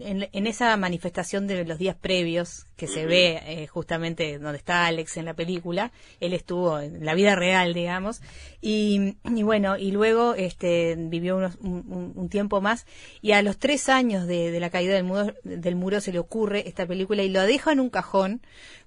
en, 0.00 0.28
en 0.32 0.46
esa 0.46 0.76
manifestación 0.76 1.46
de 1.46 1.64
los 1.64 1.78
días 1.78 1.96
previos 1.96 2.66
que 2.76 2.86
se 2.86 3.04
ve 3.06 3.40
eh, 3.46 3.66
justamente 3.66 4.38
donde 4.38 4.58
está 4.58 4.86
Alex 4.86 5.16
en 5.16 5.24
la 5.24 5.34
película? 5.34 5.92
Él 6.20 6.32
estuvo 6.34 6.78
en 6.78 7.04
la 7.04 7.14
vida 7.14 7.34
real, 7.36 7.74
digamos, 7.74 8.20
y, 8.60 9.16
y 9.24 9.42
bueno, 9.42 9.76
y 9.76 9.90
luego 9.90 10.34
este, 10.34 10.94
vivió 10.96 11.36
unos- 11.36 11.56
un, 11.60 12.12
un- 12.14 12.28
tiempo 12.28 12.60
más 12.60 12.86
y 13.22 13.32
a 13.32 13.42
los 13.42 13.58
tres 13.58 13.88
años 13.88 14.26
de, 14.26 14.50
de 14.52 14.60
la 14.60 14.70
caída 14.70 14.94
del 14.94 15.04
muro, 15.04 15.34
del 15.42 15.74
muro 15.74 16.00
se 16.00 16.12
le 16.12 16.18
ocurre 16.20 16.68
esta 16.68 16.86
película 16.86 17.22
y 17.24 17.28
lo 17.28 17.42
deja 17.42 17.72
en 17.72 17.80
un 17.80 17.90
cajón 17.90 18.40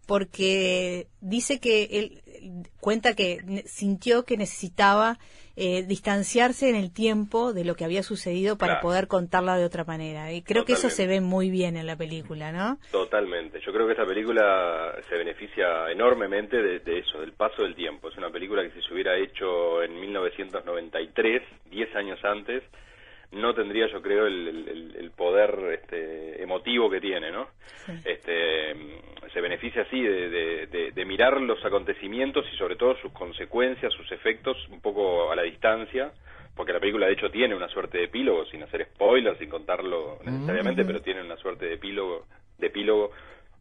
porque 0.05 1.07
dice 1.21 1.59
que 1.59 1.83
él 1.91 2.21
cuenta 2.79 3.13
que 3.15 3.63
sintió 3.67 4.25
que 4.25 4.37
necesitaba 4.37 5.19
eh, 5.55 5.83
distanciarse 5.83 6.69
en 6.69 6.75
el 6.75 6.91
tiempo 6.91 7.53
de 7.53 7.63
lo 7.63 7.75
que 7.75 7.85
había 7.85 8.01
sucedido 8.03 8.57
para 8.57 8.73
Claro. 8.75 8.87
poder 8.87 9.07
contarla 9.07 9.55
de 9.57 9.65
otra 9.65 9.83
manera. 9.83 10.31
Y 10.31 10.41
creo 10.41 10.65
que 10.65 10.73
eso 10.73 10.89
se 10.89 11.05
ve 11.07 11.21
muy 11.21 11.49
bien 11.51 11.77
en 11.77 11.85
la 11.85 11.95
película, 11.95 12.51
¿no? 12.51 12.79
Totalmente. 12.91 13.59
Yo 13.65 13.71
creo 13.71 13.85
que 13.85 13.93
esta 13.93 14.05
película 14.05 14.95
se 15.09 15.15
beneficia 15.15 15.91
enormemente 15.91 16.57
de, 16.61 16.79
de 16.79 16.99
eso, 16.99 17.19
del 17.19 17.33
paso 17.33 17.61
del 17.63 17.75
tiempo. 17.75 18.09
Es 18.09 18.17
una 18.17 18.31
película 18.31 18.63
que 18.63 18.71
si 18.71 18.81
se 18.87 18.93
hubiera 18.93 19.15
hecho 19.17 19.83
en 19.83 19.99
1993, 19.99 21.41
10 21.69 21.95
años 21.95 22.19
antes, 22.23 22.63
no 23.33 23.53
tendría, 23.53 23.87
yo 23.87 24.01
creo, 24.01 24.27
el, 24.27 24.47
el- 24.47 24.95
el 24.97 25.11
poder 25.11 25.79
este, 25.81 26.41
emotivo 26.41 26.89
que 26.89 27.01
tiene, 27.01 27.31
¿no? 27.31 27.47
Este, 28.05 28.73
se 29.33 29.41
beneficia 29.41 29.81
así 29.83 29.99
de, 30.01 30.29
de- 30.29 30.67
de- 30.67 30.91
de 30.91 31.05
mirar 31.05 31.39
los 31.41 31.63
acontecimientos 31.65 32.45
y 32.53 32.57
sobre 32.57 32.75
todo 32.75 32.95
sus 32.97 33.11
consecuencias, 33.11 33.91
sus 33.93 34.11
efectos, 34.11 34.57
un 34.69 34.81
poco 34.81 35.31
a 35.31 35.35
la 35.35 35.43
distancia, 35.43 36.11
porque 36.55 36.73
la 36.73 36.79
película 36.79 37.07
de 37.07 37.13
hecho 37.13 37.31
tiene 37.31 37.55
una 37.55 37.67
suerte 37.67 37.97
de 37.97 38.03
epílogo, 38.05 38.45
sin 38.45 38.61
hacer 38.63 38.85
spoilers, 38.93 39.39
sin 39.39 39.49
contarlo 39.49 40.19
necesariamente, 40.23 40.83
Mm. 40.83 40.87
pero 40.87 41.01
tiene 41.01 41.21
una 41.21 41.37
suerte 41.37 41.65
de 41.65 41.73
epílogo, 41.75 42.27
de 42.59 42.67
epílogo 42.67 43.11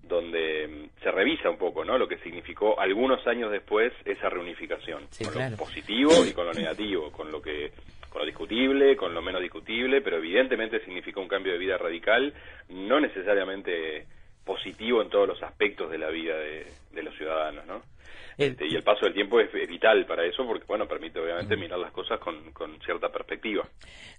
donde 0.03 0.67
mm, 0.69 1.03
se 1.03 1.11
revisa 1.11 1.49
un 1.49 1.57
poco, 1.59 1.85
¿no? 1.85 1.97
Lo 1.97 2.09
que 2.09 2.19
significó 2.19 2.79
algunos 2.79 3.25
años 3.27 3.51
después 3.51 3.93
esa 4.05 4.29
reunificación, 4.29 5.07
con 5.23 5.33
claro. 5.33 5.51
lo 5.53 5.57
positivo 5.57 6.11
y 6.27 6.33
con 6.33 6.45
lo 6.47 6.53
negativo, 6.53 7.11
con 7.13 7.31
lo 7.33 7.41
que 7.41 7.73
con 8.13 8.21
lo 8.21 8.27
discutible, 8.27 8.95
con 8.95 9.15
lo 9.15 9.23
menos 9.23 9.41
discutible, 9.41 10.03
pero 10.03 10.19
evidentemente 10.19 10.85
significó 10.85 11.23
un 11.23 11.29
cambio 11.29 11.53
de 11.53 11.59
vida 11.59 11.79
radical, 11.79 12.35
no 12.69 13.01
necesariamente 13.01 14.07
positivo 14.45 15.01
en 15.01 15.09
todos 15.09 15.27
los 15.27 15.43
aspectos 15.43 15.91
de 15.91 15.99
la 15.99 16.11
vida 16.11 16.37
de, 16.37 16.67
de 16.93 17.03
los 17.03 17.17
ciudadanos, 17.17 17.67
¿no? 17.67 17.83
Este, 18.37 18.67
y 18.67 18.75
el 18.75 18.83
paso 18.83 19.07
del 19.07 19.15
tiempo 19.15 19.41
es, 19.41 19.55
es 19.55 19.69
vital 19.69 20.05
para 20.05 20.27
eso 20.27 20.47
porque, 20.47 20.65
bueno, 20.67 20.87
permite 20.87 21.21
obviamente 21.21 21.57
mirar 21.57 21.79
las 21.79 21.93
cosas 21.93 22.19
con, 22.19 22.53
con 22.53 22.79
cierta 22.81 23.09
perspectiva. 23.11 23.67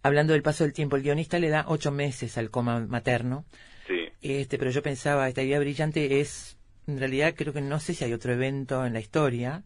Hablando 0.02 0.34
del 0.34 0.42
paso 0.42 0.64
del 0.64 0.74
tiempo, 0.74 0.96
el 0.96 1.04
guionista 1.04 1.38
le 1.38 1.50
da 1.50 1.66
ocho 1.68 1.92
meses 1.92 2.38
al 2.38 2.50
coma 2.50 2.80
materno. 2.80 3.46
Sí. 3.88 4.08
Este, 4.22 4.58
pero 4.58 4.72
yo 4.72 4.82
pensaba, 4.82 5.28
esta 5.28 5.44
idea 5.44 5.60
brillante 5.60 6.20
es, 6.20 6.58
en 6.88 7.00
realidad 7.00 7.34
creo 7.36 7.54
que 7.54 7.62
no 7.62 7.80
sé 7.80 7.94
si 7.94 8.06
hay 8.06 8.14
otro 8.14 8.34
evento 8.34 8.86
en 8.86 8.94
la 8.94 9.00
historia 9.00 9.64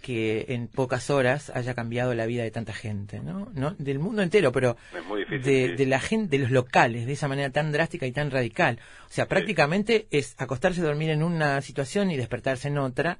que 0.00 0.46
en 0.48 0.68
pocas 0.68 1.10
horas 1.10 1.50
haya 1.54 1.74
cambiado 1.74 2.14
la 2.14 2.26
vida 2.26 2.42
de 2.42 2.50
tanta 2.50 2.72
gente, 2.72 3.20
¿no? 3.20 3.50
¿No? 3.54 3.74
Del 3.78 3.98
mundo 3.98 4.22
entero, 4.22 4.52
pero 4.52 4.76
Es 4.96 5.04
muy 5.04 5.20
difícil. 5.20 5.42
de, 5.42 5.66
sí. 5.68 5.76
de 5.76 5.86
la 5.86 6.00
gente, 6.00 6.36
de 6.36 6.42
los 6.42 6.50
locales, 6.50 7.06
de 7.06 7.12
esa 7.12 7.28
manera 7.28 7.50
tan 7.50 7.72
drástica 7.72 8.06
y 8.06 8.12
tan 8.12 8.30
radical. 8.30 8.78
O 9.08 9.12
sea, 9.12 9.26
prácticamente 9.26 10.06
es 10.10 10.34
acostarse 10.38 10.80
a 10.80 10.84
dormir 10.84 11.10
en 11.10 11.22
una 11.22 11.60
situación 11.60 12.10
y 12.10 12.16
despertarse 12.16 12.68
en 12.68 12.78
otra. 12.78 13.18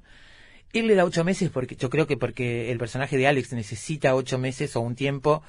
Él 0.73 0.87
le 0.87 0.95
da 0.95 1.05
ocho 1.05 1.23
meses 1.23 1.49
porque 1.49 1.75
yo 1.75 1.89
creo 1.89 2.07
que 2.07 2.17
porque 2.17 2.71
el 2.71 2.77
personaje 2.77 3.17
de 3.17 3.27
Alex 3.27 3.53
necesita 3.53 4.15
ocho 4.15 4.37
meses 4.37 4.75
o 4.75 4.81
un 4.81 4.95
tiempo 4.95 5.43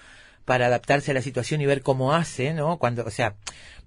para 0.44 0.66
adaptarse 0.66 1.12
a 1.12 1.14
la 1.14 1.22
situación 1.22 1.60
y 1.60 1.66
ver 1.66 1.82
cómo 1.82 2.14
hace, 2.14 2.52
¿no? 2.52 2.78
Cuando, 2.78 3.04
o 3.04 3.10
sea, 3.10 3.36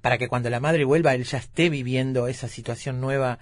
para 0.02 0.18
que 0.18 0.28
cuando 0.28 0.50
la 0.50 0.60
madre 0.60 0.86
vuelva 0.86 1.14
él 1.14 1.24
ya 1.24 1.40
esté 1.40 1.70
viviendo 1.70 2.28
esa 2.28 2.48
situación 2.48 3.02
nueva 3.02 3.40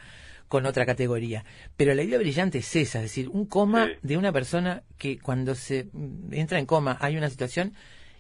con 0.53 0.67
otra 0.67 0.85
categoría. 0.85 1.43
Pero 1.77 1.95
la 1.95 2.03
idea 2.03 2.19
brillante 2.19 2.59
es 2.59 2.75
esa, 2.75 2.99
es 2.99 3.05
decir, 3.05 3.27
un 3.27 3.47
coma 3.47 3.89
de 4.03 4.17
una 4.17 4.31
persona 4.31 4.84
que 4.99 5.17
cuando 5.17 5.55
se 5.55 5.88
entra 6.31 6.59
en 6.59 6.67
coma 6.67 6.95
hay 7.01 7.17
una 7.17 7.27
situación 7.31 7.73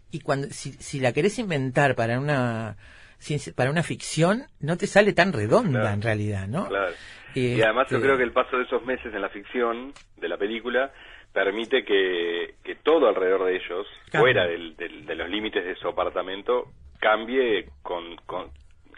y 0.09 0.19
cuando 0.21 0.47
si, 0.49 0.71
si 0.73 0.99
la 0.99 1.11
querés 1.13 1.37
inventar 1.37 1.93
para 1.95 2.19
una 2.19 2.75
para 3.55 3.69
una 3.69 3.83
ficción 3.83 4.45
no 4.59 4.77
te 4.77 4.87
sale 4.87 5.13
tan 5.13 5.31
redonda 5.31 5.79
Claro. 5.81 5.93
en 5.93 6.01
realidad, 6.01 6.47
¿no? 6.47 6.67
Claro. 6.67 6.93
Eh, 7.35 7.55
y 7.57 7.61
además 7.61 7.87
yo 7.91 7.97
eh, 7.97 8.01
creo 8.01 8.17
que 8.17 8.23
el 8.23 8.31
paso 8.31 8.57
de 8.57 8.63
esos 8.63 8.83
meses 8.83 9.13
en 9.13 9.21
la 9.21 9.29
ficción 9.29 9.93
de 10.17 10.27
la 10.27 10.37
película 10.37 10.91
permite 11.33 11.85
que, 11.85 12.55
que 12.63 12.75
todo 12.75 13.07
alrededor 13.07 13.45
de 13.45 13.55
ellos, 13.57 13.85
fuera 14.11 14.45
del- 14.47 14.75
del- 14.75 15.05
de 15.05 15.15
los 15.15 15.29
límites 15.29 15.63
de 15.63 15.75
su 15.75 15.87
apartamento, 15.87 16.71
cambie 16.99 17.69
con, 17.83 18.15
con- 18.25 18.49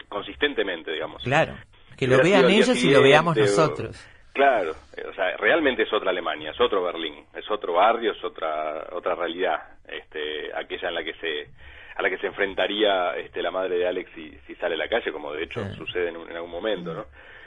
consistentemente, 0.08 0.90
digamos. 0.92 1.22
Claro, 1.22 1.54
que 1.96 2.06
lo 2.06 2.16
vean 2.22 2.42
ellos 2.50 2.84
y 2.84 2.90
lo 2.90 3.02
veamos 3.02 3.34
nosotros. 3.42 4.08
Claro, 4.32 4.72
o 4.72 5.14
sea, 5.14 5.36
realmente 5.38 5.84
es 5.84 5.92
otra 5.94 6.10
Alemania, 6.10 6.50
es 6.50 6.60
otro 6.60 6.82
Berlín, 6.82 7.24
es 7.34 7.50
otro 7.50 7.72
barrio, 7.74 8.12
es 8.12 8.22
otra 8.22 8.86
otra 8.92 9.14
realidad, 9.14 9.56
este, 9.88 10.52
aquella 10.54 10.88
en 10.90 10.94
la 10.94 11.02
que 11.04 11.14
se 11.14 11.48
a 11.96 12.02
la 12.02 12.10
que 12.10 12.18
se 12.18 12.26
enfrentaría 12.26 13.16
este, 13.16 13.40
la 13.40 13.50
madre 13.50 13.78
de 13.78 13.86
Alex 13.88 14.10
si, 14.14 14.30
si 14.46 14.54
sale 14.56 14.74
a 14.74 14.78
la 14.78 14.88
calle, 14.88 15.10
como 15.10 15.32
de 15.32 15.44
hecho 15.44 15.64
sucede 15.76 16.10
en, 16.10 16.18
un- 16.18 16.28
en 16.30 16.36
algún 16.36 16.50
momento, 16.50 16.92
¿no? 16.92 17.06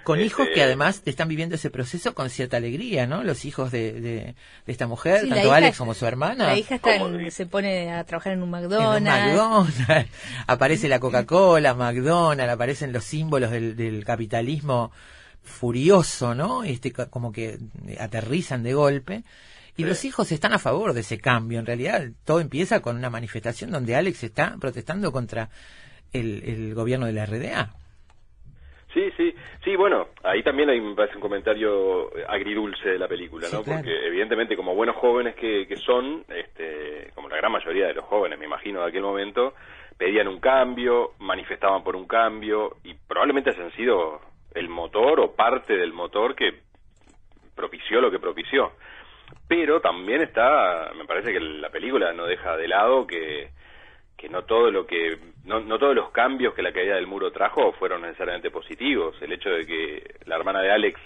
Con 0.10 0.19
Este, 0.19 0.27
hijos 0.27 0.48
que 0.56 0.64
además 0.64 1.02
están 1.06 1.27
viviendo 1.27 1.53
ese 1.56 1.69
proceso 1.69 2.15
con 2.15 2.30
cierta 2.31 2.57
alegría, 2.57 3.06
¿no? 3.06 3.23
Los 3.23 3.45
hijos 3.45 3.72
de, 3.72 3.94
de, 3.94 3.99
de 4.02 4.36
esta 4.65 4.88
mujer, 4.88 5.22
Sí, 5.22 5.30
tanto 5.30 5.53
Alex 5.53 5.77
como 5.77 5.94
su 5.94 6.06
hermana. 6.07 6.48
La 6.48 6.57
hija 6.57 6.76
está 6.76 6.95
en- 6.95 7.31
se 7.31 7.45
pone 7.45 7.91
a 7.94 8.03
trabajar 8.06 8.34
en 8.34 8.41
un 8.41 8.49
En 8.56 8.65
un 8.65 8.69
McDonald's. 8.72 9.03
McDonald's, 9.36 10.10
aparece 10.48 10.88
la 10.90 10.99
Coca-Cola, 10.99 11.76
McDonald's, 11.76 12.52
aparecen 12.53 12.91
los 12.91 13.03
símbolos 13.03 13.52
del, 13.52 13.76
del 13.76 14.03
capitalismo 14.03 14.91
furioso, 15.44 16.34
¿no? 16.36 16.64
Este, 16.64 16.91
co- 16.91 17.10
como 17.10 17.31
que 17.31 17.60
aterrizan 17.99 18.64
de 18.64 18.73
golpe. 18.73 19.23
Y 19.77 19.84
los 19.86 20.03
hijos 20.06 20.31
están 20.31 20.53
a 20.53 20.60
favor 20.60 20.94
de 20.94 21.02
ese 21.02 21.19
cambio. 21.19 21.60
En 21.60 21.65
realidad, 21.65 22.03
todo 22.26 22.41
empieza 22.41 22.81
con 22.81 22.98
una 22.98 23.10
manifestación 23.10 23.72
donde 23.72 23.95
Alex 23.95 24.23
está 24.23 24.57
protestando 24.60 25.11
contra 25.11 25.49
el, 26.11 26.44
el 26.44 26.73
gobierno 26.73 27.06
de 27.06 27.14
la 27.14 27.26
RDA. 27.26 27.76
Sí, 28.94 29.11
sí, 29.16 29.36
sí, 29.64 29.76
bueno, 29.76 30.07
ahí 30.24 30.41
también 30.41 30.70
hay, 30.70 30.82
me 30.82 30.95
parece 30.95 31.16
un 31.16 31.22
comentario 31.22 32.10
agridulce 32.28 32.90
de 32.90 32.98
la 32.99 33.07
película, 33.07 33.48
Sí, 33.48 33.56
¿no? 33.56 33.64
claro. 33.64 33.82
Porque 33.84 34.07
evidentemente 34.07 34.56
como 34.56 34.74
buenos 34.74 34.95
jóvenes 34.95 35.36
que, 35.36 35.68
que 35.68 35.78
son, 35.78 36.26
este, 36.28 37.11
como 37.14 37.30
la 37.30 37.38
gran 37.38 37.52
mayoría 37.52 37.88
de 37.88 37.94
los 37.94 38.06
jóvenes, 38.06 38.40
me 38.40 38.45
imagino, 38.45 38.82
de 38.82 38.88
aquel 38.90 39.03
momento, 39.03 39.53
pedían 39.98 40.28
un 40.28 40.40
cambio, 40.40 41.11
manifestaban 41.20 41.84
por 41.84 41.95
un 41.95 42.07
cambio 42.07 42.78
y 42.84 42.95
probablemente 42.95 43.52
hayan 43.52 43.72
sido 43.74 44.22
el 44.56 44.70
motor 44.70 45.20
o 45.20 45.36
parte 45.36 45.76
del 45.78 45.94
motor 45.94 46.36
que 46.36 46.53
propició 47.56 48.02
lo 48.02 48.10
que 48.10 48.18
propició. 48.20 48.72
Pero 49.48 49.82
también 49.82 50.22
está, 50.22 50.91
me 50.98 51.06
parece 51.06 51.32
que 51.32 51.40
la 51.40 51.70
película 51.70 52.11
no 52.14 52.26
deja 52.26 52.57
de 52.57 52.68
lado 52.68 53.06
que 53.06 53.49
que 54.20 54.28
no 54.28 54.44
todo 54.44 54.70
lo 54.70 54.86
que 54.86 55.18
no, 55.46 55.62
no 55.62 55.80
todos 55.80 55.96
los 55.96 56.12
cambios 56.12 56.54
que 56.54 56.62
la 56.62 56.74
caída 56.74 56.96
del 56.96 57.08
muro 57.08 57.32
trajo 57.32 57.72
fueron 57.74 58.02
necesariamente 58.02 58.52
positivos 58.52 59.16
el 59.22 59.32
hecho 59.32 59.50
de 59.50 59.66
que 59.66 60.16
la 60.26 60.36
hermana 60.36 60.62
de 60.62 60.72
Alex 60.72 61.00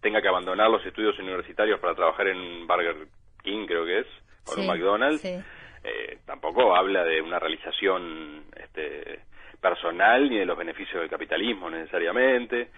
tenga 0.00 0.22
que 0.22 0.28
abandonar 0.28 0.70
los 0.70 0.84
estudios 0.86 1.18
universitarios 1.18 1.78
para 1.78 1.94
trabajar 1.94 2.28
en 2.28 2.66
Burger 2.66 2.96
King 3.42 3.66
creo 3.66 3.84
que 3.84 3.98
es 3.98 4.06
o 4.46 4.54
en 4.54 4.60
un 4.60 4.66
McDonald's 4.66 5.20
sí. 5.20 5.38
eh, 5.84 6.18
tampoco 6.24 6.74
habla 6.74 7.04
de 7.04 7.20
una 7.20 7.38
realización 7.38 8.44
este, 8.56 9.20
personal 9.60 10.30
ni 10.30 10.38
de 10.38 10.46
los 10.46 10.56
beneficios 10.56 11.00
del 11.02 11.10
capitalismo 11.10 11.68
necesariamente 11.68 12.70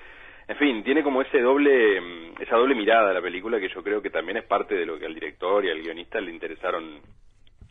en 0.48 0.56
fin, 0.56 0.82
tiene 0.82 1.04
como 1.04 1.22
ese 1.22 1.40
doble, 1.40 2.32
esa 2.40 2.56
doble 2.56 2.74
mirada 2.74 3.10
a 3.10 3.14
la 3.14 3.22
película 3.22 3.60
que 3.60 3.68
yo 3.68 3.84
creo 3.84 4.02
que 4.02 4.10
también 4.10 4.38
es 4.38 4.44
parte 4.44 4.74
de 4.74 4.84
lo 4.84 4.98
que 4.98 5.06
al 5.06 5.14
director 5.14 5.64
y 5.64 5.70
al 5.70 5.80
guionista 5.80 6.20
le 6.20 6.32
interesaron 6.32 7.00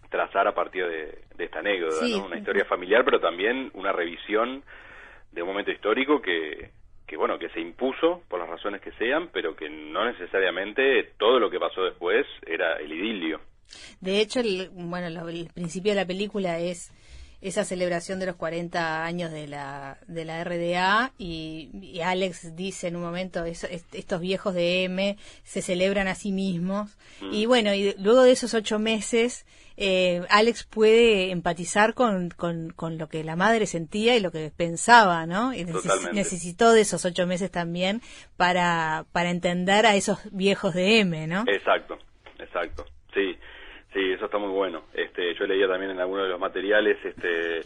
trazar 0.10 0.48
a 0.48 0.54
partir 0.56 0.86
de, 0.86 1.20
de 1.38 1.46
esta 1.46 1.60
anécdota, 1.60 1.96
Sí. 2.06 2.12
¿no? 2.18 2.26
Una 2.26 2.38
historia 2.38 2.66
familiar, 2.66 3.04
pero 3.06 3.20
también 3.20 3.70
una 3.74 3.92
revisión 3.92 4.64
de 5.32 5.42
un 5.42 5.48
momento 5.48 5.72
histórico 5.72 6.22
que, 6.22 6.72
que, 7.08 7.16
bueno, 7.18 7.38
que 7.38 7.50
se 7.50 7.60
impuso 7.60 8.24
por 8.28 8.40
las 8.40 8.50
razones 8.50 8.82
que 8.82 8.92
sean, 8.94 9.30
pero 9.32 9.56
que 9.56 9.70
no 9.70 10.06
necesariamente 10.06 11.12
todo 11.18 11.40
lo 11.40 11.50
que 11.50 11.60
pasó 11.60 11.84
después 11.84 12.26
era 12.46 12.78
el 12.78 12.92
idilio. 12.92 13.40
De 14.02 14.20
hecho, 14.20 14.40
el, 14.40 14.70
bueno, 14.74 15.10
lo- 15.12 15.30
el 15.30 15.50
principio 15.54 15.92
de 15.92 15.98
la 16.02 16.08
película 16.08 16.58
es 16.58 16.92
esa 17.42 17.64
celebración 17.64 18.20
de 18.20 18.26
los 18.26 18.36
40 18.36 19.06
años 19.06 19.32
de 19.32 19.48
la, 19.48 19.98
de 20.08 20.26
la 20.26 20.44
RDA 20.44 21.14
y, 21.18 21.70
y 21.82 22.02
Alex 22.02 22.56
dice 22.56 22.88
en 22.88 22.96
un 22.98 23.02
momento, 23.04 23.46
"Es- 23.46 23.64
est- 23.64 23.96
estos 23.96 24.20
viejos 24.22 24.54
de 24.54 24.84
M 24.84 25.18
se 25.44 25.62
celebran 25.62 26.08
a 26.08 26.16
sí 26.16 26.32
mismos. 26.32 26.98
Mm. 27.22 27.34
Y 27.34 27.46
bueno, 27.46 27.74
y 27.74 27.96
luego 27.98 28.24
de 28.24 28.32
esos 28.32 28.54
ocho 28.54 28.78
meses, 28.80 29.46
eh, 29.78 30.22
Alex 30.30 30.66
puede 30.66 31.32
empatizar 31.32 31.94
con, 31.94 32.30
con, 32.32 32.72
con 32.72 32.98
lo 32.98 33.08
que 33.08 33.24
la 33.24 33.38
madre 33.38 33.66
sentía 33.66 34.18
y 34.18 34.20
lo 34.20 34.32
que 34.32 34.52
pensaba, 34.56 35.26
¿no? 35.26 35.54
Y 35.54 35.64
neces- 35.64 36.12
necesitó 36.12 36.74
de 36.74 36.82
esos 36.82 37.06
ocho 37.06 37.26
meses 37.26 37.50
también 37.52 38.02
para, 38.36 39.06
para 39.14 39.30
entender 39.30 39.86
a 39.86 39.96
esos 39.96 40.20
viejos 40.34 40.74
de 40.74 41.00
M, 41.00 41.28
¿no? 41.28 41.46
Exacto, 41.48 41.98
exacto. 42.38 42.86
Sí, 43.14 43.38
sí, 43.94 44.12
eso 44.12 44.26
está 44.26 44.38
muy 44.38 44.50
bueno. 44.50 44.84
Este, 44.94 45.34
yo 45.36 45.46
leía 45.46 45.68
también 45.68 45.92
en 45.92 46.00
algunos 46.00 46.26
de 46.26 46.30
los 46.30 46.40
materiales 46.40 46.98
este, 47.04 47.62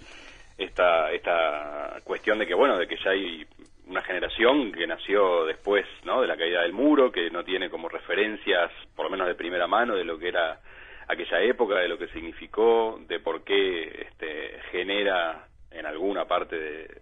esta, 0.57 1.11
esta 1.11 1.99
cuestión 2.03 2.39
de 2.39 2.47
que, 2.47 2.53
bueno, 2.53 2.77
de 2.77 2.87
que 2.87 2.97
ya 3.03 3.11
hay 3.11 3.45
una 3.87 4.01
generación 4.01 4.71
que 4.71 4.87
nació 4.87 5.45
después, 5.45 5.85
¿no? 6.05 6.21
De 6.21 6.27
la 6.27 6.37
caída 6.37 6.61
del 6.61 6.73
muro, 6.73 7.11
que 7.11 7.29
no 7.29 7.43
tiene 7.43 7.69
como 7.69 7.89
referencias, 7.89 8.71
por 8.95 9.05
lo 9.05 9.11
menos 9.11 9.27
de 9.27 9.35
primera 9.35 9.67
mano, 9.67 9.95
de 9.95 10.05
lo 10.05 10.17
que 10.17 10.29
era 10.29 10.59
aquella 11.07 11.41
época, 11.41 11.75
de 11.75 11.87
lo 11.87 11.97
que 11.97 12.07
significó, 12.07 12.99
de 13.07 13.19
por 13.19 13.43
qué 13.43 14.07
este, 14.07 14.59
genera 14.71 15.47
en 15.71 15.85
alguna 15.85 16.25
parte 16.25 16.57
de, 16.57 17.01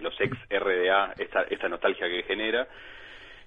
los 0.00 0.20
ex 0.20 0.36
RDA 0.50 1.14
esta, 1.16 1.42
esta 1.42 1.68
nostalgia 1.68 2.08
que 2.08 2.24
genera. 2.24 2.66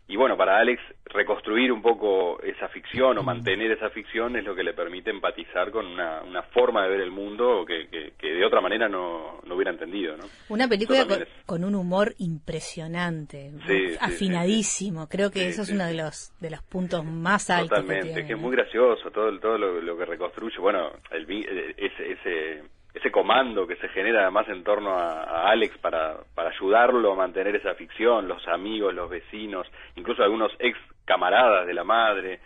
Y 0.08 0.18
bueno, 0.18 0.38
para 0.38 0.60
Alex 0.60 0.82
reconstruir 1.06 1.72
un 1.72 1.82
poco 1.82 2.40
esa 2.44 2.68
ficción 2.68 3.18
o 3.18 3.24
mantener 3.24 3.72
esa 3.72 3.90
ficción 3.90 4.36
es 4.36 4.44
lo 4.44 4.54
que 4.54 4.64
le 4.64 4.74
permite 4.74 5.10
empatizar 5.10 5.72
con 5.72 5.86
una, 5.86 6.22
una 6.22 6.44
forma 6.44 6.84
de 6.84 6.90
ver 6.90 7.02
el 7.02 7.12
mundo 7.12 7.66
que, 7.66 7.88
que, 7.88 8.14
que 8.18 8.34
de 8.34 8.46
otra 8.46 8.62
manera 8.62 8.88
no, 8.88 9.40
no 9.46 9.56
hubiera 9.56 9.72
entendido, 9.72 10.16
¿no? 10.16 10.26
Una 10.50 10.68
película 10.68 11.08
con, 11.46 11.64
un 11.64 11.74
humor 11.74 12.14
impresionante, 12.20 13.52
Sí, 13.66 13.90
sí, 13.90 13.98
afinadísimo. 14.00 15.08
Creo 15.08 15.32
que 15.32 15.48
eso 15.48 15.64
es 15.64 15.72
uno 15.72 15.86
de 15.86 15.96
los 15.96 16.34
de 16.40 16.52
los 16.52 16.62
puntos 16.64 17.04
más 17.04 17.50
altos 17.50 17.70
que 17.70 17.76
Totalmente, 17.82 18.14
tiene. 18.14 18.28
que 18.28 18.34
es 18.34 18.40
muy 18.40 18.56
gracioso 18.56 19.10
todo, 19.10 19.40
todo 19.40 19.58
lo, 19.58 19.82
lo 19.82 19.98
que 19.98 20.06
reconstruye. 20.06 20.58
Bueno, 20.60 20.92
el, 21.12 21.26
eh, 21.30 21.74
ese, 21.78 22.12
ese, 22.12 22.64
ese 22.96 23.12
comando 23.12 23.68
que 23.68 23.76
se 23.76 23.90
genera 23.90 24.22
además 24.22 24.48
en 24.48 24.64
torno 24.64 24.92
a, 24.98 25.24
a 25.24 25.50
Alex 25.52 25.78
para, 25.80 26.18
para 26.34 26.50
ayudarlo 26.50 27.12
a 27.12 27.16
mantener 27.16 27.56
esa 27.56 27.76
ficción, 27.76 28.28
los 28.28 28.48
amigos, 28.48 28.94
los 28.94 29.10
vecinos, 29.10 29.68
incluso 29.96 30.24
algunos 30.24 30.52
ex 30.60 30.78
camaradas 31.04 31.68
de 31.68 31.74
la 31.74 31.84
madre. 31.84 32.40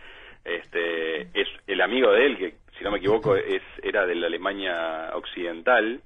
Este, 0.44 1.22
es 1.40 1.48
el 1.68 1.82
amigo 1.82 2.12
de 2.12 2.26
él, 2.26 2.38
que 2.38 2.54
si 2.78 2.84
no 2.84 2.92
me 2.92 2.98
equivoco 2.98 3.36
es 3.36 3.62
era 3.84 4.08
de 4.08 4.16
la 4.16 4.28
Alemania 4.28 5.12
Occidental, 5.14 6.02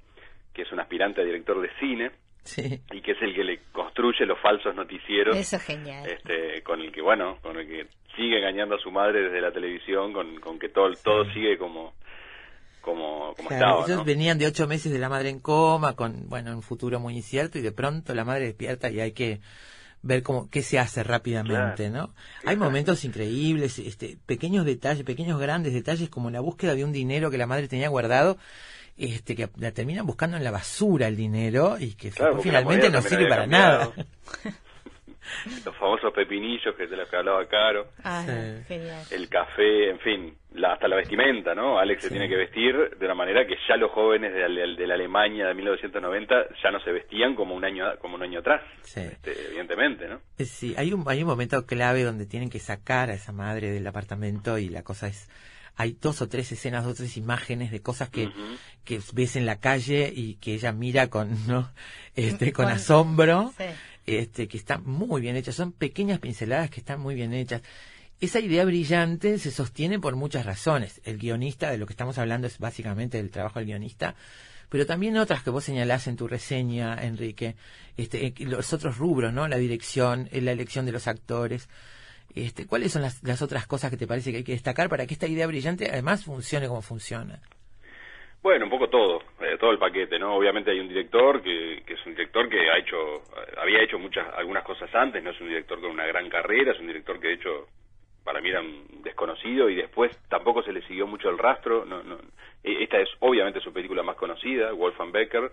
que 0.53 0.63
es 0.63 0.71
un 0.73 0.79
aspirante 0.81 1.21
a 1.21 1.23
director 1.23 1.61
de 1.61 1.69
cine. 1.79 2.11
y 2.91 2.99
que 2.99 3.11
es 3.13 3.21
el 3.21 3.33
que 3.33 3.43
le 3.45 3.59
construye 3.71 4.25
los 4.25 4.37
falsos 4.41 4.75
noticieros 4.75 5.37
Eso 5.37 5.55
es 5.55 5.65
genial. 5.65 6.05
este, 6.05 6.61
con 6.61 6.81
el 6.81 6.91
que 6.91 7.01
bueno 7.01 7.37
con 7.41 7.57
el 7.57 7.65
que 7.65 7.87
sigue 8.17 8.37
engañando 8.37 8.75
a 8.75 8.79
su 8.79 8.91
madre 8.91 9.21
desde 9.21 9.39
la 9.39 9.53
televisión 9.53 10.11
con, 10.11 10.41
con 10.41 10.59
que 10.59 10.67
todo 10.67 10.91
todo 11.05 11.23
sigue 11.31 11.57
como 11.57 11.93
como 12.83 13.33
como 13.35 13.49
Claro, 13.49 13.65
estaba 13.65 13.85
ellos 13.85 13.97
¿no? 13.97 14.03
venían 14.03 14.37
de 14.37 14.45
ocho 14.45 14.67
meses 14.67 14.91
de 14.91 14.99
la 14.99 15.09
madre 15.09 15.29
en 15.29 15.39
coma, 15.39 15.95
con 15.95 16.29
bueno 16.29 16.51
un 16.55 16.61
futuro 16.61 16.99
muy 16.99 17.15
incierto 17.15 17.57
y 17.57 17.61
de 17.61 17.71
pronto 17.71 18.13
la 18.13 18.25
madre 18.25 18.45
despierta 18.45 18.91
y 18.91 18.99
hay 18.99 19.13
que 19.13 19.39
ver 20.03 20.21
cómo 20.21 20.49
qué 20.49 20.61
se 20.61 20.77
hace 20.79 21.01
rápidamente, 21.01 21.89
¿no? 21.89 22.13
Hay 22.45 22.57
momentos 22.57 23.05
increíbles, 23.05 23.79
este, 23.79 24.17
pequeños 24.25 24.65
detalles, 24.65 25.03
pequeños 25.05 25.39
grandes 25.39 25.73
detalles 25.73 26.09
como 26.09 26.29
la 26.29 26.41
búsqueda 26.41 26.75
de 26.75 26.83
un 26.83 26.91
dinero 26.91 27.31
que 27.31 27.37
la 27.37 27.47
madre 27.47 27.69
tenía 27.69 27.87
guardado, 27.87 28.37
este 28.97 29.35
que 29.35 29.49
la 29.57 29.71
terminan 29.71 30.05
buscando 30.05 30.35
en 30.37 30.43
la 30.43 30.51
basura 30.51 31.07
el 31.07 31.15
dinero 31.15 31.77
y 31.79 31.93
que 31.93 32.11
Claro, 32.11 32.39
finalmente 32.41 32.89
no 32.89 33.01
sirve 33.01 33.27
para 33.27 33.47
nada. 33.47 33.91
los 35.65 35.75
famosos 35.77 36.13
pepinillos 36.13 36.75
que 36.75 36.87
de 36.87 36.97
los 36.97 37.09
que 37.09 37.15
hablaba 37.15 37.45
Caro 37.47 37.87
Ah, 38.03 38.25
genial. 38.67 39.03
el 39.11 39.29
café, 39.29 39.89
en 39.91 39.99
fin, 39.99 40.37
la- 40.53 40.73
hasta 40.73 40.87
la 40.87 40.95
vestimenta, 40.97 41.53
¿no? 41.55 41.79
Alex 41.79 42.03
se 42.03 42.09
tiene 42.09 42.27
que 42.29 42.35
vestir 42.35 42.75
de 42.99 43.05
una 43.05 43.15
manera 43.15 43.45
que 43.47 43.55
ya 43.67 43.75
los 43.77 43.91
jóvenes 43.91 44.33
de, 44.33 44.47
la- 44.49 44.75
de 44.75 44.87
la 44.87 44.93
Alemania 44.93 45.47
de 45.47 45.53
1990 45.53 46.35
ya 46.63 46.71
no 46.71 46.79
se 46.81 46.91
vestían 46.91 47.35
como 47.35 47.55
un 47.55 47.65
año 47.65 47.85
como 47.99 48.15
un 48.15 48.23
año 48.23 48.39
atrás, 48.39 48.61
este, 48.83 49.47
evidentemente, 49.49 50.07
¿no? 50.07 50.19
Eh, 50.37 50.45
Sí, 50.45 50.73
hay 50.77 50.93
un, 50.93 51.03
hay 51.07 51.21
un 51.23 51.27
momento 51.29 51.65
clave 51.65 52.03
donde 52.03 52.25
tienen 52.25 52.49
que 52.49 52.59
sacar 52.59 53.09
a 53.09 53.13
esa 53.13 53.31
madre 53.31 53.71
del 53.71 53.85
apartamento 53.87 54.57
y 54.57 54.69
la 54.69 54.83
cosa 54.83 55.07
es... 55.07 55.29
Hay 55.75 55.97
dos 55.99 56.21
o 56.21 56.29
tres 56.29 56.51
escenas, 56.51 56.83
dos 56.83 56.93
o 56.93 56.97
tres 56.97 57.17
imágenes 57.17 57.71
de 57.71 57.81
cosas 57.81 58.07
que, 58.07 58.29
que 58.85 58.99
ves 59.13 59.35
en 59.35 59.47
la 59.47 59.59
calle 59.59 60.13
y 60.15 60.35
que 60.35 60.53
ella 60.53 60.71
mira 60.71 61.09
con, 61.09 61.47
¿no? 61.47 61.71
este, 62.15 62.53
con 62.53 62.65
Con- 62.65 62.73
asombro. 62.75 63.51
Sí. 63.57 63.63
Este, 64.05 64.47
que 64.47 64.57
están 64.57 64.83
muy 64.85 65.21
bien 65.21 65.35
hechas, 65.35 65.55
son 65.55 65.71
pequeñas 65.71 66.19
pinceladas 66.19 66.69
que 66.69 66.79
están 66.79 66.99
muy 66.99 67.15
bien 67.15 67.33
hechas. 67.33 67.61
Esa 68.19 68.39
idea 68.39 68.63
brillante 68.63 69.37
se 69.37 69.51
sostiene 69.51 69.99
por 69.99 70.15
muchas 70.15 70.45
razones. 70.45 71.01
El 71.03 71.17
guionista, 71.17 71.71
de 71.71 71.77
lo 71.77 71.85
que 71.85 71.93
estamos 71.93 72.17
hablando 72.17 72.47
es 72.47 72.57
básicamente 72.57 73.19
el 73.19 73.31
trabajo 73.31 73.59
del 73.59 73.67
guionista, 73.67 74.15
pero 74.69 74.85
también 74.85 75.17
otras 75.17 75.43
que 75.43 75.49
vos 75.49 75.63
señalás 75.63 76.07
en 76.07 76.15
tu 76.15 76.27
reseña, 76.27 76.95
Enrique, 77.03 77.55
este, 77.97 78.27
eh, 78.27 78.33
los 78.39 78.73
otros 78.73 78.97
rubros, 78.97 79.33
¿no? 79.33 79.47
La 79.47 79.57
dirección, 79.57 80.29
eh, 80.31 80.41
la 80.41 80.51
elección 80.51 80.85
de 80.85 80.91
los 80.91 81.07
actores. 81.07 81.69
Este, 82.33 82.65
¿Cuáles 82.65 82.91
son 82.93 83.03
las, 83.03 83.21
las 83.23 83.41
otras 83.41 83.67
cosas 83.67 83.91
que 83.91 83.97
te 83.97 84.07
parece 84.07 84.31
que 84.31 84.37
hay 84.37 84.43
que 84.43 84.53
destacar 84.53 84.89
para 84.89 85.05
que 85.05 85.13
esta 85.13 85.27
idea 85.27 85.45
brillante 85.45 85.89
además 85.91 86.23
funcione 86.23 86.67
como 86.67 86.81
funciona? 86.81 87.41
Bueno, 88.43 88.65
un 88.65 88.71
poco 88.71 88.89
todo, 88.89 89.21
eh, 89.39 89.57
todo 89.57 89.71
el 89.71 89.79
paquete, 89.79 90.19
¿no? 90.19 90.35
Obviamente 90.35 90.71
hay 90.71 90.79
un 90.79 90.89
director 90.89 91.41
que, 91.41 91.81
que 91.85 91.93
es 91.93 92.05
un 92.05 92.13
director 92.13 92.49
que 92.49 92.69
ha 92.69 92.77
hecho, 92.77 93.23
había 93.57 93.81
hecho 93.81 93.97
muchas, 93.97 94.27
algunas 94.35 94.63
cosas 94.65 94.93
antes, 94.93 95.23
no 95.23 95.29
es 95.31 95.39
un 95.39 95.47
director 95.47 95.79
con 95.79 95.91
una 95.91 96.05
gran 96.05 96.29
carrera, 96.29 96.73
es 96.73 96.79
un 96.79 96.87
director 96.87 97.19
que 97.21 97.29
de 97.29 97.33
hecho 97.35 97.67
para 98.23 98.41
mí 98.41 98.49
era 98.49 98.61
un 98.61 99.01
desconocido 99.03 99.69
y 99.69 99.75
después 99.75 100.11
tampoco 100.29 100.63
se 100.63 100.73
le 100.73 100.81
siguió 100.83 101.07
mucho 101.07 101.29
el 101.29 101.37
rastro. 101.37 101.85
No, 101.85 102.03
no, 102.03 102.17
e- 102.63 102.83
esta 102.83 102.99
es 102.99 103.09
obviamente 103.19 103.61
su 103.61 103.73
película 103.73 104.03
más 104.03 104.17
conocida, 104.17 104.73
Wolfgang 104.73 105.11
Becker. 105.11 105.51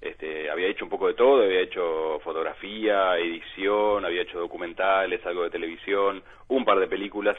Este, 0.00 0.48
había 0.50 0.68
hecho 0.68 0.84
un 0.84 0.90
poco 0.90 1.08
de 1.08 1.14
todo, 1.14 1.42
había 1.42 1.60
hecho 1.60 2.20
fotografía, 2.22 3.18
edición, 3.18 4.04
había 4.04 4.22
hecho 4.22 4.38
documentales, 4.38 5.24
algo 5.26 5.44
de 5.44 5.50
televisión, 5.50 6.22
un 6.48 6.64
par 6.64 6.78
de 6.78 6.86
películas 6.86 7.36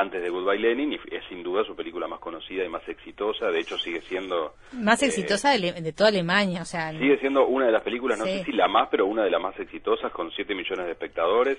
antes 0.00 0.22
de 0.22 0.28
Goodbye 0.30 0.58
Lenin 0.58 0.92
y 0.92 0.96
es 1.14 1.24
sin 1.28 1.42
duda 1.42 1.64
su 1.64 1.74
película 1.74 2.06
más 2.08 2.20
conocida 2.20 2.64
y 2.64 2.68
más 2.68 2.86
exitosa. 2.88 3.50
De 3.50 3.60
hecho 3.60 3.76
sigue 3.78 4.00
siendo 4.02 4.54
Más 4.72 5.02
eh, 5.02 5.06
exitosa 5.06 5.50
de, 5.56 5.72
de 5.72 5.92
toda 5.92 6.08
Alemania, 6.10 6.62
o 6.62 6.64
sea, 6.64 6.90
Sigue 6.92 7.18
siendo 7.18 7.46
una 7.46 7.66
de 7.66 7.72
las 7.72 7.82
películas, 7.82 8.18
no 8.18 8.24
Sí. 8.24 8.38
sé 8.38 8.44
si 8.44 8.52
la 8.52 8.68
más, 8.68 8.88
pero 8.90 9.06
una 9.06 9.24
de 9.24 9.30
las 9.30 9.40
más 9.40 9.58
exitosas, 9.58 10.12
con 10.12 10.30
7 10.30 10.54
millones 10.54 10.86
de 10.86 10.92
espectadores. 10.92 11.58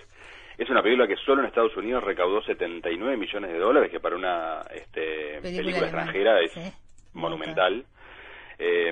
Es 0.57 0.69
una 0.71 0.81
película 0.81 1.07
que 1.07 1.15
solo 1.17 1.41
en 1.41 1.47
Estados 1.47 1.75
Unidos 1.77 2.03
recaudó 2.03 2.41
79 2.41 3.15
millones 3.15 3.51
de 3.51 3.59
dólares, 3.59 3.91
que 3.91 3.99
para 3.99 4.15
una 4.15 4.61
este, 4.73 5.39
Película 5.41 5.77
extranjera 5.79 6.41
es 6.41 6.51
sí. 6.51 6.61
monumental. 7.13 7.85
Eh, 8.59 8.91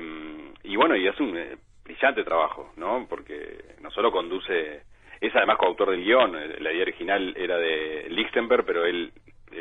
y 0.64 0.76
bueno, 0.76 0.96
y 0.96 1.08
es 1.08 1.20
un 1.20 1.36
eh, 1.38 1.58
brillante 1.84 2.24
trabajo, 2.24 2.72
¿no? 2.78 3.06
Porque 3.10 3.58
no 3.82 3.90
solo 3.92 4.12
conduce, 4.12 4.82
es 5.22 5.36
además 5.36 5.58
coautor 5.58 5.90
del 5.92 6.04
guion, 6.04 6.36
eh, 6.38 6.58
la 6.60 6.72
idea 6.72 6.84
original 6.84 7.34
era 7.36 7.58
de 7.58 8.08
Lichtenberg, 8.10 8.64
pero 8.66 8.86
él 8.86 9.12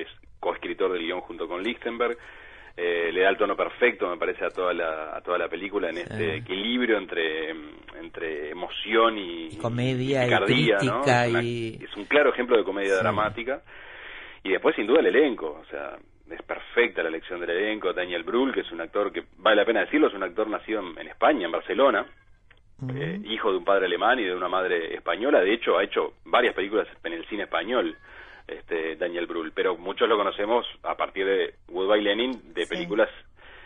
es 0.02 0.08
coescritor 0.40 0.92
del 0.92 1.02
guion 1.02 1.20
junto 1.22 1.46
con 1.48 1.62
Lichtenberg. 1.62 2.16
Eh, 2.76 3.10
le 3.12 3.20
da 3.22 3.30
el 3.30 3.36
tono 3.36 3.54
perfecto, 3.56 4.08
me 4.10 4.16
parece, 4.16 4.44
a 4.44 4.50
toda 4.50 4.74
la, 4.74 5.16
a 5.16 5.20
toda 5.22 5.38
la 5.38 5.48
película 5.48 5.90
en 5.90 5.98
este 5.98 6.36
equilibrio 6.38 6.98
entre, 6.98 7.54
mm, 7.54 7.68
entre 8.02 8.50
emoción 8.50 9.16
y, 9.16 9.56
Comedia 9.58 10.22
y 10.22 10.26
picardía, 10.26 10.78
¿no? 10.82 11.02
Es, 11.02 11.06
una- 11.30 11.42
y- 11.42 11.78
es 11.80 11.96
un 11.96 12.04
claro 12.06 12.30
ejemplo 12.30 12.56
de 12.56 12.64
comedia 12.64 12.96
Sí. 12.96 13.00
dramática. 13.00 13.62
Y 14.42 14.50
después, 14.50 14.74
sin 14.74 14.86
duda, 14.88 14.98
el 15.00 15.06
elenco. 15.06 15.58
O 15.60 15.64
sea, 15.66 15.96
es 16.28 16.42
perfecta 16.42 17.02
la 17.04 17.10
elección 17.10 17.38
del 17.40 17.50
elenco. 17.50 17.92
Daniel 17.92 18.24
Brühl, 18.24 18.52
que 18.52 18.60
es 18.60 18.72
un 18.72 18.80
actor 18.80 19.12
que, 19.12 19.22
vale 19.36 19.56
la 19.56 19.64
pena 19.64 19.80
decirlo, 19.84 20.08
es 20.08 20.14
un 20.14 20.24
actor 20.24 20.48
nacido 20.48 20.80
en, 20.80 20.98
en 20.98 21.06
España, 21.08 21.46
en 21.46 21.52
Barcelona. 21.52 22.04
eh, 22.92 23.20
hijo 23.26 23.52
de 23.52 23.58
un 23.58 23.64
padre 23.64 23.86
alemán 23.86 24.18
y 24.18 24.24
de 24.24 24.34
una 24.34 24.48
madre 24.48 24.94
española. 24.96 25.40
De 25.40 25.54
hecho, 25.54 25.78
ha 25.78 25.84
hecho 25.84 26.14
varias 26.24 26.54
películas 26.56 26.88
en 27.04 27.12
el 27.12 27.24
cine 27.26 27.44
español, 27.44 27.96
este 28.46 28.96
Daniel 28.96 29.26
Brühl. 29.26 29.52
Pero 29.52 29.76
muchos 29.76 30.08
lo 30.08 30.16
conocemos 30.16 30.66
a 30.82 30.96
partir 30.96 31.26
de 31.26 31.54
Goodbye 31.68 32.02
Lenin, 32.02 32.54
de 32.54 32.66
películas 32.66 33.08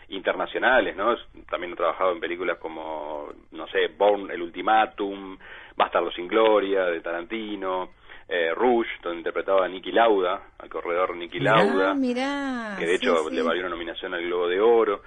internacionales, 0.08 0.96
¿no? 0.96 1.16
También 1.50 1.72
ha 1.72 1.76
trabajado 1.76 2.12
en 2.12 2.20
películas 2.20 2.58
como, 2.58 3.28
no 3.52 3.66
sé, 3.68 3.88
Born, 3.88 4.30
El 4.30 4.42
Ultimátum, 4.42 5.36
Bastardo 5.76 6.10
sin 6.12 6.26
Gloria, 6.28 6.84
de 6.86 7.00
Tarantino, 7.00 7.90
eh, 8.28 8.52
Rouge, 8.54 8.90
donde 9.02 9.18
interpretaba 9.18 9.66
a 9.66 9.68
Nicky 9.68 9.92
Lauda, 9.92 10.50
al 10.58 10.68
corredor 10.68 11.14
Nicky 11.16 11.40
Lauda 11.40 11.94
mirá. 11.94 12.76
que 12.78 12.86
de 12.86 12.98
sí, 12.98 13.04
hecho 13.06 13.16
sí. 13.28 13.36
le 13.36 13.42
valió 13.42 13.62
una 13.62 13.70
nominación 13.70 14.14
al 14.14 14.24
Globo 14.24 14.48
de 14.48 14.60
Oro. 14.60 15.02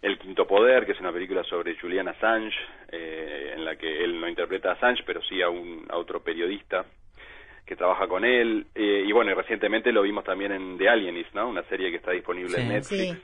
El 0.00 0.18
Quinto 0.18 0.46
Poder, 0.46 0.84
que 0.84 0.92
es 0.92 1.00
una 1.00 1.12
película 1.12 1.42
sobre 1.44 1.78
Julian 1.78 2.08
Assange, 2.08 2.54
eh, 2.92 3.54
en 3.56 3.64
la 3.64 3.76
que 3.76 4.04
él 4.04 4.20
no 4.20 4.28
interpreta 4.28 4.70
a 4.70 4.72
Assange, 4.74 5.02
pero 5.04 5.22
sí 5.22 5.40
a, 5.40 5.48
un, 5.48 5.86
a 5.88 5.96
otro 5.96 6.22
periodista 6.22 6.84
que 7.66 7.76
trabaja 7.76 8.06
con 8.06 8.24
él. 8.24 8.66
Eh, 8.74 9.04
y 9.06 9.12
bueno, 9.12 9.30
y 9.30 9.34
recientemente 9.34 9.92
lo 9.92 10.02
vimos 10.02 10.24
también 10.24 10.52
en 10.52 10.76
The 10.78 10.88
Alienist, 10.88 11.34
¿no? 11.34 11.48
Una 11.48 11.62
serie 11.64 11.90
que 11.90 11.96
está 11.96 12.10
disponible 12.12 12.60
en. 12.60 12.68
Netflix. 12.68 13.12
Sí. 13.14 13.22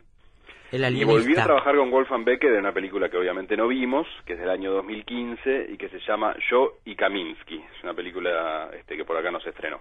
El 0.72 0.96
Y 0.96 1.02
volví 1.02 1.32
a 1.36 1.42
trabajar 1.44 1.74
con 1.74 1.90
Wolfgang 1.90 2.24
Becker 2.24 2.52
en 2.52 2.60
una 2.60 2.72
película 2.72 3.08
que 3.08 3.16
obviamente 3.16 3.56
no 3.56 3.66
vimos, 3.66 4.06
que 4.24 4.34
es 4.34 4.38
del 4.38 4.50
año 4.50 4.70
2015 4.72 5.66
y 5.72 5.76
que 5.76 5.88
se 5.88 5.98
llama 6.00 6.36
Yo 6.48 6.74
y 6.84 6.94
Kaminsky. 6.94 7.56
Es 7.56 7.82
una 7.82 7.92
película 7.92 8.70
este, 8.78 8.96
que 8.96 9.04
por 9.04 9.16
acá 9.16 9.32
no 9.32 9.40
se 9.40 9.50
estrenó. 9.50 9.78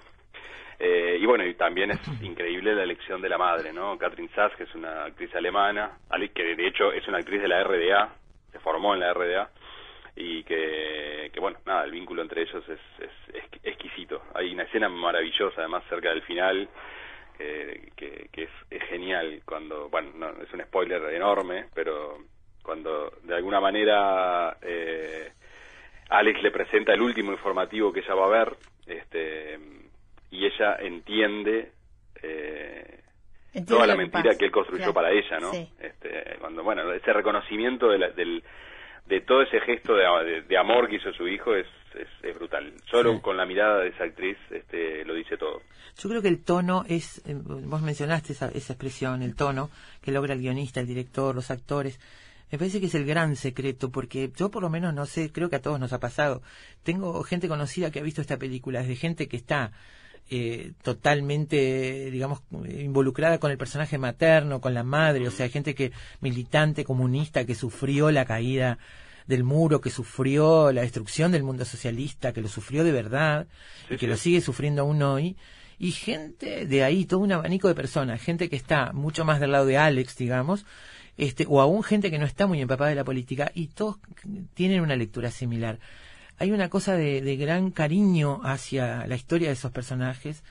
Eh, 0.80 1.18
y 1.22 1.26
bueno, 1.28 1.46
y 1.46 1.54
también 1.54 1.92
es 1.92 2.00
increíble 2.24 2.74
la 2.74 2.84
elección 2.84 3.22
de 3.22 3.30
la 3.30 3.38
madre, 3.38 3.72
¿no? 3.72 3.98
Catherine 4.00 4.30
Sass, 4.34 4.56
que 4.56 4.64
es 4.64 4.74
una 4.74 5.06
actriz 5.06 5.34
alemana, 5.36 5.98
ale- 6.10 6.30
que 6.30 6.56
de 6.56 6.68
hecho 6.68 6.92
es 6.92 7.08
una 7.08 7.18
actriz 7.20 7.42
de 7.42 7.50
la 7.50 7.64
RDA, 7.64 8.10
se 8.52 8.60
formó 8.60 8.94
en 8.96 9.02
la 9.02 9.14
RDA, 9.14 9.50
y 10.22 10.44
que, 10.44 11.30
que 11.34 11.40
bueno, 11.40 11.58
nada, 11.66 11.86
el 11.86 11.92
vínculo 11.92 12.22
entre 12.22 12.42
ellos 12.42 12.62
es, 12.68 12.80
es, 13.00 13.36
es 13.36 13.44
exquisito. 13.64 14.22
Hay 14.34 14.52
una 14.54 14.64
escena 14.64 14.90
maravillosa, 14.90 15.62
además, 15.62 15.84
cerca 15.88 16.10
del 16.10 16.22
final, 16.24 16.68
que, 17.38 17.92
que, 17.96 18.28
que 18.32 18.44
es, 18.44 18.50
es 18.70 18.84
genial 18.90 19.42
cuando, 19.46 19.88
bueno, 19.90 20.12
no, 20.16 20.30
es 20.44 20.52
un 20.52 20.62
spoiler 20.64 21.02
enorme, 21.14 21.68
pero 21.74 22.18
cuando 22.62 23.14
de 23.24 23.34
alguna 23.36 23.62
manera 23.62 24.58
eh, 24.62 25.32
Alex 26.10 26.44
le 26.44 26.52
presenta 26.52 26.94
el 26.94 27.02
último 27.02 27.32
informativo 27.32 27.94
que 27.94 28.02
ella 28.02 28.14
va 28.16 28.26
a 28.26 28.30
ver, 28.46 28.58
este, 28.88 29.58
y 30.32 30.46
ella 30.46 30.76
entiende 30.82 31.72
eh, 32.22 33.00
Entiendo 33.54 33.76
toda 33.76 33.88
la 33.88 33.94
que 33.94 33.98
mentira 34.00 34.36
que 34.38 34.46
él 34.46 34.52
construyó 34.52 34.92
claro. 34.92 34.94
para 34.94 35.12
ella, 35.12 35.40
¿no? 35.40 35.52
Sí. 35.54 35.68
Este, 35.80 36.36
cuando, 36.42 36.62
bueno, 36.62 36.92
ese 36.92 37.14
reconocimiento 37.14 37.88
de, 37.90 37.98
la- 38.00 38.10
del, 38.10 38.44
de 39.08 39.22
todo 39.22 39.42
ese 39.42 39.60
gesto 39.62 39.94
de, 39.96 40.04
de- 40.26 40.42
de 40.44 40.58
amor 40.58 40.88
que 40.90 40.96
hizo 40.98 41.12
su 41.14 41.28
hijo 41.28 41.56
es, 41.56 41.66
es, 41.96 42.08
es 42.24 42.36
brutal. 42.36 42.74
Solo 42.90 43.16
Sí. 43.16 43.22
con 43.22 43.38
la 43.38 43.46
mirada 43.46 43.80
de 43.80 43.90
esa 43.90 44.04
actriz 44.04 44.38
este, 44.52 45.04
lo 45.06 45.14
dice 45.14 45.38
todo. 45.38 45.62
Yo 45.98 46.10
creo 46.10 46.22
que 46.22 46.28
el 46.28 46.44
tono 46.44 46.86
es, 46.88 47.20
eh, 47.28 47.36
vos 47.36 47.82
mencionaste 47.82 48.34
esa, 48.34 48.50
esa 48.50 48.74
expresión, 48.74 49.22
el 49.24 49.36
tono 49.36 49.70
que 50.02 50.12
logra 50.12 50.34
el 50.34 50.40
guionista, 50.42 50.80
el 50.80 50.88
director, 50.88 51.34
los 51.36 51.50
actores. 51.52 52.00
Me 52.52 52.58
parece 52.58 52.80
que 52.80 52.88
es 52.88 52.96
el 52.96 53.06
gran 53.06 53.36
secreto, 53.36 53.92
porque 53.92 54.32
yo 54.36 54.50
por 54.50 54.62
lo 54.64 54.70
menos 54.70 54.94
no 54.94 55.06
sé, 55.06 55.32
creo 55.32 55.50
que 55.50 55.58
a 55.58 55.62
todos 55.62 55.80
nos 55.80 55.94
ha 55.94 56.00
pasado. 56.00 56.42
Tengo 56.84 57.22
gente 57.24 57.48
conocida 57.48 57.92
que 57.92 58.00
ha 58.00 58.04
visto 58.04 58.22
esta 58.22 58.38
película, 58.38 58.80
desde 58.80 58.96
gente 58.96 59.28
que 59.28 59.38
está 59.38 59.72
eh, 60.30 60.74
totalmente, 60.84 62.12
digamos, 62.12 62.42
involucrada 62.52 63.40
con 63.40 63.52
el 63.52 63.58
personaje 63.58 63.98
materno, 63.98 64.62
con 64.62 64.74
la 64.74 64.84
madre, 64.84 65.28
o 65.28 65.32
sea, 65.32 65.50
gente 65.50 65.74
que 65.74 65.92
militante, 66.22 66.84
comunista, 66.84 67.46
que 67.46 67.56
sufrió 67.56 68.12
la 68.12 68.26
caída 68.26 68.78
del 69.26 69.44
muro, 69.44 69.82
que 69.82 69.90
sufrió 69.90 70.72
la 70.72 70.82
destrucción 70.82 71.32
del 71.32 71.44
mundo 71.44 71.66
socialista, 71.66 72.34
que 72.34 72.42
lo 72.42 72.48
sufrió 72.48 72.84
de 72.84 72.92
verdad 72.92 73.48
y 73.90 73.98
que 73.98 74.08
lo 74.08 74.18
sigue 74.18 74.42
sufriendo 74.42 74.82
aún 74.82 75.02
hoy. 75.02 75.36
Y 75.78 75.92
gente 75.92 76.66
de 76.66 76.84
ahí, 76.84 77.06
todo 77.06 77.22
un 77.22 77.32
abanico 77.32 77.68
de 77.68 77.76
personas, 77.76 78.22
gente 78.22 78.50
que 78.50 78.56
está 78.56 78.92
mucho 78.92 79.26
más 79.26 79.40
del 79.40 79.52
lado 79.52 79.66
de 79.66 79.78
Alex, 79.78 80.18
digamos, 80.18 80.66
este, 81.18 81.46
o 81.48 81.62
aún 81.62 81.84
gente 81.84 82.12
que 82.12 82.20
no 82.20 82.26
está 82.26 82.48
muy 82.48 82.62
empapada 82.62 82.90
de 82.90 82.96
la 82.96 83.04
política, 83.04 83.52
y 83.54 83.68
todos 83.68 83.98
tienen 84.54 84.82
una 84.82 84.96
lectura 84.96 85.32
similar. 85.32 85.80
Hay 86.40 86.52
una 86.52 86.70
cosa 86.70 86.96
de, 86.96 87.22
de 87.22 87.36
gran 87.36 87.72
cariño 87.72 88.42
hacia 88.44 89.06
la 89.08 89.16
historia 89.16 89.50
de 89.50 89.54
esos 89.54 89.72
personajes, 89.72 90.44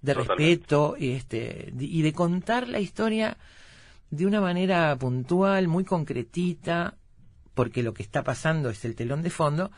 de 0.00 0.14
Totalmente. 0.14 0.44
respeto, 0.44 0.96
este, 0.98 1.70
de- 1.72 1.84
y 1.84 2.02
de 2.02 2.12
contar 2.12 2.68
la 2.68 2.80
historia 2.80 3.36
de 4.10 4.26
una 4.26 4.40
manera 4.40 4.94
puntual, 4.96 5.68
muy 5.68 5.84
concretita, 5.84 6.94
porque 7.54 7.82
lo 7.82 7.92
que 7.94 8.02
está 8.02 8.22
pasando 8.22 8.70
es 8.70 8.84
el 8.84 8.94
telón 8.94 9.22
de 9.22 9.30
fondo, 9.30 9.70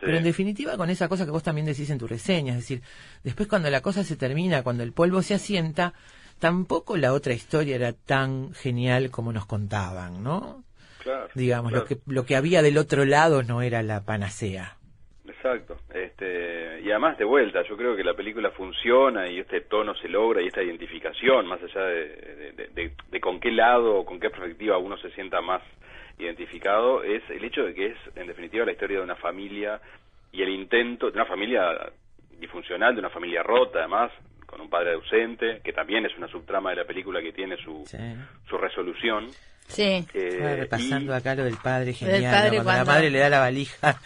pero 0.00 0.16
en 0.18 0.24
definitiva 0.24 0.76
con 0.76 0.90
esa 0.90 1.08
cosa 1.08 1.24
que 1.24 1.30
vos 1.30 1.42
también 1.44 1.66
decís 1.66 1.88
en 1.90 1.98
tu 1.98 2.08
reseña, 2.08 2.52
es 2.54 2.58
decir, 2.60 2.82
después 3.22 3.48
cuando 3.48 3.70
la 3.70 3.80
cosa 3.80 4.02
se 4.02 4.16
termina, 4.16 4.62
cuando 4.62 4.82
el 4.82 4.92
polvo 4.92 5.22
se 5.22 5.34
asienta, 5.34 5.94
tampoco 6.40 6.96
la 6.96 7.12
otra 7.12 7.32
historia 7.34 7.76
era 7.76 7.92
tan 7.92 8.52
genial 8.54 9.10
como 9.10 9.32
nos 9.32 9.46
contaban, 9.46 10.22
¿no? 10.24 10.64
Claro. 11.02 11.28
Digamos, 11.34 11.70
claro. 11.70 11.84
lo 11.84 11.88
que 11.88 12.00
lo 12.06 12.26
que 12.26 12.36
había 12.36 12.62
del 12.62 12.78
otro 12.78 13.04
lado 13.04 13.42
no 13.42 13.62
era 13.62 13.82
la 13.82 14.02
panacea. 14.04 14.76
Exacto. 15.44 15.76
Este, 15.92 16.80
y 16.84 16.90
además, 16.90 17.18
de 17.18 17.24
vuelta, 17.24 17.62
yo 17.68 17.76
creo 17.76 17.96
que 17.96 18.04
la 18.04 18.14
película 18.14 18.50
funciona 18.52 19.26
y 19.28 19.40
este 19.40 19.60
tono 19.62 19.92
se 19.96 20.08
logra 20.08 20.40
y 20.40 20.46
esta 20.46 20.62
identificación, 20.62 21.46
más 21.46 21.60
allá 21.62 21.80
de, 21.86 22.06
de- 22.08 22.52
de- 22.52 22.66
de- 22.68 22.92
de 23.10 23.20
con 23.20 23.40
qué 23.40 23.50
lado 23.50 23.96
o 23.96 24.04
con 24.04 24.20
qué 24.20 24.30
perspectiva 24.30 24.78
uno 24.78 24.96
se 24.98 25.10
sienta 25.10 25.40
más 25.40 25.60
identificado, 26.18 27.02
es 27.02 27.22
el 27.30 27.44
hecho 27.44 27.64
de 27.64 27.74
que 27.74 27.86
es, 27.86 27.96
en 28.14 28.28
definitiva, 28.28 28.64
la 28.64 28.72
historia 28.72 28.98
de 28.98 29.04
una 29.04 29.16
familia 29.16 29.80
y 30.30 30.42
el 30.42 30.48
intento 30.50 31.06
de 31.10 31.14
una 31.16 31.26
familia 31.26 31.90
disfuncional, 32.38 32.94
de 32.94 33.00
una 33.00 33.10
familia 33.10 33.42
rota, 33.42 33.80
además, 33.80 34.12
con 34.46 34.60
un 34.60 34.70
padre 34.70 34.92
ausente, 34.94 35.60
que 35.64 35.72
también 35.72 36.06
es 36.06 36.16
una 36.16 36.28
subtrama 36.28 36.70
de 36.70 36.76
la 36.76 36.84
película 36.84 37.20
que 37.20 37.32
tiene 37.32 37.56
su, 37.56 37.84
su 38.48 38.58
resolución. 38.58 39.28
Sí. 39.66 40.04
Eh, 40.14 40.28
Estaba 40.28 40.54
repasando 40.56 41.12
y- 41.12 41.16
acá 41.16 41.34
lo 41.34 41.44
del 41.44 41.56
padre 41.56 41.92
genial, 41.94 42.20
del 42.20 42.24
¿no? 42.24 42.30
padre 42.36 42.62
cuando, 42.62 42.72
la 42.72 42.84
madre 42.84 43.10
le 43.10 43.18
da 43.18 43.28
la 43.28 43.40
valija 43.40 43.96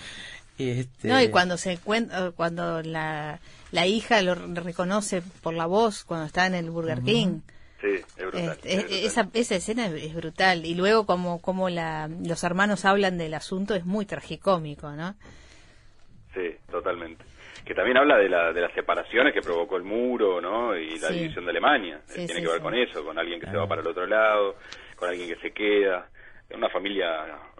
Este, 0.58 1.08
No, 1.08 1.20
y 1.20 1.28
cuando 1.28 1.56
se 1.58 1.72
encuentra, 1.72 2.30
cuando 2.32 2.82
la, 2.82 3.40
la 3.72 3.86
hija 3.86 4.22
lo 4.22 4.34
re- 4.34 4.60
reconoce 4.62 5.22
por 5.42 5.54
la 5.54 5.66
voz 5.66 6.04
cuando 6.04 6.26
está 6.26 6.46
en 6.46 6.54
el 6.54 6.70
Burger 6.70 7.02
King. 7.02 7.40
Sí, 7.80 7.88
es 8.16 8.16
brutal. 8.16 8.50
Este, 8.64 8.74
es- 8.74 9.04
esa, 9.12 9.28
esa 9.34 9.54
escena 9.56 9.86
es, 9.88 10.14
brutal. 10.14 10.64
Y 10.64 10.74
luego 10.74 11.04
como, 11.04 11.40
como 11.42 11.68
la, 11.68 12.08
los 12.08 12.42
hermanos 12.42 12.84
hablan 12.86 13.18
del 13.18 13.34
asunto 13.34 13.74
es 13.74 13.84
muy 13.84 14.06
tragicómico, 14.06 14.90
¿no? 14.92 15.14
Sí, 16.34 16.56
totalmente. 16.70 17.24
Que 17.64 17.74
también 17.74 17.96
habla 17.96 18.16
de, 18.16 18.28
la, 18.28 18.52
de 18.52 18.60
las 18.60 18.72
separaciones 18.74 19.34
que 19.34 19.40
provocó 19.42 19.76
el 19.76 19.82
muro, 19.82 20.40
¿no? 20.40 20.76
Y 20.76 20.98
la 20.98 21.08
Sí. 21.08 21.14
división 21.20 21.44
de 21.44 21.50
Alemania. 21.50 22.00
Sí, 22.06 22.26
Tiene 22.26 22.34
sí, 22.34 22.40
que 22.42 22.46
ver 22.48 22.56
sí. 22.58 22.62
con 22.62 22.74
eso, 22.74 23.04
con 23.04 23.18
alguien 23.18 23.40
que 23.40 23.46
se 23.46 23.56
va 23.56 23.66
para 23.66 23.80
el 23.82 23.86
otro 23.88 24.06
lado, 24.06 24.56
con 24.96 25.08
alguien 25.08 25.28
que 25.28 25.40
se 25.40 25.52
queda. 25.52 26.08
Una 26.54 26.68
familia 26.70 27.08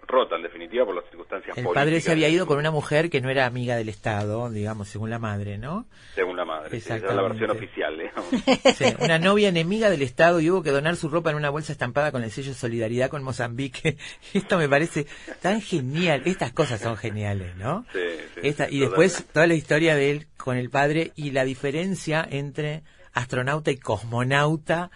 rota, 0.07 0.35
en 0.37 0.43
definitiva, 0.43 0.85
por 0.85 0.95
las 0.95 1.03
circunstancias 1.09 1.57
el 1.57 1.63
políticas. 1.65 1.83
padre 1.85 2.01
se 2.01 2.11
había 2.11 2.29
ido 2.29 2.47
con 2.47 2.57
una 2.57 2.71
mujer 2.71 3.09
que 3.09 3.19
no 3.21 3.29
era 3.29 3.45
amiga 3.45 3.75
del 3.75 3.89
Estado, 3.89 4.49
digamos, 4.49 4.87
según 4.87 5.09
la 5.09 5.19
madre, 5.19 5.57
¿no? 5.57 5.85
Según 6.15 6.37
la 6.37 6.45
madre. 6.45 6.77
Esa 6.77 6.95
es 6.95 7.03
la 7.03 7.21
versión 7.21 7.51
oficial, 7.51 7.97
digamos. 7.97 8.25
Sí, 8.77 8.85
una 8.99 9.19
novia 9.19 9.49
enemiga 9.49 9.89
del 9.89 10.01
Estado 10.01 10.39
y 10.39 10.49
hubo 10.49 10.63
que 10.63 10.71
donar 10.71 10.95
su 10.95 11.09
ropa 11.09 11.29
en 11.31 11.35
una 11.35 11.49
bolsa 11.49 11.71
estampada 11.73 12.11
con 12.11 12.23
el 12.23 12.31
sello 12.31 12.53
Solidaridad 12.53 13.09
con 13.09 13.21
Mozambique. 13.23 13.97
Esto 14.33 14.57
me 14.57 14.69
parece 14.69 15.07
tan 15.41 15.61
genial. 15.61 16.21
Estas 16.25 16.53
cosas 16.53 16.79
son 16.79 16.95
geniales, 16.97 17.55
¿no? 17.57 17.85
Sí, 17.91 17.99
sí, 18.35 18.39
Esta- 18.43 18.69
y 18.69 18.79
después 18.79 19.11
totalmente. 19.13 19.33
toda 19.33 19.47
la 19.47 19.53
historia 19.55 19.95
de 19.95 20.11
él 20.11 20.27
con 20.37 20.57
el 20.57 20.69
padre 20.69 21.11
y 21.15 21.31
la 21.31 21.43
diferencia 21.43 22.25
entre 22.29 22.83
astronauta 23.13 23.71
y 23.71 23.77
cosmonauta, 23.77 24.91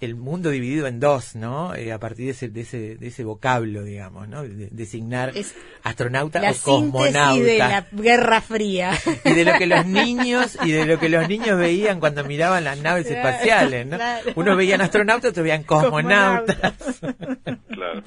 el 0.00 0.14
mundo 0.16 0.50
dividido 0.50 0.86
en 0.86 0.98
dos, 0.98 1.34
¿no? 1.36 1.74
Eh, 1.74 1.92
a 1.92 1.98
partir 2.00 2.24
de 2.26 2.30
ese, 2.32 2.48
de 2.48 2.60
ese, 2.62 2.96
de 2.96 3.06
ese 3.08 3.22
vocablo, 3.24 3.82
digamos, 3.84 4.26
¿no? 4.28 4.42
De- 4.42 4.68
designar 4.70 5.32
Es 5.36 5.54
astronauta 5.82 6.40
La 6.40 6.52
o 6.52 6.54
cosmonauta. 6.62 7.42
de 7.44 7.58
la 7.58 7.86
Guerra 7.92 8.40
Fría. 8.40 8.92
y 9.24 9.32
de 9.34 9.44
lo 9.44 9.54
que 9.58 9.66
los 9.66 9.84
niños 9.86 10.56
y 10.64 10.72
de 10.72 10.86
lo 10.86 10.98
que 10.98 11.08
los 11.08 11.28
niños 11.28 11.58
veían 11.58 12.00
cuando 12.00 12.24
miraban 12.24 12.64
las 12.64 12.78
naves 12.78 13.06
Claro, 13.06 13.28
espaciales, 13.28 13.86
¿no? 13.86 13.96
claro. 13.96 14.30
Unos 14.36 14.56
veían 14.56 14.80
astronautas, 14.80 15.30
otros 15.30 15.44
veían 15.44 15.62
cosmonautas. 15.64 16.72
Claro. 17.68 18.02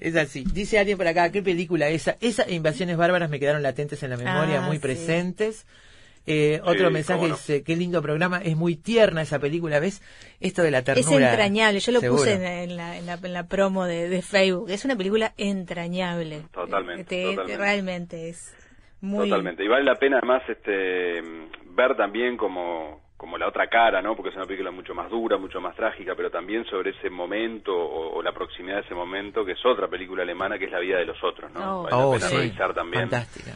Es 0.00 0.16
así. 0.16 0.44
Dice 0.52 0.78
alguien 0.78 0.98
por 0.98 1.06
acá, 1.06 1.30
¿qué 1.30 1.42
película 1.42 1.88
esa? 1.88 2.16
Esas 2.20 2.50
invasiones 2.50 2.96
bárbaras 2.96 3.30
me 3.30 3.38
quedaron 3.38 3.62
latentes 3.62 4.02
en 4.02 4.10
la 4.10 4.16
memoria, 4.16 4.58
Ah, 4.58 4.66
muy 4.66 4.76
sí. 4.76 4.80
presentes. 4.82 5.66
Eh, 6.26 6.60
otro 6.64 6.88
Sí, 6.88 6.92
mensaje 6.94 7.28
no. 7.28 7.34
dice, 7.34 7.62
qué 7.62 7.76
lindo 7.76 8.00
programa, 8.00 8.38
es 8.42 8.56
muy 8.56 8.76
tierna 8.76 9.20
esa 9.20 9.38
película, 9.38 9.78
¿ves? 9.78 10.00
Esto 10.40 10.62
de 10.62 10.70
la 10.70 10.78
Es 10.78 10.84
ternura. 10.84 11.30
entrañable, 11.30 11.80
yo 11.80 11.92
lo 11.92 12.00
seguro. 12.00 12.22
puse 12.22 12.32
en, 12.34 12.44
en 12.44 12.76
la, 12.76 12.96
en, 12.96 13.04
la, 13.06 13.14
en 13.14 13.32
la 13.34 13.46
promo 13.46 13.84
de, 13.84 14.08
de 14.08 14.22
Facebook. 14.22 14.70
Es 14.70 14.84
una 14.86 14.96
película 14.96 15.34
entrañable. 15.36 16.42
Totalmente, 16.52 17.04
Te- 17.04 17.16
te- 17.16 17.30
totalmente. 17.30 17.56
realmente 17.62 18.28
es 18.30 18.54
muy... 19.02 19.28
Totalmente. 19.28 19.64
Y 19.64 19.68
vale 19.68 19.84
la 19.84 19.96
pena 19.96 20.16
además 20.18 20.42
este 20.48 21.20
ver 21.76 21.94
también 21.96 22.38
como, 22.38 23.02
como 23.18 23.36
la 23.36 23.46
otra 23.48 23.68
cara, 23.68 24.00
¿no? 24.00 24.16
Porque 24.16 24.30
es 24.30 24.36
una 24.36 24.46
película 24.46 24.70
mucho 24.70 24.94
más 24.94 25.10
dura, 25.10 25.36
mucho 25.36 25.60
más 25.60 25.76
trágica, 25.76 26.14
pero 26.16 26.30
también 26.30 26.64
sobre 26.66 26.92
ese 26.92 27.10
momento 27.10 27.74
o, 27.74 28.16
o 28.16 28.22
la 28.22 28.32
proximidad 28.32 28.76
de 28.76 28.82
ese 28.82 28.94
momento, 28.94 29.44
que 29.44 29.52
es 29.52 29.66
otra 29.66 29.88
película 29.88 30.22
alemana, 30.22 30.58
que 30.58 30.64
es 30.66 30.72
La 30.72 30.78
vida 30.78 30.96
de 30.98 31.04
los 31.04 31.22
otros, 31.22 31.52
¿no? 31.52 31.80
Oh. 31.80 31.82
Vale 31.82 31.96
la 31.96 32.06
Oh, 32.06 32.12
pena 32.14 32.28
sí. 32.28 32.36
revisar 32.36 32.72
también. 32.72 33.10
Fantástica. 33.10 33.50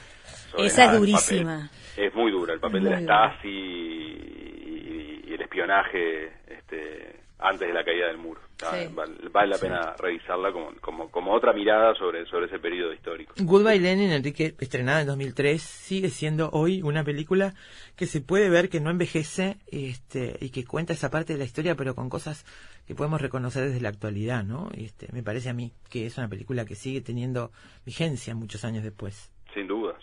Esa 0.58 0.84
es 0.86 0.98
durísima. 0.98 1.70
Es 1.98 2.14
muy 2.14 2.30
dura, 2.30 2.54
el 2.54 2.60
papel 2.60 2.84
de 2.84 2.90
la. 2.90 3.00
Stasi 3.00 3.48
y, 3.48 5.24
y 5.26 5.34
el 5.34 5.40
espionaje 5.42 6.32
este, 6.46 7.16
antes 7.38 7.66
de 7.68 7.74
la 7.74 7.84
caída 7.84 8.06
del 8.06 8.18
muro. 8.18 8.40
Ah, 8.62 8.76
Sí. 8.76 8.92
Vale, 8.92 9.14
vale 9.30 9.48
la 9.50 9.58
pena 9.58 9.94
revisarla 9.98 10.50
como, 10.50 10.72
como, 10.80 11.10
como 11.10 11.32
otra 11.32 11.52
mirada 11.52 11.94
sobre, 11.94 12.26
sobre 12.26 12.46
ese 12.46 12.58
periodo 12.58 12.92
histórico. 12.92 13.34
Goodbye 13.38 13.78
Lenin, 13.78 14.10
Enrique, 14.10 14.54
estrenada 14.58 15.02
en 15.02 15.06
2003, 15.06 15.62
sigue 15.62 16.10
siendo 16.10 16.50
hoy 16.50 16.82
una 16.82 17.04
película 17.04 17.54
que 17.94 18.06
se 18.06 18.20
puede 18.20 18.50
ver 18.50 18.68
que 18.68 18.80
no 18.80 18.90
envejece 18.90 19.58
este, 19.70 20.36
y 20.40 20.50
que 20.50 20.64
cuenta 20.64 20.92
esa 20.92 21.10
parte 21.10 21.34
de 21.34 21.38
la 21.38 21.44
historia, 21.44 21.76
pero 21.76 21.94
con 21.94 22.08
cosas 22.10 22.44
que 22.86 22.96
podemos 22.96 23.20
reconocer 23.20 23.64
desde 23.68 23.80
la 23.80 23.90
actualidad, 23.90 24.42
¿no? 24.42 24.70
Este, 24.74 25.06
me 25.12 25.22
parece 25.22 25.50
a 25.50 25.54
mí 25.54 25.72
que 25.88 26.06
es 26.06 26.18
una 26.18 26.28
película 26.28 26.64
que 26.64 26.74
sigue 26.74 27.00
teniendo 27.00 27.52
vigencia 27.86 28.34
muchos 28.34 28.64
años 28.64 28.82
después. 28.82 29.32
Sin 29.54 29.68
duda, 29.68 29.96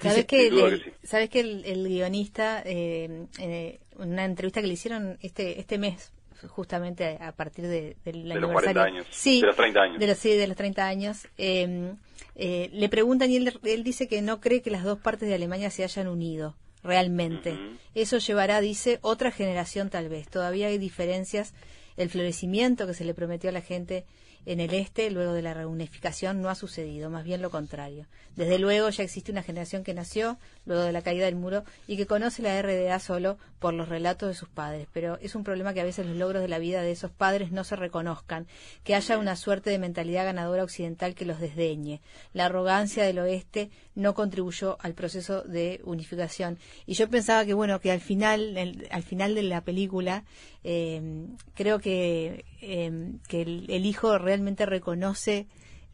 sí. 0.00 0.08
¿Sabes 0.08 0.24
que, 0.26 0.46
el, 0.48 0.54
que 0.56 0.76
sí. 0.84 0.92
¿sabes 1.02 1.30
que 1.30 1.40
el, 1.40 1.64
el 1.64 1.88
guionista, 1.88 2.62
eh, 2.64 3.26
eh, 3.38 3.80
una 3.96 4.24
entrevista 4.24 4.60
que 4.60 4.66
le 4.66 4.74
hicieron 4.74 5.18
este 5.22 5.58
este 5.60 5.78
mes, 5.78 6.12
justamente 6.48 7.18
a 7.20 7.32
partir 7.32 7.66
de, 7.66 7.96
del 8.04 8.28
De 8.28 8.34
los 8.40 8.50
aniversario. 8.50 8.80
40 8.80 8.82
años. 8.82 9.06
Sí, 9.10 9.40
De 9.40 9.46
los 9.48 9.56
30 9.56 9.80
años. 9.80 9.98
De 9.98 10.06
los, 10.06 10.18
sí, 10.18 10.30
de 10.34 10.46
los 10.46 10.56
30 10.56 10.86
años. 10.86 11.26
eh, 11.36 12.70
le 12.72 12.88
preguntan 12.88 13.30
y 13.30 13.36
él, 13.36 13.58
él 13.64 13.82
dice 13.84 14.06
que 14.06 14.22
no 14.22 14.40
cree 14.40 14.62
que 14.62 14.70
las 14.70 14.84
dos 14.84 14.98
partes 14.98 15.28
de 15.28 15.34
Alemania 15.34 15.70
se 15.70 15.82
hayan 15.84 16.06
unido 16.08 16.54
realmente. 16.82 17.56
Eso 17.94 18.18
llevará, 18.18 18.60
dice, 18.60 18.98
otra 19.02 19.30
generación 19.30 19.90
tal 19.90 20.08
vez. 20.08 20.28
Todavía 20.28 20.68
hay 20.68 20.78
diferencias. 20.78 21.54
El 21.96 22.08
florecimiento 22.10 22.86
que 22.86 22.94
se 22.94 23.04
le 23.04 23.14
prometió 23.14 23.50
a 23.50 23.52
la 23.52 23.60
gente 23.60 24.04
en 24.46 24.60
el 24.60 24.74
este, 24.74 25.10
luego 25.10 25.32
de 25.32 25.42
la 25.42 25.54
reunificación, 25.54 26.40
no 26.40 26.48
ha 26.48 26.54
sucedido, 26.54 27.10
más 27.10 27.24
bien 27.24 27.42
lo 27.42 27.50
contrario. 27.50 28.06
Desde 28.36 28.58
luego 28.58 28.88
ya 28.90 29.02
existe 29.02 29.32
una 29.32 29.42
generación 29.42 29.82
que 29.82 29.94
nació 29.94 30.38
luego 30.64 30.82
de 30.82 30.92
la 30.92 31.02
caída 31.02 31.26
del 31.26 31.34
muro 31.36 31.64
y 31.86 31.96
que 31.96 32.06
conoce 32.06 32.42
la 32.42 32.60
RDA 32.62 32.98
solo 33.00 33.36
por 33.58 33.74
los 33.74 33.88
relatos 33.88 34.28
de 34.28 34.34
sus 34.34 34.48
padres, 34.48 34.86
pero 34.92 35.18
es 35.20 35.34
un 35.34 35.42
problema 35.42 35.74
que 35.74 35.80
a 35.80 35.84
veces 35.84 36.06
los 36.06 36.16
logros 36.16 36.42
de 36.42 36.48
la 36.48 36.58
vida 36.58 36.82
de 36.82 36.92
esos 36.92 37.10
padres 37.10 37.50
no 37.50 37.64
se 37.64 37.76
reconozcan, 37.76 38.46
que 38.84 38.94
haya 38.94 39.18
una 39.18 39.34
suerte 39.34 39.70
de 39.70 39.78
mentalidad 39.78 40.24
ganadora 40.24 40.62
occidental 40.62 41.14
que 41.14 41.24
los 41.24 41.40
desdeñe. 41.40 42.00
La 42.32 42.46
arrogancia 42.46 43.04
del 43.04 43.18
oeste 43.18 43.70
no 43.94 44.14
contribuyó 44.14 44.78
al 44.80 44.94
proceso 44.94 45.42
de 45.42 45.80
unificación. 45.84 46.58
Y 46.86 46.94
yo 46.94 47.08
pensaba 47.08 47.44
que, 47.44 47.54
bueno, 47.54 47.80
que 47.80 47.90
al 47.90 48.00
final, 48.00 48.56
al 48.90 49.02
final 49.02 49.34
de 49.34 49.42
la 49.42 49.62
película, 49.62 50.24
eh, 50.70 51.00
creo 51.54 51.78
que, 51.78 52.44
eh, 52.60 52.90
que 53.26 53.40
el, 53.42 53.64
el 53.70 53.86
hijo 53.86 54.18
realmente 54.18 54.66
reconoce 54.66 55.46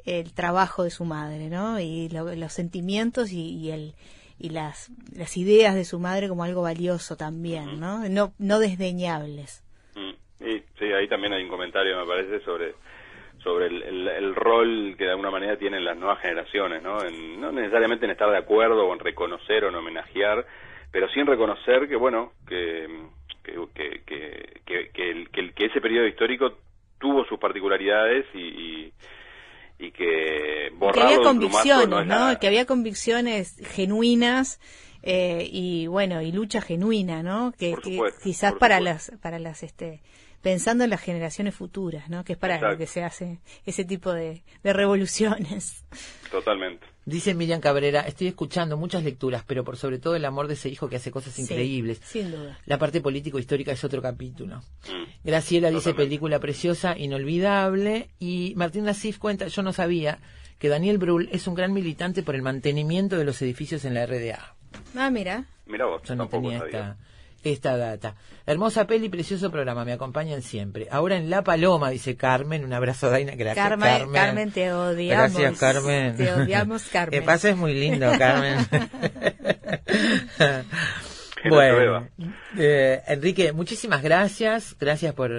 el 0.04 0.34
trabajo 0.34 0.82
de 0.82 0.90
su 0.90 1.04
madre, 1.04 1.48
¿no? 1.48 1.78
Y 1.78 2.08
lo- 2.08 2.34
los 2.34 2.52
sentimientos 2.52 3.30
y, 3.32 3.56
y 3.56 3.70
el 3.70 3.94
y 4.36 4.48
las, 4.50 4.90
las 5.16 5.36
ideas 5.36 5.76
de 5.76 5.84
su 5.84 6.00
madre 6.00 6.28
como 6.28 6.42
algo 6.42 6.62
valioso 6.62 7.16
también, 7.16 7.78
¿no? 7.78 8.06
No, 8.08 8.32
no 8.38 8.58
desdeñables. 8.58 9.62
Mm, 9.94 10.44
Y 10.44 10.58
sí, 10.78 10.86
ahí 10.92 11.06
también 11.08 11.32
hay 11.34 11.44
un 11.44 11.48
comentario, 11.48 11.96
me 12.00 12.06
parece, 12.06 12.44
sobre 12.44 12.74
sobre 13.44 13.66
el, 13.66 13.82
el- 13.82 14.08
el 14.08 14.34
rol 14.34 14.94
que 14.98 15.04
de 15.04 15.10
alguna 15.10 15.30
manera 15.30 15.56
tienen 15.56 15.84
las 15.84 15.96
nuevas 15.96 16.20
generaciones, 16.20 16.82
¿no? 16.82 17.00
En- 17.04 17.40
no 17.40 17.52
necesariamente 17.52 18.06
en 18.06 18.10
estar 18.12 18.28
de 18.30 18.38
acuerdo 18.38 18.86
o 18.88 18.92
en 18.92 18.98
reconocer 18.98 19.64
o 19.64 19.68
en 19.68 19.74
homenajear, 19.76 20.44
pero 20.90 21.08
sí 21.10 21.20
en 21.20 21.26
reconocer 21.28 21.88
que, 21.88 21.96
bueno, 21.96 22.32
que, 22.48 22.88
que, 23.44 23.52
que, 23.74 24.00
que, 24.06 24.60
que- 24.66 24.90
que 24.90 25.10
el- 25.10 25.30
que 25.30 25.40
el- 25.40 25.54
que 25.54 25.66
ese 25.66 25.80
periodo 25.80 26.06
histórico 26.08 26.58
tuvo 26.98 27.24
sus 27.26 27.38
particularidades 27.38 28.24
y, 28.34 28.38
y, 28.40 28.92
y 29.78 29.90
que 29.92 29.94
que 29.94 30.70
borrarlo 30.74 31.02
había 31.10 31.22
convicciones, 31.22 32.06
no. 32.06 32.38
Que 32.40 32.46
había 32.46 32.64
convicciones 32.66 33.56
genuinas 33.74 34.58
eh, 35.02 35.46
y 35.50 35.86
bueno 35.86 36.22
y 36.22 36.32
lucha 36.32 36.60
genuina, 36.62 37.22
¿no? 37.22 37.52
Que, 37.58 37.72
Por 37.72 37.82
que 37.82 37.92
supuesto, 37.92 38.20
quizás 38.22 38.52
por 38.52 38.60
para 38.60 38.80
las 38.80 39.12
para 39.20 39.38
las 39.38 39.62
este 39.62 40.00
pensando 40.44 40.84
en 40.84 40.90
las 40.90 41.00
generaciones 41.00 41.54
futuras, 41.56 42.08
¿no? 42.08 42.22
Que 42.22 42.34
es 42.34 42.38
para 42.38 42.60
lo 42.60 42.76
que 42.78 42.86
se 42.86 43.02
hace 43.02 43.40
ese 43.66 43.84
tipo 43.84 44.12
de, 44.12 44.44
de 44.62 44.72
revoluciones. 44.72 45.84
Totalmente. 46.30 46.86
Dice 47.06 47.34
Miriam 47.34 47.60
Cabrera, 47.60 48.02
estoy 48.02 48.28
escuchando 48.28 48.76
muchas 48.76 49.02
lecturas, 49.04 49.42
pero 49.46 49.64
por 49.64 49.76
sobre 49.76 49.98
todo 49.98 50.16
el 50.16 50.24
amor 50.24 50.46
de 50.46 50.54
ese 50.54 50.68
hijo 50.68 50.88
que 50.88 50.96
hace 50.96 51.10
cosas 51.10 51.32
Sí, 51.34 51.42
increíbles. 51.42 52.00
sin 52.04 52.30
duda. 52.30 52.58
La 52.66 52.78
parte 52.78 53.00
político-histórica 53.00 53.72
es 53.72 53.82
otro 53.84 54.00
capítulo. 54.02 54.58
Mm. 54.58 55.24
Graciela 55.24 55.70
dice 55.70 55.94
película 55.94 56.38
preciosa, 56.40 56.96
inolvidable. 56.96 58.10
Y 58.18 58.52
Martín 58.56 58.84
Nasif 58.84 59.18
cuenta, 59.18 59.48
yo 59.48 59.62
no 59.62 59.72
sabía, 59.72 60.18
que 60.58 60.68
Daniel 60.68 60.98
Brühl 60.98 61.28
es 61.32 61.46
un 61.46 61.54
gran 61.54 61.72
militante 61.72 62.22
por 62.22 62.34
el 62.34 62.42
mantenimiento 62.42 63.16
de 63.16 63.24
los 63.24 63.40
edificios 63.42 63.84
en 63.84 63.94
la 63.94 64.06
RDA. 64.06 64.54
Ah, 64.96 65.10
mira. 65.10 65.44
Mira 65.66 65.86
vos, 65.86 66.02
Yo 66.04 66.14
no 66.16 66.24
tampoco 66.24 66.42
tenía 66.48 66.58
sabía. 66.58 66.78
esta, 66.78 66.96
esta 67.44 67.76
data. 67.76 68.16
Hermosa 68.46 68.86
peli, 68.86 69.08
precioso 69.08 69.50
programa, 69.50 69.84
me 69.84 69.92
acompañan 69.92 70.42
siempre. 70.42 70.88
Ahora 70.90 71.16
en 71.16 71.30
La 71.30 71.44
Paloma, 71.44 71.90
dice 71.90 72.16
Carmen, 72.16 72.64
un 72.64 72.72
abrazo, 72.72 73.10
Daina. 73.10 73.34
Gracias, 73.36 73.68
Carmen, 73.68 73.88
Carmen. 73.88 74.12
Carmen, 74.12 74.50
te 74.50 74.72
odiamos. 74.72 75.36
Gracias, 75.36 75.58
Carmen. 75.58 76.16
Te 76.16 76.32
odiamos, 76.32 76.84
Carmen. 76.92 77.20
Que 77.20 77.24
pases 77.24 77.56
muy 77.56 77.74
lindo, 77.74 78.10
Carmen. 78.18 78.66
Bueno, 81.48 82.08
eh, 82.56 83.02
Enrique, 83.06 83.52
muchísimas 83.52 84.02
gracias. 84.02 84.76
Gracias 84.80 85.14
por, 85.14 85.30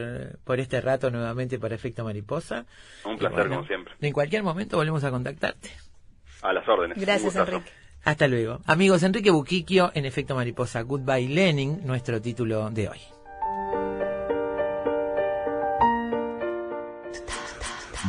por 0.43 0.59
este 0.59 0.79
rato 0.81 1.09
nuevamente 1.09 1.57
para 1.57 1.75
Efecto 1.75 2.03
Mariposa. 2.03 2.65
Un 3.03 3.17
placer, 3.17 3.39
bueno, 3.39 3.55
como 3.55 3.67
siempre. 3.67 3.93
En 3.99 4.13
cualquier 4.13 4.43
momento 4.43 4.77
volvemos 4.77 5.03
a 5.03 5.11
contactarte. 5.11 5.69
A 6.41 6.53
las 6.53 6.67
órdenes. 6.67 6.97
Gracias. 6.99 7.35
Enrique. 7.35 7.71
Hasta 8.05 8.27
luego. 8.27 8.59
Amigos, 8.65 9.01
Enrique 9.01 9.31
Buquiquio 9.31 9.91
en 9.95 10.05
Efecto 10.05 10.35
Mariposa. 10.35 10.81
Goodbye 10.83 11.27
Lenin, 11.27 11.81
nuestro 11.85 12.21
título 12.21 12.69
de 12.69 12.89
hoy. 12.89 12.99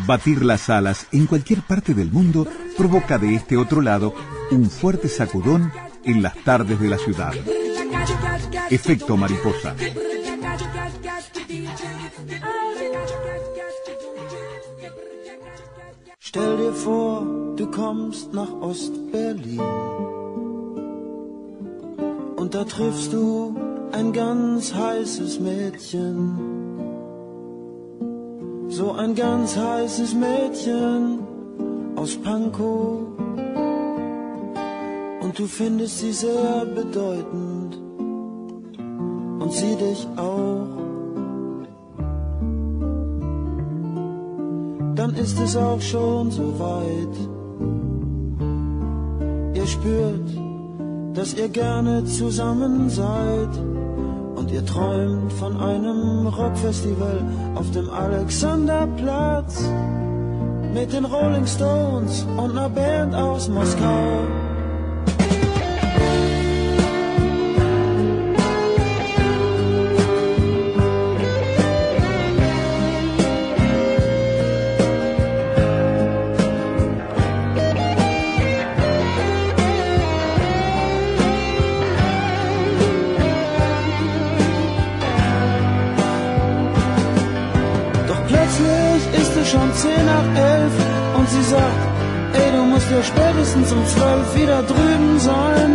Batir 0.07 0.45
las 0.45 0.69
alas 0.69 1.07
en 1.13 1.27
cualquier 1.27 1.63
parte 1.63 1.95
del 1.95 2.13
mundo 2.13 2.47
provoca 2.77 3.17
de 3.17 3.35
este 3.35 3.57
otro 3.57 3.81
lado 3.81 4.15
un 4.51 4.69
fuerte 4.71 5.09
sacudón 5.09 5.73
en 6.05 6.23
las 6.23 6.37
tardes 6.45 6.79
de 6.79 6.89
la 6.89 6.99
ciudad. 6.99 7.33
Efecto 8.71 9.17
mariposa. 9.17 9.75
Stell 16.29 16.57
dir 16.57 16.73
vor, 16.73 17.25
du 17.55 17.71
kommst 17.71 18.35
nach 18.35 18.53
Ostberlin 18.61 19.61
und 22.35 22.53
da 22.53 22.65
triffst 22.65 23.13
du 23.13 23.55
ein 23.93 24.13
ganz 24.13 24.75
heißes 24.75 25.39
Mädchen. 25.39 26.19
So 28.69 28.91
ein 28.91 29.15
ganz 29.15 29.57
heißes 29.57 30.15
Mädchen 30.15 31.21
aus 31.95 32.17
Pankow 32.17 33.07
und 35.21 35.39
du 35.39 35.47
findest 35.47 36.01
sie 36.01 36.13
sehr 36.13 36.67
bedeutend 36.75 37.81
und 39.39 39.53
sie 39.53 39.77
dich 39.77 40.09
auch. 40.17 40.76
Dann 44.97 45.15
ist 45.15 45.39
es 45.39 45.55
auch 45.57 45.81
schon 45.81 46.31
so 46.31 46.59
weit. 46.59 47.17
Ihr 49.55 49.67
spürt, 49.67 50.29
dass 51.13 51.35
ihr 51.35 51.51
gerne 51.51 52.05
zusammen 52.07 52.89
seid 52.89 53.51
und 54.37 54.51
ihr 54.51 54.65
träumt 54.65 55.31
von 55.35 55.61
einem 55.61 56.27
Rockfestival 56.27 57.23
auf 57.55 57.71
dem 57.73 57.91
Alexanderplatz 57.91 59.69
mit 60.73 60.91
den 60.95 61.05
Rolling 61.05 61.47
Stones 61.47 62.27
und 62.39 62.53
einer 62.53 62.71
Band 62.71 63.15
aus 63.15 63.49
Moskau. 63.51 64.25
Ja 92.97 93.03
spätestens 93.03 93.73
um 93.73 93.85
12 93.85 94.37
wieder 94.37 94.63
drüben 94.63 95.19
sein. 95.19 95.71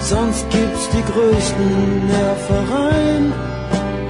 Sonst 0.00 0.44
gibt's 0.50 0.88
die 0.94 1.04
größten 1.12 2.06
Nervereien, 2.06 3.32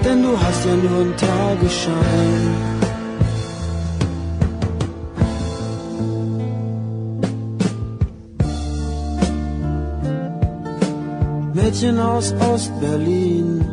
denn 0.04 0.22
du 0.22 0.32
hast 0.42 0.64
ja 0.64 0.74
nur 0.74 1.00
einen 1.00 1.16
Tagesschein. 1.16 2.42
Mädchen 11.54 11.98
aus 11.98 12.34
Ostberlin. 12.52 13.64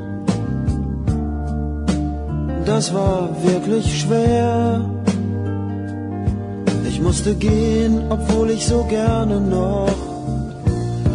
Das 2.65 2.93
war 2.93 3.29
wirklich 3.43 4.01
schwer. 4.01 4.98
Ich 6.99 7.05
musste 7.05 7.33
gehen, 7.33 8.01
obwohl 8.09 8.49
ich 8.49 8.65
so 8.65 8.83
gerne 8.83 9.39
noch 9.39 9.87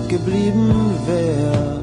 geblieben 0.08 0.74
wär. 1.06 1.78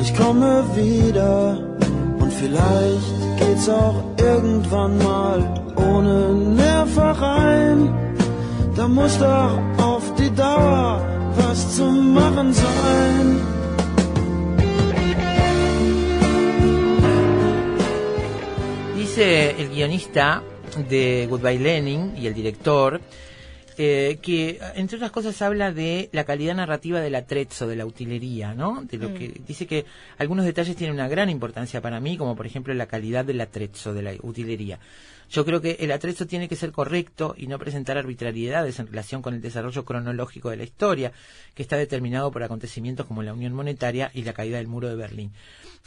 Ich 0.00 0.12
komme 0.16 0.64
wieder 0.74 1.58
und 2.18 2.32
vielleicht 2.32 3.14
geht's 3.38 3.68
auch 3.68 4.02
irgendwann 4.18 4.98
mal 4.98 5.62
ohne 5.76 6.34
Nervereien. 6.34 7.94
Da 8.74 8.88
muss 8.88 9.16
doch 9.16 9.60
auf 9.78 10.02
die 10.18 10.34
Dauer 10.34 11.06
was 11.36 11.76
zu 11.76 11.84
machen 11.84 12.52
sein. 12.52 13.26
Dice 18.96 19.54
el 19.56 19.68
guionista 19.68 20.49
de 20.88 21.26
Goodbye 21.28 21.58
Lenin 21.58 22.14
y 22.16 22.26
el 22.26 22.34
director 22.34 23.00
eh, 23.82 24.18
que, 24.20 24.60
entre 24.74 24.96
otras 24.96 25.10
cosas, 25.10 25.40
habla 25.40 25.72
de 25.72 26.10
la 26.12 26.24
calidad 26.24 26.54
narrativa 26.54 27.00
del 27.00 27.14
atrezzo, 27.14 27.66
de 27.66 27.76
la 27.76 27.86
utilería, 27.86 28.52
¿no? 28.52 28.82
De 28.82 28.98
lo 28.98 29.08
Mm. 29.08 29.14
que 29.14 29.40
dice 29.46 29.66
que 29.66 29.86
algunos 30.18 30.44
detalles 30.44 30.76
tienen 30.76 30.94
una 30.94 31.08
gran 31.08 31.30
importancia 31.30 31.80
para 31.80 31.98
mí, 31.98 32.18
como 32.18 32.36
por 32.36 32.46
ejemplo 32.46 32.74
la 32.74 32.86
calidad 32.86 33.24
del 33.24 33.40
atrezzo, 33.40 33.94
de 33.94 34.02
la 34.02 34.12
utilería. 34.22 34.78
Yo 35.30 35.44
creo 35.44 35.60
que 35.62 35.76
el 35.80 35.92
atrezzo 35.92 36.26
tiene 36.26 36.48
que 36.48 36.56
ser 36.56 36.72
correcto 36.72 37.34
y 37.38 37.46
no 37.46 37.58
presentar 37.58 37.96
arbitrariedades 37.96 38.80
en 38.80 38.88
relación 38.88 39.22
con 39.22 39.32
el 39.32 39.40
desarrollo 39.40 39.84
cronológico 39.84 40.50
de 40.50 40.56
la 40.56 40.64
historia, 40.64 41.12
que 41.54 41.62
está 41.62 41.76
determinado 41.76 42.30
por 42.32 42.42
acontecimientos 42.42 43.06
como 43.06 43.22
la 43.22 43.32
Unión 43.32 43.54
Monetaria 43.54 44.10
y 44.12 44.24
la 44.24 44.32
caída 44.32 44.58
del 44.58 44.66
muro 44.66 44.88
de 44.88 44.96
Berlín. 44.96 45.32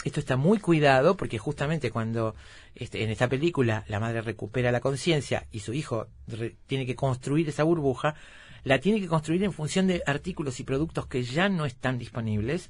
Esto 0.04 0.20
está 0.20 0.36
muy 0.36 0.58
cuidado 0.60 1.16
porque 1.16 1.38
justamente 1.38 1.90
cuando 1.92 2.36
este, 2.76 3.04
en 3.04 3.10
esta 3.10 3.30
película 3.30 3.86
la 3.88 4.00
madre 4.00 4.22
recupera 4.22 4.72
la 4.72 4.82
conciencia 4.82 5.48
y 5.52 5.60
su 5.60 5.74
hijo 5.74 6.08
re- 6.28 6.56
tiene 6.68 6.86
que 6.86 6.96
construir 6.96 7.48
esa 7.48 7.64
burbuja, 7.64 8.16
la 8.64 8.80
tiene 8.80 9.00
que 9.00 9.08
construir 9.08 9.44
en 9.44 9.54
función 9.54 9.88
de 9.88 10.02
artículos 10.06 10.60
y 10.60 10.64
productos 10.64 11.06
que 11.08 11.24
ya 11.24 11.48
no 11.48 11.66
están 11.66 11.98
disponibles, 12.00 12.70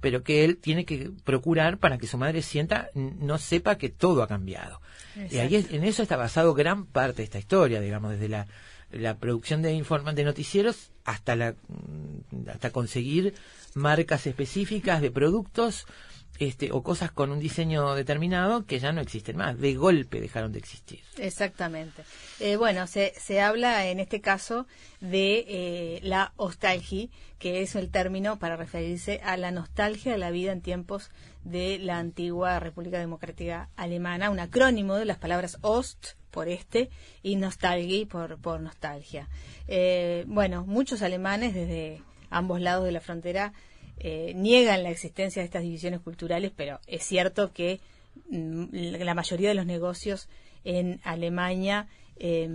pero 0.00 0.22
que 0.22 0.44
él 0.44 0.58
tiene 0.58 0.84
que 0.84 1.10
procurar 1.24 1.78
para 1.78 1.96
que 1.98 2.06
su 2.06 2.18
madre 2.18 2.42
sienta, 2.42 2.90
no 2.94 3.38
sepa 3.38 3.78
que 3.78 3.88
todo 3.88 4.22
ha 4.22 4.28
cambiado. 4.28 4.80
Y 5.30 5.38
ahí 5.38 5.54
es- 5.56 5.70
en 5.72 5.84
eso 5.84 6.02
está 6.02 6.16
basado 6.16 6.52
gran 6.52 6.84
parte 6.84 7.18
de 7.18 7.24
esta 7.24 7.38
historia, 7.38 7.80
digamos, 7.80 8.10
desde 8.12 8.28
la, 8.28 8.46
la 8.90 9.16
producción 9.16 9.62
de 9.62 9.72
informan 9.72 10.14
de 10.14 10.24
noticieros 10.24 10.90
hasta 11.04 11.36
la 11.36 11.52
mm, 11.52 12.48
hasta 12.50 12.70
conseguir 12.70 13.32
marcas 13.74 14.26
específicas 14.26 15.00
de 15.00 15.10
productos 15.10 15.86
este 16.38 16.72
o 16.72 16.82
cosas 16.82 17.10
con 17.10 17.30
un 17.30 17.38
diseño 17.38 17.94
determinado 17.94 18.66
que 18.66 18.78
ya 18.78 18.92
no 18.92 19.00
existen 19.00 19.36
más, 19.36 19.58
de 19.58 19.74
golpe 19.74 20.20
dejaron 20.20 20.52
de 20.52 20.58
existir. 20.58 21.00
Exactamente. 21.16 22.02
Eh, 22.40 22.56
bueno, 22.56 22.86
se, 22.86 23.12
se 23.18 23.40
habla 23.40 23.86
en 23.86 24.00
este 24.00 24.20
caso 24.20 24.66
de 25.00 25.44
eh, 25.48 26.00
la 26.02 26.32
nostalgia, 26.38 27.08
que 27.38 27.62
es 27.62 27.74
el 27.74 27.90
término 27.90 28.38
para 28.38 28.56
referirse 28.56 29.20
a 29.24 29.36
la 29.36 29.50
nostalgia 29.50 30.12
de 30.12 30.18
la 30.18 30.30
vida 30.30 30.52
en 30.52 30.60
tiempos 30.60 31.10
de 31.44 31.78
la 31.78 31.98
antigua 31.98 32.58
República 32.60 32.98
Democrática 32.98 33.68
Alemana, 33.76 34.30
un 34.30 34.40
acrónimo 34.40 34.96
de 34.96 35.04
las 35.04 35.18
palabras 35.18 35.58
Ost 35.62 36.14
por 36.30 36.48
este 36.48 36.90
y 37.22 37.36
Nostalgie 37.36 38.06
por, 38.06 38.38
por 38.38 38.60
nostalgia. 38.60 39.28
Eh, 39.68 40.24
bueno, 40.26 40.66
muchos 40.66 41.02
alemanes 41.02 41.54
desde 41.54 42.02
ambos 42.30 42.60
lados 42.60 42.84
de 42.84 42.92
la 42.92 43.00
frontera 43.00 43.52
eh, 43.98 44.32
niegan 44.34 44.82
la 44.82 44.90
existencia 44.90 45.40
de 45.42 45.46
estas 45.46 45.62
divisiones 45.62 46.00
culturales, 46.00 46.52
pero 46.54 46.80
es 46.86 47.02
cierto 47.04 47.52
que 47.52 47.80
mm, 48.30 48.66
la 48.72 49.14
mayoría 49.14 49.48
de 49.48 49.54
los 49.54 49.66
negocios 49.66 50.28
en 50.64 51.00
Alemania 51.04 51.86
eh, 52.18 52.48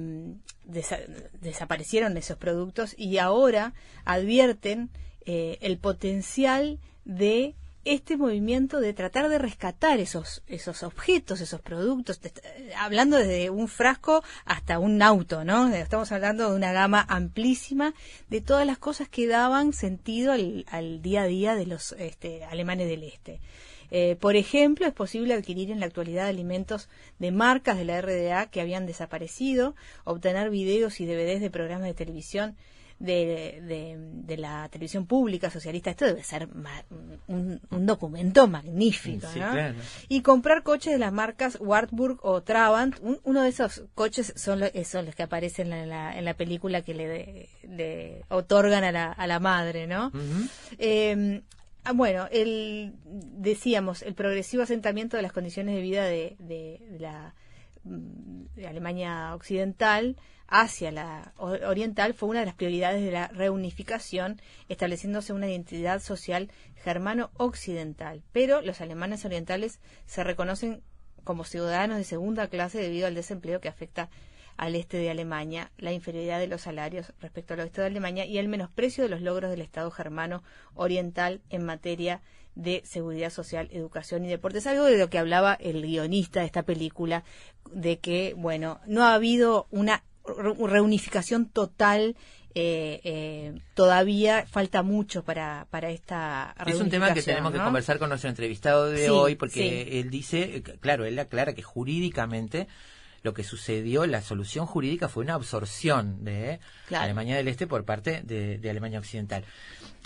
desa- 0.67 1.05
desaparecieron 1.41 2.17
esos 2.17 2.37
productos 2.37 2.93
y 2.97 3.17
ahora 3.17 3.73
advierten 4.05 4.89
eh, 5.25 5.57
el 5.61 5.77
potencial 5.77 6.79
de 7.05 7.55
este 7.83 8.17
movimiento 8.17 8.79
de 8.79 8.93
tratar 8.93 9.29
de 9.29 9.37
rescatar 9.37 9.99
esos 9.99 10.43
esos 10.47 10.83
objetos, 10.83 11.41
esos 11.41 11.61
productos, 11.61 12.19
eh, 12.23 12.71
hablando 12.77 13.17
desde 13.17 13.49
un 13.49 13.67
frasco 13.67 14.23
hasta 14.45 14.79
un 14.79 15.01
auto, 15.01 15.43
¿no? 15.43 15.67
Estamos 15.73 16.11
hablando 16.11 16.49
de 16.49 16.55
una 16.55 16.71
gama 16.71 17.05
amplísima 17.09 17.93
de 18.29 18.41
todas 18.41 18.65
las 18.65 18.77
cosas 18.77 19.09
que 19.09 19.27
daban 19.27 19.73
sentido 19.73 20.31
al, 20.31 20.65
al 20.69 21.01
día 21.01 21.23
a 21.23 21.27
día 21.27 21.55
de 21.55 21.65
los 21.65 21.93
este, 21.93 22.43
alemanes 22.45 22.87
del 22.87 23.03
este. 23.03 23.39
Eh, 23.93 24.15
por 24.15 24.37
ejemplo, 24.37 24.87
es 24.87 24.93
posible 24.93 25.33
adquirir 25.33 25.69
en 25.69 25.81
la 25.81 25.85
actualidad 25.85 26.27
alimentos 26.27 26.87
de 27.19 27.31
marcas 27.31 27.77
de 27.77 27.83
la 27.83 28.01
RDA 28.01 28.49
que 28.49 28.61
habían 28.61 28.85
desaparecido, 28.85 29.75
obtener 30.05 30.49
videos 30.49 31.01
y 31.01 31.05
DVDs 31.05 31.41
de 31.41 31.49
programas 31.49 31.87
de 31.87 31.93
televisión 31.93 32.55
de, 33.01 33.61
de- 33.67 33.97
de 33.99 34.37
la 34.37 34.69
televisión 34.69 35.05
pública 35.07 35.49
socialista. 35.49 35.89
Esto 35.89 36.05
debe 36.05 36.23
ser 36.23 36.47
ma- 36.53 36.83
un, 37.27 37.59
un 37.71 37.85
documento 37.85 38.47
magnífico, 38.47 39.27
Sí, 39.33 39.39
¿no? 39.39 39.51
claro. 39.51 39.75
Y 40.07 40.21
comprar 40.21 40.63
coches 40.63 40.93
de 40.93 40.99
las 40.99 41.11
marcas 41.11 41.57
Wartburg 41.59 42.19
o 42.21 42.41
Trabant. 42.43 42.97
Un- 43.01 43.19
uno 43.23 43.41
de 43.41 43.49
esos 43.49 43.83
coches 43.95 44.33
son, 44.35 44.59
lo- 44.59 44.67
eh, 44.67 44.85
son 44.85 45.05
los 45.05 45.15
que 45.15 45.23
aparecen 45.23 45.73
en 45.73 45.89
la, 45.89 46.17
en 46.17 46.25
la 46.25 46.35
película 46.35 46.81
que 46.83 46.93
le, 46.93 47.49
le 47.67 48.23
otorgan 48.29 48.83
a 48.83 48.91
la, 48.91 49.11
a 49.11 49.27
la 49.27 49.39
madre, 49.39 49.87
¿no? 49.87 50.11
Eh, 50.77 51.41
Ah, 51.83 51.93
bueno, 51.93 52.27
el, 52.31 52.93
decíamos, 53.05 54.03
el 54.03 54.13
progresivo 54.13 54.61
asentamiento 54.61 55.17
de 55.17 55.23
las 55.23 55.31
condiciones 55.33 55.73
de 55.73 55.81
vida 55.81 56.03
de, 56.03 56.35
de- 56.37 56.79
de 56.91 56.99
la 56.99 57.33
mm, 57.85 58.43
de 58.55 58.67
Alemania 58.67 59.33
occidental 59.33 60.15
hacia 60.51 60.91
la 60.91 61.33
oriental 61.37 62.13
fue 62.13 62.29
una 62.29 62.41
de 62.41 62.45
las 62.45 62.55
prioridades 62.55 63.03
de 63.03 63.11
la 63.11 63.29
reunificación, 63.29 64.41
estableciéndose 64.67 65.31
una 65.31 65.49
identidad 65.49 66.01
social 66.01 66.51
germano-occidental. 66.83 68.21
Pero 68.33 68.61
los 68.61 68.81
alemanes 68.81 69.23
orientales 69.23 69.79
se 70.05 70.23
reconocen 70.25 70.83
como 71.23 71.45
ciudadanos 71.45 71.97
de 71.97 72.03
segunda 72.03 72.47
clase 72.49 72.79
debido 72.79 73.07
al 73.07 73.15
desempleo 73.15 73.61
que 73.61 73.69
afecta 73.69 74.09
al 74.57 74.75
este 74.75 74.97
de 74.97 75.09
Alemania, 75.09 75.71
la 75.77 75.93
inferioridad 75.93 76.39
de 76.39 76.47
los 76.47 76.61
salarios 76.61 77.13
respecto 77.21 77.53
al 77.53 77.61
oeste 77.61 77.81
de 77.81 77.87
Alemania 77.87 78.25
y 78.25 78.37
el 78.37 78.49
menosprecio 78.49 79.05
de 79.05 79.09
los 79.09 79.21
logros 79.21 79.49
del 79.49 79.61
Estado 79.61 79.89
germano 79.89 80.43
oriental 80.75 81.41
en 81.49 81.63
materia 81.63 82.21
de 82.55 82.81
seguridad 82.83 83.29
social, 83.29 83.69
educación 83.71 84.25
y 84.25 84.27
deportes. 84.27 84.67
Algo 84.67 84.83
de 84.83 84.97
lo 84.97 85.09
que 85.09 85.17
hablaba 85.17 85.53
el 85.53 85.81
guionista 85.81 86.41
de 86.41 86.47
esta 86.47 86.63
película, 86.63 87.23
de 87.71 87.99
que, 87.99 88.33
bueno, 88.35 88.81
no 88.85 89.05
ha 89.05 89.13
habido 89.13 89.67
una 89.71 90.03
reunificación 90.67 91.45
total. 91.47 92.15
eh, 92.53 92.99
eh, 93.05 93.61
todavía 93.75 94.45
falta 94.45 94.83
mucho 94.83 95.23
para, 95.23 95.67
para 95.69 95.89
esta 95.89 96.53
Es 96.65 96.75
un 96.81 96.89
tema 96.89 97.13
que 97.13 97.21
tenemos 97.23 97.53
que 97.53 97.59
conversar 97.59 97.97
con 97.97 98.09
nuestro 98.09 98.29
entrevistado 98.29 98.89
de 98.89 99.05
Sí, 99.05 99.09
hoy, 99.09 99.35
porque 99.35 99.85
sí. 99.89 99.97
él 99.99 100.09
dice, 100.09 100.57
eh, 100.57 100.61
claro, 100.81 101.05
él 101.05 101.17
aclara 101.17 101.53
que 101.53 101.61
jurídicamente 101.63 102.67
lo 103.23 103.33
que 103.33 103.43
sucedió, 103.45 104.05
la 104.05 104.21
solución 104.21 104.65
jurídica 104.65 105.07
fue 105.07 105.23
una 105.23 105.35
absorción 105.35 106.25
de 106.25 106.59
Claro. 106.87 107.05
Alemania 107.05 107.37
del 107.37 107.47
Este 107.47 107.67
por 107.67 107.85
parte 107.85 108.21
de, 108.25 108.57
de 108.57 108.69
Alemania 108.69 108.99
Occidental. 108.99 109.45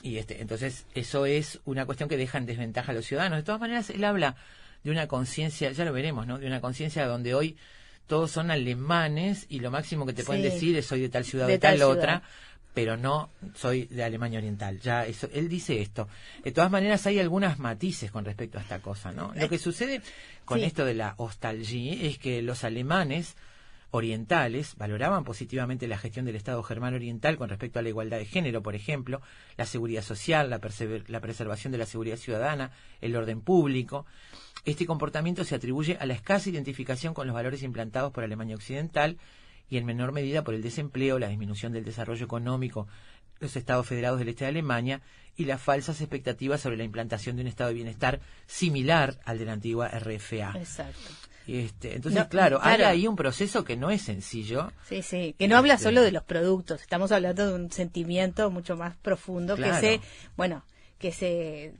Y 0.03 0.17
este, 0.17 0.41
entonces, 0.41 0.85
eso 0.93 1.25
es 1.25 1.61
una 1.65 1.85
cuestión 1.87 2.09
que 2.09 2.17
deja 2.17 2.37
en 2.37 2.45
desventaja 2.45 2.91
a 2.91 2.95
los 2.95 3.05
ciudadanos. 3.05 3.37
De 3.37 3.43
todas 3.43 3.61
maneras, 3.61 3.89
él 3.89 4.03
habla 4.03 4.35
de 4.83 4.91
una 4.91 5.07
conciencia, 5.07 5.71
ya 5.71 5.83
lo 5.85 5.93
veremos, 5.93 6.27
¿no? 6.27 6.37
De 6.37 6.45
una 6.45 6.61
conciencia 6.61 7.07
donde 7.07 7.33
hoy 7.33 7.57
todos 8.07 8.31
son 8.31 8.51
alemanes 8.51 9.45
y 9.49 9.59
lo 9.59 9.71
máximo 9.71 10.05
que 10.05 10.13
te 10.13 10.23
pueden 10.23 10.43
Sí. 10.43 10.49
decir 10.49 10.75
es 10.77 10.85
soy 10.85 11.01
de 11.01 11.09
tal 11.09 11.25
ciudad 11.25 11.45
o 11.45 11.47
De 11.47 11.53
de 11.55 11.59
tal, 11.59 11.79
tal 11.79 11.89
otra 11.89 12.23
pero 12.73 12.97
no 12.97 13.29
soy 13.55 13.85
de 13.85 14.03
Alemania 14.03 14.37
Oriental. 14.37 14.81
Ya 14.81 15.05
eso, 15.05 15.29
él 15.33 15.47
dice 15.47 15.79
esto. 15.81 16.09
De 16.43 16.51
todas 16.51 16.69
maneras 16.69 17.07
hay 17.07 17.19
algunas 17.21 17.57
matices 17.57 18.11
con 18.11 18.25
respecto 18.25 18.57
a 18.57 18.61
esta 18.61 18.79
cosa, 18.79 19.13
¿no? 19.13 19.31
Lo 19.33 19.47
que 19.47 19.57
sucede 19.57 20.01
con 20.43 20.59
Sí. 20.59 20.65
esto 20.65 20.83
de 20.83 20.93
la 20.93 21.13
ostalgie 21.17 22.05
es 22.07 22.17
que 22.17 22.41
los 22.41 22.65
alemanes 22.65 23.35
orientales 23.91 24.75
valoraban 24.75 25.23
positivamente 25.23 25.87
la 25.87 25.97
gestión 25.97 26.25
del 26.25 26.35
Estado 26.35 26.61
germano 26.63 26.97
oriental 26.97 27.37
con 27.37 27.49
respecto 27.49 27.79
a 27.79 27.81
la 27.81 27.89
igualdad 27.89 28.17
de 28.17 28.25
género, 28.25 28.61
por 28.61 28.75
ejemplo, 28.75 29.21
la 29.57 29.65
seguridad 29.65 30.01
social, 30.01 30.49
la, 30.49 30.59
la 31.07 31.21
preservación 31.21 31.71
de 31.71 31.77
la 31.77 31.85
seguridad 31.85 32.17
ciudadana, 32.17 32.71
el 33.01 33.15
orden 33.15 33.41
público. 33.41 34.05
Este 34.65 34.85
comportamiento 34.85 35.43
se 35.43 35.55
atribuye 35.55 35.97
a 35.99 36.05
la 36.05 36.13
escasa 36.13 36.49
identificación 36.49 37.13
con 37.13 37.27
los 37.27 37.33
valores 37.33 37.63
implantados 37.63 38.11
por 38.11 38.23
Alemania 38.23 38.55
Occidental 38.55 39.17
y 39.69 39.77
en 39.77 39.85
menor 39.85 40.11
medida 40.11 40.43
por 40.43 40.53
el 40.53 40.61
desempleo, 40.61 41.19
la 41.19 41.27
disminución 41.27 41.71
del 41.71 41.85
desarrollo 41.85 42.25
económico, 42.25 42.87
los 43.39 43.55
estados 43.55 43.87
federados 43.87 44.19
del 44.19 44.29
este 44.29 44.45
de 44.45 44.49
Alemania 44.49 45.01
y 45.35 45.45
las 45.45 45.61
falsas 45.61 45.99
expectativas 46.01 46.61
sobre 46.61 46.77
la 46.77 46.83
implantación 46.83 47.35
de 47.35 47.41
un 47.41 47.47
estado 47.47 47.69
de 47.69 47.75
bienestar 47.75 48.21
similar 48.45 49.19
al 49.25 49.37
de 49.37 49.45
la 49.45 49.53
antigua 49.53 49.89
RFA. 49.89 50.53
Exacto. 50.57 50.99
Este, 51.47 51.95
entonces, 51.95 52.19
No, 52.21 52.29
claro, 52.29 52.59
hay 52.61 52.77
claro. 52.77 52.91
ahí 52.91 53.07
un 53.07 53.15
proceso 53.15 53.63
que 53.63 53.75
no 53.77 53.89
es 53.91 54.01
sencillo. 54.01 54.71
Sí, 54.89 55.01
sí, 55.01 55.35
que 55.37 55.47
no 55.47 55.57
habla 55.57 55.75
Este- 55.75 55.83
solo 55.85 56.01
de 56.01 56.11
los 56.11 56.23
productos, 56.23 56.81
estamos 56.81 57.11
hablando 57.11 57.47
de 57.47 57.53
un 57.53 57.71
sentimiento 57.71 58.49
mucho 58.51 58.75
más 58.75 58.95
profundo 58.97 59.55
Claro. 59.55 59.73
que 59.73 59.79
se, 59.79 60.01
bueno, 60.37 60.63
que 60.97 61.11
se 61.11 61.73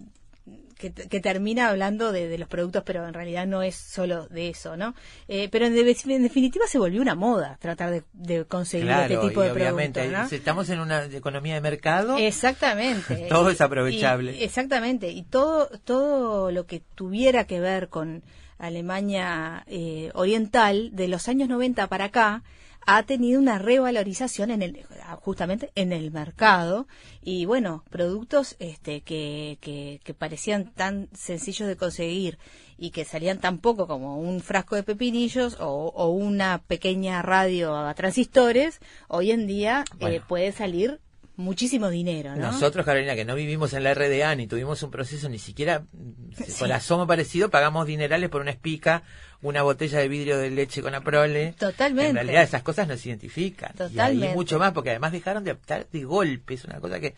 que, 0.77 0.91
que 0.91 1.21
termina 1.21 1.69
hablando 1.69 2.11
de, 2.11 2.27
de 2.27 2.37
los 2.37 2.49
productos, 2.49 2.83
pero 2.85 3.07
en 3.07 3.13
realidad 3.13 3.47
no 3.47 3.63
es 3.63 3.75
solo 3.75 4.27
de 4.27 4.49
eso, 4.49 4.75
¿no? 4.75 4.93
Eh, 5.29 5.47
pero 5.49 5.65
en, 5.67 5.73
de- 5.73 5.97
en 6.09 6.21
definitiva 6.23 6.65
se 6.67 6.77
volvió 6.77 7.01
una 7.01 7.15
moda 7.15 7.57
tratar 7.61 7.91
de, 7.91 8.03
de 8.11 8.43
conseguir 8.45 8.87
Claro, 8.87 9.13
este 9.13 9.27
tipo 9.29 9.41
y 9.41 9.45
de 9.45 9.51
obviamente, 9.53 10.01
productos, 10.01 10.31
¿no? 10.31 10.37
estamos 10.37 10.69
en 10.69 10.81
una 10.81 11.05
economía 11.05 11.55
de 11.55 11.61
mercado. 11.61 12.17
Exactamente. 12.17 13.25
Todo 13.29 13.49
Y- 13.49 13.53
es 13.53 13.61
aprovechable. 13.61 14.35
y- 14.37 14.43
exactamente. 14.43 15.09
Y 15.09 15.23
todo, 15.23 15.69
todo 15.85 16.51
lo 16.51 16.65
que 16.67 16.81
tuviera 16.93 17.45
que 17.45 17.59
ver 17.61 17.87
con 17.87 18.21
Alemania 18.57 19.63
eh, 19.67 20.11
Oriental, 20.13 20.91
de 20.93 21.07
los 21.07 21.27
años 21.27 21.49
90 21.49 21.87
para 21.87 22.05
acá, 22.05 22.43
ha 22.87 23.03
tenido 23.03 23.39
una 23.39 23.57
revalorización 23.57 24.51
en 24.51 24.61
el, 24.61 24.85
justamente 25.21 25.71
en 25.75 25.91
el 25.91 26.11
mercado. 26.11 26.87
Y 27.21 27.45
bueno, 27.45 27.83
productos 27.89 28.55
este, 28.59 29.01
que, 29.01 29.57
que, 29.59 29.99
que 30.03 30.13
parecían 30.13 30.71
tan 30.73 31.09
sencillos 31.13 31.67
de 31.67 31.77
conseguir 31.77 32.37
y 32.77 32.91
que 32.91 33.05
salían 33.05 33.39
tan 33.39 33.57
poco 33.57 33.87
como 33.87 34.19
un 34.19 34.41
frasco 34.41 34.75
de 34.75 34.83
pepinillos 34.83 35.57
o, 35.59 35.91
o 35.95 36.09
una 36.09 36.61
pequeña 36.67 37.21
radio 37.21 37.75
a 37.75 37.93
transistores, 37.95 38.79
hoy 39.07 39.31
en 39.31 39.47
día 39.47 39.83
eh, 39.93 39.95
Bueno. 39.99 40.25
puede 40.27 40.51
salir 40.51 40.99
muchísimo 41.37 41.89
dinero, 41.89 42.35
¿no? 42.35 42.51
Nosotros, 42.51 42.85
Carolina, 42.85 43.15
que 43.15 43.25
no 43.25 43.35
vivimos 43.35 43.73
en 43.73 43.83
la 43.83 43.93
RDA 43.93 44.35
ni 44.35 44.47
tuvimos 44.47 44.81
un 44.83 44.91
proceso 44.91 45.29
ni 45.29 45.39
siquiera 45.39 45.81
mm, 45.91 46.57
por 46.59 46.71
asomo 46.71 47.07
parecido, 47.07 47.49
pagamos 47.49 47.87
dinerales 47.87 48.29
por 48.29 48.41
una 48.41 48.51
espica, 48.51 49.03
una 49.41 49.61
botella 49.63 49.99
de 49.99 50.07
vidrio 50.07 50.37
de 50.37 50.49
leche 50.49 50.81
con 50.81 50.95
aprole. 50.95 51.53
Totalmente. 51.57 52.09
En 52.09 52.15
realidad 52.15 52.43
esas 52.43 52.63
cosas 52.63 52.87
nos 52.87 53.05
identifican. 53.05 53.71
Y 53.73 53.77
Totalmente. 53.77 54.27
ahí 54.27 54.33
mucho 54.33 54.59
más, 54.59 54.73
porque 54.73 54.91
además 54.91 55.11
dejaron 55.11 55.43
de 55.43 55.51
optar 55.51 55.87
de 55.91 56.03
golpe. 56.03 56.55
Es 56.55 56.65
una 56.65 56.79
cosa 56.79 56.99
que 56.99 57.15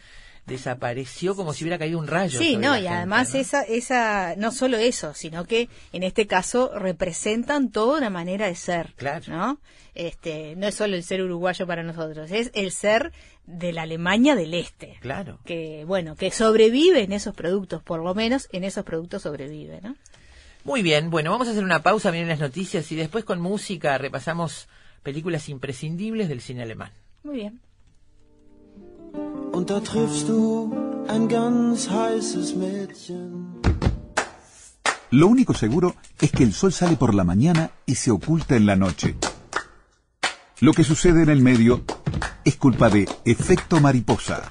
desapareció 0.47 1.35
como 1.35 1.53
si 1.53 1.65
hubiera 1.65 1.77
caído 1.77 1.99
un 1.99 2.07
rayo. 2.07 2.39
Sí, 2.39 2.55
no, 2.55 2.75
y 2.75 2.81
gente, 2.81 2.95
además 2.95 3.33
¿no? 3.33 3.39
esa, 3.39 3.61
esa, 3.63 4.35
no 4.37 4.51
solo 4.51 4.77
eso, 4.77 5.13
sino 5.13 5.45
que 5.45 5.69
en 5.91 6.03
este 6.03 6.25
caso 6.25 6.71
representan 6.73 7.69
toda 7.69 7.97
una 7.97 8.09
manera 8.09 8.47
de 8.47 8.55
ser, 8.55 8.95
¿no? 9.27 9.59
Este, 9.93 10.55
no 10.55 10.67
es 10.67 10.75
solo 10.75 10.95
el 10.95 11.03
ser 11.03 11.21
uruguayo 11.21 11.67
para 11.67 11.83
nosotros, 11.83 12.31
es 12.31 12.49
el 12.53 12.71
ser 12.71 13.11
de 13.47 13.73
la 13.73 13.83
Alemania 13.83 14.35
del 14.35 14.53
Este. 14.53 14.97
Claro. 14.99 15.39
Que, 15.45 15.85
bueno, 15.87 16.15
que 16.15 16.29
sobrevive 16.29 17.01
en 17.01 17.13
esos 17.13 17.33
productos, 17.33 17.81
por 17.81 18.03
lo 18.03 18.13
menos 18.13 18.47
en 18.51 18.63
esos 18.63 18.83
productos 18.85 19.23
sobrevive, 19.23 19.81
¿no? 19.81 19.95
Muy 20.63 20.83
bien, 20.83 21.09
bueno, 21.09 21.31
vamos 21.31 21.47
a 21.47 21.51
hacer 21.51 21.63
una 21.63 21.81
pausa, 21.81 22.11
vienen 22.11 22.29
las 22.29 22.39
noticias 22.39 22.91
y 22.91 22.95
después 22.95 23.23
con 23.23 23.39
música 23.39 23.97
repasamos 23.97 24.67
películas 25.01 25.47
imprescindibles 25.47 26.27
del 26.27 26.41
cine 26.41 26.63
alemán. 26.63 26.91
Muy 27.23 27.37
bien. 27.37 27.61
Und 29.53 29.69
da 29.69 29.79
triffst 29.81 30.27
du 30.27 31.05
ein 31.07 31.27
ganz 31.27 31.89
heißes 31.89 32.55
Mädchen. 32.55 33.61
Lo 35.09 35.27
único 35.27 35.53
seguro 35.53 35.95
es 36.19 36.31
que 36.31 36.43
el 36.43 36.51
sol 36.51 36.73
sale 36.73 36.97
por 36.97 37.15
la 37.15 37.23
mañana 37.23 37.71
y 37.85 37.95
se 37.95 38.11
oculta 38.11 38.57
en 38.57 38.65
la 38.65 38.75
noche. 38.75 39.15
Lo 40.59 40.73
que 40.73 40.83
sucede 40.83 41.21
en 41.21 41.29
el 41.29 41.43
medio 41.43 41.83
es 42.43 42.55
culpa 42.55 42.89
de 42.89 43.07
efecto 43.25 43.79
mariposa. 43.79 44.41